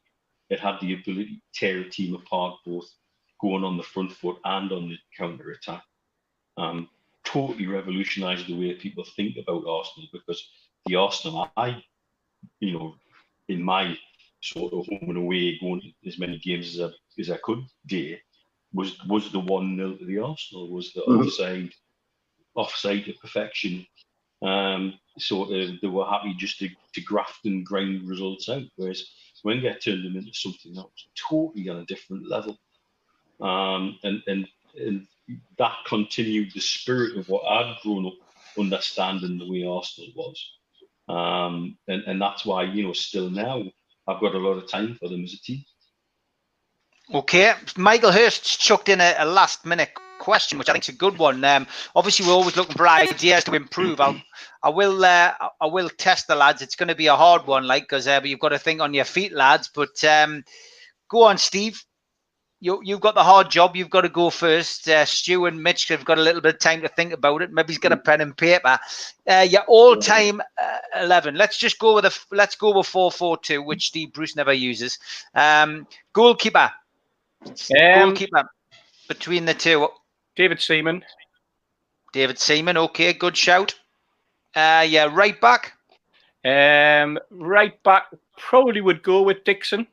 it 0.50 0.60
had 0.60 0.80
the 0.82 0.94
ability 0.94 1.36
to 1.36 1.60
tear 1.60 1.82
a 1.82 1.90
team 1.90 2.16
apart 2.16 2.56
both 2.66 2.90
going 3.40 3.64
on 3.64 3.78
the 3.78 3.84
front 3.84 4.12
foot 4.12 4.38
and 4.44 4.72
on 4.72 4.90
the 4.90 4.98
counter 5.16 5.52
attack. 5.52 5.84
Um, 6.58 6.90
totally 7.24 7.68
revolutionised 7.68 8.48
the 8.48 8.58
way 8.58 8.74
people 8.74 9.04
think 9.04 9.38
about 9.38 9.68
Arsenal 9.68 10.08
because 10.12 10.50
the 10.86 10.96
Arsenal 10.96 11.52
I, 11.56 11.84
you 12.60 12.74
know, 12.74 12.96
in 13.50 13.62
my 13.62 13.98
sort 14.42 14.74
of 14.74 14.88
home 14.88 15.10
and 15.10 15.18
away, 15.18 15.60
going 15.60 15.94
as 16.06 16.18
many 16.18 16.38
games 16.40 16.80
as 16.80 16.92
I, 16.92 17.22
as 17.22 17.30
I 17.30 17.38
could 17.38 17.64
day, 17.86 18.22
was 18.74 18.98
was 19.06 19.32
the 19.32 19.40
one 19.40 19.76
nil 19.76 19.98
to 19.98 20.06
the 20.06 20.20
Arsenal, 20.20 20.70
was 20.70 20.94
the 20.94 21.02
mm-hmm. 21.02 21.28
offside, 21.28 21.74
offside 22.58 23.06
to 23.06 23.14
perfection. 23.14 23.88
Um, 24.42 24.96
so 25.18 25.46
uh, 25.46 25.72
they 25.82 25.88
were 25.88 26.06
happy 26.06 26.36
just 26.38 26.60
to, 26.60 26.70
to 26.94 27.02
graft 27.02 27.46
and 27.46 27.66
grind 27.66 28.08
results 28.08 28.50
out, 28.50 28.64
whereas 28.76 29.06
Wenger 29.44 29.76
turned 29.76 30.06
them 30.06 30.18
into 30.18 30.34
something 30.34 30.74
that 30.74 30.84
was 30.84 31.08
totally 31.30 31.70
on 31.70 31.78
a 31.78 31.86
different 31.86 32.28
level 32.30 32.58
um, 33.42 34.00
and, 34.04 34.22
and 34.28 34.48
and 34.80 35.08
that 35.58 35.74
continued 35.88 36.52
the 36.54 36.60
spirit 36.60 37.18
of 37.18 37.28
what 37.30 37.46
I'd 37.46 37.78
grown 37.84 38.08
up 38.08 38.14
understanding 38.60 39.38
the 39.38 39.50
way 39.50 39.66
Arsenal 39.66 40.12
was, 40.16 40.52
um, 41.10 41.78
and 41.88 42.04
and 42.04 42.22
that's 42.22 42.46
why 42.46 42.64
you 42.64 42.84
know 42.84 42.94
still 42.94 43.30
now 43.30 43.64
I've 44.08 44.22
got 44.22 44.36
a 44.36 44.40
lot 44.40 44.58
of 44.58 44.70
time 44.70 44.96
for 44.96 45.10
them 45.10 45.24
as 45.24 45.34
a 45.34 45.42
team. 45.42 45.64
Okay, 47.14 47.54
Michael 47.78 48.12
Hurst 48.12 48.60
chucked 48.60 48.90
in 48.90 49.00
a, 49.00 49.16
a 49.18 49.26
last 49.26 49.66
minute 49.66 49.92
question, 50.28 50.58
which 50.58 50.70
I 50.70 50.74
think 50.74 50.86
is 50.86 50.96
a 50.96 51.04
good 51.06 51.18
one. 51.18 51.44
Um, 51.44 51.68
obviously, 51.96 52.26
we're 52.26 52.40
always 52.40 52.58
looking 52.58 52.76
for 52.76 52.88
ideas 52.88 53.44
to 53.46 53.56
improve. 53.56 54.02
I'll, 54.02 54.22
I 54.62 54.70
will, 54.70 55.06
uh, 55.06 55.32
I 55.66 55.68
will 55.76 55.90
test 55.90 56.28
the 56.28 56.36
lads. 56.36 56.62
It's 56.62 56.76
going 56.76 56.90
to 56.90 56.96
be 57.04 57.08
a 57.08 57.16
hard 57.16 57.48
one, 57.48 57.66
like 57.66 57.84
because 57.84 58.08
uh, 58.08 58.20
you've 58.24 58.46
got 58.46 58.50
to 58.50 58.60
think 58.60 58.82
on 58.82 58.94
your 58.94 59.06
feet, 59.06 59.34
lads. 59.34 59.70
But 59.74 60.04
um, 60.04 60.44
go 61.10 61.24
on, 61.24 61.38
Steve 61.38 61.82
you 62.60 62.82
you've 62.84 63.02
got 63.02 63.16
the 63.16 63.24
hard 63.24 63.52
job. 63.52 63.76
You've 63.76 63.90
got 63.90 64.02
to 64.02 64.10
go 64.10 64.30
first. 64.30 64.88
Uh, 64.88 65.06
Stu 65.06 65.46
and 65.46 65.62
Mitch 65.62 65.88
have 65.90 66.06
got 66.06 66.18
a 66.18 66.22
little 66.22 66.42
bit 66.42 66.56
of 66.56 66.60
time 66.60 66.82
to 66.82 66.88
think 66.88 67.14
about 67.14 67.42
it. 67.42 67.52
Maybe 67.52 67.74
he's 67.74 67.78
got 67.78 67.92
a 67.92 67.98
pen 67.98 68.22
and 68.22 68.36
paper. 68.36 68.80
Uh, 69.28 69.46
your 69.48 69.62
all-time 69.68 70.42
uh, 70.62 70.78
eleven. 71.04 71.36
Let's 71.36 71.58
just 71.58 71.78
go 71.80 71.96
with 71.96 72.06
a 72.06 72.20
let's 72.32 72.56
go 72.56 72.76
with 72.76 72.88
four 72.88 73.12
four 73.12 73.38
two, 73.38 73.62
which 73.62 73.88
Steve 73.88 74.14
Bruce 74.14 74.36
never 74.36 74.54
uses. 74.54 74.98
Um, 75.36 75.88
goalkeeper. 76.14 76.72
Um, 77.46 78.00
goalkeeper 78.00 78.50
between 79.08 79.46
the 79.46 79.54
two. 79.54 79.88
David 80.38 80.62
Seaman. 80.62 81.04
David 82.14 82.38
Seaman. 82.38 82.78
Okay, 82.78 83.12
good 83.12 83.36
shout. 83.36 83.74
Uh, 84.56 84.86
yeah, 84.88 85.10
right 85.12 85.40
back. 85.42 85.74
Um, 86.46 87.20
right 87.32 87.82
back 87.84 88.06
probably 88.38 88.82
would 88.82 89.02
go 89.02 89.24
with 89.24 89.44
Dixon. 89.44 89.88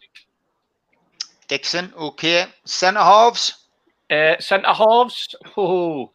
Dixon, 1.48 1.92
okay. 1.96 2.46
Centre 2.64 3.00
halves? 3.00 3.66
Uh, 4.10 4.38
centre 4.38 4.72
halves? 4.72 5.34
Oh, 5.56 6.10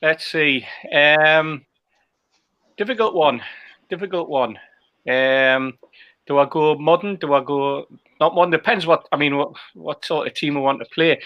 let's 0.00 0.24
see. 0.24 0.64
Um, 0.94 1.66
difficult 2.76 3.14
one. 3.14 3.42
Difficult 3.90 4.28
one. 4.28 4.56
Um, 5.08 5.78
do 6.26 6.38
I 6.38 6.46
go 6.48 6.76
modern? 6.76 7.16
Do 7.16 7.34
I 7.34 7.42
go 7.42 7.86
not 8.20 8.34
modern? 8.34 8.52
Depends 8.52 8.86
what 8.86 9.06
I 9.12 9.16
mean. 9.16 9.36
What 9.36 9.52
what 9.74 10.04
sort 10.04 10.26
of 10.26 10.34
team 10.34 10.56
I 10.56 10.60
want 10.60 10.78
to 10.78 10.86
play. 10.86 11.20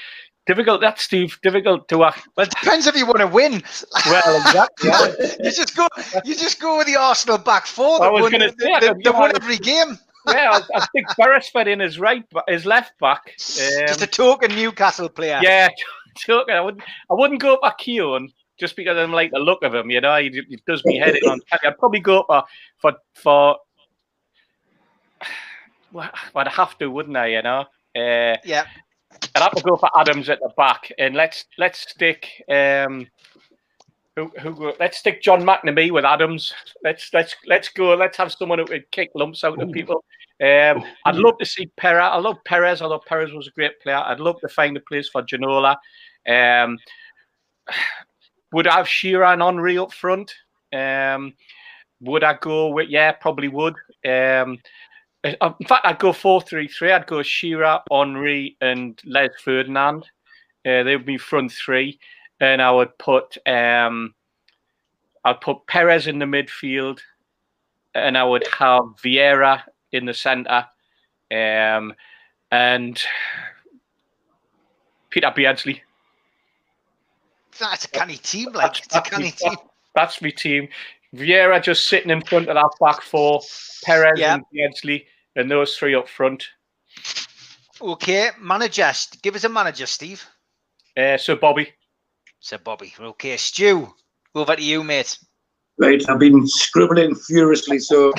Difficult. 0.48 0.80
That's 0.80 1.02
Steve. 1.02 1.38
Difficult 1.42 1.88
to. 1.88 2.02
Uh, 2.02 2.12
well, 2.36 2.46
it 2.46 2.50
depends 2.50 2.88
if 2.88 2.96
you 2.96 3.06
want 3.06 3.20
to 3.20 3.28
win. 3.28 3.62
Well, 4.06 4.40
exactly. 4.40 4.88
Yeah. 4.88 5.36
you 5.44 5.52
just 5.52 5.76
go. 5.76 5.86
You 6.24 6.34
just 6.34 6.60
go 6.60 6.78
with 6.78 6.88
the 6.88 6.96
Arsenal 6.96 7.38
back 7.38 7.66
four. 7.66 8.02
I 8.02 8.08
was 8.08 8.30
going 8.30 8.40
to 8.40 8.54
say 8.58 8.80
they, 8.80 8.92
they 9.04 9.10
win 9.10 9.32
every 9.36 9.58
game 9.58 9.98
yeah, 10.34 10.60
I, 10.74 10.78
I 10.78 10.86
think 10.86 11.06
Beresford 11.16 11.68
in 11.68 11.80
his 11.80 11.98
right, 11.98 12.24
his 12.46 12.66
left 12.66 12.98
back. 12.98 13.22
Um, 13.26 13.86
just 13.86 14.02
a 14.02 14.06
token 14.06 14.54
Newcastle 14.54 15.08
player. 15.08 15.40
Yeah, 15.42 15.68
token. 16.26 16.54
I 16.54 16.60
wouldn't, 16.60 16.82
I 17.10 17.14
wouldn't 17.14 17.40
go 17.40 17.58
for 17.60 17.72
Keown 17.78 18.30
just 18.58 18.76
because 18.76 18.96
I 18.96 19.00
don't 19.00 19.12
like 19.12 19.30
the 19.30 19.38
look 19.38 19.62
of 19.62 19.74
him. 19.74 19.90
You 19.90 20.00
know, 20.00 20.16
he, 20.16 20.30
he 20.48 20.58
does 20.66 20.84
me 20.84 20.98
head 20.98 21.16
in 21.16 21.28
on. 21.28 21.40
I'd 21.52 21.78
probably 21.78 22.00
go 22.00 22.24
for 22.26 22.44
for 22.78 22.92
for. 23.14 23.56
Well, 25.90 26.10
I'd 26.34 26.48
have 26.48 26.76
to, 26.80 26.90
wouldn't 26.90 27.16
I? 27.16 27.28
You 27.28 27.40
know, 27.40 27.60
Uh, 27.96 28.36
yeah. 28.44 28.66
I'd 29.34 29.42
have 29.42 29.52
to 29.52 29.62
go 29.62 29.76
for 29.76 29.90
Adams 29.98 30.28
at 30.28 30.40
the 30.40 30.50
back, 30.56 30.90
and 30.98 31.14
let's 31.14 31.44
let's 31.58 31.80
stick. 31.80 32.28
Um, 32.48 33.06
who, 34.16 34.32
who, 34.40 34.72
let's 34.80 34.98
stick 34.98 35.22
John 35.22 35.42
McNamee 35.42 35.92
with 35.92 36.04
Adams. 36.04 36.52
Let's 36.82 37.10
let's 37.14 37.36
let's 37.46 37.68
go. 37.68 37.94
Let's 37.94 38.16
have 38.16 38.32
someone 38.32 38.58
who 38.58 38.66
can 38.66 38.84
kick 38.90 39.10
lumps 39.14 39.44
out 39.44 39.62
of 39.62 39.70
people. 39.70 40.04
Um, 40.40 40.84
I'd 41.04 41.16
love 41.16 41.38
to 41.38 41.46
see 41.46 41.66
Perez. 41.76 42.10
I 42.12 42.18
love 42.18 42.36
Perez. 42.44 42.82
I 42.82 42.98
Perez 43.06 43.32
was 43.32 43.48
a 43.48 43.52
great 43.52 43.80
player. 43.80 43.96
I'd 43.96 44.20
love 44.20 44.40
to 44.40 44.48
find 44.48 44.76
a 44.76 44.80
place 44.80 45.08
for 45.08 45.22
Ginola. 45.22 45.76
Um, 46.28 46.78
would 48.52 48.66
I 48.66 48.76
have 48.76 48.88
Shearer 48.88 49.24
and 49.24 49.42
Henry 49.42 49.78
up 49.78 49.92
front? 49.92 50.32
Um, 50.72 51.34
would 52.00 52.24
I 52.24 52.34
go 52.34 52.68
with? 52.68 52.88
Yeah, 52.88 53.12
probably 53.12 53.48
would. 53.48 53.74
Um, 54.06 54.58
in 55.24 55.66
fact, 55.66 55.86
I'd 55.86 55.98
go 55.98 56.12
four 56.12 56.40
three 56.40 56.68
three. 56.68 56.92
I'd 56.92 57.06
go 57.06 57.22
Shearer, 57.22 57.80
Henry, 57.90 58.56
and 58.60 59.00
Les 59.04 59.30
Ferdinand. 59.42 60.04
Uh, 60.66 60.82
they 60.82 60.96
would 60.96 61.06
be 61.06 61.18
front 61.18 61.52
three, 61.52 61.98
and 62.40 62.62
I 62.62 62.70
would 62.70 62.96
put 62.98 63.36
um, 63.46 64.14
I'd 65.24 65.40
put 65.40 65.66
Perez 65.66 66.06
in 66.06 66.18
the 66.18 66.26
midfield, 66.26 67.00
and 67.94 68.16
I 68.16 68.24
would 68.24 68.46
have 68.48 68.82
Vieira 69.02 69.62
in 69.92 70.06
the 70.06 70.14
centre, 70.14 70.66
um, 71.32 71.94
and 72.50 73.02
Peter 75.10 75.32
Beardsley. 75.34 75.82
That's 77.58 77.86
a 77.86 77.88
canny 77.88 78.16
team, 78.16 78.52
like 78.52 78.74
that's, 78.74 78.86
it's 78.86 78.96
a 78.96 79.00
canny 79.02 79.30
team. 79.32 79.56
That's 79.94 80.22
my 80.22 80.30
team. 80.30 80.68
Vieira 81.14 81.62
just 81.62 81.88
sitting 81.88 82.10
in 82.10 82.20
front 82.22 82.48
of 82.48 82.54
that 82.54 82.70
back 82.80 83.02
four, 83.02 83.40
Perez 83.84 84.18
yeah. 84.18 84.34
and 84.34 84.44
Beardsley, 84.52 85.06
and 85.36 85.50
those 85.50 85.76
three 85.76 85.94
up 85.94 86.08
front. 86.08 86.44
Okay, 87.80 88.30
manager. 88.40 88.90
Give 89.22 89.36
us 89.36 89.44
a 89.44 89.48
manager, 89.48 89.86
Steve. 89.86 90.24
Uh, 90.96 91.16
so 91.16 91.36
Bobby. 91.36 91.72
So 92.40 92.58
Bobby. 92.58 92.92
Okay, 92.98 93.36
Stu. 93.36 93.92
Over 94.34 94.56
to 94.56 94.62
you, 94.62 94.84
mate. 94.84 95.18
Right, 95.78 96.02
I've 96.08 96.18
been 96.18 96.46
scribbling 96.46 97.14
furiously, 97.14 97.78
so 97.78 98.12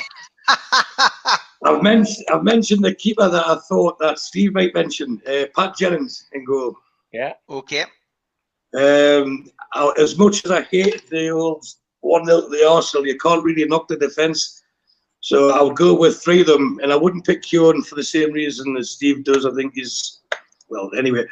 I've 1.64 1.82
mentioned 1.82 2.26
I've 2.32 2.42
mentioned 2.42 2.82
the 2.82 2.94
keeper 2.94 3.28
that 3.28 3.46
I 3.46 3.56
thought 3.68 3.98
that 3.98 4.18
Steve 4.18 4.54
might 4.54 4.74
mention, 4.74 5.20
uh, 5.26 5.44
Pat 5.54 5.76
Jennings 5.76 6.26
in 6.32 6.44
goal. 6.44 6.74
Yeah. 7.12 7.34
Okay. 7.48 7.84
Um, 8.74 9.50
as 9.98 10.16
much 10.16 10.44
as 10.44 10.50
I 10.50 10.62
hate 10.62 11.08
the 11.10 11.30
old 11.30 11.66
one 12.00 12.24
nil 12.24 12.48
the 12.48 12.66
Arsenal, 12.68 13.06
you 13.06 13.18
can't 13.18 13.44
really 13.44 13.64
knock 13.66 13.88
the 13.88 13.96
defence. 13.96 14.62
So 15.20 15.50
I'll 15.50 15.70
go 15.70 15.94
with 15.94 16.22
three 16.22 16.40
of 16.40 16.46
them, 16.46 16.80
and 16.82 16.92
I 16.92 16.96
wouldn't 16.96 17.26
pick 17.26 17.42
Keown 17.42 17.82
for 17.82 17.94
the 17.94 18.02
same 18.02 18.32
reason 18.32 18.76
as 18.76 18.90
Steve 18.90 19.24
does. 19.24 19.44
I 19.44 19.54
think 19.54 19.74
he's 19.74 20.20
well. 20.68 20.90
Anyway, 20.96 21.26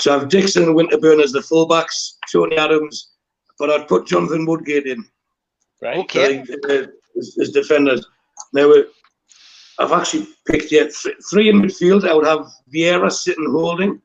so 0.00 0.14
I 0.14 0.18
have 0.18 0.28
Dixon 0.28 0.64
and 0.64 0.74
Winterburn 0.74 1.22
as 1.22 1.32
the 1.32 1.40
fullbacks, 1.40 2.14
Tony 2.32 2.56
Adams, 2.56 3.12
but 3.58 3.70
I'd 3.70 3.88
put 3.88 4.06
Jonathan 4.06 4.46
Woodgate 4.46 4.86
in. 4.86 5.04
Right. 5.82 5.98
Okay. 5.98 6.40
Uh, 6.40 6.86
as, 7.18 7.36
as 7.40 7.50
defenders. 7.50 8.06
Now, 8.54 8.70
uh, 8.70 8.82
I've 9.78 9.92
actually 9.92 10.28
picked 10.46 10.72
yet 10.72 10.92
th- 10.94 11.16
three 11.28 11.50
in 11.50 11.60
midfield. 11.60 12.08
I 12.08 12.14
would 12.14 12.26
have 12.26 12.46
Vieira 12.72 13.12
sitting 13.12 13.50
holding, 13.50 14.00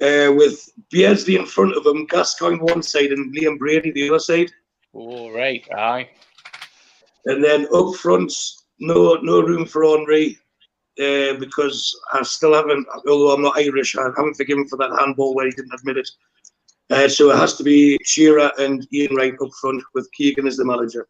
uh, 0.00 0.32
with 0.34 0.66
Beardsley 0.90 1.36
in 1.36 1.44
front 1.44 1.76
of 1.76 1.84
him, 1.84 2.06
Gascoigne 2.06 2.58
one 2.58 2.82
side, 2.82 3.12
and 3.12 3.34
Liam 3.34 3.58
Brady 3.58 3.90
the 3.90 4.08
other 4.08 4.18
side. 4.18 4.50
All 4.92 5.32
right, 5.32 5.66
aye. 5.72 6.08
And 7.26 7.44
then 7.44 7.68
up 7.74 7.94
front, 7.96 8.32
no 8.78 9.14
no 9.22 9.40
room 9.40 9.66
for 9.66 9.84
Henry 9.84 10.38
uh, 10.98 11.34
because 11.34 11.98
I 12.12 12.22
still 12.22 12.54
haven't, 12.54 12.86
although 13.08 13.32
I'm 13.32 13.42
not 13.42 13.56
Irish, 13.56 13.96
I 13.96 14.04
haven't 14.16 14.34
forgiven 14.34 14.66
for 14.68 14.76
that 14.76 14.96
handball 14.98 15.34
where 15.34 15.46
he 15.46 15.52
didn't 15.52 15.74
admit 15.74 15.98
it. 15.98 16.10
Uh, 16.90 17.08
so 17.08 17.30
it 17.30 17.36
has 17.36 17.56
to 17.56 17.62
be 17.62 17.98
Shearer 18.02 18.50
and 18.58 18.86
Ian 18.92 19.14
Wright 19.14 19.34
up 19.40 19.50
front 19.60 19.82
with 19.94 20.10
Keegan 20.12 20.46
as 20.46 20.56
the 20.56 20.64
manager. 20.64 21.06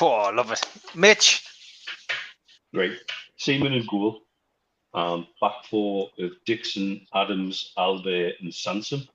Oh, 0.00 0.30
love 0.32 0.52
it. 0.52 0.62
Mitch. 0.94 1.44
Great. 2.72 2.98
Seaman 3.36 3.72
and 3.72 3.86
goal. 3.88 4.22
Um, 4.94 5.26
back 5.40 5.64
four 5.68 6.10
of 6.20 6.30
Dixon, 6.46 7.04
Adams, 7.14 7.72
Albert, 7.76 8.34
and 8.40 8.54
Sansom. 8.54 9.08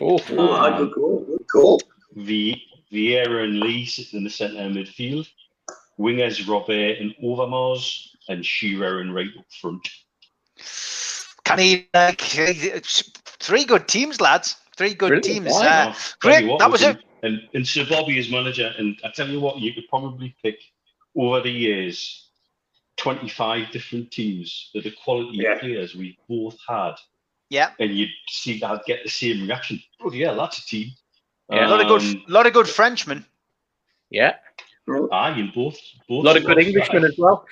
Oh, 0.00 0.20
oh 0.30 0.78
good 0.78 0.94
call. 0.94 1.24
Good 1.24 1.46
call. 1.50 1.80
The 2.14 2.56
Vieira 2.92 3.44
and 3.44 3.60
Lee 3.60 3.86
sitting 3.86 4.18
in 4.18 4.24
the 4.24 4.30
centre 4.30 4.60
of 4.60 4.72
midfield. 4.72 5.28
Wingers 5.98 6.48
Robert 6.48 6.98
and 6.98 7.14
Overmars, 7.22 8.08
and 8.28 8.44
Shearer 8.44 9.00
and 9.00 9.14
Wright 9.14 9.30
up 9.38 9.46
front. 9.60 9.88
Can 11.44 11.58
he? 11.58 11.88
Uh, 11.92 12.12
three 12.14 13.64
good 13.64 13.88
teams, 13.88 14.20
lads. 14.20 14.56
Three 14.76 14.94
good 14.94 15.22
Brilliant. 15.22 15.46
teams. 15.46 15.56
Uh, 15.56 15.94
great. 16.20 16.46
What, 16.46 16.60
that 16.60 16.70
was 16.70 16.82
it. 16.82 16.98
And, 17.22 17.40
and 17.52 17.66
Sir 17.66 17.84
Bobby 17.88 18.18
is 18.18 18.30
manager, 18.30 18.72
and 18.78 18.96
I 19.04 19.10
tell 19.10 19.28
you 19.28 19.40
what, 19.40 19.58
you 19.58 19.74
could 19.74 19.88
probably 19.88 20.36
pick 20.42 20.60
over 21.16 21.40
the 21.40 21.50
years 21.50 22.28
25 22.98 23.70
different 23.72 24.10
teams 24.12 24.70
that 24.74 24.84
the 24.84 24.94
quality 25.02 25.38
yeah. 25.38 25.58
players 25.58 25.96
we 25.96 26.16
both 26.28 26.56
had. 26.68 26.94
Yeah. 27.50 27.70
And 27.80 27.90
you'd 27.90 28.10
see 28.28 28.62
I'd 28.62 28.84
get 28.86 29.02
the 29.02 29.10
same 29.10 29.42
reaction. 29.42 29.82
Oh 30.00 30.12
yeah, 30.12 30.34
that's 30.34 30.58
a 30.58 30.66
team. 30.66 30.90
Yeah, 31.50 31.64
um, 31.64 31.66
a 31.66 31.70
lot 31.70 31.80
of 31.80 31.88
good, 31.88 32.02
um, 32.02 32.24
lot 32.28 32.46
of 32.46 32.52
good 32.52 32.68
Frenchmen. 32.68 33.24
Yeah. 34.10 34.34
Aye, 35.12 35.38
in 35.38 35.52
both, 35.54 35.78
both. 36.08 36.24
A 36.24 36.26
lot 36.26 36.36
of 36.36 36.44
good 36.44 36.58
Englishmen 36.58 37.04
as 37.04 37.14
well. 37.18 37.44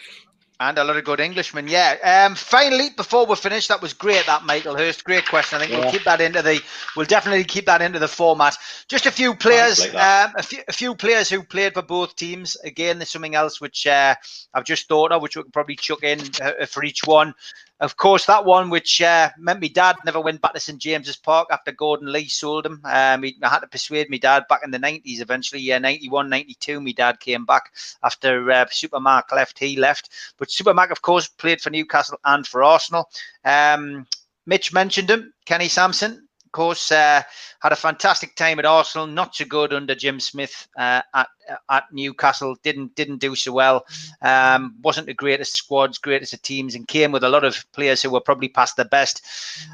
And 0.59 0.78
a 0.78 0.84
lot 0.84 0.97
of 0.97 1.05
good 1.05 1.20
Englishmen, 1.20 1.68
yeah. 1.68 2.24
Um, 2.26 2.34
finally, 2.34 2.88
before 2.97 3.26
we're 3.26 3.36
finished, 3.36 3.68
that 3.68 3.82
was 3.82 3.92
great. 3.92 4.24
That 4.24 4.44
Michael 4.44 4.74
Hurst, 4.74 5.05
great 5.05 5.28
question. 5.28 5.59
I 5.59 5.61
think 5.61 5.72
yeah. 5.72 5.80
we'll 5.80 5.90
keep 5.90 6.05
that 6.05 6.22
into 6.22 6.40
the. 6.40 6.62
We'll 6.97 7.05
definitely 7.05 7.44
keep 7.44 7.66
that 7.66 7.82
into 7.82 7.99
the 7.99 8.09
format. 8.09 8.57
Just 8.88 9.05
a 9.05 9.11
few 9.11 9.34
players, 9.34 9.80
like 9.80 9.94
um, 9.94 10.32
a 10.38 10.42
few, 10.42 10.62
a 10.66 10.72
few 10.72 10.94
players 10.94 11.28
who 11.28 11.42
played 11.42 11.74
for 11.74 11.82
both 11.82 12.16
teams. 12.16 12.57
Again, 12.64 12.99
there's 12.99 13.11
something 13.11 13.34
else 13.34 13.61
which 13.61 13.86
uh, 13.86 14.14
I've 14.55 14.64
just 14.64 14.88
thought 14.88 15.12
of, 15.12 15.20
which 15.20 15.36
we 15.36 15.42
can 15.42 15.53
probably 15.53 15.76
chuck 15.76 16.03
in 16.03 16.20
uh, 16.40 16.64
for 16.64 16.84
each 16.84 17.05
one. 17.05 17.34
Of 17.79 17.99
course, 17.99 18.24
that 18.24 18.47
one 18.47 18.70
which 18.70 19.03
uh, 19.03 19.29
meant 19.37 19.61
my 19.61 19.68
dad 19.68 19.97
never 20.05 20.18
went 20.18 20.41
back 20.41 20.55
to 20.55 20.61
St 20.61 20.79
James's 20.79 21.16
Park 21.16 21.49
after 21.51 21.72
Gordon 21.72 22.11
Lee 22.11 22.27
sold 22.27 22.64
him. 22.64 22.81
Um, 22.85 23.22
he, 23.22 23.37
I 23.43 23.51
had 23.51 23.59
to 23.61 23.66
persuade 23.66 24.09
my 24.09 24.16
dad 24.16 24.45
back 24.49 24.62
in 24.64 24.70
the 24.70 24.79
90s 24.79 25.20
eventually. 25.20 25.61
Yeah, 25.61 25.79
91, 25.79 26.31
92, 26.31 26.81
my 26.81 26.93
dad 26.93 27.20
came 27.20 27.45
back 27.45 27.70
after 28.03 28.51
uh, 28.51 28.64
Supermac 28.66 29.31
left. 29.31 29.59
He 29.59 29.77
left. 29.77 30.11
But 30.39 30.49
Supermac, 30.49 30.91
of 30.91 31.03
course, 31.03 31.29
played 31.29 31.61
for 31.61 31.68
Newcastle 31.68 32.18
and 32.24 32.47
for 32.47 32.64
Arsenal. 32.64 33.11
Um, 33.45 34.07
Mitch 34.47 34.72
mentioned 34.72 35.11
him, 35.11 35.35
Kenny 35.45 35.68
Sansom 35.68 36.26
course, 36.57 36.90
uh, 36.90 37.22
had 37.61 37.72
a 37.72 37.76
fantastic 37.76 38.34
time 38.34 38.59
at 38.59 38.64
Arsenal. 38.64 39.07
Not 39.07 39.36
so 39.36 39.44
good 39.44 39.74
under 39.74 39.94
Jim 39.94 40.18
Smith 40.18 40.66
uh, 40.78 41.02
at 41.14 41.28
at 41.68 41.84
Newcastle. 41.92 42.57
Didn't 42.62 42.94
didn't 42.94 43.18
do 43.18 43.34
so 43.34 43.52
well. 43.52 43.84
Um, 44.22 44.74
wasn't 44.82 45.07
the 45.07 45.14
greatest 45.14 45.57
squads, 45.57 45.98
greatest 45.98 46.32
of 46.32 46.40
teams, 46.40 46.74
and 46.74 46.88
came 46.88 47.12
with 47.12 47.24
a 47.24 47.28
lot 47.28 47.44
of 47.44 47.64
players 47.72 48.02
who 48.02 48.11
were 48.11 48.22
probably 48.22 48.48
past 48.48 48.76
their 48.76 48.86
best. 48.86 49.22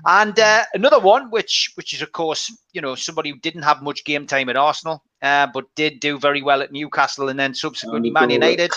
And 0.05 0.39
uh, 0.39 0.65
another 0.75 0.99
one, 0.99 1.31
which 1.31 1.71
which 1.77 1.95
is 1.95 2.03
of 2.03 2.11
course 2.11 2.53
you 2.73 2.81
know 2.81 2.97
somebody 2.97 3.31
who 3.31 3.39
didn't 3.39 3.63
have 3.63 3.83
much 3.83 4.05
game 4.05 4.27
time 4.27 4.49
at 4.49 4.57
Arsenal, 4.57 5.05
uh, 5.23 5.47
but 5.55 5.73
did 5.77 6.01
do 6.01 6.19
very 6.19 6.43
well 6.43 6.63
at 6.63 6.73
Newcastle, 6.73 7.29
and 7.29 7.39
then 7.39 7.55
subsequently 7.55 8.11
Man 8.11 8.31
United. 8.31 8.73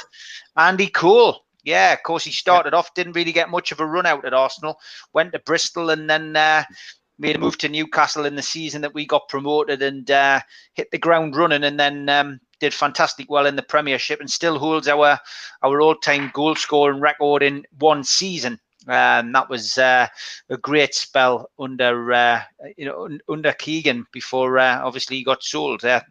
Andy 0.56 0.88
Cole. 0.88 1.42
Yeah, 1.64 1.94
of 1.94 2.04
course, 2.04 2.24
he 2.24 2.32
started 2.32 2.74
yeah. 2.74 2.78
off, 2.78 2.94
didn't 2.94 3.16
really 3.16 3.32
get 3.32 3.50
much 3.50 3.72
of 3.72 3.80
a 3.80 3.86
run 3.88 4.06
out 4.06 4.24
at 4.24 4.36
Arsenal, 4.36 4.78
went 5.14 5.32
to 5.34 5.40
Bristol, 5.40 5.90
and 5.90 6.08
then 6.08 6.36
uh, 6.36 6.64
made 7.18 7.36
a 7.36 7.40
move 7.40 7.58
to 7.60 7.70
Newcastle 7.70 8.26
in 8.26 8.36
the 8.36 8.42
season 8.42 8.82
that 8.82 8.94
we 8.94 9.06
got 9.06 9.30
promoted 9.30 9.82
and 9.82 10.10
uh, 10.12 10.42
hit 10.74 10.92
the 10.92 10.98
ground 10.98 11.36
running, 11.36 11.64
and 11.64 11.80
then 11.80 12.10
um, 12.10 12.40
did 12.60 12.74
fantastic 12.74 13.30
well 13.30 13.46
in 13.46 13.56
the 13.56 13.64
Premiership 13.64 14.20
and 14.20 14.30
still 14.30 14.60
holds 14.60 14.88
our 14.88 15.20
our 15.64 15.82
all 15.82 15.96
time 15.96 16.32
goal 16.34 16.56
scoring 16.56 17.00
record 17.00 17.44
in 17.44 17.66
one 17.80 18.04
season. 18.04 18.60
Um, 18.88 19.32
that 19.32 19.50
was 19.50 19.78
uh, 19.78 20.08
a 20.50 20.58
great 20.58 20.94
spell 20.94 21.50
under 21.60 22.14
uh, 22.14 22.42
you 22.78 22.86
know 22.86 23.10
under 23.28 23.52
Keegan 23.54 24.06
before 24.12 24.60
uh, 24.60 24.82
obviously 24.84 25.18
he 25.18 25.24
got 25.24 25.44
sold. 25.44 25.84
Uh, 25.84 26.02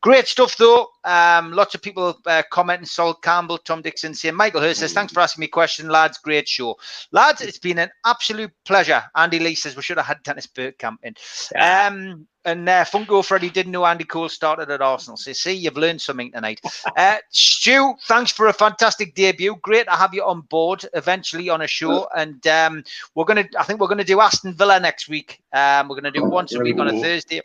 great 0.00 0.26
stuff 0.26 0.56
though. 0.56 0.88
Um, 1.04 1.52
lots 1.52 1.74
of 1.74 1.82
people 1.82 2.18
uh, 2.26 2.42
commenting. 2.50 2.86
Sol 2.86 3.14
Campbell, 3.14 3.58
Tom 3.58 3.82
Dixon 3.82 4.14
saying 4.14 4.34
Michael 4.34 4.60
Hurst 4.60 4.80
says 4.80 4.92
thanks 4.92 5.12
for 5.12 5.20
asking 5.20 5.42
me 5.42 5.48
question, 5.48 5.88
lads. 5.88 6.18
Great 6.18 6.48
show, 6.48 6.76
lads. 7.10 7.40
It's 7.40 7.58
been 7.58 7.78
an 7.78 7.90
absolute 8.04 8.52
pleasure. 8.64 9.02
Andy 9.14 9.38
Lee 9.38 9.54
says 9.54 9.76
we 9.76 9.82
should 9.82 9.98
have 9.98 10.06
had 10.06 10.22
Dennis 10.22 10.46
Bergkamp 10.46 10.98
in. 11.02 11.14
Um, 11.58 12.26
and 12.44 12.68
uh, 12.68 12.84
Funko 12.84 13.24
Freddy 13.24 13.50
didn't 13.50 13.72
know 13.72 13.86
Andy 13.86 14.04
Cole 14.04 14.28
started 14.28 14.70
at 14.70 14.82
Arsenal. 14.82 15.16
So, 15.16 15.32
see, 15.32 15.52
you've 15.52 15.76
learned 15.76 16.00
something 16.00 16.32
tonight. 16.32 16.60
Uh, 16.94 17.16
Stu, 17.30 17.94
thanks 18.06 18.32
for 18.32 18.48
a 18.48 18.52
fantastic 18.52 19.14
debut. 19.14 19.56
Great 19.62 19.86
to 19.86 19.92
have 19.92 20.12
you 20.12 20.22
on 20.24 20.42
board 20.42 20.84
eventually 20.94 21.48
on 21.48 21.62
a 21.62 21.66
show. 21.66 22.06
And 22.14 22.46
um, 22.46 22.84
we're 23.14 23.24
going 23.24 23.46
to, 23.46 23.60
I 23.60 23.62
think 23.62 23.80
we're 23.80 23.86
going 23.86 23.98
to 23.98 24.04
do 24.04 24.20
Aston 24.20 24.52
Villa 24.52 24.78
next 24.78 25.08
week. 25.08 25.40
Um, 25.52 25.88
we're 25.88 26.00
going 26.00 26.12
to 26.12 26.18
do 26.18 26.24
once 26.24 26.54
a 26.54 26.60
week 26.60 26.78
on 26.78 26.88
a 26.88 27.00
Thursday. 27.00 27.40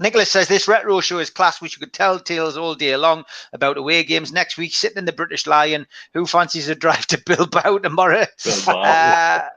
Nicholas 0.00 0.30
says 0.30 0.48
this 0.48 0.66
retro 0.66 1.00
show 1.00 1.18
is 1.18 1.28
class. 1.28 1.60
We 1.60 1.68
could 1.68 1.92
tell 1.92 2.18
tales 2.18 2.56
all 2.56 2.74
day 2.74 2.96
long 2.96 3.24
about 3.52 3.76
away 3.76 4.02
games. 4.02 4.32
Next 4.32 4.56
week, 4.56 4.74
sitting 4.74 4.96
in 4.96 5.04
the 5.04 5.12
British 5.12 5.46
Lion. 5.46 5.86
Who 6.14 6.26
fancies 6.26 6.68
a 6.68 6.74
drive 6.74 7.06
to 7.08 7.22
Bilbao 7.26 7.78
tomorrow? 7.78 8.24
Bilbao. 8.42 8.80
Uh, 8.80 9.48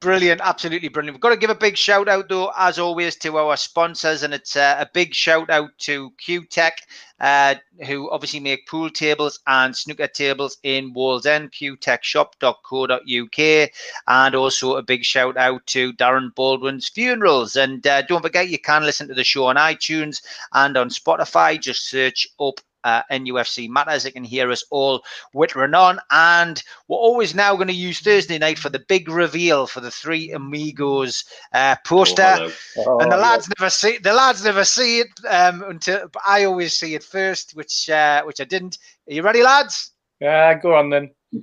brilliant, 0.00 0.40
absolutely 0.42 0.88
brilliant. 0.88 1.14
We've 1.14 1.20
got 1.20 1.30
to 1.30 1.36
give 1.36 1.50
a 1.50 1.54
big 1.54 1.76
shout 1.76 2.08
out, 2.08 2.28
though, 2.28 2.52
as 2.56 2.78
always, 2.78 3.16
to 3.16 3.36
our 3.36 3.56
sponsors, 3.56 4.22
and 4.22 4.34
it's 4.34 4.56
uh, 4.56 4.76
a 4.78 4.88
big 4.92 5.14
shout 5.14 5.50
out 5.50 5.70
to 5.78 6.10
Q 6.18 6.44
Tech, 6.46 6.82
uh, 7.20 7.54
who 7.86 8.10
obviously 8.10 8.40
make 8.40 8.66
pool 8.66 8.90
tables 8.90 9.40
and 9.46 9.76
snooker 9.76 10.08
tables 10.08 10.58
in 10.62 10.94
Wallsend, 10.94 11.52
qtechshop.co.uk, 11.52 13.70
and 14.08 14.34
also 14.34 14.76
a 14.76 14.82
big 14.82 15.04
shout 15.04 15.36
out 15.36 15.66
to 15.66 15.92
Darren 15.92 16.34
Baldwin's 16.34 16.88
Funerals. 16.88 17.56
And 17.56 17.86
uh, 17.86 18.02
don't 18.02 18.22
forget, 18.22 18.48
you 18.48 18.58
can 18.58 18.84
listen 18.84 19.08
to 19.08 19.14
the 19.14 19.24
show 19.24 19.46
on 19.46 19.56
iTunes 19.56 20.22
and 20.52 20.76
on 20.76 20.88
Spotify. 20.88 21.60
Just 21.60 21.88
search 21.88 22.26
up 22.40 22.60
uh, 22.84 23.02
NUFC 23.10 23.68
Matters. 23.68 24.04
You 24.04 24.12
can 24.12 24.24
hear 24.24 24.50
us 24.50 24.64
all 24.70 25.02
whittering 25.32 25.74
on. 25.74 25.98
And 26.10 26.62
we're 26.88 26.96
always 26.96 27.34
now 27.34 27.54
going 27.54 27.68
to 27.68 27.74
use 27.74 28.00
Thursday 28.00 28.38
night 28.38 28.58
for 28.58 28.68
the 28.68 28.84
big 28.88 29.08
reveal 29.08 29.66
for 29.66 29.80
the 29.80 29.90
Three 29.90 30.32
Amigos 30.32 31.24
uh, 31.52 31.76
poster. 31.84 32.36
Oh, 32.38 32.52
Oh, 32.76 32.98
and 33.00 33.10
the 33.10 33.16
lads 33.16 33.48
never 33.58 33.70
see 33.70 33.98
the 33.98 34.12
lads 34.12 34.44
never 34.44 34.64
see 34.64 35.00
it 35.00 35.08
um, 35.28 35.62
until 35.68 36.08
but 36.12 36.22
I 36.26 36.44
always 36.44 36.78
see 36.78 36.94
it 36.94 37.02
first, 37.02 37.52
which 37.54 37.88
uh, 37.90 38.22
which 38.24 38.40
I 38.40 38.44
didn't. 38.44 38.78
Are 39.08 39.12
you 39.12 39.22
ready, 39.22 39.42
lads? 39.42 39.92
Yeah, 40.20 40.54
go 40.54 40.74
on 40.74 40.90
then. 40.90 41.10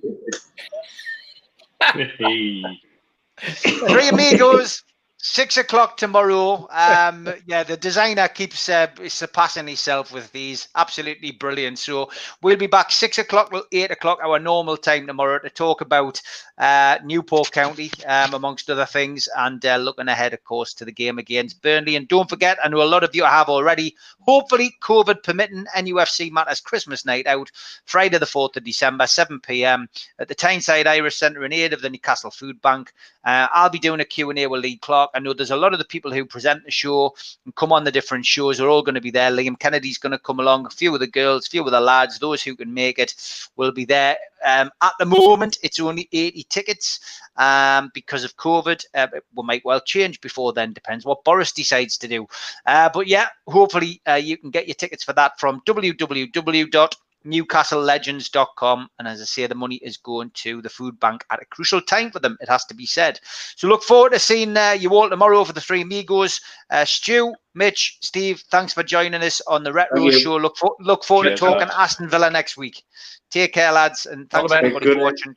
Three 3.39 4.09
Amigos, 4.09 4.83
six 5.27 5.57
o'clock 5.57 5.97
tomorrow. 5.97 6.67
Um, 6.71 7.29
yeah, 7.45 7.63
the 7.63 7.75
designer 7.75 8.27
keeps 8.27 8.69
uh, 8.69 8.87
surpassing 9.07 9.67
himself 9.67 10.13
with 10.13 10.31
these. 10.31 10.69
Absolutely 10.75 11.31
brilliant. 11.31 11.79
So 11.79 12.09
we'll 12.41 12.55
be 12.55 12.67
back 12.67 12.91
six 12.91 13.17
o'clock, 13.17 13.53
eight 13.71 13.91
o'clock, 13.91 14.19
our 14.23 14.39
normal 14.39 14.77
time 14.77 15.05
tomorrow 15.05 15.39
to 15.39 15.49
talk 15.49 15.81
about 15.81 16.21
uh, 16.57 16.97
Newport 17.03 17.51
County, 17.51 17.91
um, 18.07 18.33
amongst 18.33 18.69
other 18.69 18.85
things, 18.85 19.27
and 19.35 19.63
uh, 19.65 19.75
looking 19.75 20.07
ahead, 20.07 20.33
of 20.33 20.43
course, 20.43 20.73
to 20.75 20.85
the 20.85 20.91
game 20.91 21.19
against 21.19 21.61
Burnley. 21.61 21.95
And 21.95 22.07
don't 22.07 22.29
forget, 22.29 22.57
I 22.63 22.69
know 22.69 22.81
a 22.81 22.85
lot 22.85 23.03
of 23.03 23.13
you 23.13 23.25
have 23.25 23.49
already. 23.49 23.95
Hopefully, 24.21 24.75
COVID 24.81 25.23
permitting, 25.23 25.65
NUFC 25.75 26.31
Matters 26.31 26.61
Christmas 26.61 27.05
night 27.05 27.27
out, 27.27 27.51
Friday 27.85 28.17
the 28.17 28.25
fourth 28.25 28.55
of 28.55 28.63
December, 28.63 29.07
seven 29.07 29.39
p.m. 29.39 29.89
at 30.19 30.29
the 30.29 30.35
Tyneside 30.35 30.87
Irish 30.87 31.17
Centre 31.17 31.43
in 31.43 31.53
aid 31.53 31.73
of 31.73 31.81
the 31.81 31.89
Newcastle 31.89 32.31
Food 32.31 32.61
Bank. 32.61 32.93
Uh, 33.23 33.47
I'll 33.51 33.69
be 33.69 33.77
doing 33.77 33.99
a 33.99 34.05
Q&A 34.05 34.47
with 34.47 34.63
Lee 34.63 34.77
Clark. 34.77 35.11
I 35.17 35.19
know 35.19 35.33
there's 35.33 35.49
a 35.49 35.55
lot 35.55 35.73
of 35.73 35.79
the 35.79 35.85
people 35.85 36.13
who 36.13 36.25
present 36.25 36.63
the 36.63 36.69
show 36.69 37.15
and 37.43 37.55
come 37.55 37.73
on 37.73 37.83
the 37.83 37.91
different 37.91 38.23
shows 38.23 38.59
are 38.59 38.69
all 38.69 38.83
going 38.83 38.93
to 38.93 39.01
be 39.01 39.09
there. 39.09 39.31
Liam 39.31 39.57
Kennedy's 39.57 39.97
going 39.97 40.11
to 40.11 40.19
come 40.19 40.39
along. 40.39 40.67
A 40.67 40.69
few 40.69 40.93
of 40.93 40.99
the 40.99 41.07
girls, 41.07 41.47
a 41.47 41.49
few 41.49 41.65
of 41.65 41.71
the 41.71 41.81
lads, 41.81 42.19
those 42.19 42.43
who 42.43 42.55
can 42.55 42.71
make 42.71 42.99
it 42.99 43.15
will 43.55 43.71
be 43.71 43.83
there. 43.83 44.15
Um, 44.45 44.69
at 44.83 44.93
the 44.99 45.07
moment, 45.07 45.57
it's 45.63 45.79
only 45.79 46.07
80 46.11 46.43
tickets 46.49 46.99
um, 47.35 47.89
because 47.95 48.23
of 48.23 48.37
COVID. 48.37 48.85
Uh, 48.93 49.07
we 49.35 49.43
might 49.43 49.65
well 49.65 49.81
change 49.81 50.21
before 50.21 50.53
then. 50.53 50.71
Depends 50.71 51.03
what 51.03 51.23
Boris 51.23 51.51
decides 51.51 51.97
to 51.97 52.07
do. 52.07 52.27
Uh, 52.67 52.89
but 52.93 53.07
yeah, 53.07 53.29
hopefully 53.47 53.99
uh, 54.07 54.13
you 54.13 54.37
can 54.37 54.51
get 54.51 54.67
your 54.67 54.75
tickets 54.75 55.03
for 55.03 55.13
that 55.13 55.39
from 55.39 55.61
www 55.61 56.91
newcastlelegends.com 57.27 58.89
and 58.97 59.07
as 59.07 59.21
i 59.21 59.25
say 59.25 59.45
the 59.45 59.55
money 59.55 59.75
is 59.77 59.97
going 59.97 60.31
to 60.33 60.61
the 60.61 60.69
food 60.69 60.99
bank 60.99 61.23
at 61.29 61.41
a 61.41 61.45
crucial 61.45 61.81
time 61.81 62.09
for 62.09 62.19
them 62.19 62.37
it 62.39 62.49
has 62.49 62.65
to 62.65 62.73
be 62.73 62.85
said. 62.85 63.19
So 63.55 63.67
look 63.67 63.83
forward 63.83 64.13
to 64.13 64.19
seeing 64.19 64.55
uh, 64.55 64.71
you 64.71 64.93
all 64.95 65.09
tomorrow 65.09 65.43
for 65.43 65.53
the 65.53 65.61
three 65.61 65.81
amigos. 65.81 66.39
Uh, 66.69 66.85
stu 66.85 67.33
mitch 67.53 67.97
steve 68.01 68.43
thanks 68.51 68.73
for 68.73 68.83
joining 68.83 69.21
us 69.23 69.41
on 69.47 69.63
the 69.63 69.73
retro 69.73 70.09
Thank 70.09 70.23
show. 70.23 70.37
Look, 70.37 70.57
for, 70.57 70.75
look 70.79 71.03
forward 71.03 71.25
Cheers, 71.25 71.39
to 71.39 71.45
talking 71.45 71.67
lads. 71.67 71.75
aston 71.77 72.09
villa 72.09 72.29
next 72.29 72.57
week. 72.57 72.83
Take 73.29 73.53
care 73.53 73.71
lads 73.71 74.05
and 74.05 74.29
thanks 74.29 74.51
everybody 74.51 74.93
for 74.93 74.99
watching. 74.99 75.35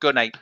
Good 0.00 0.14
night 0.14 0.36